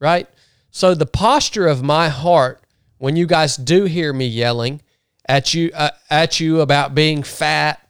Right? 0.00 0.28
So 0.70 0.94
the 0.94 1.06
posture 1.06 1.66
of 1.68 1.82
my 1.82 2.08
heart 2.08 2.60
when 2.98 3.16
you 3.16 3.26
guys 3.26 3.56
do 3.56 3.84
hear 3.84 4.12
me 4.12 4.26
yelling 4.26 4.80
at 5.28 5.54
you 5.54 5.70
uh, 5.74 5.90
at 6.10 6.40
you 6.40 6.60
about 6.60 6.94
being 6.94 7.22
fat 7.22 7.83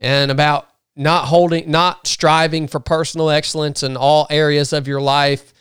and 0.00 0.30
about 0.30 0.68
not 0.96 1.26
holding 1.26 1.70
not 1.70 2.06
striving 2.06 2.66
for 2.66 2.80
personal 2.80 3.30
excellence 3.30 3.82
in 3.82 3.96
all 3.96 4.26
areas 4.30 4.72
of 4.72 4.88
your 4.88 5.00
life 5.00 5.52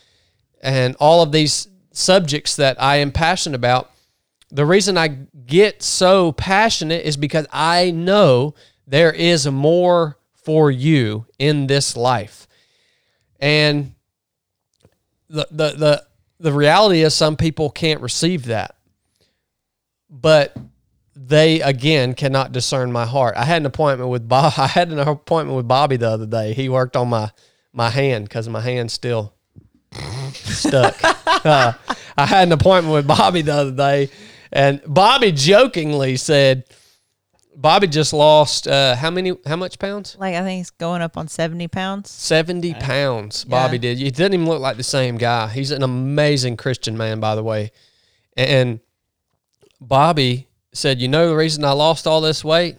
and 0.61 0.95
all 0.99 1.21
of 1.21 1.31
these 1.31 1.67
subjects 1.91 2.55
that 2.55 2.81
I 2.81 2.97
am 2.97 3.11
passionate 3.11 3.55
about 3.55 3.91
the 4.51 4.65
reason 4.65 4.97
I 4.97 5.09
get 5.45 5.83
so 5.83 6.31
passionate 6.31 7.05
is 7.05 7.17
because 7.17 7.45
I 7.51 7.91
know 7.91 8.55
there 8.87 9.11
is 9.11 9.47
more 9.47 10.17
for 10.33 10.71
you 10.71 11.25
in 11.37 11.67
this 11.67 11.95
life. 11.95 12.47
And 13.39 13.93
the 15.29 15.47
the 15.51 15.71
the 15.71 16.03
the 16.39 16.53
reality 16.53 17.01
is 17.01 17.13
some 17.13 17.35
people 17.35 17.69
can't 17.69 18.01
receive 18.01 18.45
that. 18.45 18.75
But 20.09 20.57
they 21.21 21.59
again 21.61 22.13
cannot 22.13 22.51
discern 22.53 22.91
my 22.91 23.05
heart. 23.05 23.35
I 23.35 23.43
had 23.43 23.61
an 23.61 23.65
appointment 23.65 24.09
with 24.09 24.27
Bob. 24.27 24.53
I 24.57 24.67
had 24.67 24.89
an 24.89 24.99
appointment 24.99 25.57
with 25.57 25.67
Bobby 25.67 25.97
the 25.97 26.09
other 26.09 26.25
day. 26.25 26.53
He 26.53 26.69
worked 26.69 26.95
on 26.95 27.09
my 27.09 27.31
my 27.73 27.89
hand 27.89 28.25
because 28.25 28.47
my 28.47 28.61
hand's 28.61 28.93
still 28.93 29.33
stuck. 30.33 30.97
uh, 31.03 31.73
I 32.17 32.25
had 32.25 32.47
an 32.47 32.51
appointment 32.53 32.93
with 32.93 33.07
Bobby 33.07 33.41
the 33.41 33.53
other 33.53 33.71
day, 33.71 34.09
and 34.51 34.81
Bobby 34.87 35.31
jokingly 35.31 36.15
said, 36.15 36.63
Bobby 37.55 37.87
just 37.87 38.13
lost 38.13 38.67
uh, 38.67 38.95
how 38.95 39.11
many? 39.11 39.35
How 39.45 39.57
much 39.57 39.77
pounds? 39.77 40.15
Like 40.17 40.35
I 40.35 40.41
think 40.43 40.59
he's 40.59 40.69
going 40.69 41.01
up 41.01 41.17
on 41.17 41.27
seventy 41.27 41.67
pounds. 41.67 42.09
Seventy 42.09 42.73
pounds. 42.73 43.43
Bobby 43.43 43.75
Yeah. 43.75 43.81
did. 43.81 43.97
He 43.97 44.11
doesn't 44.11 44.33
even 44.33 44.47
look 44.47 44.61
like 44.61 44.77
the 44.77 44.83
same 44.83 45.17
guy. 45.17 45.49
He's 45.49 45.71
an 45.71 45.83
amazing 45.83 46.55
Christian 46.55 46.97
man, 46.97 47.19
by 47.19 47.35
the 47.35 47.43
way. 47.43 47.71
And 48.37 48.79
Bobby 49.81 50.48
said, 50.73 50.99
"You 51.01 51.07
know 51.07 51.27
the 51.29 51.35
reason 51.35 51.63
I 51.63 51.71
lost 51.71 52.07
all 52.07 52.21
this 52.21 52.43
weight?" 52.43 52.77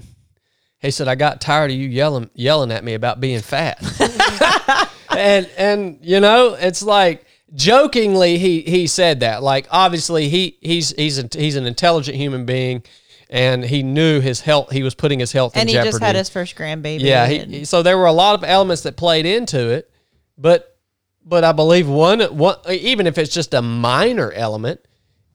He 0.78 0.90
said, 0.90 1.08
"I 1.08 1.14
got 1.14 1.40
tired 1.40 1.70
of 1.70 1.76
you 1.76 1.88
yelling 1.88 2.30
yelling 2.34 2.72
at 2.72 2.84
me 2.84 2.94
about 2.94 3.20
being 3.20 3.40
fat." 3.40 3.78
and 5.16 5.48
and 5.56 5.98
you 6.02 6.20
know, 6.20 6.54
it's 6.54 6.82
like 6.82 7.24
jokingly 7.54 8.38
he 8.38 8.60
he 8.62 8.86
said 8.86 9.20
that. 9.20 9.42
Like 9.42 9.66
obviously 9.70 10.28
he 10.28 10.56
he's 10.60 10.90
he's 10.90 11.18
a, 11.18 11.28
he's 11.32 11.56
an 11.56 11.66
intelligent 11.66 12.16
human 12.16 12.46
being, 12.46 12.82
and 13.28 13.64
he 13.64 13.82
knew 13.82 14.20
his 14.20 14.40
health. 14.40 14.70
He 14.70 14.82
was 14.82 14.94
putting 14.94 15.18
his 15.20 15.32
health 15.32 15.52
And 15.54 15.68
in 15.68 15.68
he 15.68 15.74
just 15.82 16.00
had 16.00 16.16
his 16.16 16.28
first 16.30 16.56
grandbaby. 16.56 17.00
Yeah, 17.00 17.26
he- 17.26 17.64
so 17.64 17.82
there 17.82 17.98
were 17.98 18.06
a 18.06 18.12
lot 18.12 18.34
of 18.36 18.44
elements 18.44 18.82
that 18.82 18.96
played 18.96 19.26
into 19.26 19.68
it, 19.70 19.90
but 20.38 20.78
but 21.24 21.44
I 21.44 21.52
believe 21.52 21.88
one 21.88 22.20
one 22.36 22.56
even 22.70 23.06
if 23.06 23.18
it's 23.18 23.32
just 23.34 23.52
a 23.52 23.60
minor 23.62 24.32
element, 24.32 24.80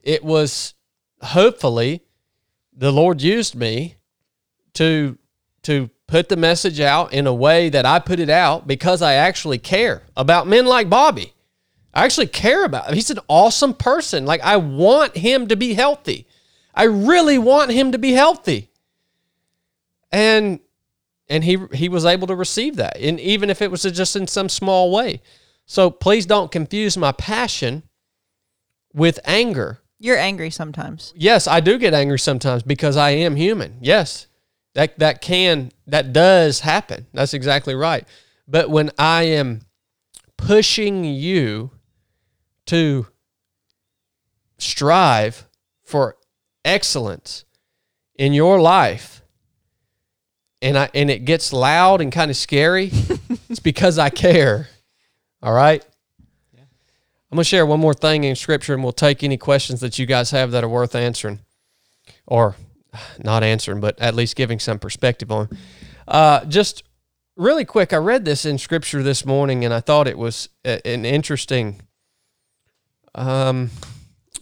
it 0.02 0.24
was 0.24 0.74
hopefully 1.22 2.02
the 2.76 2.92
Lord 2.92 3.22
used 3.22 3.54
me 3.54 3.96
to 4.74 5.18
to 5.62 5.90
put 6.06 6.28
the 6.28 6.36
message 6.36 6.78
out 6.78 7.12
in 7.12 7.26
a 7.26 7.34
way 7.34 7.68
that 7.68 7.84
I 7.84 7.98
put 7.98 8.20
it 8.20 8.30
out 8.30 8.66
because 8.66 9.02
I 9.02 9.14
actually 9.14 9.58
care 9.58 10.02
about 10.16 10.46
men 10.46 10.66
like 10.66 10.88
Bobby. 10.88 11.32
I 11.92 12.04
actually 12.04 12.28
care 12.28 12.64
about 12.64 12.88
him. 12.88 12.94
He's 12.94 13.10
an 13.10 13.18
awesome 13.26 13.74
person. 13.74 14.26
Like 14.26 14.42
I 14.42 14.58
want 14.58 15.16
him 15.16 15.48
to 15.48 15.56
be 15.56 15.74
healthy. 15.74 16.26
I 16.74 16.84
really 16.84 17.38
want 17.38 17.72
him 17.72 17.90
to 17.92 17.98
be 17.98 18.12
healthy. 18.12 18.70
And 20.12 20.60
and 21.28 21.44
he 21.44 21.58
he 21.72 21.88
was 21.88 22.04
able 22.04 22.26
to 22.26 22.34
receive 22.34 22.76
that 22.76 22.96
and 22.98 23.18
even 23.20 23.50
if 23.50 23.60
it 23.60 23.70
was 23.70 23.82
just 23.82 24.16
in 24.16 24.26
some 24.26 24.48
small 24.48 24.90
way 24.92 25.20
so 25.64 25.90
please 25.90 26.26
don't 26.26 26.52
confuse 26.52 26.96
my 26.96 27.12
passion 27.12 27.82
with 28.94 29.18
anger 29.24 29.80
You're 29.98 30.18
angry 30.18 30.50
sometimes. 30.50 31.12
yes 31.16 31.46
i 31.46 31.60
do 31.60 31.78
get 31.78 31.94
angry 31.94 32.18
sometimes 32.18 32.62
because 32.62 32.96
i 32.96 33.10
am 33.10 33.36
human 33.36 33.78
yes 33.80 34.26
that 34.74 34.98
that 34.98 35.20
can 35.20 35.72
that 35.86 36.12
does 36.12 36.60
happen 36.60 37.06
that's 37.12 37.34
exactly 37.34 37.74
right 37.74 38.06
but 38.46 38.68
when 38.68 38.90
i 38.98 39.22
am 39.22 39.62
pushing 40.36 41.04
you 41.04 41.70
to 42.66 43.06
strive 44.58 45.48
for 45.84 46.16
excellence 46.64 47.44
in 48.16 48.32
your 48.32 48.60
life 48.60 49.22
and 50.62 50.78
I 50.78 50.88
and 50.94 51.10
it 51.10 51.24
gets 51.24 51.52
loud 51.52 52.00
and 52.00 52.10
kind 52.10 52.30
of 52.30 52.36
scary, 52.36 52.90
it's 53.50 53.60
because 53.60 53.98
I 53.98 54.10
care. 54.10 54.68
All 55.42 55.52
right? 55.52 55.84
I'm 57.30 57.36
going 57.36 57.42
to 57.42 57.48
share 57.48 57.66
one 57.66 57.80
more 57.80 57.94
thing 57.94 58.24
in 58.24 58.36
scripture 58.36 58.74
and 58.74 58.82
we'll 58.82 58.92
take 58.92 59.24
any 59.24 59.36
questions 59.36 59.80
that 59.80 59.98
you 59.98 60.06
guys 60.06 60.30
have 60.30 60.52
that 60.52 60.62
are 60.62 60.68
worth 60.68 60.94
answering 60.94 61.40
or 62.26 62.54
not 63.18 63.42
answering, 63.42 63.80
but 63.80 63.98
at 64.00 64.14
least 64.14 64.36
giving 64.36 64.60
some 64.60 64.78
perspective 64.78 65.32
on. 65.32 65.48
Uh, 66.06 66.44
just 66.44 66.84
really 67.36 67.64
quick, 67.64 67.92
I 67.92 67.96
read 67.96 68.24
this 68.24 68.46
in 68.46 68.58
scripture 68.58 69.02
this 69.02 69.26
morning 69.26 69.64
and 69.64 69.74
I 69.74 69.80
thought 69.80 70.06
it 70.06 70.18
was 70.18 70.48
an 70.64 71.04
interesting 71.04 71.82
um, 73.14 73.70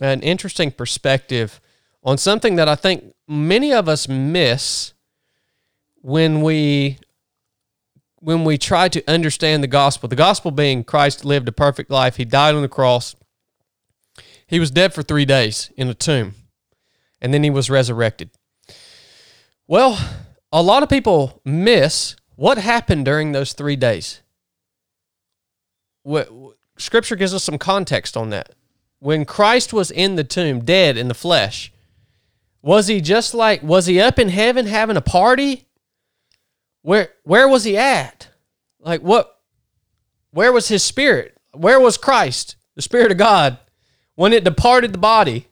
an 0.00 0.20
interesting 0.22 0.72
perspective 0.72 1.60
on 2.02 2.18
something 2.18 2.56
that 2.56 2.68
I 2.68 2.74
think 2.74 3.14
many 3.28 3.72
of 3.72 3.88
us 3.88 4.08
miss 4.08 4.92
when 6.02 6.42
we 6.42 6.98
when 8.24 8.42
we 8.42 8.56
try 8.56 8.88
to 8.88 9.04
understand 9.06 9.62
the 9.62 9.68
gospel. 9.68 10.08
The 10.08 10.16
gospel 10.16 10.50
being 10.50 10.82
Christ 10.82 11.26
lived 11.26 11.46
a 11.46 11.52
perfect 11.52 11.90
life. 11.90 12.16
He 12.16 12.24
died 12.24 12.54
on 12.54 12.62
the 12.62 12.68
cross. 12.68 13.14
He 14.46 14.58
was 14.58 14.70
dead 14.70 14.94
for 14.94 15.02
3 15.02 15.26
days 15.26 15.70
in 15.76 15.88
a 15.90 15.94
tomb. 15.94 16.34
And 17.20 17.34
then 17.34 17.44
he 17.44 17.50
was 17.50 17.68
resurrected. 17.68 18.30
Well, 19.68 19.98
a 20.50 20.62
lot 20.62 20.82
of 20.82 20.88
people 20.88 21.42
miss 21.44 22.16
what 22.34 22.56
happened 22.56 23.04
during 23.04 23.32
those 23.32 23.52
3 23.52 23.76
days. 23.76 24.22
What 26.02 26.30
scripture 26.78 27.16
gives 27.16 27.34
us 27.34 27.44
some 27.44 27.58
context 27.58 28.16
on 28.16 28.30
that. 28.30 28.54
When 29.00 29.26
Christ 29.26 29.74
was 29.74 29.90
in 29.90 30.16
the 30.16 30.24
tomb, 30.24 30.64
dead 30.64 30.96
in 30.96 31.08
the 31.08 31.14
flesh, 31.14 31.70
was 32.62 32.86
he 32.86 33.02
just 33.02 33.34
like 33.34 33.62
was 33.62 33.84
he 33.84 34.00
up 34.00 34.18
in 34.18 34.30
heaven 34.30 34.64
having 34.64 34.96
a 34.96 35.02
party? 35.02 35.66
Where 36.84 37.08
where 37.22 37.48
was 37.48 37.64
he 37.64 37.78
at? 37.78 38.28
Like 38.78 39.00
what 39.00 39.40
where 40.32 40.52
was 40.52 40.68
his 40.68 40.84
spirit? 40.84 41.34
Where 41.52 41.80
was 41.80 41.96
Christ, 41.96 42.56
the 42.74 42.82
spirit 42.82 43.10
of 43.10 43.16
God, 43.16 43.56
when 44.16 44.34
it 44.34 44.44
departed 44.44 44.92
the 44.92 44.98
body? 44.98 45.48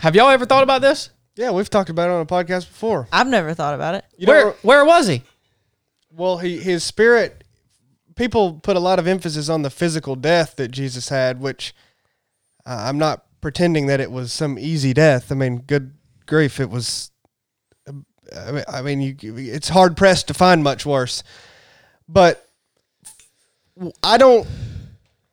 Have 0.00 0.14
y'all 0.14 0.28
ever 0.28 0.44
thought 0.44 0.62
about 0.62 0.82
this? 0.82 1.08
Yeah, 1.36 1.52
we've 1.52 1.70
talked 1.70 1.88
about 1.88 2.10
it 2.10 2.12
on 2.12 2.20
a 2.20 2.26
podcast 2.26 2.66
before. 2.66 3.08
I've 3.10 3.28
never 3.28 3.54
thought 3.54 3.74
about 3.74 3.94
it. 3.94 4.04
You 4.18 4.26
where 4.26 4.44
know, 4.44 4.54
where 4.60 4.84
was 4.84 5.06
he? 5.06 5.22
well, 6.14 6.36
he 6.36 6.58
his 6.58 6.84
spirit. 6.84 7.44
People 8.14 8.60
put 8.60 8.76
a 8.76 8.80
lot 8.80 8.98
of 8.98 9.06
emphasis 9.06 9.48
on 9.48 9.62
the 9.62 9.70
physical 9.70 10.16
death 10.16 10.56
that 10.56 10.68
Jesus 10.68 11.08
had, 11.08 11.40
which 11.40 11.74
uh, 12.66 12.84
I'm 12.88 12.98
not 12.98 13.24
pretending 13.40 13.86
that 13.86 14.00
it 14.00 14.10
was 14.10 14.34
some 14.34 14.58
easy 14.58 14.92
death. 14.92 15.32
I 15.32 15.34
mean, 15.34 15.60
good 15.60 15.94
grief, 16.26 16.60
it 16.60 16.68
was. 16.68 17.10
I 18.36 18.52
mean, 18.52 18.64
I 18.68 18.82
mean, 18.82 19.00
you, 19.00 19.36
it's 19.36 19.68
hard 19.68 19.96
pressed 19.96 20.28
to 20.28 20.34
find 20.34 20.62
much 20.62 20.84
worse. 20.84 21.22
But 22.08 22.46
I 24.02 24.18
don't. 24.18 24.46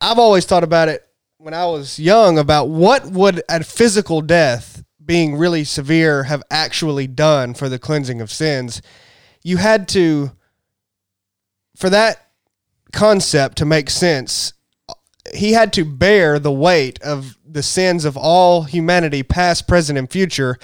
I've 0.02 0.20
always 0.20 0.46
thought 0.46 0.64
about 0.64 0.90
it 0.90 1.06
when 1.38 1.54
I 1.54 1.66
was 1.66 2.00
young 2.00 2.38
about 2.38 2.70
what 2.70 3.06
would 3.06 3.42
a 3.50 3.64
physical 3.64 4.22
death 4.22 4.84
being 5.04 5.36
really 5.36 5.64
severe 5.64 6.24
have 6.24 6.44
actually 6.50 7.08
done 7.08 7.54
for 7.54 7.70
the 7.70 7.80
cleansing 7.80 8.22
of 8.22 8.32
sins. 8.32 8.82
you 9.44 9.58
had 9.58 9.88
to 9.90 10.32
for 11.76 11.90
that 11.90 12.30
concept 12.92 13.58
to 13.58 13.66
make 13.66 13.90
sense 13.90 14.54
he 15.34 15.54
had 15.54 15.74
to 15.74 15.86
bear 15.86 16.40
the 16.40 16.52
weight 16.52 17.00
of 17.02 17.38
the 17.46 17.62
sins 17.64 18.06
of 18.06 18.18
all 18.18 18.64
humanity 18.64 19.22
past 19.22 19.68
present 19.68 20.00
and 20.00 20.10
future 20.10 20.58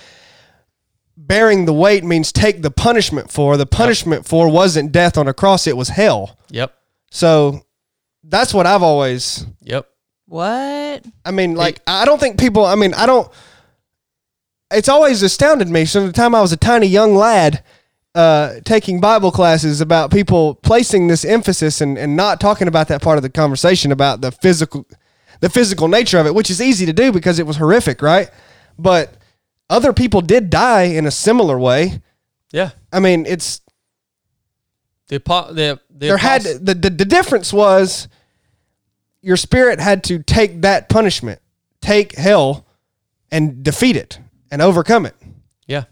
bearing 1.27 1.65
the 1.65 1.73
weight 1.73 2.03
means 2.03 2.31
take 2.31 2.61
the 2.61 2.71
punishment 2.71 3.31
for 3.31 3.57
the 3.57 3.65
punishment 3.65 4.25
for 4.25 4.49
wasn't 4.49 4.91
death 4.91 5.17
on 5.17 5.27
a 5.27 5.33
cross 5.33 5.67
it 5.67 5.77
was 5.77 5.89
hell 5.89 6.37
Yep. 6.49 6.73
so 7.09 7.61
that's 8.23 8.53
what 8.53 8.65
i've 8.65 8.83
always 8.83 9.45
Yep. 9.61 9.87
What? 10.27 11.05
I 11.25 11.31
mean, 11.31 11.55
like, 11.55 11.81
I 11.85 12.05
don't 12.05 12.17
think 12.17 12.39
people, 12.39 12.63
I 12.65 12.75
mean, 12.75 12.93
I 12.93 13.05
don't, 13.05 13.29
it's 14.71 14.87
always 14.87 15.21
astounded 15.23 15.67
me. 15.67 15.83
So, 15.83 16.07
the 16.07 16.13
time 16.13 16.33
I 16.33 16.39
was 16.39 16.53
a 16.53 16.57
tiny 16.57 16.87
young 16.87 17.15
lad, 17.15 17.65
uh, 18.15 18.61
taking 18.63 19.01
Bible 19.01 19.31
classes 19.31 19.81
about 19.81 20.09
people 20.09 20.55
placing 20.55 21.07
this 21.07 21.25
emphasis 21.25 21.81
and, 21.81 21.97
and 21.97 22.15
not 22.15 22.39
talking 22.39 22.69
about 22.69 22.87
that 22.87 23.01
part 23.01 23.17
of 23.17 23.23
the 23.23 23.29
conversation 23.29 23.91
about 23.91 24.21
the 24.21 24.31
physical, 24.31 24.87
the 25.41 25.49
physical 25.49 25.89
nature 25.89 26.17
of 26.17 26.25
it, 26.25 26.33
which 26.33 26.49
is 26.49 26.61
easy 26.61 26.85
to 26.85 26.93
do 26.93 27.11
because 27.11 27.37
it 27.37 27.45
was 27.45 27.57
horrific, 27.57 28.01
right? 28.01 28.29
But 28.79 29.13
other 29.71 29.93
people 29.93 30.21
did 30.21 30.49
die 30.51 30.83
in 30.83 31.07
a 31.07 31.11
similar 31.11 31.57
way. 31.57 32.01
Yeah. 32.51 32.71
I 32.93 32.99
mean, 32.99 33.25
it's, 33.25 33.61
The 35.07 35.15
apo- 35.15 35.53
the 35.53 35.79
the 35.89 36.07
there 36.07 36.17
had 36.17 36.43
the, 36.43 36.73
the 36.75 36.89
the 36.89 37.05
difference 37.05 37.51
was 37.53 38.07
your 39.21 39.37
spirit 39.37 39.79
had 39.79 40.03
to 40.05 40.19
take 40.19 40.61
that 40.61 40.89
punishment, 40.89 41.39
take 41.81 42.15
hell, 42.15 42.65
and 43.31 43.63
defeat 43.63 43.95
it 43.95 44.19
and 44.51 44.61
overcome 44.61 45.05
it. 45.05 45.15
yeah. 45.67 45.85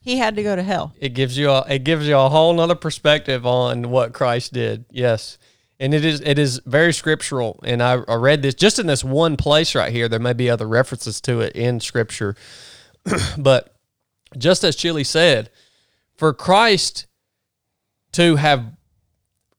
He 0.00 0.16
had 0.18 0.34
to 0.36 0.42
go 0.42 0.56
to 0.56 0.62
hell. 0.64 0.92
It 0.98 1.10
gives 1.14 1.38
you 1.38 1.48
a 1.50 1.64
it 1.68 1.84
gives 1.84 2.06
you 2.08 2.16
a 2.18 2.28
whole 2.28 2.52
nother 2.54 2.74
perspective 2.74 3.46
on 3.46 3.88
what 3.90 4.12
Christ 4.12 4.52
did. 4.52 4.84
Yes. 4.90 5.38
And 5.78 5.94
it 5.94 6.04
is 6.04 6.20
it 6.20 6.38
is 6.38 6.60
very 6.66 6.92
scriptural. 6.92 7.60
And 7.64 7.80
I, 7.82 7.92
I 8.08 8.14
read 8.16 8.42
this 8.42 8.54
just 8.54 8.78
in 8.80 8.86
this 8.88 9.04
one 9.04 9.36
place 9.36 9.74
right 9.76 9.92
here. 9.92 10.08
There 10.08 10.18
may 10.20 10.32
be 10.32 10.50
other 10.50 10.66
references 10.66 11.20
to 11.22 11.40
it 11.40 11.54
in 11.54 11.78
scripture. 11.80 12.34
but 13.38 13.76
just 14.36 14.64
as 14.64 14.76
Chili 14.76 15.04
said, 15.04 15.50
for 16.16 16.32
Christ 16.32 17.06
to 18.12 18.36
have 18.36 18.76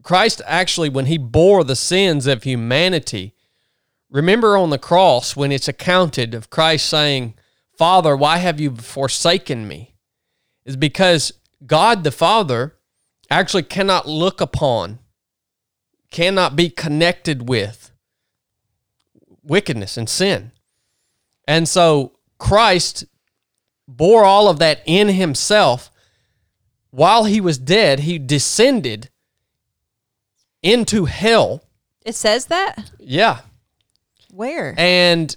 Christ 0.04 0.42
actually 0.46 0.90
when 0.90 1.06
he 1.06 1.18
bore 1.18 1.64
the 1.64 1.76
sins 1.76 2.28
of 2.28 2.44
humanity, 2.44 3.34
remember 4.10 4.58
on 4.58 4.70
the 4.70 4.78
cross 4.78 5.36
when 5.36 5.52
it's 5.52 5.68
accounted 5.68 6.34
of 6.34 6.50
Christ 6.50 6.88
saying, 6.88 7.36
Father, 7.78 8.16
why 8.16 8.38
have 8.38 8.60
you 8.60 8.76
forsaken 8.76 9.68
me? 9.68 9.94
is 10.66 10.76
because 10.76 11.34
God 11.66 12.04
the 12.04 12.12
Father 12.12 12.76
actually 13.30 13.64
cannot 13.64 14.08
look 14.08 14.42
upon, 14.42 15.00
cannot 16.12 16.56
be 16.56 16.70
connected 16.70 17.50
with 17.50 17.92
wickedness 19.42 19.98
and 19.98 20.08
sin. 20.08 20.52
And 21.48 21.68
so 21.68 22.14
Christ 22.38 23.06
bore 23.88 24.24
all 24.24 24.48
of 24.50 24.60
that 24.60 24.82
in 24.86 25.10
himself. 25.10 25.90
While 26.92 27.26
he 27.26 27.42
was 27.42 27.58
dead, 27.58 28.02
he 28.02 28.20
descended 28.20 29.10
into 30.62 31.06
hell. 31.06 31.64
It 32.06 32.16
says 32.16 32.46
that? 32.48 32.92
Yeah. 33.00 33.40
Where? 34.30 34.76
And 34.78 35.36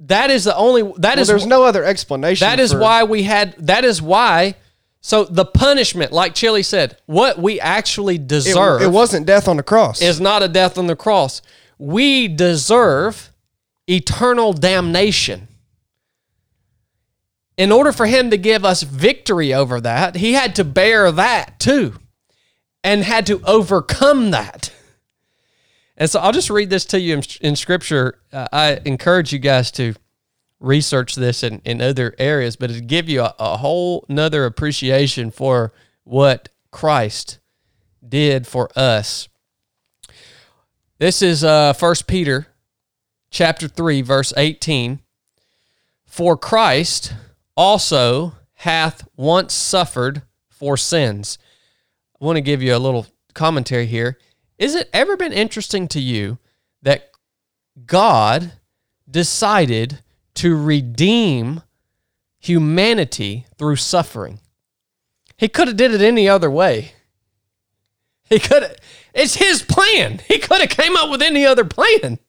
that 0.00 0.30
is 0.30 0.44
the 0.44 0.56
only 0.56 0.82
that 0.98 1.16
Well, 1.16 1.18
is 1.20 1.28
there's 1.28 1.46
no 1.46 1.64
other 1.64 1.84
explanation. 1.84 2.44
That 2.46 2.60
is 2.60 2.72
for- 2.72 2.78
why 2.80 3.04
we 3.04 3.22
had. 3.24 3.54
That 3.58 3.84
is 3.84 4.00
why. 4.00 4.54
So 5.02 5.24
the 5.24 5.46
punishment, 5.46 6.12
like 6.12 6.34
Chili 6.34 6.62
said, 6.62 6.98
what 7.06 7.38
we 7.38 7.58
actually 7.58 8.16
it, 8.16 8.28
deserve 8.28 8.82
it 8.82 8.90
wasn't 8.90 9.26
death 9.26 9.48
on 9.48 9.56
the 9.56 9.62
cross. 9.62 10.02
is 10.02 10.20
not 10.20 10.42
a 10.42 10.48
death 10.48 10.76
on 10.76 10.86
the 10.88 10.96
cross. 10.96 11.40
We 11.78 12.28
deserve 12.28 13.30
eternal 13.86 14.52
damnation. 14.52 15.48
In 17.60 17.70
order 17.70 17.92
for 17.92 18.06
him 18.06 18.30
to 18.30 18.38
give 18.38 18.64
us 18.64 18.82
victory 18.82 19.52
over 19.52 19.82
that, 19.82 20.16
he 20.16 20.32
had 20.32 20.54
to 20.54 20.64
bear 20.64 21.12
that 21.12 21.60
too 21.60 21.92
and 22.82 23.04
had 23.04 23.26
to 23.26 23.42
overcome 23.44 24.30
that. 24.30 24.72
And 25.94 26.08
so 26.08 26.20
I'll 26.20 26.32
just 26.32 26.48
read 26.48 26.70
this 26.70 26.86
to 26.86 26.98
you 26.98 27.18
in, 27.18 27.22
in 27.42 27.56
scripture. 27.56 28.18
Uh, 28.32 28.48
I 28.50 28.80
encourage 28.86 29.34
you 29.34 29.38
guys 29.38 29.70
to 29.72 29.92
research 30.58 31.16
this 31.16 31.42
in, 31.42 31.60
in 31.66 31.82
other 31.82 32.14
areas, 32.18 32.56
but 32.56 32.70
it'll 32.70 32.86
give 32.86 33.10
you 33.10 33.20
a, 33.20 33.34
a 33.38 33.58
whole 33.58 34.06
nother 34.08 34.46
appreciation 34.46 35.30
for 35.30 35.74
what 36.04 36.48
Christ 36.70 37.40
did 38.08 38.46
for 38.46 38.70
us. 38.74 39.28
This 40.96 41.20
is 41.20 41.44
uh, 41.44 41.74
1 41.78 41.94
Peter 42.06 42.46
chapter 43.30 43.68
3, 43.68 44.00
verse 44.00 44.32
18. 44.34 45.00
For 46.06 46.38
Christ 46.38 47.12
also 47.60 48.32
hath 48.54 49.06
once 49.18 49.52
suffered 49.52 50.22
for 50.48 50.78
sins. 50.78 51.36
I 52.18 52.24
want 52.24 52.36
to 52.36 52.40
give 52.40 52.62
you 52.62 52.74
a 52.74 52.78
little 52.78 53.06
commentary 53.34 53.84
here. 53.84 54.16
Is 54.58 54.74
it 54.74 54.88
ever 54.94 55.14
been 55.14 55.34
interesting 55.34 55.86
to 55.88 56.00
you 56.00 56.38
that 56.80 57.10
God 57.84 58.52
decided 59.10 59.98
to 60.36 60.56
redeem 60.56 61.60
humanity 62.38 63.44
through 63.58 63.76
suffering? 63.76 64.40
He 65.36 65.48
could 65.48 65.68
have 65.68 65.76
did 65.76 65.92
it 65.92 66.00
any 66.00 66.26
other 66.26 66.50
way. 66.50 66.92
He 68.24 68.38
could 68.38 68.62
have 68.62 68.76
it's 69.12 69.34
his 69.34 69.60
plan. 69.60 70.20
He 70.28 70.38
could 70.38 70.60
have 70.60 70.70
came 70.70 70.96
up 70.96 71.10
with 71.10 71.20
any 71.20 71.44
other 71.44 71.64
plan. 71.64 72.20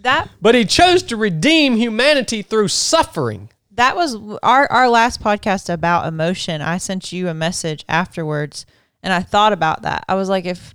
that 0.00 0.30
But 0.40 0.56
he 0.56 0.64
chose 0.64 1.04
to 1.04 1.16
redeem 1.16 1.76
humanity 1.76 2.42
through 2.42 2.68
suffering. 2.68 3.50
That 3.74 3.96
was 3.96 4.16
our 4.42 4.70
our 4.70 4.88
last 4.88 5.20
podcast 5.20 5.72
about 5.72 6.06
emotion. 6.06 6.62
I 6.62 6.78
sent 6.78 7.12
you 7.12 7.28
a 7.28 7.34
message 7.34 7.84
afterwards 7.88 8.66
and 9.02 9.12
I 9.12 9.20
thought 9.20 9.52
about 9.52 9.82
that. 9.82 10.04
I 10.08 10.14
was 10.14 10.28
like 10.28 10.46
if 10.46 10.74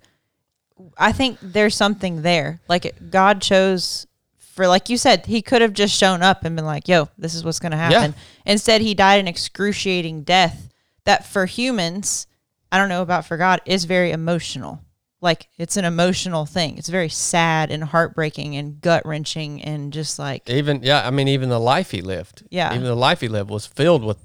I 0.98 1.12
think 1.12 1.38
there's 1.42 1.76
something 1.76 2.22
there. 2.22 2.62
Like 2.68 2.86
it, 2.86 3.12
God 3.12 3.42
chose 3.42 4.08
for 4.38 4.68
like 4.68 4.90
you 4.90 4.98
said, 4.98 5.26
he 5.26 5.42
could 5.42 5.62
have 5.62 5.74
just 5.74 5.96
shown 5.96 6.22
up 6.22 6.44
and 6.44 6.56
been 6.56 6.66
like, 6.66 6.88
"Yo, 6.88 7.10
this 7.18 7.34
is 7.34 7.44
what's 7.44 7.60
going 7.60 7.72
to 7.72 7.78
happen." 7.78 8.14
Instead, 8.46 8.82
he 8.82 8.94
died 8.94 9.20
an 9.20 9.28
excruciating 9.28 10.24
death 10.24 10.70
that 11.06 11.26
for 11.26 11.46
humans, 11.46 12.28
I 12.72 12.78
don't 12.78 12.90
know 12.90 13.02
about 13.02 13.26
for 13.26 13.38
God, 13.38 13.62
is 13.66 13.86
very 13.86 14.12
emotional. 14.12 14.82
Like 15.22 15.50
it's 15.58 15.76
an 15.76 15.86
emotional 15.86 16.46
thing. 16.46 16.78
It's 16.78 16.90
very 16.90 17.10
sad 17.10 17.72
and 17.72 17.84
heartbreaking 17.84 18.56
and 18.56 18.80
gut 18.80 19.06
wrenching 19.06 19.62
and 19.62 19.92
just 19.92 20.18
like 20.18 20.50
Even 20.50 20.82
yeah, 20.82 21.06
I 21.06 21.12
mean 21.12 21.28
even 21.28 21.50
the 21.50 21.60
life 21.60 21.92
he 21.92 22.02
lived. 22.02 22.44
Yeah. 22.50 22.72
Even 22.74 22.86
the 22.86 22.96
life 22.96 23.22
he 23.22 23.28
lived 23.28 23.50
was 23.50 23.66
filled 23.66 24.04
with 24.04 24.18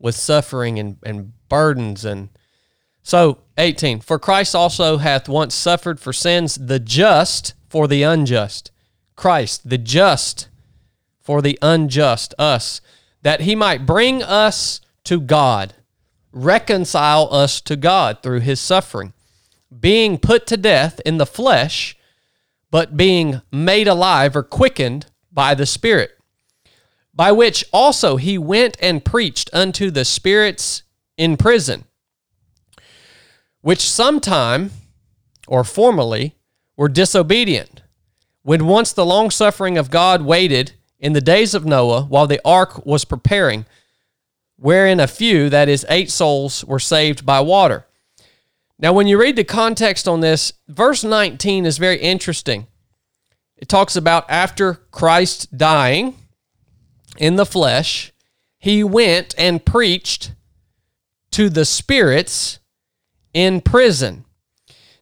with 0.00 0.16
suffering 0.16 0.78
and, 0.80 0.96
and 1.04 1.32
burdens 1.48 2.04
and 2.04 2.28
so 3.04 3.38
18 3.56 4.00
for 4.00 4.18
Christ 4.18 4.54
also 4.54 4.96
hath 4.96 5.28
once 5.28 5.54
suffered 5.54 6.00
for 6.00 6.12
sins 6.12 6.56
the 6.56 6.80
just 6.80 7.54
for 7.68 7.86
the 7.86 8.02
unjust 8.02 8.72
Christ 9.14 9.68
the 9.68 9.78
just 9.78 10.48
for 11.20 11.40
the 11.40 11.56
unjust 11.62 12.34
us 12.36 12.80
that 13.22 13.42
he 13.42 13.54
might 13.54 13.86
bring 13.86 14.22
us 14.24 14.80
to 15.04 15.20
God 15.20 15.74
reconcile 16.32 17.28
us 17.30 17.60
to 17.60 17.76
God 17.76 18.22
through 18.22 18.40
his 18.40 18.60
suffering 18.60 19.12
being 19.80 20.18
put 20.18 20.46
to 20.46 20.56
death 20.56 21.00
in 21.04 21.18
the 21.18 21.26
flesh 21.26 21.96
but 22.72 22.96
being 22.96 23.42
made 23.52 23.86
alive 23.86 24.34
or 24.34 24.42
quickened 24.42 25.06
by 25.30 25.54
the 25.54 25.66
Spirit, 25.66 26.18
by 27.14 27.30
which 27.30 27.64
also 27.70 28.16
he 28.16 28.38
went 28.38 28.78
and 28.80 29.04
preached 29.04 29.50
unto 29.52 29.90
the 29.90 30.06
spirits 30.06 30.82
in 31.18 31.36
prison, 31.36 31.84
which 33.60 33.88
sometime 33.88 34.70
or 35.46 35.62
formerly 35.62 36.34
were 36.78 36.88
disobedient, 36.88 37.82
when 38.40 38.66
once 38.66 38.92
the 38.92 39.04
long 39.04 39.30
suffering 39.30 39.76
of 39.76 39.90
God 39.90 40.22
waited 40.22 40.72
in 40.98 41.12
the 41.12 41.20
days 41.20 41.54
of 41.54 41.66
Noah 41.66 42.04
while 42.04 42.26
the 42.26 42.40
ark 42.42 42.86
was 42.86 43.04
preparing, 43.04 43.66
wherein 44.56 44.98
a 44.98 45.06
few, 45.06 45.50
that 45.50 45.68
is, 45.68 45.84
eight 45.90 46.10
souls, 46.10 46.64
were 46.64 46.78
saved 46.78 47.26
by 47.26 47.40
water. 47.40 47.86
Now, 48.82 48.92
when 48.92 49.06
you 49.06 49.16
read 49.16 49.36
the 49.36 49.44
context 49.44 50.08
on 50.08 50.20
this, 50.20 50.52
verse 50.66 51.04
19 51.04 51.66
is 51.66 51.78
very 51.78 51.98
interesting. 51.98 52.66
It 53.56 53.68
talks 53.68 53.94
about 53.94 54.28
after 54.28 54.74
Christ 54.90 55.56
dying 55.56 56.16
in 57.16 57.36
the 57.36 57.46
flesh, 57.46 58.12
he 58.58 58.82
went 58.82 59.36
and 59.38 59.64
preached 59.64 60.32
to 61.30 61.48
the 61.48 61.64
spirits 61.64 62.58
in 63.32 63.60
prison. 63.60 64.24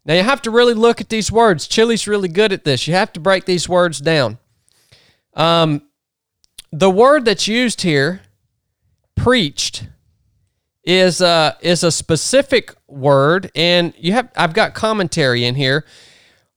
Now, 0.05 0.13
you 0.13 0.25
have 0.25 0.43
to 0.43 0.51
really 0.51 0.75
look 0.75 1.01
at 1.01 1.09
these 1.09 1.33
words. 1.33 1.67
Chili's 1.67 2.07
really 2.07 2.29
good 2.29 2.53
at 2.53 2.65
this. 2.65 2.87
You 2.87 2.93
have 2.93 3.15
to 3.15 3.21
break 3.21 3.47
these 3.47 3.67
words 3.67 3.99
down. 3.99 4.39
Um, 5.33 5.83
the 6.71 6.91
word 6.91 7.25
that's 7.25 7.49
used 7.49 7.81
here, 7.81 8.21
preached, 9.17 9.89
is 10.85 11.21
uh 11.21 11.55
is 11.61 11.83
a 11.85 11.91
specific 11.91 12.75
word, 12.89 13.51
and 13.55 13.93
you 13.99 14.13
have 14.13 14.31
I've 14.37 14.55
got 14.55 14.75
commentary 14.75 15.45
in 15.45 15.55
here. 15.55 15.85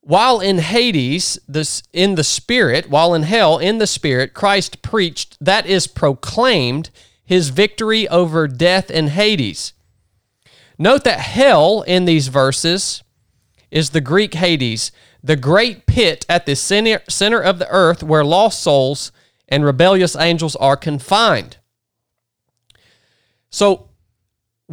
While 0.01 0.41
in 0.41 0.57
Hades, 0.57 1.39
this 1.47 1.81
in 1.93 2.15
the 2.15 2.25
spirit, 2.25 2.89
while 2.89 3.13
in 3.13 3.23
hell 3.23 3.57
in 3.57 3.77
the 3.77 3.87
spirit, 3.87 4.33
Christ 4.33 4.81
preached 4.81 5.37
that 5.39 5.65
is 5.65 5.87
proclaimed 5.87 6.89
his 7.23 7.49
victory 7.49 8.07
over 8.09 8.47
death 8.47 8.89
and 8.89 9.09
Hades. 9.09 9.73
Note 10.77 11.03
that 11.05 11.19
hell 11.19 11.83
in 11.83 12.05
these 12.05 12.27
verses 12.27 13.03
is 13.71 13.91
the 13.91 14.01
Greek 14.01 14.33
Hades, 14.33 14.91
the 15.23 15.37
great 15.37 15.85
pit 15.85 16.25
at 16.27 16.45
the 16.45 16.55
center, 16.55 17.01
center 17.07 17.39
of 17.39 17.59
the 17.59 17.69
earth 17.69 18.03
where 18.03 18.25
lost 18.25 18.61
souls 18.61 19.11
and 19.47 19.63
rebellious 19.63 20.15
angels 20.15 20.55
are 20.57 20.75
confined. 20.75 21.57
So 23.49 23.89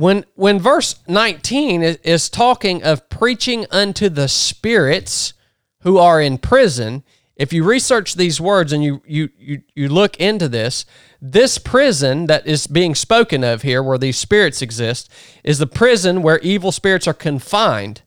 when 0.00 0.24
when 0.34 0.58
verse 0.58 0.98
19 1.08 1.82
is, 1.82 1.96
is 1.96 2.30
talking 2.30 2.82
of 2.82 3.08
preaching 3.10 3.66
unto 3.70 4.08
the 4.08 4.28
spirits 4.28 5.34
who 5.80 5.98
are 5.98 6.22
in 6.22 6.38
prison, 6.38 7.04
if 7.36 7.52
you 7.52 7.62
research 7.64 8.14
these 8.14 8.40
words 8.40 8.72
and 8.72 8.82
you 8.82 9.02
you 9.06 9.28
you, 9.38 9.62
you 9.74 9.88
look 9.90 10.18
into 10.18 10.48
this, 10.48 10.86
this 11.20 11.58
prison 11.58 12.26
that 12.28 12.46
is 12.46 12.66
being 12.66 12.94
spoken 12.94 13.44
of 13.44 13.60
here, 13.60 13.82
where 13.82 13.98
these 13.98 14.16
spirits 14.16 14.62
exist, 14.62 15.10
is 15.44 15.58
the 15.58 15.66
prison 15.66 16.22
where 16.22 16.38
evil 16.38 16.72
spirits 16.72 17.06
are 17.06 17.14
confined. 17.14 18.00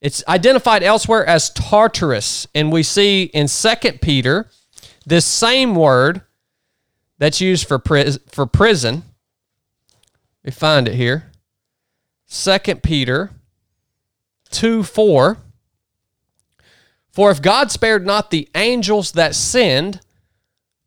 It's 0.00 0.22
identified 0.28 0.84
elsewhere 0.84 1.26
as 1.26 1.50
Tartarus, 1.50 2.46
and 2.54 2.70
we 2.70 2.84
see 2.84 3.24
in 3.24 3.48
Second 3.48 4.00
Peter 4.00 4.48
this 5.04 5.26
same 5.26 5.74
word 5.74 6.22
that's 7.18 7.40
used 7.40 7.66
for 7.66 7.80
pris- 7.80 8.20
for 8.30 8.46
prison. 8.46 9.02
We 10.44 10.50
find 10.50 10.88
it 10.88 10.94
here. 10.94 11.30
Second 12.26 12.82
Peter 12.82 13.30
2 14.50 14.82
4. 14.82 15.38
For 17.12 17.30
if 17.30 17.42
God 17.42 17.70
spared 17.70 18.06
not 18.06 18.30
the 18.30 18.48
angels 18.54 19.12
that 19.12 19.34
sinned, 19.34 20.00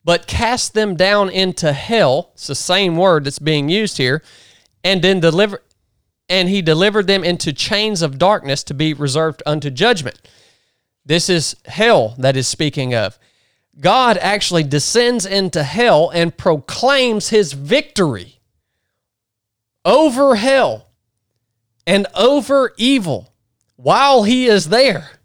but 0.06 0.28
cast 0.28 0.74
them 0.74 0.96
down 0.96 1.30
into 1.30 1.74
hell, 1.74 2.32
it's 2.34 2.48
the 2.48 2.56
same 2.56 2.96
word 2.96 3.26
that's 3.26 3.40
being 3.40 3.70
used 3.70 3.98
here, 3.98 4.24
and 4.84 5.02
then 5.02 5.20
deliver 5.20 5.62
and 6.30 6.48
he 6.48 6.62
delivered 6.62 7.08
them 7.08 7.24
into 7.24 7.52
chains 7.52 8.02
of 8.02 8.18
darkness 8.18 8.64
to 8.64 8.74
be 8.74 8.94
reserved 8.94 9.44
unto 9.46 9.70
judgment. 9.70 10.20
This 11.06 11.30
is 11.30 11.56
hell 11.66 12.16
that 12.18 12.38
is 12.38 12.48
speaking 12.48 12.96
of. 12.96 13.20
God 13.80 14.18
actually 14.18 14.64
descends 14.64 15.26
into 15.26 15.64
hell 15.64 16.10
and 16.10 16.36
proclaims 16.36 17.30
his 17.30 17.54
victory 17.54 18.33
over 19.86 20.36
hell 20.36 20.88
and 21.86 22.08
over 22.16 22.74
evil 22.78 23.34
while 23.76 24.24
he 24.24 24.48
is 24.48 24.70
there. 24.70 25.20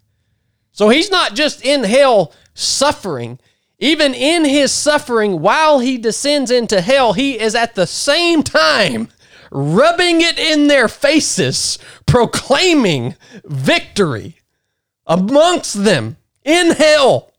So 0.71 0.89
he's 0.89 1.11
not 1.11 1.35
just 1.35 1.63
in 1.63 1.83
hell 1.83 2.33
suffering. 2.53 3.39
Even 3.79 4.13
in 4.13 4.43
his 4.43 4.73
suffering, 4.73 5.41
while 5.41 5.79
he 5.79 5.97
descends 5.97 6.51
into 6.51 6.81
hell, 6.81 7.13
he 7.13 7.39
is 7.39 7.55
at 7.55 7.75
the 7.75 7.87
same 7.87 8.43
time 8.43 9.07
rubbing 9.51 10.21
it 10.21 10.37
in 10.37 10.67
their 10.67 10.87
faces, 10.87 11.79
proclaiming 12.05 13.15
victory 13.45 14.35
amongst 15.07 15.83
them 15.83 16.17
in 16.43 16.71
hell. 16.71 17.31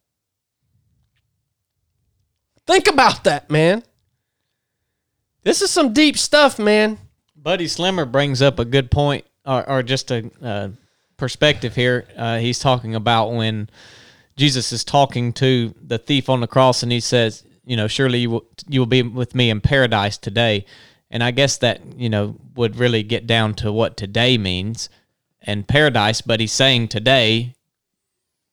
Think 2.67 2.89
about 2.89 3.25
that, 3.25 3.51
man. 3.51 3.83
This 5.43 5.63
is 5.63 5.71
some 5.71 5.93
deep 5.93 6.17
stuff, 6.17 6.59
man. 6.59 6.99
Buddy 7.43 7.69
Slimmer 7.69 8.05
brings 8.05 8.43
up 8.43 8.59
a 8.59 8.65
good 8.65 8.91
point, 8.91 9.25
or, 9.47 9.67
or 9.69 9.83
just 9.83 10.11
a 10.11 10.31
uh, 10.43 10.69
perspective 11.17 11.75
here. 11.75 12.07
Uh, 12.17 12.39
he's 12.39 12.59
talking 12.59 12.95
about 12.95 13.33
when 13.33 13.71
Jesus 14.37 14.73
is 14.73 14.85
talking 14.85 15.33
to 15.35 15.75
the 15.83 15.99
thief 15.99 16.29
on 16.29 16.41
the 16.41 16.47
cross, 16.47 16.83
and 16.83 16.93
he 16.93 17.01
says, 17.01 17.45
"You 17.65 17.77
know, 17.77 17.89
surely 17.89 18.19
you 18.19 18.31
will, 18.31 18.45
you 18.69 18.81
will 18.81 18.87
be 18.87 19.03
with 19.03 19.35
me 19.35 19.49
in 19.49 19.63
paradise 19.63 20.19
today." 20.19 20.67
And 21.11 21.25
I 21.25 21.31
guess 21.31 21.57
that 21.59 21.81
you 21.97 22.11
know 22.11 22.37
would 22.57 22.77
really 22.77 23.03
get 23.03 23.27
down 23.27 23.55
to 23.55 23.73
what 23.73 23.97
today 23.97 24.37
means 24.37 24.91
and 25.41 25.67
paradise. 25.67 26.21
But 26.21 26.41
he's 26.41 26.53
saying 26.53 26.89
today, 26.89 27.55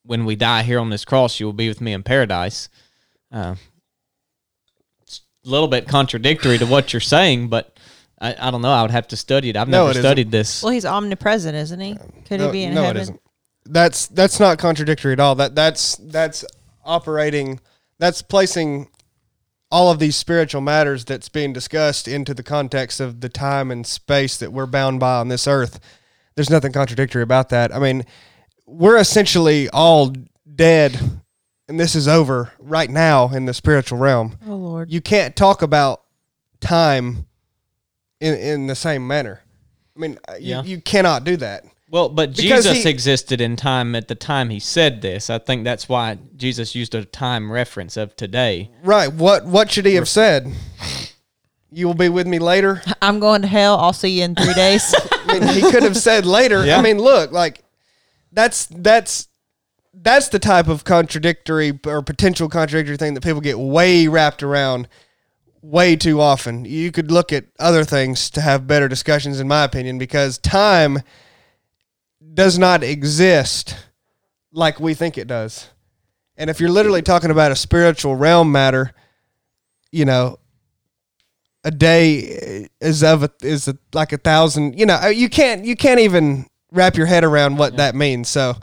when 0.04 0.24
we 0.24 0.38
die 0.38 0.64
here 0.64 0.80
on 0.80 0.92
this 0.92 1.04
cross, 1.04 1.42
you 1.42 1.46
will 1.46 1.54
be 1.54 1.68
with 1.68 1.82
me 1.82 1.92
in 1.92 2.04
paradise. 2.04 2.70
Uh, 3.34 3.56
it's 5.02 5.22
a 5.46 5.50
little 5.50 5.68
bit 5.68 5.90
contradictory 5.90 6.58
to 6.58 6.66
what 6.66 6.94
you're 6.94 7.02
saying, 7.02 7.50
but 7.50 7.77
I, 8.20 8.36
I 8.40 8.52
don't 8.52 8.62
know. 8.62 8.72
I 8.72 8.82
would 8.82 8.92
have 8.92 9.08
to 9.10 9.18
study 9.18 9.50
it. 9.50 9.58
I've 9.58 9.68
No, 9.68 9.80
never 9.80 9.90
it 9.90 9.92
isn't. 9.92 10.04
studied 10.04 10.32
this. 10.32 10.64
Well, 10.64 10.72
he's 10.74 10.86
omnipresent, 10.86 11.56
isn't 11.56 11.80
he? 11.80 11.96
Could 12.26 12.40
no, 12.40 12.48
he 12.48 12.52
be 12.52 12.64
in 12.64 12.74
no, 12.74 12.84
heaven? 12.84 12.98
it 12.98 13.02
isn't. 13.02 13.22
That's 13.66 14.08
that's 14.08 14.40
not 14.40 14.58
contradictory 14.60 15.14
at 15.14 15.20
all. 15.20 15.36
That 15.36 15.54
that's 15.54 15.98
that's 15.98 16.46
operating. 16.86 17.60
That's 18.00 18.22
placing 18.22 18.88
all 19.70 19.92
of 19.92 20.00
these 20.00 20.16
spiritual 20.16 20.62
matters 20.62 21.04
that's 21.04 21.28
being 21.28 21.52
discussed 21.52 22.08
into 22.08 22.34
the 22.34 22.44
context 22.44 23.02
of 23.02 23.20
the 23.20 23.28
time 23.30 23.70
and 23.70 23.86
space 23.86 24.38
that 24.38 24.54
we're 24.54 24.66
bound 24.66 25.00
by 25.00 25.18
on 25.18 25.28
this 25.28 25.46
earth. 25.48 25.80
There's 26.36 26.50
nothing 26.50 26.72
contradictory 26.72 27.22
about 27.22 27.50
that. 27.50 27.76
I 27.76 27.80
mean, 27.80 28.06
we're 28.66 28.98
essentially 28.98 29.68
all 29.70 30.14
dead, 30.56 30.98
and 31.68 31.78
this 31.78 31.96
is 31.96 32.08
over 32.08 32.54
right 32.60 32.90
now 32.90 33.28
in 33.34 33.46
the 33.46 33.54
spiritual 33.54 33.98
realm. 33.98 34.38
Oh 34.48 34.56
Lord. 34.56 34.90
You 34.92 35.02
can't 35.02 35.36
talk 35.36 35.62
about 35.62 36.04
time 36.62 37.26
in 38.20 38.34
in 38.36 38.68
the 38.68 38.76
same 38.76 39.08
manner. 39.08 39.42
I 39.96 40.00
mean, 40.00 40.20
uh, 40.28 40.34
you, 40.36 40.40
Yeah. 40.56 40.64
you 40.64 40.82
cannot 40.82 41.24
do 41.24 41.38
that. 41.38 41.66
Well, 41.90 42.10
but 42.10 42.32
Because 42.36 42.66
Jesus 42.66 42.84
he- 42.84 42.90
existed 42.90 43.40
in 43.40 43.56
time 43.56 43.96
at 43.96 44.08
the 44.10 44.16
time 44.16 44.50
he 44.50 44.60
said 44.60 45.02
this. 45.02 45.30
I 45.30 45.38
think 45.40 45.64
that's 45.64 45.88
why 45.88 46.18
Jesus 46.36 46.76
used 46.76 46.94
a 46.94 47.06
time 47.06 47.52
reference 47.52 47.96
of 47.96 48.16
today. 48.16 48.70
Right. 48.84 49.12
What 49.12 49.46
what 49.46 49.72
should 49.72 49.86
he 49.86 49.96
have 49.96 50.10
said? 50.10 50.52
You 51.72 51.88
will 51.88 51.94
be 51.96 52.10
with 52.10 52.28
me 52.28 52.40
later. 52.40 52.82
I'm 53.02 53.20
going 53.20 53.42
to 53.42 53.48
hell. 53.48 53.78
I'll 53.78 53.94
see 53.94 54.20
you 54.20 54.24
in 54.26 54.36
three 54.36 54.54
days. 54.54 54.94
I 55.12 55.40
mean, 55.40 55.48
he 55.50 55.62
could 55.72 55.84
have 55.84 55.98
said 55.98 56.26
later. 56.26 56.66
Yeah. 56.66 56.78
I 56.78 56.82
mean, 56.82 56.98
look, 57.00 57.32
like 57.32 57.64
that's 58.32 58.68
that's 58.68 59.28
that's 59.94 60.28
the 60.30 60.40
type 60.40 60.68
of 60.68 60.84
contradictory 60.84 61.78
or 61.86 62.02
potential 62.02 62.50
contradictory 62.50 62.98
thing 62.98 63.14
that 63.16 63.24
people 63.24 63.42
get 63.42 63.58
way 63.60 64.08
wrapped 64.08 64.44
around 64.44 64.88
way 65.62 65.96
too 65.96 66.22
often. 66.22 66.66
You 66.66 66.92
could 66.92 67.12
look 67.12 67.34
at 67.34 67.46
other 67.60 67.84
things 67.84 68.30
to 68.32 68.42
have 68.42 68.68
better 68.68 68.88
discussions 68.88 69.40
in 69.40 69.48
my 69.48 69.64
opinion 69.64 69.98
because 69.98 70.38
time 70.38 71.00
does 72.34 72.58
not 72.58 72.84
exist 72.84 73.76
like 74.52 74.80
we 74.80 74.94
think 74.94 75.18
it 75.18 75.28
does. 75.28 75.70
And 76.38 76.50
if 76.50 76.60
you're 76.60 76.70
literally 76.70 77.02
talking 77.02 77.32
about 77.32 77.52
a 77.52 77.56
spiritual 77.56 78.16
realm 78.16 78.52
matter, 78.52 78.94
you 79.92 80.06
know, 80.06 80.38
a 81.64 81.72
day 81.72 82.68
is 82.80 83.04
of 83.04 83.24
a, 83.24 83.32
is 83.42 83.68
a, 83.68 83.78
like 83.94 84.14
a 84.14 84.18
thousand. 84.18 84.80
You 84.80 84.86
know, 84.86 85.00
uh, 85.04 85.08
you 85.08 85.30
can't 85.30 85.66
you 85.66 85.76
can't 85.76 86.00
even 86.00 86.46
wrap 86.72 86.96
your 86.96 87.08
head 87.08 87.24
around 87.24 87.58
what 87.58 87.78
that 87.78 87.96
means. 87.96 88.30
So 88.30 88.56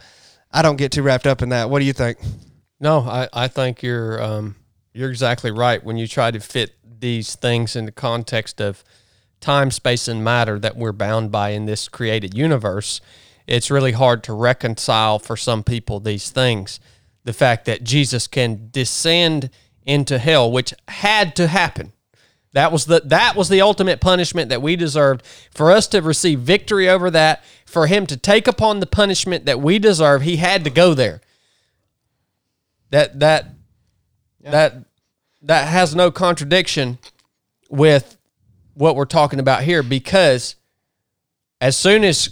I 0.50 0.62
don't 0.62 0.76
get 0.76 0.92
too 0.92 1.02
wrapped 1.02 1.26
up 1.26 1.42
in 1.42 1.48
that. 1.50 1.68
What 1.68 1.80
do 1.80 1.84
you 1.84 1.92
think? 1.92 2.18
No, 2.80 3.00
I, 3.00 3.28
I 3.32 3.48
think 3.48 3.82
you're 3.82 4.22
um, 4.22 4.56
you're 4.92 5.10
exactly 5.10 5.50
right 5.50 5.82
when 5.82 5.96
you 5.96 6.06
try 6.06 6.30
to 6.30 6.40
fit 6.40 6.74
these 7.04 7.34
things 7.36 7.76
in 7.76 7.84
the 7.84 7.92
context 7.92 8.62
of 8.62 8.82
time, 9.38 9.70
space, 9.70 10.08
and 10.08 10.24
matter 10.24 10.58
that 10.58 10.74
we're 10.74 10.90
bound 10.90 11.30
by 11.30 11.50
in 11.50 11.66
this 11.66 11.86
created 11.86 12.32
universe. 12.34 13.02
It's 13.46 13.70
really 13.70 13.92
hard 13.92 14.24
to 14.24 14.32
reconcile 14.32 15.18
for 15.18 15.36
some 15.36 15.62
people 15.62 16.00
these 16.00 16.30
things. 16.30 16.80
The 17.24 17.34
fact 17.34 17.66
that 17.66 17.84
Jesus 17.84 18.26
can 18.26 18.70
descend 18.70 19.50
into 19.84 20.16
hell, 20.16 20.50
which 20.50 20.72
had 20.88 21.36
to 21.36 21.46
happen. 21.46 21.92
That 22.54 22.72
was 22.72 22.86
the 22.86 23.02
that 23.04 23.36
was 23.36 23.50
the 23.50 23.60
ultimate 23.60 24.00
punishment 24.00 24.48
that 24.48 24.62
we 24.62 24.74
deserved. 24.74 25.26
For 25.50 25.70
us 25.70 25.86
to 25.88 26.00
receive 26.00 26.40
victory 26.40 26.88
over 26.88 27.10
that, 27.10 27.44
for 27.66 27.86
him 27.86 28.06
to 28.06 28.16
take 28.16 28.48
upon 28.48 28.80
the 28.80 28.86
punishment 28.86 29.44
that 29.44 29.60
we 29.60 29.78
deserve, 29.78 30.22
he 30.22 30.36
had 30.36 30.64
to 30.64 30.70
go 30.70 30.94
there 30.94 31.20
that 32.94 33.18
that 33.18 33.48
that 34.40 34.84
that 35.44 35.68
has 35.68 35.94
no 35.94 36.10
contradiction 36.10 36.98
with 37.70 38.16
what 38.74 38.96
we're 38.96 39.04
talking 39.04 39.38
about 39.38 39.62
here 39.62 39.82
because 39.82 40.56
as 41.60 41.76
soon 41.76 42.02
as 42.04 42.30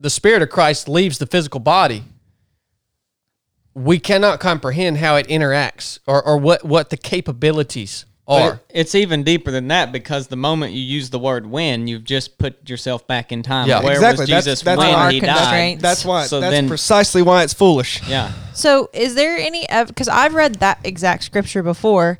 the 0.00 0.10
spirit 0.10 0.42
of 0.42 0.50
Christ 0.50 0.88
leaves 0.88 1.18
the 1.18 1.26
physical 1.26 1.60
body 1.60 2.04
we 3.74 3.98
cannot 3.98 4.40
comprehend 4.40 4.98
how 4.98 5.16
it 5.16 5.28
interacts 5.28 5.98
or, 6.06 6.22
or 6.26 6.38
what 6.38 6.64
what 6.64 6.90
the 6.90 6.96
capabilities 6.96 8.06
are 8.26 8.52
But 8.52 8.66
it's 8.70 8.94
even 8.94 9.22
deeper 9.22 9.50
than 9.50 9.68
that 9.68 9.92
because 9.92 10.26
the 10.28 10.36
moment 10.36 10.72
you 10.72 10.82
use 10.82 11.10
the 11.10 11.18
word 11.18 11.46
when, 11.46 11.86
you've 11.86 12.02
just 12.04 12.38
put 12.38 12.68
yourself 12.68 13.06
back 13.06 13.30
in 13.30 13.42
time. 13.44 13.68
Yeah. 13.68 13.82
Where 13.82 13.92
Exactly. 13.92 14.22
was 14.22 14.28
That's- 14.28 14.44
Jesus 14.44 14.62
that's 14.62 14.78
when 14.78 14.94
our 14.94 15.10
he 15.10 15.20
died? 15.20 15.80
That's 15.80 16.04
why. 16.04 16.26
So 16.26 16.40
that's 16.40 16.50
then- 16.50 16.68
precisely 16.68 17.22
why 17.22 17.44
it's 17.44 17.54
foolish. 17.54 18.02
Yeah. 18.08 18.32
So, 18.52 18.90
is 18.92 19.14
there 19.14 19.36
any? 19.36 19.68
of 19.68 19.88
Because 19.88 20.08
I've 20.08 20.34
read 20.34 20.56
that 20.56 20.80
exact 20.82 21.22
scripture 21.22 21.62
before, 21.62 22.18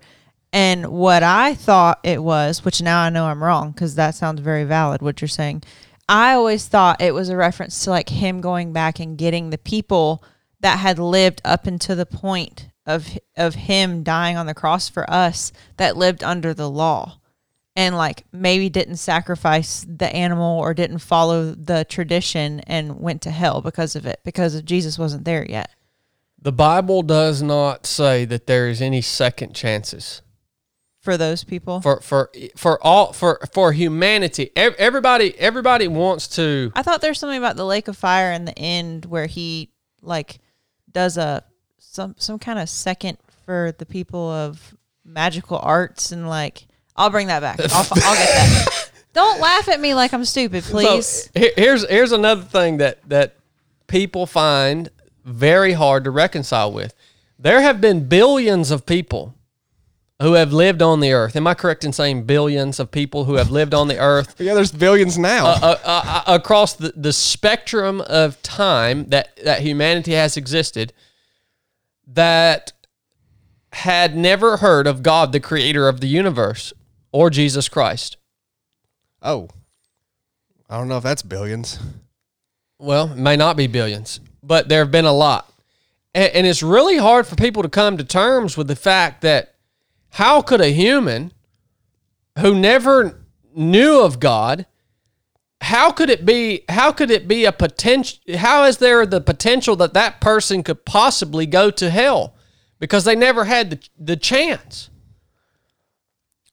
And 0.53 0.87
what 0.87 1.23
I 1.23 1.55
thought 1.55 2.01
it 2.03 2.23
was, 2.23 2.65
which 2.65 2.81
now 2.81 3.01
I 3.01 3.11
know 3.11 3.27
I'm 3.27 3.43
wrong 3.43 3.73
because 3.73 3.95
that 3.97 4.15
sounds 4.15 4.41
very 4.41 4.65
valid 4.65 5.03
what 5.03 5.21
you're 5.21 5.29
saying. 5.29 5.63
I 6.09 6.35
always 6.35 6.67
thought 6.67 7.01
it 7.03 7.15
was 7.15 7.29
a 7.29 7.37
reference 7.37 7.83
to 7.85 7.91
like 7.91 8.09
him 8.09 8.41
going 8.41 8.73
back 8.73 9.01
and 9.01 9.19
getting 9.19 9.51
the 9.51 9.59
people 9.59 10.23
that 10.61 10.79
had 10.79 10.99
lived 10.99 11.41
up 11.45 11.67
until 11.67 11.97
the 11.97 12.07
point 12.07 12.69
of 12.87 13.19
of 13.37 13.55
him 13.55 14.05
dying 14.05 14.37
on 14.37 14.47
the 14.47 14.55
cross 14.55 14.89
for 14.89 15.09
us 15.11 15.53
that 15.77 15.97
lived 15.97 16.23
under 16.23 16.55
the 16.55 16.71
law 16.71 17.19
and 17.75 17.97
like 17.97 18.25
maybe 18.33 18.69
didn't 18.69 18.97
sacrifice 18.97 19.85
the 19.89 20.09
animal 20.15 20.59
or 20.59 20.73
didn't 20.73 20.99
follow 20.99 21.51
the 21.53 21.85
tradition 21.89 22.61
and 22.61 23.01
went 23.01 23.21
to 23.23 23.31
hell 23.31 23.61
because 23.61 23.97
of 23.97 24.07
it 24.07 24.21
because 24.25 24.61
Jesus 24.63 24.99
wasn't 24.99 25.25
there 25.25 25.45
yet. 25.49 25.71
The 26.41 26.53
Bible 26.53 27.03
does 27.03 27.43
not 27.43 27.87
say 27.87 28.25
that 28.27 28.47
there 28.47 28.69
is 28.69 28.81
any 28.81 29.03
second 29.03 29.55
chances 29.55 30.23
For 31.07 31.17
those 31.17 31.45
people. 31.45 31.81
for 31.81 32.01
for 32.01 32.33
for 32.57 32.85
all 32.85 33.13
for 33.13 33.39
for 33.53 33.71
humanity. 33.71 34.51
Everybody 34.57 35.39
everybody 35.39 35.87
wants 35.87 36.27
to 36.31 36.73
I 36.75 36.83
thought 36.83 37.01
there's 37.01 37.21
something 37.21 37.39
about 37.39 37.55
the 37.55 37.65
lake 37.65 37.87
of 37.87 37.97
fire 37.97 38.33
in 38.33 38.45
the 38.45 38.59
end 38.59 39.05
where 39.05 39.27
he 39.27 39.71
like 40.03 40.41
does 40.91 41.17
a 41.17 41.45
some 41.79 42.17
some 42.19 42.41
kind 42.41 42.59
of 42.59 42.69
second 42.69 43.19
for 43.45 43.73
the 43.79 43.87
people 43.87 44.29
of 44.29 44.75
magical 45.05 45.61
arts 45.63 46.11
and 46.11 46.29
like 46.29 46.67
I'll 46.97 47.11
bring 47.11 47.29
that 47.29 47.39
back. 47.39 47.61
I'll, 47.61 47.87
I'll 48.03 48.17
get 48.17 48.27
that. 48.27 48.91
Don't 49.13 49.41
laugh 49.41 49.69
at 49.69 49.79
me 49.79 49.95
like 49.95 50.13
I'm 50.13 50.25
stupid, 50.25 50.65
please. 50.65 51.07
So 51.07 51.31
here's 51.57 51.89
here's 51.89 52.11
another 52.11 52.43
thing 52.43 52.79
that 52.79 53.09
that 53.09 53.37
people 53.87 54.27
find 54.27 54.89
very 55.25 55.75
hard 55.75 56.03
to 56.03 56.11
reconcile 56.11 56.73
with. 56.73 56.95
There 57.39 57.61
have 57.61 57.81
been 57.81 58.09
billions 58.09 58.73
of 58.73 58.87
people 58.87 59.36
who 60.21 60.33
have 60.33 60.53
lived 60.53 60.81
on 60.81 61.01
the 61.01 61.13
earth. 61.13 61.37
Am 61.37 61.47
I 61.47 61.55
correct 61.55 61.85
in 61.85 61.93
saying 61.93 62.25
billions 62.25 62.81
of 62.81 62.91
people 62.91 63.25
who 63.25 63.35
have 63.35 63.51
lived 63.51 63.75
on 63.75 63.89
the 63.89 63.99
earth 63.99 64.35
Yeah, 64.41 64.55
there's 64.55 64.73
billions 64.73 65.19
now. 65.19 65.47
uh, 65.47 65.59
uh, 65.63 65.79
uh, 65.85 66.23
across 66.27 66.73
the, 66.75 66.93
the 66.97 67.13
spectrum 67.13 68.01
of 68.03 68.41
time 68.43 69.07
that, 69.11 69.37
that 69.45 69.61
humanity 69.61 70.13
has 70.13 70.37
existed 70.37 70.93
that 72.07 72.73
had 73.73 74.17
never 74.17 74.59
heard 74.59 74.87
of 74.87 75.03
God, 75.03 75.33
the 75.33 75.41
creator 75.41 75.89
of 75.89 76.01
the 76.01 76.07
universe, 76.07 76.73
or 77.13 77.29
Jesus 77.31 77.69
Christ. 77.69 78.17
oh, 79.23 79.49
I 80.69 80.79
don't 80.79 80.89
know 80.89 80.97
if 80.97 81.05
that's 81.05 81.23
billions. 81.23 81.79
Well, 82.79 83.13
it 83.13 83.19
may 83.19 83.37
not 83.37 83.57
be 83.57 83.67
billions, 83.69 84.19
but 84.43 84.69
there 84.69 84.81
have 84.81 84.91
been 84.91 85.05
a 85.05 85.13
lot. 85.13 85.53
And, 86.15 86.33
and 86.33 86.47
it's 86.47 86.63
really 86.63 86.97
hard 86.97 87.27
for 87.27 87.37
people 87.37 87.63
to 87.63 87.69
come 87.69 87.97
to 87.99 88.05
terms 88.05 88.57
with 88.57 88.67
the 88.67 88.75
fact 88.77 89.21
that 89.23 89.55
how 90.11 90.43
could 90.43 90.61
a 90.61 90.73
human 90.73 91.33
who 92.39 92.55
never 92.55 93.21
knew 93.55 94.01
of 94.01 94.21
God, 94.21 94.67
how 95.61 95.91
could 95.91 96.11
it 96.11 96.25
be 96.27 96.63
how 96.69 96.93
could 96.93 97.11
it 97.11 97.27
be 97.27 97.45
a 97.45 97.53
potential 97.53 98.19
how 98.37 98.65
is 98.65 98.77
there 98.79 99.07
the 99.07 99.21
potential 99.21 99.75
that 99.77 99.95
that 99.95 100.21
person 100.21 100.63
could 100.63 100.85
possibly 100.85 101.47
go 101.47 101.71
to 101.71 101.91
hell 101.91 102.35
because 102.79 103.05
they 103.05 103.17
never 103.17 103.45
had 103.45 103.71
the, 103.71 103.89
the 103.99 104.17
chance? 104.17 104.91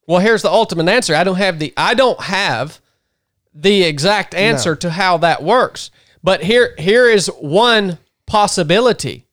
Well, 0.07 0.19
here's 0.19 0.41
the 0.41 0.49
ultimate 0.49 0.89
answer. 0.89 1.15
I 1.15 1.23
don't 1.23 1.35
have 1.35 1.59
the 1.59 1.73
I 1.77 1.93
don't 1.93 2.21
have 2.21 2.81
the 3.53 3.84
exact 3.84 4.34
answer 4.34 4.75
to 4.75 4.89
how 4.89 5.17
that 5.17 5.43
works. 5.43 5.91
But 6.23 6.43
here 6.43 6.73
here 6.77 7.09
is 7.09 7.27
one 7.27 7.99
possibility. 8.25 9.27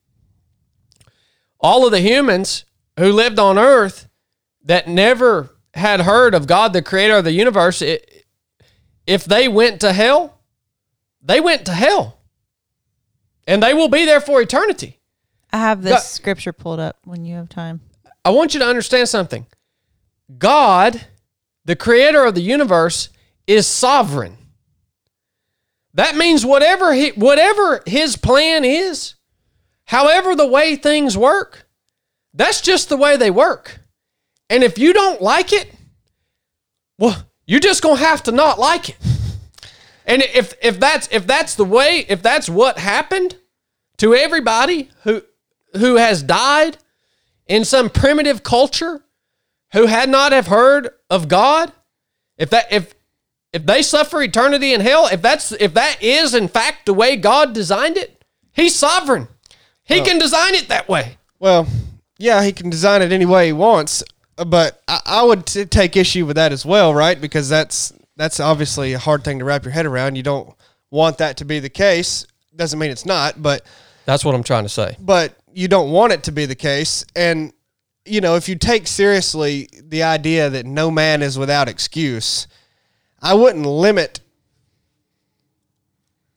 All 1.61 1.87
of 1.87 1.93
the 1.93 2.01
humans 2.01 2.65
who 2.99 3.13
lived 3.13 3.39
on 3.39 3.59
earth 3.59 4.10
that 4.65 4.89
never 4.89 5.51
had 5.75 6.01
heard 6.01 6.35
of 6.35 6.47
God 6.47 6.73
the 6.73 6.83
creator 6.83 7.17
of 7.17 7.25
the 7.25 7.33
universe 7.33 7.83
i 7.83 8.01
if 9.07 9.25
they 9.25 9.49
went 9.49 9.81
to 9.81 9.93
hell, 9.93 10.41
they 11.21 11.41
went 11.41 11.67
to 11.67 11.73
hell. 11.73 12.21
And 13.47 13.61
they 13.61 13.75
will 13.75 13.89
be 13.89 14.05
there 14.05 14.21
for 14.21 14.41
eternity. 14.41 15.01
I 15.53 15.59
have 15.59 15.83
this 15.83 15.95
God- 15.95 16.03
scripture 16.03 16.53
pulled 16.53 16.79
up 16.79 16.99
when 17.05 17.25
you 17.25 17.35
have 17.35 17.49
time. 17.49 17.81
I 18.25 18.31
want 18.31 18.55
you 18.55 18.61
to 18.61 18.67
understand 18.67 19.09
something. 19.09 19.47
God, 20.39 21.07
the 21.65 21.75
creator 21.75 22.25
of 22.25 22.37
the 22.37 22.43
universe, 22.43 23.09
is 23.49 23.67
sovereign. 23.67 24.37
That 25.95 26.15
means 26.15 26.47
whatever 26.47 26.93
he, 26.93 27.09
whatever 27.11 27.83
his 27.87 28.15
plan 28.17 28.65
is, 28.65 29.15
however 29.87 30.37
the 30.37 30.47
way 30.47 30.77
things 30.77 31.17
work, 31.17 31.69
that's 32.33 32.61
just 32.61 32.89
the 32.89 32.97
way 32.97 33.17
they 33.17 33.31
work. 33.31 33.80
And 34.51 34.63
if 34.65 34.79
you 34.79 34.93
don't 34.93 35.23
like 35.23 35.53
it, 35.53 35.73
well, 36.99 37.25
you're 37.47 37.61
just 37.61 37.83
going 37.83 37.97
to 37.97 38.05
have 38.05 38.25
to 38.25 38.33
not 38.33 38.59
like 38.59 38.91
it. 38.91 38.99
And 40.05 40.23
if 40.23 40.55
if 40.61 40.81
that's 40.81 41.09
if 41.13 41.27
that's 41.27 41.55
the 41.55 41.65
way, 41.65 42.05
if 42.09 42.21
that's 42.21 42.49
what 42.51 42.79
happened 42.79 43.37
to 43.99 44.15
everybody 44.15 44.91
who 45.05 45.23
who 45.77 45.97
has 45.97 46.23
died 46.23 46.79
in 47.47 47.65
some 47.65 47.89
primitive 47.89 48.43
culture 48.43 49.05
who 49.73 49.87
had 49.87 50.09
not 50.09 50.33
have 50.33 50.49
heard 50.49 50.91
of 51.09 51.29
God, 51.29 51.73
if 52.37 52.51
that 52.51 52.73
if 52.73 52.93
if 53.53 53.65
they 53.65 53.83
suffer 53.83 54.21
eternity 54.21 54.75
in 54.75 54.81
hell, 54.81 55.07
if 55.07 55.23
that's 55.23 55.53
if 55.53 55.75
that 55.75 56.03
is 56.03 56.35
in 56.35 56.49
fact 56.49 56.87
the 56.87 56.95
way 56.95 57.15
God 57.15 57.53
designed 57.53 57.97
it, 57.97 58.25
He's 58.53 58.75
sovereign. 58.75 59.29
He 59.85 60.01
can 60.03 60.19
design 60.19 60.55
it 60.55 60.69
that 60.69 60.89
way. 60.89 61.19
Well, 61.39 61.67
yeah, 62.19 62.45
he 62.45 62.53
can 62.53 62.71
design 62.71 63.03
it 63.03 63.13
any 63.13 63.27
way 63.27 63.47
he 63.47 63.53
wants, 63.53 64.05
but 64.47 64.83
I, 64.89 65.01
I 65.07 65.23
would 65.23 65.47
t- 65.47 65.65
take 65.65 65.97
issue 65.97 66.27
with 66.27 66.37
that 66.37 66.53
as 66.53 66.65
well, 66.65 66.95
right? 66.95 67.21
Because 67.21 67.49
that's 67.49 67.93
that's 68.17 68.41
obviously 68.41 68.93
a 68.93 68.99
hard 68.99 69.25
thing 69.25 69.39
to 69.39 69.45
wrap 69.45 69.65
your 69.65 69.73
head 69.73 69.87
around. 69.87 70.17
You 70.17 70.23
don't 70.23 70.55
want 70.91 71.19
that 71.19 71.37
to 71.39 71.45
be 71.45 71.59
the 71.61 71.71
case. 71.71 72.27
Doesn't 72.55 72.79
mean 72.79 72.91
it's 72.91 73.07
not, 73.07 73.41
but 73.41 73.65
That's 74.05 74.25
what 74.25 74.35
I'm 74.35 74.43
trying 74.43 74.65
to 74.65 74.69
say. 74.69 74.97
but 75.01 75.37
you 75.53 75.67
don't 75.69 75.91
want 75.91 76.13
it 76.13 76.25
to 76.25 76.33
be 76.33 76.47
the 76.47 76.55
case. 76.55 77.05
And 77.17 77.53
you 78.05 78.21
know, 78.21 78.35
if 78.37 78.49
you 78.49 78.57
take 78.57 78.87
seriously 78.87 79.69
the 79.83 80.03
idea 80.03 80.51
that 80.51 80.67
no 80.67 80.91
man 80.91 81.23
is 81.23 81.39
without 81.39 81.69
excuse, 81.69 82.47
I 83.23 83.35
wouldn't 83.35 83.67
limit 83.67 84.21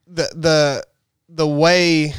the 0.08 0.30
the 0.36 0.86
the 1.30 1.48
way 1.48 2.14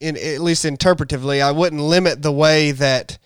in 0.00 0.16
at 0.16 0.40
least 0.40 0.64
interpretively, 0.64 1.42
I 1.42 1.50
wouldn't 1.50 1.80
limit 1.80 2.22
the 2.22 2.32
way 2.32 2.72
that 2.72 3.18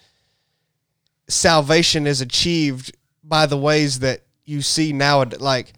salvation 1.28 2.06
is 2.06 2.20
achieved 2.20 2.96
by 3.22 3.46
the 3.46 3.56
ways 3.56 4.00
that 4.00 4.22
you 4.44 4.62
see 4.62 4.92
now 4.92 5.24
like 5.38 5.72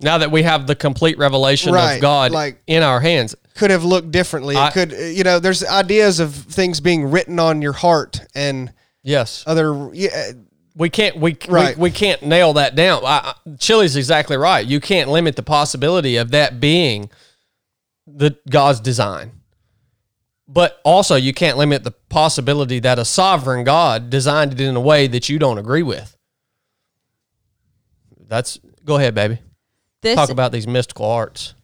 Now 0.00 0.18
that 0.18 0.30
we 0.30 0.42
have 0.42 0.66
the 0.66 0.74
complete 0.74 1.16
revelation 1.18 1.72
Right, 1.72 1.94
of 1.94 2.00
God 2.00 2.32
like- 2.32 2.60
in 2.66 2.82
our 2.82 3.00
hands, 3.00 3.34
could 3.54 3.70
have 3.70 3.84
looked 3.84 4.10
differently. 4.10 4.56
It 4.56 4.58
I- 4.58 4.70
could 4.70 4.92
you 4.92 5.22
know, 5.24 5.38
there's 5.38 5.64
ideas 5.64 6.18
of 6.20 6.34
things 6.34 6.80
being 6.80 7.10
written 7.10 7.38
on 7.38 7.62
your 7.62 7.72
heart 7.74 8.20
and 8.34 8.72
yes, 9.02 9.44
other 9.46 9.90
yeah, 9.92 10.32
we 10.74 10.88
can't 10.88 11.16
we, 11.18 11.36
Right. 11.48 11.76
we 11.76 11.82
we 11.82 11.90
can't 11.90 12.22
nail 12.22 12.54
that 12.54 12.74
down. 12.74 13.02
I- 13.04 13.34
Chili's 13.58 13.94
exactly 13.96 14.36
right. 14.36 14.66
You 14.66 14.80
can't 14.80 15.10
limit 15.10 15.36
the 15.36 15.42
possibility 15.42 16.16
of 16.16 16.30
that 16.32 16.58
being 16.60 17.10
the 18.06 18.36
God's 18.48 18.80
design. 18.80 19.32
But 20.52 20.80
also, 20.84 21.14
you 21.14 21.32
can't 21.32 21.56
limit 21.56 21.84
the 21.84 21.92
possibility 22.08 22.80
that 22.80 22.98
a 22.98 23.04
sovereign 23.04 23.62
God 23.62 24.10
designed 24.10 24.52
it 24.52 24.60
in 24.60 24.74
a 24.74 24.80
way 24.80 25.06
that 25.06 25.28
you 25.28 25.38
don't 25.38 25.58
agree 25.58 25.84
with. 25.84 26.16
That's 28.26 28.58
go 28.84 28.96
ahead, 28.96 29.14
baby. 29.14 29.38
This 30.02 30.16
Talk 30.16 30.30
about 30.30 30.50
these 30.52 30.66
mystical 30.66 31.06
arts. 31.06 31.54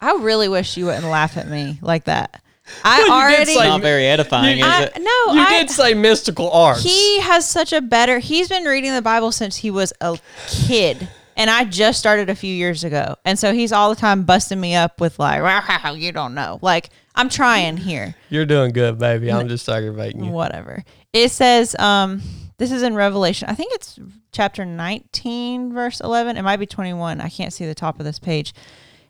I 0.00 0.12
really 0.20 0.48
wish 0.48 0.76
you 0.76 0.86
wouldn't 0.86 1.04
laugh 1.06 1.36
at 1.36 1.48
me 1.48 1.78
like 1.80 2.04
that. 2.04 2.42
I 2.84 2.98
Well, 2.98 2.98
you 2.98 3.04
did 3.30 3.34
already 3.38 3.54
say- 3.54 3.68
Not 3.68 3.80
very 3.80 4.06
edifying, 4.06 4.62
I, 4.62 4.82
is 4.82 4.88
it? 4.88 4.96
no, 4.98 5.32
You 5.34 5.40
I, 5.40 5.58
did 5.60 5.70
say 5.70 5.94
mystical 5.94 6.50
arts. 6.50 6.82
he 6.82 7.20
has 7.20 7.48
such 7.48 7.72
a 7.72 7.80
better 7.80 8.18
he's 8.18 8.48
been 8.48 8.64
reading 8.64 8.92
the 8.92 9.02
bible 9.02 9.30
since 9.30 9.54
he 9.56 9.70
was 9.70 9.92
a 10.00 10.18
kid 10.48 11.08
and 11.36 11.48
i 11.48 11.62
just 11.64 12.00
started 12.00 12.28
a 12.28 12.34
few 12.34 12.52
years 12.52 12.82
ago 12.82 13.14
and 13.24 13.38
so 13.38 13.52
he's 13.52 13.70
all 13.70 13.88
the 13.90 13.94
time 13.94 14.24
busting 14.24 14.60
me 14.60 14.74
up 14.74 15.00
with 15.00 15.16
like 15.20 15.40
wow 15.84 15.92
you 15.92 16.10
don't 16.10 16.34
know 16.34 16.58
like 16.60 16.90
i'm 17.16 17.28
trying 17.28 17.76
here. 17.76 18.14
You're 18.28 18.46
doing 18.46 18.72
good, 18.72 18.98
baby. 18.98 19.32
I'm 19.32 19.48
just 19.48 19.68
aggravating 19.68 20.24
you. 20.24 20.30
whatever. 20.30 20.84
It 21.12 21.30
says 21.30 21.74
um 21.78 22.22
this 22.58 22.72
is 22.72 22.82
in 22.82 22.94
revelation. 22.94 23.48
I 23.48 23.54
think 23.54 23.74
it's 23.74 23.98
chapter 24.32 24.64
19 24.64 25.72
verse 25.72 26.00
11 26.00 26.36
it 26.36 26.42
might 26.42 26.58
be 26.58 26.66
21 26.66 27.22
i 27.22 27.28
can't 27.30 27.54
see 27.54 27.64
the 27.64 27.74
top 27.74 27.98
of 27.98 28.04
this 28.04 28.18
page. 28.18 28.52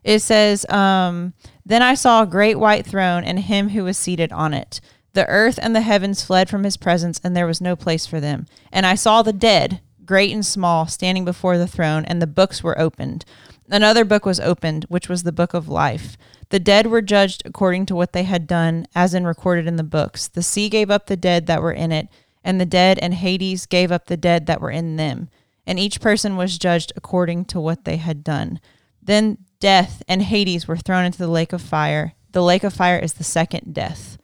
It 0.05 0.21
says 0.21 0.65
um 0.71 1.35
then 1.65 1.83
i 1.83 1.95
saw 1.95 2.23
a 2.23 2.27
great 2.27 2.59
white 2.59 2.87
throne 2.87 3.25
and 3.25 3.41
him 3.41 3.71
who 3.71 3.85
was 3.85 3.99
seated 3.99 4.33
on 4.33 4.55
it. 4.55 4.81
The 5.15 5.27
earth 5.27 5.59
and 5.61 5.75
the 5.75 5.81
heavens 5.81 6.23
fled 6.23 6.49
from 6.49 6.63
his 6.65 6.77
presence 6.77 7.21
and 7.25 7.35
there 7.37 7.47
was 7.47 7.61
no 7.61 7.75
place 7.75 8.07
for 8.07 8.21
them. 8.21 8.47
And 8.73 8.87
i 8.87 8.95
saw 8.95 9.23
the 9.23 9.33
dead 9.33 9.81
great 10.05 10.33
and 10.33 10.47
small 10.47 10.87
standing 10.87 11.25
before 11.25 11.59
the 11.59 11.67
throne 11.67 12.05
and 12.05 12.23
the 12.23 12.29
books 12.29 12.63
were 12.63 12.79
opened. 12.79 13.25
Another 13.69 14.05
book 14.05 14.25
was 14.25 14.39
opened 14.39 14.85
which 14.89 15.09
was 15.09 15.25
the 15.25 15.33
book 15.33 15.55
of 15.55 15.69
life 15.69 16.17
the 16.51 16.61
dead 16.61 16.87
were 16.87 17.03
judged 17.03 17.43
according 17.45 17.87
to 17.87 17.97
what 17.97 18.13
they 18.13 18.23
had 18.23 18.47
done 18.47 18.87
as 18.95 19.15
in 19.15 19.27
recorded 19.27 19.67
in 19.67 19.77
the 19.77 19.83
books 19.83 20.29
the 20.29 20.43
sea 20.43 20.69
gave 20.69 20.91
up 20.91 21.07
the 21.07 21.17
dead 21.17 21.47
that 21.47 21.63
were 21.63 21.73
in 21.73 21.93
it 21.93 22.09
and 22.47 22.61
the 22.61 22.65
dead 22.65 22.97
and 23.03 23.13
Hades 23.13 23.67
gave 23.67 23.91
up 23.91 24.07
the 24.07 24.17
dead 24.17 24.47
that 24.47 24.61
were 24.61 24.71
in 24.71 24.95
them, 24.95 25.29
and 25.67 25.81
each 25.81 26.01
person 26.01 26.37
was 26.37 26.57
judged 26.57 26.93
according 26.95 27.45
to 27.47 27.61
what 27.61 27.85
they 27.85 27.97
had 27.97 28.23
done. 28.23 28.61
Then 29.03 29.39
death 29.59 30.01
and 30.07 30.23
Hades 30.23 30.69
were 30.69 30.77
thrown 30.77 31.05
into 31.05 31.19
the 31.19 31.27
lake 31.27 31.53
of 31.53 31.61
fire. 31.61 32.15
The 32.31 32.45
lake 32.45 32.63
of 32.63 32.73
fire 32.73 32.99
is 32.99 33.15
the 33.15 33.25
second 33.25 33.75
death. 33.75 34.17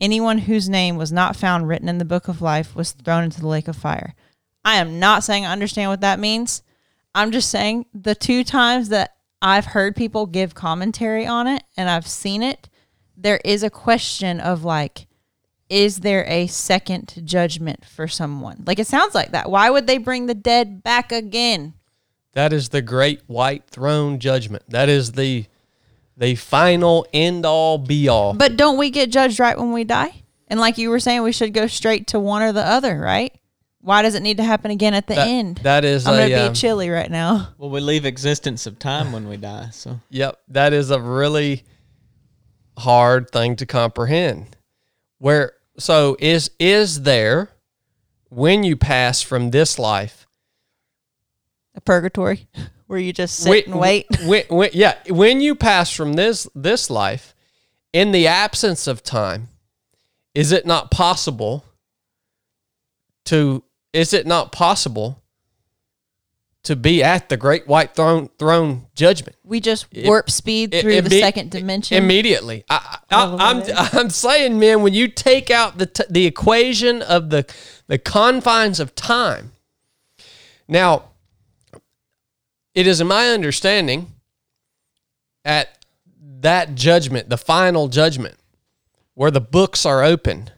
Anyone 0.00 0.38
whose 0.38 0.66
name 0.66 0.96
was 0.96 1.12
not 1.12 1.36
found 1.36 1.68
written 1.68 1.90
in 1.90 1.98
the 1.98 2.06
book 2.06 2.26
of 2.26 2.40
life 2.40 2.74
was 2.74 2.92
thrown 2.92 3.24
into 3.24 3.40
the 3.40 3.48
lake 3.48 3.68
of 3.68 3.76
fire. 3.76 4.14
I 4.64 4.76
am 4.76 4.98
not 4.98 5.22
saying 5.22 5.44
I 5.44 5.52
understand 5.52 5.90
what 5.90 6.00
that 6.00 6.18
means. 6.18 6.62
I'm 7.14 7.32
just 7.32 7.50
saying 7.50 7.84
the 7.92 8.14
two 8.14 8.44
times 8.44 8.88
that 8.88 9.17
I've 9.40 9.66
heard 9.66 9.94
people 9.94 10.26
give 10.26 10.54
commentary 10.54 11.26
on 11.26 11.46
it 11.46 11.62
and 11.76 11.88
I've 11.88 12.06
seen 12.06 12.42
it, 12.42 12.68
there 13.16 13.40
is 13.44 13.62
a 13.62 13.70
question 13.70 14.40
of 14.40 14.64
like, 14.64 15.06
is 15.68 15.98
there 15.98 16.24
a 16.26 16.46
second 16.46 17.22
judgment 17.24 17.84
for 17.84 18.08
someone? 18.08 18.64
Like 18.66 18.78
it 18.78 18.86
sounds 18.86 19.14
like 19.14 19.32
that. 19.32 19.50
Why 19.50 19.70
would 19.70 19.86
they 19.86 19.98
bring 19.98 20.26
the 20.26 20.34
dead 20.34 20.82
back 20.82 21.12
again? 21.12 21.74
That 22.32 22.52
is 22.52 22.70
the 22.70 22.82
great 22.82 23.22
white 23.26 23.66
throne 23.66 24.18
judgment. 24.18 24.64
That 24.68 24.88
is 24.88 25.12
the 25.12 25.46
the 26.16 26.34
final 26.34 27.06
end 27.12 27.46
all 27.46 27.78
be 27.78 28.08
all. 28.08 28.34
But 28.34 28.56
don't 28.56 28.76
we 28.76 28.90
get 28.90 29.10
judged 29.10 29.38
right 29.38 29.56
when 29.56 29.72
we 29.72 29.84
die? 29.84 30.22
And 30.48 30.58
like 30.58 30.78
you 30.78 30.90
were 30.90 30.98
saying, 30.98 31.22
we 31.22 31.32
should 31.32 31.52
go 31.52 31.66
straight 31.66 32.08
to 32.08 32.18
one 32.18 32.42
or 32.42 32.52
the 32.52 32.66
other, 32.66 32.98
right? 32.98 33.38
Why 33.88 34.02
does 34.02 34.14
it 34.14 34.22
need 34.22 34.36
to 34.36 34.44
happen 34.44 34.70
again 34.70 34.92
at 34.92 35.06
the 35.06 35.14
That- 35.14 35.28
end? 35.28 35.60
that 35.62 35.82
is 35.82 36.06
I'm 36.06 36.12
a, 36.12 36.28
gonna 36.28 36.44
um, 36.48 36.52
be 36.52 36.58
chilly 36.58 36.90
right 36.90 37.10
now. 37.10 37.54
Well, 37.58 37.70
we 37.70 37.80
leave 37.80 38.04
existence 38.04 38.66
of 38.66 38.78
time 38.78 39.12
when 39.12 39.26
we 39.26 39.38
die. 39.38 39.70
So 39.72 39.98
Yep, 40.10 40.38
that 40.48 40.74
is 40.74 40.90
a 40.90 41.00
really 41.00 41.64
hard 42.76 43.30
thing 43.30 43.56
to 43.56 43.64
comprehend. 43.64 44.58
Where 45.16 45.54
so 45.78 46.18
is 46.20 46.50
is 46.58 47.04
there 47.04 47.48
when 48.28 48.62
you 48.62 48.76
pass 48.76 49.22
from 49.22 49.52
this 49.52 49.78
life 49.78 50.26
A 51.74 51.80
purgatory 51.80 52.46
where 52.88 52.98
you 52.98 53.14
just 53.14 53.36
sit 53.36 53.48
Wait, 53.48 53.68
and 53.68 53.80
wait. 53.80 54.04
When, 54.26 54.44
when, 54.50 54.68
yeah, 54.74 54.96
when 55.08 55.40
you 55.40 55.54
pass 55.54 55.90
from 55.90 56.12
this 56.12 56.46
this 56.54 56.90
life, 56.90 57.34
in 57.94 58.12
the 58.12 58.26
absence 58.26 58.86
of 58.86 59.02
time, 59.02 59.48
is 60.34 60.52
it 60.52 60.66
not 60.66 60.90
possible 60.90 61.64
to? 63.24 63.64
Is 63.92 64.12
it 64.12 64.26
not 64.26 64.52
possible 64.52 65.22
to 66.64 66.76
be 66.76 67.02
at 67.02 67.28
the 67.28 67.36
great 67.36 67.66
white 67.66 67.94
throne 67.94 68.28
throne 68.38 68.86
judgment? 68.94 69.36
We 69.42 69.60
just 69.60 69.86
warp 70.04 70.30
speed 70.30 70.72
through 70.72 71.00
the 71.02 71.08
Imme- 71.08 71.20
second 71.20 71.50
dimension. 71.50 71.96
immediately. 71.96 72.64
I, 72.68 72.98
I, 73.10 73.36
I'm. 73.38 73.62
I'm 73.98 74.10
saying, 74.10 74.58
man, 74.58 74.82
when 74.82 74.92
you 74.92 75.08
take 75.08 75.50
out 75.50 75.78
the 75.78 75.86
t- 75.86 76.04
the 76.10 76.26
equation 76.26 77.00
of 77.02 77.30
the 77.30 77.46
the 77.86 77.98
confines 77.98 78.80
of 78.80 78.94
time. 78.94 79.52
Now, 80.70 81.04
it 82.74 82.86
is 82.86 83.00
in 83.00 83.06
my 83.06 83.28
understanding 83.30 84.12
at 85.44 85.70
that 86.40 86.74
judgment, 86.74 87.30
the 87.30 87.38
final 87.38 87.88
judgment, 87.88 88.36
where 89.14 89.30
the 89.30 89.40
books 89.40 89.86
are 89.86 90.02
open. 90.04 90.50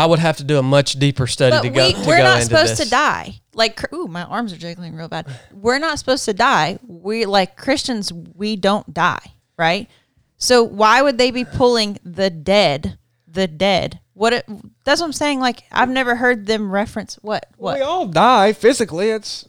I 0.00 0.06
would 0.06 0.18
have 0.18 0.38
to 0.38 0.44
do 0.44 0.58
a 0.58 0.62
much 0.62 0.94
deeper 0.94 1.26
study 1.26 1.50
but 1.50 1.60
to 1.60 1.68
go. 1.68 1.86
we, 1.86 1.92
to 1.92 1.98
we're 2.08 2.16
go 2.16 2.22
not 2.22 2.36
into 2.36 2.46
supposed 2.46 2.78
this. 2.78 2.84
to 2.84 2.88
die. 2.88 3.34
Like, 3.52 3.92
ooh, 3.92 4.06
my 4.06 4.24
arms 4.24 4.50
are 4.50 4.56
jiggling 4.56 4.96
real 4.96 5.08
bad. 5.08 5.26
We're 5.52 5.78
not 5.78 5.98
supposed 5.98 6.24
to 6.24 6.32
die. 6.32 6.78
We 6.86 7.26
like 7.26 7.54
Christians. 7.54 8.10
We 8.10 8.56
don't 8.56 8.94
die, 8.94 9.34
right? 9.58 9.90
So 10.38 10.62
why 10.62 11.02
would 11.02 11.18
they 11.18 11.30
be 11.30 11.44
pulling 11.44 11.98
the 12.02 12.30
dead? 12.30 12.96
The 13.28 13.46
dead. 13.46 14.00
What? 14.14 14.32
It, 14.32 14.46
that's 14.84 15.02
what 15.02 15.08
I'm 15.08 15.12
saying. 15.12 15.40
Like, 15.40 15.64
I've 15.70 15.90
never 15.90 16.16
heard 16.16 16.46
them 16.46 16.72
reference 16.72 17.16
what? 17.20 17.44
What? 17.58 17.76
We 17.76 17.82
all 17.82 18.06
die 18.06 18.54
physically. 18.54 19.10
It's 19.10 19.46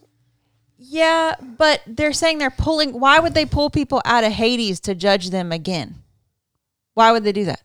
Yeah, 0.77 1.35
but 1.39 1.81
they're 1.87 2.11
saying 2.11 2.39
they're 2.39 2.49
pulling. 2.51 2.99
Why 2.99 3.19
would 3.19 3.35
they 3.35 3.45
pull 3.45 3.69
people 3.69 4.01
out 4.03 4.25
of 4.25 4.33
Hades 4.33 4.81
to 4.81 4.95
judge 4.95 5.29
them 5.29 5.53
again? 5.53 5.95
Why 6.93 7.13
would 7.13 7.23
they 7.23 7.31
do 7.31 7.45
that? 7.45 7.63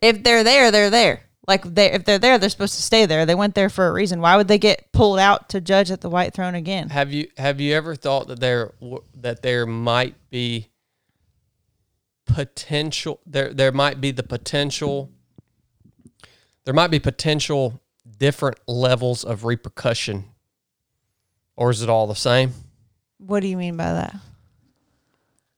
If 0.00 0.22
they're 0.22 0.44
there, 0.44 0.70
they're 0.70 0.88
there. 0.88 1.24
Like 1.46 1.62
they, 1.62 1.92
if 1.92 2.04
they're 2.04 2.18
there, 2.18 2.38
they're 2.38 2.48
supposed 2.48 2.74
to 2.76 2.82
stay 2.82 3.06
there. 3.06 3.26
They 3.26 3.34
went 3.34 3.54
there 3.54 3.68
for 3.68 3.86
a 3.88 3.92
reason. 3.92 4.20
Why 4.20 4.36
would 4.36 4.48
they 4.48 4.58
get 4.58 4.90
pulled 4.92 5.18
out 5.18 5.50
to 5.50 5.60
judge 5.60 5.90
at 5.90 6.00
the 6.00 6.08
white 6.08 6.32
throne 6.32 6.54
again? 6.54 6.88
Have 6.88 7.12
you 7.12 7.28
have 7.36 7.60
you 7.60 7.74
ever 7.74 7.94
thought 7.94 8.28
that 8.28 8.40
there 8.40 8.72
that 9.20 9.42
there 9.42 9.66
might 9.66 10.14
be 10.30 10.68
potential 12.26 13.20
there 13.26 13.52
there 13.52 13.72
might 13.72 14.00
be 14.00 14.10
the 14.10 14.22
potential 14.22 15.10
there 16.64 16.72
might 16.72 16.90
be 16.90 16.98
potential 16.98 17.82
different 18.18 18.58
levels 18.66 19.24
of 19.24 19.44
repercussion 19.44 20.24
or 21.56 21.70
is 21.70 21.82
it 21.82 21.88
all 21.90 22.06
the 22.06 22.14
same? 22.14 22.52
What 23.18 23.40
do 23.40 23.48
you 23.48 23.56
mean 23.56 23.76
by 23.76 23.92
that? 23.92 24.16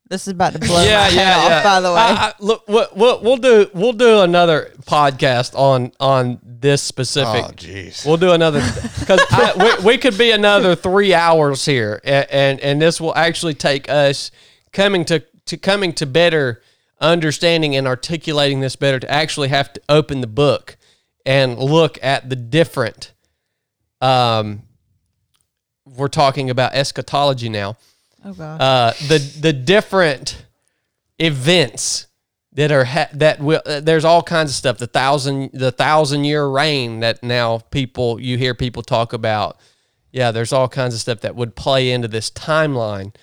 This 0.09 0.29
is 0.29 0.35
about 0.35 0.53
to 0.53 0.61
blow 0.61 0.77
my 0.77 0.83
head 0.85 1.37
off. 1.37 1.65
By 1.65 1.81
the 1.81 1.89
way, 1.89 1.97
I, 1.97 2.27
I, 2.29 2.33
look, 2.39 2.69
we'll, 2.69 2.87
we'll, 2.95 3.23
we'll 3.23 3.37
do 3.39 3.69
we'll 3.75 3.93
do 3.93 4.21
another 4.21 4.73
podcast 4.83 5.59
on 5.59 5.91
on 5.99 6.39
this 6.45 6.81
specific. 6.81 7.45
Oh, 7.45 7.53
jeez. 7.53 8.07
We'll 8.07 8.17
do 8.17 8.31
another 8.31 8.61
because 9.01 9.21
we, 9.81 9.85
we 9.85 9.99
could 9.99 10.17
be 10.17 10.31
another 10.31 10.77
three 10.77 11.13
hours 11.13 11.65
here, 11.65 12.01
and, 12.05 12.27
and 12.31 12.61
and 12.61 12.83
this 12.83 13.01
will 13.01 13.17
actually 13.17 13.55
take 13.55 13.89
us 13.89 14.31
coming 14.73 15.05
to 15.07 15.25
to 15.47 15.57
coming 15.57 15.93
to 15.95 16.07
better 16.07 16.63
understanding 17.01 17.75
and 17.75 17.89
articulating 17.89 18.61
this 18.61 18.77
better 18.77 19.01
to 19.01 19.11
actually 19.11 19.49
have 19.49 19.73
to 19.73 19.81
open 19.89 20.21
the 20.21 20.29
book 20.29 20.77
and 21.25 21.59
look 21.59 21.99
at 22.01 22.31
the 22.31 22.37
different. 22.37 23.13
Um, 24.01 24.63
we're 25.85 26.09
talking 26.09 26.49
about 26.49 26.75
eschatology 26.75 27.49
now 27.49 27.77
oh 28.27 28.33
god, 28.35 28.61
uh, 28.61 28.93
the 29.09 29.19
the 29.41 29.53
different 29.53 30.45
events 31.19 32.07
that 32.53 32.73
are 32.73 32.85
ha- 32.85 33.09
that 33.13 33.41
will 33.41 33.63
uh, 33.67 33.81
there's 33.81 34.05
all 34.05 34.23
kinds 34.23 34.51
of 34.51 34.57
stuff. 34.57 34.79
The 34.79 34.87
thousand 34.87 35.51
the 35.53 35.71
thousand 35.73 36.25
year 36.25 36.47
reign 36.47 37.01
that 37.01 37.23
now 37.23 37.59
people 37.71 38.21
you 38.21 38.37
hear 38.39 38.55
people 38.55 38.83
talk 38.83 39.13
about. 39.13 39.59
Yeah 40.13 40.31
there's 40.31 40.53
all 40.53 40.69
kinds 40.69 40.95
of 40.95 41.01
stuff 41.01 41.21
that 41.21 41.37
would 41.37 41.55
play 41.57 41.91
into 41.91 42.09
this 42.09 42.31
timeline 42.31 43.15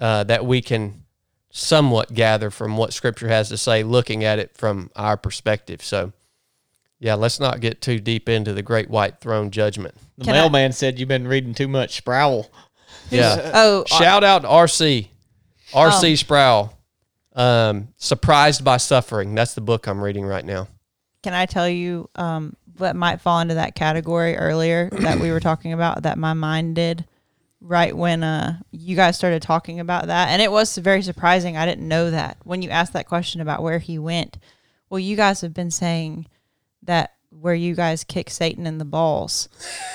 uh, 0.00 0.24
that 0.24 0.46
we 0.46 0.62
can 0.62 1.04
somewhat 1.50 2.14
gather 2.14 2.50
from 2.50 2.78
what 2.78 2.94
scripture 2.94 3.28
has 3.28 3.50
to 3.50 3.58
say 3.58 3.82
looking 3.82 4.24
at 4.24 4.38
it 4.38 4.56
from 4.56 4.90
our 4.96 5.18
perspective. 5.18 5.82
So 5.84 6.12
yeah 6.98 7.14
let's 7.14 7.38
not 7.38 7.60
get 7.60 7.82
too 7.82 7.98
deep 8.00 8.30
into 8.30 8.54
the 8.54 8.62
great 8.62 8.88
white 8.88 9.20
throne 9.20 9.50
judgment. 9.50 9.94
The 10.16 10.24
Can 10.24 10.34
I- 10.34 10.40
mailman 10.40 10.72
said 10.72 10.98
you've 10.98 11.08
been 11.08 11.28
reading 11.28 11.52
too 11.52 11.68
much 11.68 11.96
Sproul. 11.96 12.50
Yeah 13.12 13.50
oh, 13.54 13.84
Shout 13.86 14.24
out 14.24 14.42
to 14.42 14.48
RC. 14.48 15.08
RC 15.72 16.18
Sproul. 16.18 16.76
Um, 17.34 17.88
Surprised 17.96 18.62
by 18.64 18.76
Suffering. 18.76 19.34
That's 19.34 19.54
the 19.54 19.60
book 19.62 19.86
I'm 19.86 20.02
reading 20.02 20.26
right 20.26 20.44
now. 20.44 20.68
can 21.22 21.32
I 21.32 21.46
tell 21.46 21.68
you 21.68 22.10
um, 22.14 22.56
what 22.76 22.94
might 22.96 23.20
fall 23.20 23.40
into 23.40 23.54
that 23.54 23.74
category 23.74 24.36
earlier 24.36 24.90
that 24.90 25.18
we 25.18 25.30
were 25.30 25.40
talking 25.48 25.72
about 25.72 26.02
that 26.02 26.18
my 26.18 26.34
mind 26.34 26.74
did 26.76 27.06
right 27.60 27.96
when 27.96 28.22
uh, 28.24 28.58
you 28.70 28.96
guys 28.96 29.16
started 29.16 29.40
talking 29.40 29.80
about 29.80 30.08
that? 30.08 30.28
And 30.28 30.42
it 30.42 30.50
was 30.52 30.76
very 30.76 31.00
surprising. 31.00 31.56
I 31.56 31.64
didn't 31.64 31.88
know 31.88 32.10
that 32.10 32.36
when 32.44 32.60
you 32.60 32.70
asked 32.70 32.92
that 32.92 33.08
question 33.08 33.40
about 33.40 33.62
where 33.62 33.78
he 33.78 33.98
went. 33.98 34.38
Well, 34.90 34.98
you 34.98 35.16
guys 35.16 35.40
have 35.40 35.54
been 35.54 35.70
saying 35.70 36.26
that 36.82 37.12
where 37.30 37.54
you 37.54 37.74
guys 37.74 38.04
kick 38.04 38.28
Satan 38.28 38.66
in 38.66 38.76
the 38.76 38.84
balls. 38.84 39.48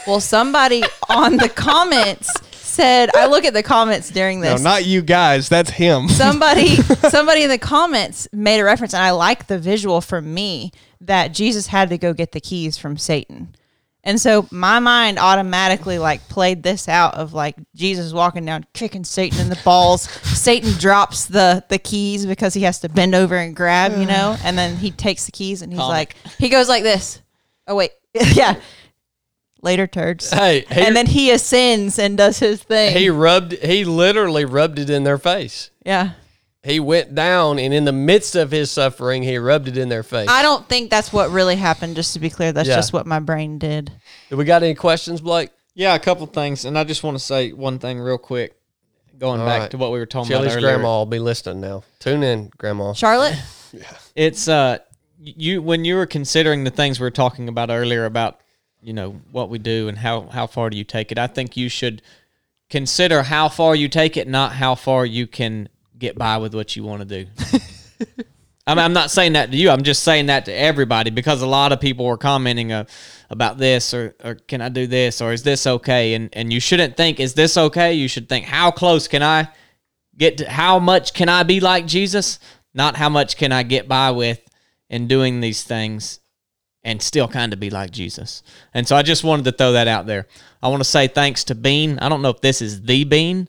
Well, 0.07 0.19
somebody 0.19 0.81
on 1.10 1.38
the 1.38 1.49
comments 1.49 2.34
said, 2.77 3.09
I 3.15 3.25
look 3.27 3.43
at 3.43 3.53
the 3.53 3.63
comments 3.63 4.09
during 4.09 4.39
this. 4.39 4.61
no, 4.61 4.69
not 4.69 4.85
you 4.85 5.01
guys. 5.01 5.49
That's 5.49 5.71
him. 5.71 6.07
somebody 6.17 6.75
somebody 7.09 7.43
in 7.43 7.49
the 7.49 7.57
comments 7.57 8.27
made 8.31 8.59
a 8.59 8.63
reference 8.63 8.93
and 8.93 9.03
i 9.03 9.11
like 9.11 9.47
the 9.47 9.57
visual 9.57 10.01
for 10.01 10.21
me 10.21 10.71
that 11.01 11.33
jesus 11.33 11.67
had 11.67 11.89
to 11.89 11.97
go 11.97 12.13
get 12.13 12.31
the 12.31 12.39
keys 12.39 12.77
from 12.77 12.97
satan 12.97 13.55
and 14.03 14.19
so 14.19 14.47
my 14.51 14.79
mind 14.79 15.19
automatically 15.19 15.97
like 15.99 16.21
played 16.29 16.63
this 16.63 16.87
out 16.87 17.13
of 17.15 17.33
like 17.33 17.55
jesus 17.75 18.13
walking 18.13 18.45
down 18.45 18.65
kicking 18.73 19.03
satan 19.03 19.39
in 19.39 19.49
the 19.49 19.59
balls 19.63 20.01
satan 20.23 20.71
drops 20.73 21.25
the 21.25 21.63
the 21.69 21.79
keys 21.79 22.25
because 22.25 22.53
he 22.53 22.61
has 22.61 22.79
to 22.79 22.89
bend 22.89 23.15
over 23.15 23.35
and 23.35 23.55
grab 23.55 23.97
you 23.97 24.05
know 24.05 24.35
and 24.43 24.57
then 24.57 24.75
he 24.75 24.91
takes 24.91 25.25
the 25.25 25.31
keys 25.31 25.61
and 25.61 25.71
he's 25.71 25.79
Comic. 25.79 26.15
like 26.25 26.33
he 26.37 26.49
goes 26.49 26.69
like 26.69 26.83
this 26.83 27.21
oh 27.67 27.75
wait 27.75 27.91
yeah 28.33 28.59
later 29.68 29.88
turds 29.88 30.31
Hey, 30.31 30.65
he, 30.72 30.81
and 30.81 30.95
then 30.95 31.06
he 31.07 31.30
ascends 31.31 31.99
and 31.99 32.18
does 32.18 32.39
his 32.39 32.64
thing 32.64 32.95
he 32.98 33.10
rubbed. 33.10 33.52
He 33.53 33.84
literally 33.85 34.45
rubbed 34.45 34.80
it 34.80 34.89
in 34.89 35.03
their 35.03 35.18
face. 35.18 35.69
yeah 35.85 36.11
He 36.64 36.80
went 36.80 37.15
down, 37.15 37.60
and 37.60 37.73
in 37.73 37.85
the 37.85 37.91
midst 38.11 38.35
of 38.35 38.52
his 38.52 38.69
suffering, 38.72 39.23
he 39.23 39.38
rubbed 39.38 39.68
it 39.68 39.77
in 39.77 39.88
their 39.89 40.03
face. 40.03 40.27
I 40.30 40.41
don't 40.41 40.68
think 40.68 40.89
that's 40.89 41.11
what 41.14 41.30
really 41.31 41.56
happened. 41.56 41.95
Just 41.95 42.11
to 42.14 42.19
be 42.19 42.30
clear, 42.30 42.52
that's 42.52 42.68
Yeah. 42.68 42.76
just 42.81 42.91
what 42.94 43.06
my 43.06 43.19
brain 43.19 43.57
did. 43.60 43.91
Do 44.30 44.35
we 44.38 44.44
got 44.45 44.64
any 44.64 44.76
questions, 44.76 45.22
Blake? 45.22 45.52
Yeah, 45.76 45.94
a 45.95 45.99
couple 45.99 46.26
things, 46.27 46.65
and 46.65 46.77
I 46.77 46.84
just 46.84 47.03
want 47.03 47.15
to 47.18 47.23
say 47.23 47.52
one 47.53 47.77
thing 47.80 47.99
real 47.99 48.18
quick, 48.18 48.56
going 49.18 49.39
All 49.41 49.45
back 49.48 49.61
right. 49.61 49.72
to 49.72 49.77
what 49.77 49.91
we 49.94 49.99
were 49.99 50.06
talking 50.07 50.30
Chili's 50.30 50.53
about 50.53 50.57
earlier. 50.64 50.76
grandma 50.77 50.98
will 50.99 51.06
be 51.06 51.19
listening 51.19 51.61
now. 51.61 51.84
Tune 51.99 52.23
in, 52.23 52.52
grandma. 52.57 52.94
Charlotte, 52.94 53.35
yeah. 53.73 53.84
It's 54.15 54.48
uh, 54.48 54.80
you 55.19 55.61
when 55.61 55.85
you 55.85 55.95
were 55.95 56.06
considering 56.07 56.64
the 56.65 56.72
things 56.72 56.99
we 56.99 57.06
were 57.06 57.11
talking 57.23 57.48
about 57.48 57.69
earlier 57.69 58.06
about 58.06 58.39
you 58.81 58.93
know 58.93 59.19
what 59.31 59.49
we 59.49 59.57
do 59.59 59.87
and 59.87 59.97
how 59.97 60.27
how 60.27 60.47
far 60.47 60.69
do 60.69 60.77
you 60.77 60.83
take 60.83 61.11
it, 61.11 61.17
I 61.17 61.27
think 61.27 61.57
you 61.57 61.69
should 61.69 62.01
consider 62.69 63.23
how 63.23 63.49
far 63.49 63.75
you 63.75 63.87
take 63.87 64.17
it, 64.17 64.27
not 64.27 64.53
how 64.53 64.75
far 64.75 65.05
you 65.05 65.27
can 65.27 65.69
get 65.97 66.17
by 66.17 66.37
with 66.37 66.53
what 66.53 66.75
you 66.75 66.83
want 66.83 67.07
to 67.07 67.23
do. 67.23 67.29
I 68.67 68.75
mean, 68.75 68.83
I'm 68.83 68.93
not 68.93 69.11
saying 69.11 69.33
that 69.33 69.51
to 69.51 69.57
you. 69.57 69.69
I'm 69.69 69.83
just 69.83 70.03
saying 70.03 70.25
that 70.25 70.45
to 70.45 70.51
everybody 70.51 71.09
because 71.09 71.41
a 71.41 71.47
lot 71.47 71.71
of 71.71 71.79
people 71.79 72.05
were 72.05 72.17
commenting 72.17 72.73
uh, 72.73 72.83
about 73.29 73.57
this 73.57 73.93
or, 73.93 74.13
or 74.21 74.35
can 74.35 74.61
I 74.61 74.67
do 74.67 74.87
this 74.87 75.21
or 75.21 75.31
is 75.31 75.43
this 75.43 75.65
okay? 75.65 76.13
And 76.13 76.29
and 76.33 76.51
you 76.51 76.59
shouldn't 76.59 76.97
think 76.97 77.19
is 77.19 77.33
this 77.33 77.55
okay? 77.57 77.93
You 77.93 78.09
should 78.09 78.27
think 78.27 78.45
how 78.45 78.71
close 78.71 79.07
can 79.07 79.23
I 79.23 79.47
get 80.17 80.39
to 80.39 80.49
how 80.49 80.79
much 80.79 81.13
can 81.13 81.29
I 81.29 81.43
be 81.43 81.61
like 81.61 81.87
Jesus? 81.87 82.39
Not 82.73 82.97
how 82.97 83.07
much 83.07 83.37
can 83.37 83.53
I 83.53 83.63
get 83.63 83.87
by 83.87 84.11
with 84.11 84.41
in 84.89 85.07
doing 85.07 85.39
these 85.39 85.63
things 85.63 86.19
and 86.88 87.01
still 87.01 87.27
kind 87.27 87.53
of 87.53 87.59
be 87.59 87.69
like 87.69 87.91
Jesus. 87.91 88.41
And 88.73 88.88
so 88.88 88.95
I 88.95 89.03
just 89.03 89.23
wanted 89.23 89.45
to 89.45 89.51
throw 89.51 89.73
that 89.73 89.88
out 89.88 90.05
there. 90.07 90.26
I 90.64 90.69
want 90.69 90.80
to 90.80 90.89
say 90.89 91.07
thanks 91.07 91.43
to 91.45 91.55
Bean. 91.55 91.99
I 91.99 92.09
don't 92.09 92.22
know 92.23 92.30
if 92.30 92.41
this 92.41 92.61
is 92.61 92.81
the 92.81 93.03
Bean. 93.03 93.47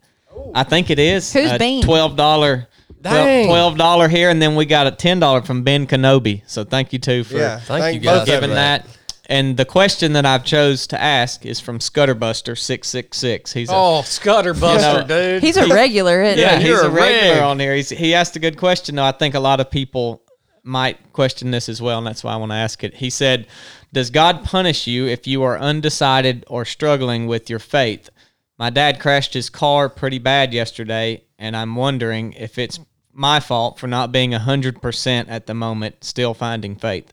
I 0.55 0.65
think 0.65 0.90
it 0.90 0.98
is. 0.98 1.32
Who's 1.32 1.51
Uh, 1.52 1.59
Bean? 1.59 1.82
Twelve 1.82 2.16
dollar. 2.16 2.69
Twelve 3.02 3.78
dollar 3.78 4.09
here, 4.09 4.28
and 4.28 4.43
then 4.43 4.56
we 4.56 4.66
got 4.66 4.86
a 4.86 4.90
ten 4.90 5.20
dollar 5.20 5.40
from 5.43 5.62
Ben 5.62 5.86
Kenobi. 5.86 6.43
So 6.47 6.65
thank 6.65 6.93
you 6.93 6.98
too 6.98 7.24
for 7.24 7.36
Yeah, 7.39 7.59
Thank 7.60 7.94
you 7.94 8.01
guys. 8.01 8.20
of 8.23 8.27
giving 8.27 8.51
them. 8.51 8.56
that. 8.56 8.86
And 9.31 9.56
the 9.56 9.65
question 9.66 10.15
that 10.15 10.24
I've 10.27 10.44
chose 10.44 10.86
to 10.89 11.01
ask 11.01 11.44
is 11.47 11.60
from 11.60 11.78
Scutterbuster 11.81 12.56
six 12.56 12.89
six 12.89 13.19
six. 13.19 13.52
He's 13.52 13.69
a, 13.70 13.74
Oh, 13.74 14.02
Scudder 14.02 14.55
Buster, 14.55 15.05
dude. 15.06 15.43
He's 15.43 15.56
a 15.59 15.66
regular. 15.69 16.23
Isn't 16.23 16.39
yeah, 16.40 16.56
he? 16.56 16.62
he's 16.62 16.69
you're 16.69 16.85
a 16.85 16.89
a 16.89 16.90
regular 16.90 17.35
rig. 17.35 17.43
on 17.43 17.60
here. 17.60 17.74
He's, 17.77 17.90
he 17.90 18.15
asked 18.15 18.36
a 18.36 18.40
good 18.40 18.56
question, 18.59 18.97
though. 18.97 19.05
I 19.05 19.12
think 19.12 19.35
a 19.35 19.40
lot 19.40 19.60
of 19.60 19.70
people 19.70 20.23
might 20.69 21.12
question 21.12 21.51
this 21.51 21.69
as 21.69 21.82
well, 21.82 21.99
and 21.99 22.07
that's 22.07 22.23
why 22.23 22.35
I 22.35 22.36
want 22.36 22.53
to 22.53 22.57
ask 22.57 22.85
it. 22.85 22.95
He 22.95 23.11
said, 23.11 23.47
Does 23.93 24.11
God 24.11 24.45
punish 24.45 24.86
you 24.86 25.07
if 25.07 25.27
you 25.27 25.43
are 25.43 25.59
undecided 25.59 26.45
or 26.47 26.65
struggling 26.65 27.27
with 27.27 27.51
your 27.51 27.59
faith? 27.59 28.11
My 28.59 28.70
dad 28.70 29.01
crashed 29.01 29.35
his 29.35 29.51
car 29.51 29.89
pretty 29.89 30.19
bad 30.19 30.53
yesterday, 30.53 31.24
and 31.39 31.57
I'm 31.57 31.74
wondering 31.74 32.35
if 32.35 32.59
it's 32.59 32.78
my 33.12 33.40
fault 33.40 33.78
for 33.78 33.86
not 33.89 34.12
being 34.12 34.32
100% 34.32 35.24
at 35.28 35.47
the 35.47 35.55
moment, 35.55 36.05
still 36.05 36.35
finding 36.35 36.77
faith. 36.77 37.12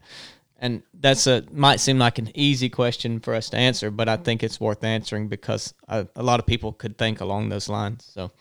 And 0.57 0.83
that's 0.93 1.27
a 1.27 1.43
might 1.51 1.79
seem 1.79 1.99
like 1.99 2.17
an 2.17 2.31
easy 2.33 2.69
question 2.69 3.19
for 3.19 3.33
us 3.33 3.49
to 3.49 3.57
answer, 3.57 3.91
but 3.91 4.09
I 4.09 4.17
think 4.17 4.43
it's 4.43 4.59
worth 4.59 4.83
answering 4.83 5.27
because 5.27 5.73
a, 5.87 6.07
a 6.15 6.23
lot 6.23 6.39
of 6.39 6.45
people 6.45 6.73
could 6.73 6.97
think 6.97 7.21
along 7.21 7.49
those 7.49 7.69
lines. 7.69 8.09
So 8.13 8.31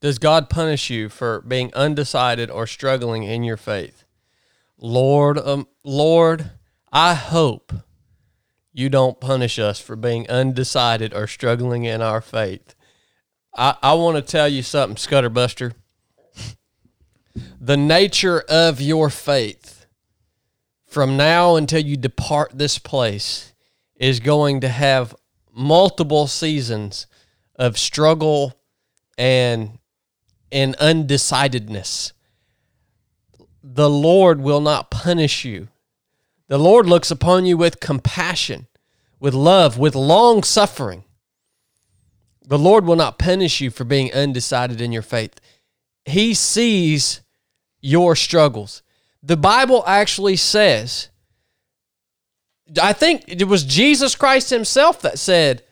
Does 0.00 0.18
God 0.18 0.48
punish 0.48 0.90
you 0.90 1.08
for 1.08 1.40
being 1.40 1.72
undecided 1.74 2.50
or 2.50 2.66
struggling 2.66 3.24
in 3.24 3.42
your 3.42 3.56
faith? 3.56 4.04
Lord, 4.78 5.38
um, 5.38 5.66
Lord, 5.82 6.52
I 6.92 7.14
hope 7.14 7.72
you 8.72 8.88
don't 8.88 9.20
punish 9.20 9.58
us 9.58 9.80
for 9.80 9.96
being 9.96 10.30
undecided 10.30 11.12
or 11.12 11.26
struggling 11.26 11.84
in 11.84 12.00
our 12.00 12.20
faith. 12.20 12.76
I, 13.56 13.76
I 13.82 13.94
want 13.94 14.16
to 14.16 14.22
tell 14.22 14.46
you 14.48 14.62
something, 14.62 14.96
Scutterbuster. 14.96 15.74
The 17.60 17.76
nature 17.76 18.40
of 18.48 18.80
your 18.80 19.10
faith 19.10 19.86
from 20.86 21.16
now 21.16 21.54
until 21.54 21.80
you 21.80 21.96
depart 21.96 22.50
this 22.54 22.78
place 22.78 23.52
is 23.94 24.18
going 24.18 24.60
to 24.62 24.68
have 24.68 25.14
multiple 25.52 26.26
seasons 26.26 27.06
of 27.54 27.78
struggle 27.78 28.58
and 29.16 29.78
and 30.50 30.74
undecidedness. 30.76 32.12
The 33.62 33.90
Lord 33.90 34.40
will 34.40 34.60
not 34.60 34.90
punish 34.90 35.44
you. 35.44 35.68
The 36.48 36.58
Lord 36.58 36.86
looks 36.86 37.10
upon 37.10 37.44
you 37.44 37.56
with 37.56 37.80
compassion, 37.80 38.66
with 39.20 39.34
love, 39.34 39.78
with 39.78 39.94
long 39.94 40.42
suffering. 40.42 41.04
The 42.46 42.58
Lord 42.58 42.86
will 42.86 42.96
not 42.96 43.18
punish 43.18 43.60
you 43.60 43.70
for 43.70 43.84
being 43.84 44.12
undecided 44.14 44.80
in 44.80 44.90
your 44.90 45.02
faith. 45.02 45.38
He 46.06 46.32
sees 46.32 47.20
your 47.80 48.16
struggles. 48.16 48.82
The 49.22 49.36
Bible 49.36 49.84
actually 49.86 50.36
says, 50.36 51.10
I 52.80 52.94
think 52.94 53.24
it 53.26 53.44
was 53.44 53.64
Jesus 53.64 54.14
Christ 54.14 54.48
himself 54.48 55.02
that 55.02 55.18
said, 55.18 55.62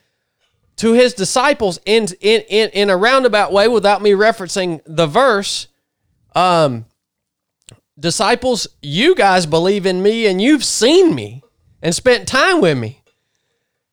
to 0.77 0.93
his 0.93 1.13
disciples 1.13 1.79
in 1.85 2.07
in 2.21 2.41
in, 2.49 2.69
in 2.69 2.89
a 2.89 2.97
roundabout 2.97 3.51
way 3.51 3.67
without 3.67 4.01
me 4.01 4.11
referencing 4.11 4.81
the 4.85 5.07
verse 5.07 5.67
um 6.35 6.85
disciples 7.99 8.67
you 8.81 9.15
guys 9.15 9.45
believe 9.45 9.85
in 9.85 10.01
me 10.01 10.27
and 10.27 10.41
you've 10.41 10.63
seen 10.63 11.13
me 11.15 11.43
and 11.81 11.93
spent 11.93 12.27
time 12.27 12.61
with 12.61 12.77
me. 12.77 13.01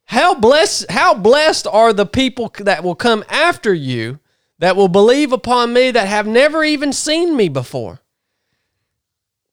How 0.06 0.35
blessed 0.35 0.90
how 0.90 1.15
blessed 1.15 1.66
are 1.66 1.93
the 1.93 2.06
people 2.06 2.52
that 2.61 2.85
will 2.85 2.94
come 2.94 3.24
after 3.28 3.73
you 3.73 4.20
that 4.59 4.77
will 4.77 4.89
believe 4.89 5.32
upon 5.32 5.73
me 5.73 5.90
that 5.90 6.06
have 6.06 6.27
never 6.27 6.62
even 6.62 6.93
seen 6.93 7.36
me 7.36 7.48
before? 7.48 8.01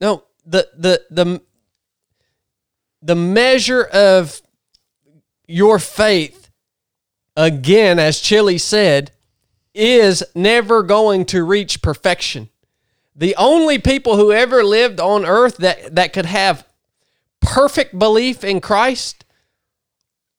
No 0.01 0.25
the 0.45 0.67
the 0.75 1.01
the 1.09 1.41
the 3.01 3.15
measure 3.15 3.83
of 3.83 4.41
your 5.47 5.79
faith 5.79 6.40
again, 7.35 7.99
as 7.99 8.19
Chili 8.19 8.57
said, 8.57 9.11
is 9.73 10.23
never 10.35 10.83
going 10.83 11.25
to 11.25 11.43
reach 11.43 11.81
perfection. 11.81 12.49
The 13.15 13.35
only 13.35 13.79
people 13.79 14.17
who 14.17 14.31
ever 14.31 14.63
lived 14.63 14.99
on 14.99 15.25
earth 15.25 15.57
that, 15.57 15.95
that 15.95 16.13
could 16.13 16.25
have 16.25 16.67
perfect 17.39 17.97
belief 17.97 18.43
in 18.43 18.61
Christ 18.61 19.25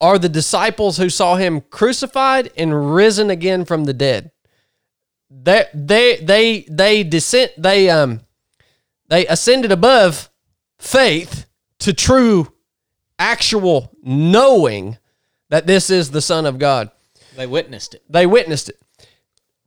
are 0.01 0.19
the 0.19 0.29
disciples 0.29 0.97
who 0.97 1.09
saw 1.09 1.35
him 1.35 1.61
crucified 1.61 2.51
and 2.57 2.93
risen 2.93 3.29
again 3.29 3.63
from 3.63 3.85
the 3.85 3.93
dead. 3.93 4.31
They 5.29 5.65
they 5.73 6.17
they 6.17 6.65
they 6.69 7.03
descent 7.03 7.53
they 7.57 7.89
um 7.89 8.21
they 9.07 9.25
ascended 9.27 9.71
above 9.71 10.29
faith 10.77 11.45
to 11.79 11.93
true 11.93 12.51
actual 13.17 13.95
knowing 14.03 14.97
that 15.53 15.67
this 15.67 15.91
is 15.91 16.09
the 16.09 16.19
Son 16.19 16.47
of 16.47 16.57
God. 16.57 16.89
they 17.35 17.45
witnessed 17.45 17.93
it. 17.93 18.01
They 18.09 18.25
witnessed 18.25 18.69
it. 18.69 18.81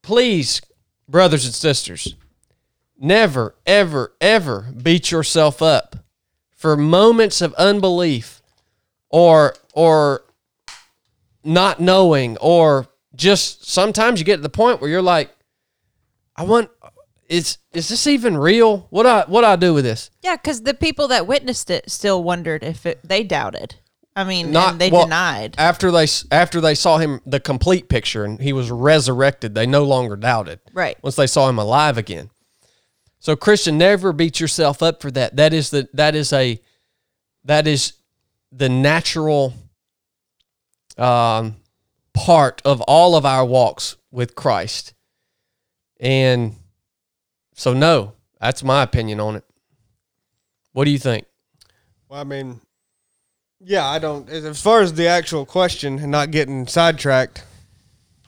Please, 0.03 0.61
brothers 1.09 1.45
and 1.45 1.55
sisters, 1.55 2.17
never, 2.99 3.55
ever, 3.65 4.13
ever 4.21 4.67
beat 4.83 5.13
yourself 5.13 5.63
up 5.63 5.95
for 6.57 6.77
moments 6.77 7.41
of 7.41 7.55
unbelief 7.55 8.43
or 9.11 9.55
or 9.75 10.25
not 11.45 11.79
knowing 11.79 12.37
or 12.39 12.89
just 13.15 13.71
sometimes 13.71 14.19
you 14.19 14.27
get 14.27 14.37
to 14.39 14.43
the 14.43 14.49
point 14.49 14.81
where 14.81 14.91
you're 14.91 15.01
like, 15.01 15.33
I 16.35 16.43
want 16.43 16.69
is 17.29 17.59
is 17.73 17.89
this 17.89 18.09
even 18.09 18.37
real? 18.37 18.89
What 18.91 19.07
I 19.07 19.23
what 19.29 19.45
I 19.45 19.55
do 19.55 19.73
with 19.73 19.85
this? 19.85 20.11
Yeah, 20.21 20.35
because 20.35 20.63
the 20.63 20.75
people 20.75 21.07
that 21.07 21.29
witnessed 21.29 21.71
it 21.71 21.89
still 21.93 22.25
wondered 22.25 22.65
if 22.65 22.87
it, 22.87 22.99
they 23.05 23.23
doubted. 23.23 23.77
I 24.17 24.25
mean, 24.25 24.51
Not 24.51 24.73
and 24.73 24.81
they 24.81 24.91
well, 24.91 25.05
denied. 25.05 25.55
after 25.59 25.91
they 25.91 26.07
after 26.33 26.63
they 26.63 26.75
saw 26.75 26.97
him 26.97 27.21
the 27.27 27.39
complete 27.39 27.91
picture 27.91 28.25
and 28.25 28.41
he 28.41 28.55
was 28.55 28.71
resurrected. 28.71 29.55
They 29.55 29.67
no 29.67 29.85
longer 29.85 30.17
doubted. 30.17 30.61
Right. 30.73 30.97
Once 31.03 31.17
they 31.17 31.27
saw 31.27 31.51
him 31.51 31.59
alive 31.59 31.99
again. 31.99 32.31
So 33.19 33.37
Christian, 33.37 33.77
never 33.77 34.15
beat 34.15 34.41
yourself 34.41 34.83
up 34.83 35.03
for 35.03 35.11
that. 35.11 35.37
That 35.37 35.53
is 35.53 35.69
the 35.69 35.89
that 35.93 36.15
is 36.15 36.33
a 36.33 36.59
that 37.45 37.67
is 37.67 37.93
the 38.51 38.71
natural 38.71 39.53
um, 40.97 41.57
part 42.15 42.63
of 42.65 42.81
all 42.83 43.17
of 43.17 43.27
our 43.27 43.45
walks 43.45 43.97
with 44.11 44.35
Christ. 44.35 44.95
And 46.01 46.55
so 47.55 47.75
no, 47.75 48.15
that's 48.41 48.63
my 48.63 48.83
opinion 48.83 49.21
on 49.21 49.37
it. 49.37 49.45
What 50.73 50.87
do 50.87 50.91
you 50.91 50.99
think? 50.99 51.27
Well, 52.09 52.21
I 52.21 52.25
mean, 52.25 52.61
yeah, 53.69 53.85
I 53.85 53.99
don't. 53.99 54.31
As 54.31 54.63
far 54.63 54.81
as 54.81 54.95
the 54.95 55.09
actual 55.09 55.45
question 55.45 55.99
and 55.99 56.13
not 56.13 56.31
getting 56.31 56.69
sidetracked, 56.69 57.45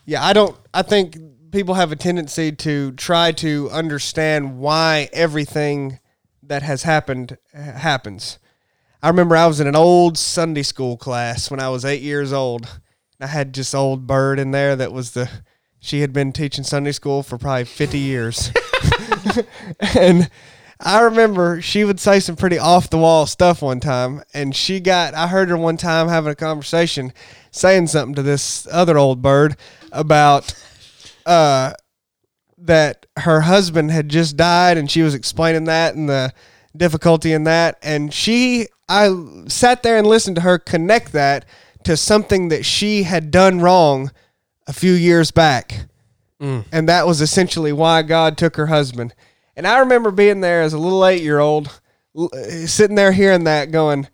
yeah, 0.05 0.25
I 0.25 0.33
don't. 0.33 0.59
I 0.75 0.83
think 0.83 1.17
people 1.53 1.75
have 1.75 1.93
a 1.93 1.97
tendency 1.97 2.51
to 2.51 2.91
try 2.93 3.31
to 3.33 3.71
understand 3.71 4.59
why 4.59 5.09
everything 5.13 6.01
that 6.43 6.63
has 6.63 6.83
happened 6.83 7.39
happens. 7.55 8.41
I 9.01 9.09
remember 9.09 9.37
I 9.37 9.47
was 9.47 9.61
in 9.61 9.69
an 9.69 9.77
old 9.77 10.19
Sunday 10.19 10.65
school 10.65 10.97
class 10.97 11.53
when 11.53 11.61
I 11.61 11.69
was 11.69 11.85
eight 11.85 12.03
years 12.03 12.33
old. 12.33 12.81
I 13.21 13.29
had 13.29 13.55
just 13.55 13.77
old 13.77 14.09
Bird 14.09 14.41
in 14.41 14.51
there 14.51 14.75
that 14.75 14.93
was 14.93 15.13
the. 15.13 15.31
She 15.79 16.01
had 16.01 16.13
been 16.13 16.33
teaching 16.33 16.65
Sunday 16.65 16.91
school 16.91 17.23
for 17.23 17.39
probably 17.39 17.65
fifty 17.65 18.01
years. 18.01 18.51
and 19.95 20.29
I 20.81 21.01
remember 21.01 21.61
she 21.61 21.85
would 21.85 21.99
say 21.99 22.21
some 22.21 22.37
pretty 22.37 22.59
off 22.59 22.89
the 22.89 22.99
wall 22.99 23.27
stuff 23.27 23.63
one 23.63 23.81
time, 23.81 24.23
and 24.33 24.55
she 24.55 24.79
got. 24.81 25.15
I 25.15 25.27
heard 25.27 25.49
her 25.49 25.57
one 25.57 25.77
time 25.77 26.09
having 26.09 26.31
a 26.31 26.37
conversation, 26.37 27.13
saying 27.51 27.89
something 27.89 28.15
to 28.15 28.23
this 28.23 28.67
other 28.71 28.97
old 28.97 29.21
bird 29.21 29.57
about 29.91 30.55
uh, 31.27 31.73
that 32.59 33.07
her 33.19 33.41
husband 33.43 33.91
had 33.91 34.09
just 34.09 34.37
died, 34.37 34.77
and 34.79 34.91
she 34.91 35.03
was 35.03 35.15
explaining 35.15 35.65
that, 35.65 35.95
and 35.95 36.09
the 36.09 36.33
difficulty 36.77 37.33
in 37.33 37.45
that. 37.45 37.77
And 37.83 38.15
she, 38.15 38.69
I 38.89 39.11
sat 39.49 39.83
there 39.83 39.99
and 39.99 40.07
listened 40.07 40.37
to 40.37 40.43
her 40.43 40.59
connect 40.59 41.13
that 41.13 41.45
to 41.85 41.97
something 41.97 42.49
that 42.49 42.65
she 42.65 43.03
had 43.03 43.31
done 43.33 43.61
wrong 43.61 44.13
a 44.69 44.73
few 44.73 44.93
years 44.93 45.31
back. 45.33 45.87
And 46.71 46.89
that 46.89 47.05
was 47.07 47.21
essentially 47.21 47.73
why 47.73 48.03
God 48.03 48.39
took 48.39 48.55
her 48.57 48.67
husband. 48.67 49.13
And 49.59 49.67
I 49.67 49.81
remember 49.81 50.13
being 50.13 50.41
there 50.41 50.63
as 50.63 50.73
a 50.73 50.79
little 50.79 51.05
eight 51.05 51.21
year 51.21 51.41
old, 51.41 51.81
sitting 52.67 52.95
there 52.95 53.11
hearing 53.11 53.43
that 53.45 53.73
going, 53.73 54.07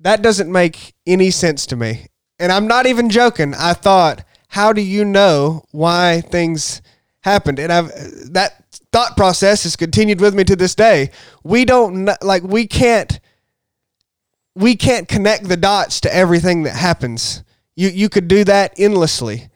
that 0.00 0.22
doesn't 0.22 0.50
make 0.50 0.92
any 1.06 1.30
sense 1.30 1.66
to 1.66 1.76
me. 1.76 2.08
And 2.40 2.50
I'm 2.50 2.66
not 2.66 2.86
even 2.86 3.10
joking. 3.10 3.54
I 3.54 3.74
thought, 3.74 4.24
how 4.48 4.72
do 4.72 4.80
you 4.80 5.04
know 5.04 5.62
why 5.70 6.22
things 6.22 6.82
happened? 7.20 7.60
And 7.60 7.72
I've 7.72 7.92
that 8.32 8.64
thought 8.90 9.16
process 9.16 9.62
has 9.62 9.76
continued 9.76 10.20
with 10.20 10.34
me 10.34 10.42
to 10.42 10.56
this 10.56 10.74
day. 10.74 11.12
We 11.44 11.64
don't 11.64 12.10
like 12.20 12.42
we 12.42 12.66
can't 12.66 13.20
we 14.56 14.74
can't 14.74 15.06
connect 15.06 15.44
the 15.48 15.56
dots 15.56 16.00
to 16.00 16.12
everything 16.12 16.64
that 16.64 16.74
happens. 16.74 17.44
You 17.76 17.88
you 17.90 18.08
could 18.08 18.26
do 18.26 18.42
that 18.44 18.74
endlessly. 18.80 19.48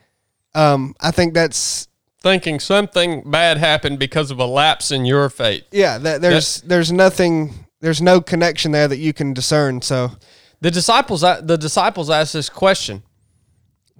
Um, 0.55 0.95
I 1.01 1.11
think 1.11 1.35
that's 1.35 1.89
Thinking 2.25 2.59
something 2.59 3.23
bad 3.31 3.59
happened 3.59 3.99
because 3.99 4.31
of 4.31 4.39
a 4.39 4.47
lapse 4.47 4.91
in 4.91 5.05
your 5.05 5.29
faith. 5.29 5.65
yeah. 5.71 5.99
That 5.99 6.23
there's 6.23 6.63
there's 6.63 6.91
nothing 6.91 7.67
there's 7.83 8.01
no 8.01 8.23
connection 8.23 8.73
there 8.73 8.89
that 8.89 8.97
you 8.97 9.13
can 9.13 9.35
discern. 9.35 9.83
So 9.83 10.13
The 10.63 10.71
disciples, 10.71 11.21
the 11.21 11.59
disciples 11.61 12.09
asked 12.09 12.33
this 12.33 12.49
question 12.49 13.03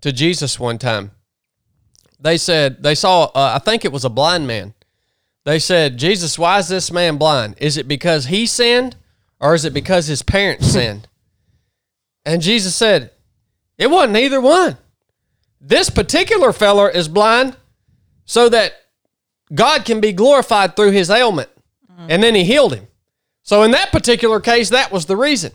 to 0.01 0.11
Jesus 0.11 0.59
one 0.59 0.79
time. 0.79 1.11
They 2.19 2.39
said 2.39 2.83
they 2.83 2.95
saw, 2.95 3.25
uh, 3.25 3.53
I 3.57 3.59
think 3.59 3.85
it 3.85 3.93
was 3.93 4.07
a 4.07 4.09
blind 4.09 4.47
man. 4.47 4.73
They 5.45 5.59
said, 5.59 5.99
Jesus, 5.99 6.39
why 6.39 6.59
is 6.61 6.69
this 6.69 6.91
man 6.91 7.19
blind? 7.19 7.57
Is 7.59 7.77
it 7.77 7.87
because 7.87 8.25
he 8.27 8.47
sinned, 8.47 8.97
or 9.39 9.55
is 9.55 9.67
it 9.67 9.75
because 9.75 10.07
his 10.07 10.23
parents 10.23 10.67
sinned? 10.73 11.09
And 12.25 12.41
Jesus 12.41 12.75
said, 12.75 13.11
it 13.77 13.91
wasn't 13.91 14.17
either 14.17 14.41
one. 14.41 14.79
This 15.61 15.91
particular 15.91 16.55
feller 16.55 16.89
is 16.89 17.09
blind 17.09 17.59
so 18.25 18.49
that 18.49 18.73
God 19.55 19.85
can 19.85 20.01
be 20.01 20.13
glorified 20.13 20.77
through 20.77 20.93
his 20.93 21.11
ailment. 21.11 21.51
Mm-hmm. 21.91 22.07
And 22.09 22.23
then 22.23 22.35
he 22.35 22.45
healed 22.45 22.75
him. 22.75 22.89
So 23.43 23.63
in 23.63 23.73
that 23.73 23.93
particular 23.93 24.41
case, 24.41 24.71
that 24.71 24.91
was 24.91 25.07
the 25.07 25.17
reason 25.17 25.53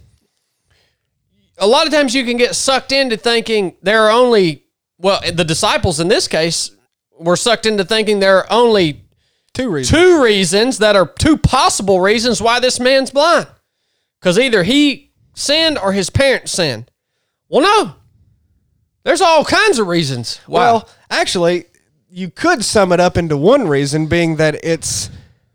a 1.59 1.67
lot 1.67 1.85
of 1.85 1.93
times 1.93 2.15
you 2.15 2.25
can 2.25 2.37
get 2.37 2.55
sucked 2.55 2.91
into 2.91 3.17
thinking 3.17 3.75
there 3.81 4.03
are 4.03 4.11
only 4.11 4.63
well 4.97 5.21
the 5.31 5.43
disciples 5.43 5.99
in 5.99 6.07
this 6.07 6.27
case 6.27 6.71
were 7.19 7.35
sucked 7.35 7.65
into 7.65 7.83
thinking 7.83 8.19
there 8.19 8.37
are 8.37 8.47
only 8.49 9.03
two 9.53 9.69
reasons. 9.69 9.97
two 9.97 10.23
reasons 10.23 10.79
that 10.79 10.95
are 10.95 11.05
two 11.05 11.37
possible 11.37 11.99
reasons 11.99 12.41
why 12.41 12.59
this 12.59 12.79
man's 12.79 13.11
blind 13.11 13.47
because 14.19 14.39
either 14.39 14.63
he 14.63 15.11
sinned 15.35 15.77
or 15.77 15.91
his 15.91 16.09
parents 16.09 16.51
sinned 16.51 16.89
well 17.49 17.61
no 17.61 17.95
there's 19.03 19.21
all 19.21 19.45
kinds 19.45 19.79
of 19.79 19.87
reasons 19.87 20.39
why. 20.45 20.59
Well, 20.59 20.89
actually, 21.09 21.65
you 22.11 22.29
could 22.29 22.63
sum 22.65 22.91
it 22.91 22.99
up 22.99 23.17
into 23.17 23.37
one 23.37 23.67
reason 23.67 24.07
being 24.07 24.37
that 24.37 24.55
it's 24.63 25.09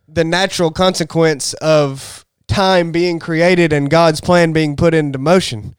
the 0.08 0.24
natural 0.24 0.70
consequence 0.70 1.52
of 1.54 2.24
time 2.46 2.92
being 2.92 3.18
created 3.18 3.72
and 3.72 3.90
God's 3.90 4.20
plan 4.20 4.52
being 4.52 4.76
put 4.76 4.94
into 4.94 5.18
motion. 5.18 5.74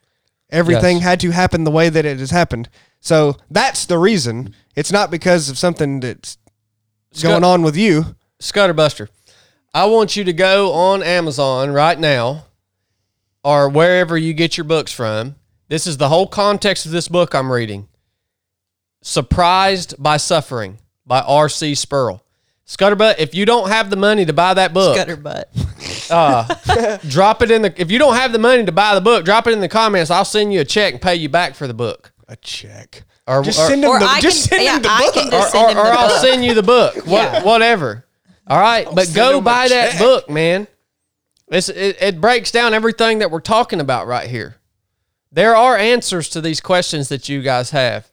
Everything 0.50 0.98
Yes. 0.98 1.04
had 1.06 1.20
to 1.22 1.32
happen 1.32 1.64
the 1.64 1.72
way 1.72 1.90
that 1.90 2.06
it 2.06 2.20
has 2.20 2.32
happened. 2.32 2.70
So 3.00 3.38
that's 3.50 3.86
the 3.86 3.98
reason. 3.98 4.54
It's 4.76 4.92
not 4.92 5.12
because 5.12 5.50
of 5.50 5.58
something 5.58 6.00
that's 6.02 6.38
going 7.22 7.44
on 7.44 7.62
with 7.62 7.78
you. 7.78 8.16
Scutterbuster, 8.40 9.08
I 9.74 9.86
want 9.86 10.16
you 10.16 10.24
to 10.24 10.34
go 10.34 10.74
on 10.74 11.02
Amazon 11.04 11.72
right 11.72 11.98
now 12.00 12.46
or 13.44 13.70
wherever 13.70 14.18
you 14.18 14.34
get 14.34 14.58
your 14.58 14.66
books 14.66 14.92
from. 14.92 15.36
This 15.68 15.88
is 15.88 15.98
the 15.98 16.10
whole 16.10 16.28
context 16.28 16.86
of 16.86 16.92
this 16.92 17.08
book 17.08 17.34
I'm 17.34 17.52
reading. 17.52 17.88
Surprised 19.06 19.94
by 20.02 20.18
Suffering 20.18 20.80
by 21.06 21.22
R.C. 21.22 21.76
Sproul. 21.76 22.24
Scutterbutt, 22.66 23.20
if 23.20 23.36
you 23.36 23.46
don't 23.46 23.70
have 23.70 23.92
the 23.92 23.96
money 23.96 24.26
to 24.26 24.34
buy 24.34 24.56
that 24.56 24.74
book, 24.74 24.96
Gutter 24.98 25.16
butt. 25.16 25.50
Uh, 26.10 26.98
drop 27.08 27.42
it 27.44 27.50
in 27.52 27.62
the 27.64 27.74
if 27.82 27.90
you 27.92 27.98
don't 28.00 28.16
have 28.16 28.32
the 28.32 28.38
money 28.40 28.64
to 28.66 28.72
buy 28.72 28.94
the 28.96 29.02
book, 29.02 29.24
drop 29.26 29.46
it 29.48 29.54
in 29.54 29.60
the 29.60 29.68
comments. 29.68 30.10
I'll 30.12 30.26
send 30.26 30.52
you 30.54 30.60
a 30.62 30.66
check 30.66 30.94
and 30.94 31.02
pay 31.02 31.16
you 31.16 31.30
back 31.30 31.54
for 31.56 31.66
the 31.68 31.74
book. 31.74 32.12
A 32.28 32.36
check. 32.36 33.04
Or, 33.28 33.42
Just 33.44 33.60
or- 33.60 33.68
send 33.68 33.84
him 33.84 33.90
Or 33.92 33.98
the, 34.00 34.06
I 34.06 34.20
just 34.22 34.50
can, 34.50 34.58
send 34.58 34.64
yeah, 34.64 34.76
him 34.78 34.82
the 34.84 34.90
I 34.92 35.00
book. 35.02 35.14
can 35.14 35.34
or, 35.34 35.48
send 35.48 35.66
or, 35.66 35.70
him 35.72 35.78
or 35.78 35.84
the 35.84 36.00
I'll 36.00 36.08
book. 36.10 36.18
send 36.22 36.46
you 36.46 36.54
the 36.56 36.64
book. 36.64 36.96
What, 36.98 37.06
Yeah. 37.08 37.44
Whatever. 37.44 38.06
All 38.48 38.60
right, 38.60 38.88
but 38.94 39.06
send 39.06 39.16
go 39.16 39.30
him 39.34 39.38
a 39.38 39.42
buy 39.42 39.68
that 39.68 39.92
check. 39.92 40.00
book, 40.00 40.30
man. 40.30 40.68
It's, 41.50 41.70
it, 41.70 41.98
it 42.02 42.22
breaks 42.22 42.52
down 42.52 42.74
everything 42.76 43.20
that 43.20 43.30
we're 43.32 43.40
talking 43.40 43.80
about 43.80 44.06
right 44.08 44.28
here. 44.30 44.58
There 45.32 45.56
are 45.56 45.78
answers 45.78 46.30
to 46.30 46.42
these 46.42 46.62
questions 46.62 47.10
that 47.10 47.30
you 47.30 47.42
guys 47.44 47.70
have. 47.72 48.12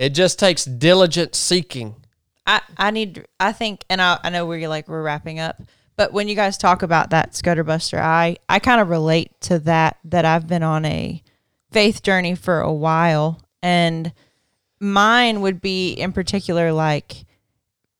It 0.00 0.14
just 0.14 0.38
takes 0.38 0.64
diligent 0.64 1.34
seeking. 1.34 1.94
I, 2.46 2.62
I 2.78 2.90
need 2.90 3.26
I 3.38 3.52
think 3.52 3.84
and 3.90 4.00
I, 4.00 4.18
I 4.24 4.30
know 4.30 4.46
we're 4.46 4.66
like 4.66 4.88
we're 4.88 5.02
wrapping 5.02 5.38
up 5.38 5.62
but 5.94 6.14
when 6.14 6.26
you 6.26 6.34
guys 6.34 6.56
talk 6.56 6.82
about 6.82 7.10
that 7.10 7.36
Scudder 7.36 7.62
Buster 7.64 8.00
I 8.00 8.38
I 8.48 8.60
kind 8.60 8.80
of 8.80 8.88
relate 8.88 9.38
to 9.42 9.58
that 9.60 9.98
that 10.04 10.24
I've 10.24 10.48
been 10.48 10.62
on 10.62 10.86
a 10.86 11.22
faith 11.70 12.02
journey 12.02 12.34
for 12.34 12.60
a 12.60 12.72
while 12.72 13.42
and 13.62 14.12
mine 14.80 15.42
would 15.42 15.60
be 15.60 15.92
in 15.92 16.12
particular 16.12 16.72
like 16.72 17.26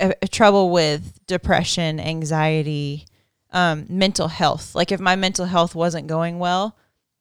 a, 0.01 0.15
a 0.23 0.27
trouble 0.27 0.71
with 0.71 1.21
depression 1.27 2.01
anxiety 2.01 3.05
um, 3.51 3.85
mental 3.91 4.29
health 4.29 4.75
like 4.75 4.91
if 4.91 5.01
my 5.01 5.17
mental 5.17 5.45
health 5.45 5.75
wasn't 5.75 6.07
going 6.07 6.39
well 6.39 6.77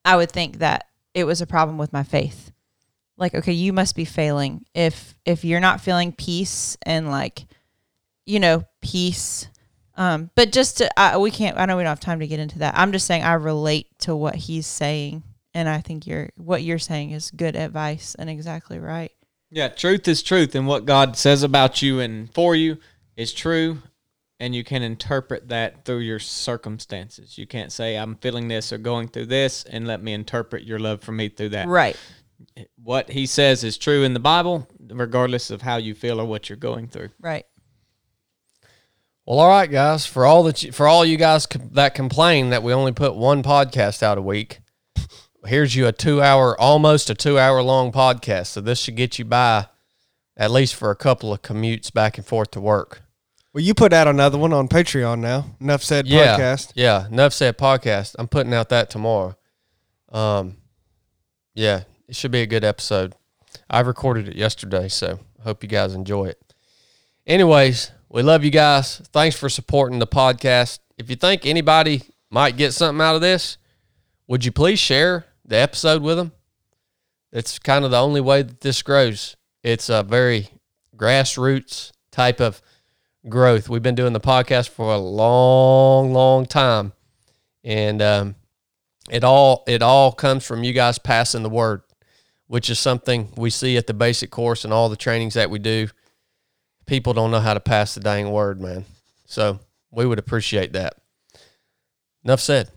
I 0.06 0.15
would 0.15 0.31
think 0.31 0.60
that 0.60 0.88
it 1.14 1.26
was 1.26 1.41
a 1.41 1.45
problem 1.45 1.77
with 1.77 1.91
my 1.91 2.03
faith 2.03 2.48
like 3.19 3.35
okay 3.35 3.51
you 3.51 3.73
must 3.73 3.95
be 3.95 4.05
failing 4.05 4.65
if 4.73 5.15
if 5.25 5.43
you're 5.43 5.59
not 5.59 5.81
feeling 5.81 6.11
peace 6.11 6.77
and 6.83 7.09
like 7.09 7.45
you 8.25 8.39
know 8.39 8.63
peace 8.81 9.47
um 9.95 10.29
but 10.35 10.51
just 10.51 10.77
to 10.77 10.99
I, 10.99 11.17
we 11.17 11.29
can't 11.29 11.57
i 11.57 11.65
know 11.65 11.77
we 11.77 11.83
don't 11.83 11.89
have 11.89 11.99
time 11.99 12.21
to 12.21 12.27
get 12.27 12.39
into 12.39 12.59
that 12.59 12.75
i'm 12.77 12.91
just 12.91 13.05
saying 13.05 13.23
i 13.23 13.33
relate 13.33 13.87
to 13.99 14.15
what 14.15 14.35
he's 14.35 14.65
saying 14.65 15.23
and 15.53 15.67
i 15.67 15.79
think 15.81 16.07
you're 16.07 16.29
what 16.37 16.63
you're 16.63 16.79
saying 16.79 17.11
is 17.11 17.31
good 17.31 17.55
advice 17.55 18.15
and 18.17 18.29
exactly 18.29 18.79
right 18.79 19.11
Yeah, 19.51 19.67
truth 19.67 20.07
is 20.07 20.21
truth, 20.21 20.53
and 20.53 20.67
what 20.67 20.85
God 20.85 21.17
says 21.17 21.41
about 21.41 21.81
you 21.81 21.99
and 21.99 22.31
for 22.35 22.55
you 22.55 22.77
is 23.17 23.33
true, 23.33 23.79
and 24.39 24.53
you 24.53 24.63
can 24.63 24.83
interpret 24.83 25.49
that 25.49 25.85
through 25.85 25.99
your 25.99 26.19
circumstances. 26.19 27.37
You 27.39 27.47
can't 27.47 27.71
say, 27.71 27.97
I'm 27.97 28.15
feeling 28.17 28.47
this 28.47 28.71
or 28.71 28.77
going 28.77 29.07
through 29.07 29.25
this, 29.25 29.63
and 29.63 29.87
let 29.87 30.03
me 30.03 30.13
interpret 30.13 30.63
your 30.65 30.77
love 30.77 31.01
for 31.01 31.13
me 31.13 31.29
through 31.29 31.49
that. 31.49 31.67
right 31.67 31.97
What 32.81 33.10
He 33.11 33.26
says 33.26 33.64
is 33.64 33.77
true 33.77 34.03
in 34.03 34.14
the 34.14 34.19
Bible, 34.19 34.68
regardless 34.90 35.49
of 35.52 35.61
how 35.61 35.77
you 35.77 35.94
feel 35.95 36.19
or 36.19 36.26
what 36.26 36.49
you're 36.49 36.57
going 36.57 36.88
through. 36.88 37.10
right 37.19 37.45
Well, 39.26 39.40
all 39.40 39.49
right, 39.49 39.69
guys. 39.69 40.06
For 40.06 40.26
all 40.26 40.44
that, 40.44 40.64
you, 40.64 40.72
for 40.72 40.88
all 40.88 41.06
you 41.06 41.18
guys 41.18 41.45
co- 41.45 41.60
that 41.73 41.94
complain 41.95 42.49
that 42.49 42.64
we 42.64 42.73
only 42.73 42.91
put 42.91 43.15
one 43.15 43.44
podcast 43.44 44.02
out 44.02 44.18
a 44.18 44.22
week, 44.22 44.60
here's 45.45 45.76
you 45.76 45.86
a 45.88 45.91
two-hour, 45.91 46.60
almost 46.60 47.10
a 47.10 47.14
two-hour 47.15 47.61
long 47.61 47.91
podcast. 47.91 48.48
So 48.48 48.61
this 48.61 48.80
should 48.80 48.95
get 48.95 49.19
you 49.19 49.26
by, 49.26 49.68
at 50.36 50.49
least 50.52 50.76
for 50.76 50.90
a 50.90 50.95
couple 50.95 51.31
of 51.31 51.41
commutes 51.44 51.94
back 51.94 52.18
and 52.18 52.26
forth 52.26 52.52
to 52.52 52.61
work. 52.61 53.03
Well, 53.53 53.64
you 53.64 53.73
put 53.73 53.94
out 53.94 54.07
another 54.07 54.38
one 54.38 54.53
on 54.53 54.68
Patreon 54.68 55.19
now. 55.19 55.56
Enough 55.60 55.84
said 55.84 56.07
Yeah, 56.07 56.38
podcast. 56.38 56.72
yeah. 56.76 57.07
Enough 57.07 57.34
said. 57.34 57.57
Podcast. 57.57 58.15
I'm 58.19 58.27
putting 58.27 58.53
out 58.53 58.69
that 58.69 58.90
tomorrow. 58.90 59.36
Um, 60.11 60.57
yeah, 61.56 61.84
it 62.10 62.15
should 62.15 62.31
be 62.31 62.41
a 62.41 62.48
good 62.48 62.64
episode. 62.64 63.14
I 63.69 63.81
recorded 63.81 64.27
it 64.27 64.36
yesterday, 64.36 64.88
so 64.88 65.19
hope 65.44 65.61
you 65.61 65.69
guys 65.69 65.94
enjoy 65.94 66.26
it. 66.26 66.53
Anyways, 67.27 67.91
we 68.10 68.23
love 68.23 68.44
you 68.44 68.49
guys. 68.49 68.98
Thanks 69.14 69.38
for 69.38 69.48
supporting 69.48 69.99
the 69.99 70.07
podcast. 70.07 70.80
If 70.98 71.11
you 71.11 71.15
think 71.15 71.45
anybody 71.45 72.02
might 72.31 72.57
get 72.57 72.73
something 72.73 72.99
out 72.99 73.14
of 73.14 73.22
this, 73.22 73.57
would 74.27 74.44
you 74.44 74.52
please 74.52 74.80
share 74.80 75.26
the 75.45 75.57
episode 75.57 76.02
with 76.02 76.18
them? 76.18 76.31
It's 77.31 77.60
kind 77.60 77.86
of 77.86 77.91
the 77.91 77.99
only 77.99 78.22
way 78.22 78.41
that 78.41 78.61
this 78.61 78.81
grows. 78.81 79.38
It's 79.64 79.88
a 79.90 80.02
very 80.02 80.49
grassroots 80.98 81.91
type 82.11 82.40
of 82.40 82.60
growth. 83.27 83.69
We've 83.69 83.84
been 83.84 83.94
doing 83.94 84.14
the 84.14 84.19
podcast 84.19 84.69
for 84.69 84.91
a 84.94 84.98
long, 84.98 86.11
long 86.11 86.48
time, 86.48 86.94
and 87.64 88.02
um, 88.02 88.36
it 89.11 89.23
all 89.23 89.64
it 89.68 89.84
all 89.84 90.11
comes 90.11 90.44
from 90.44 90.64
you 90.64 90.73
guys 90.73 90.98
passing 90.98 91.44
the 91.44 91.49
word, 91.49 91.81
which 92.49 92.67
is 92.71 92.80
something 92.80 93.31
we 93.38 93.51
see 93.51 93.77
at 93.77 93.85
the 93.85 93.93
basic 93.93 94.31
course 94.31 94.65
and 94.65 94.73
all 94.73 94.89
the 94.89 94.95
trainings 94.95 95.35
that 95.35 95.51
we 95.51 95.59
do. 95.59 95.88
People 96.88 97.13
don't 97.13 97.30
know 97.30 97.39
how 97.39 97.53
to 97.53 97.59
pass 97.59 97.93
the 97.93 97.99
dang 97.99 98.31
word, 98.31 98.59
man. 98.59 98.85
So 99.27 99.59
we 99.91 100.07
would 100.07 100.17
appreciate 100.17 100.73
that. 100.73 100.95
Enough 102.26 102.39
said. 102.39 102.71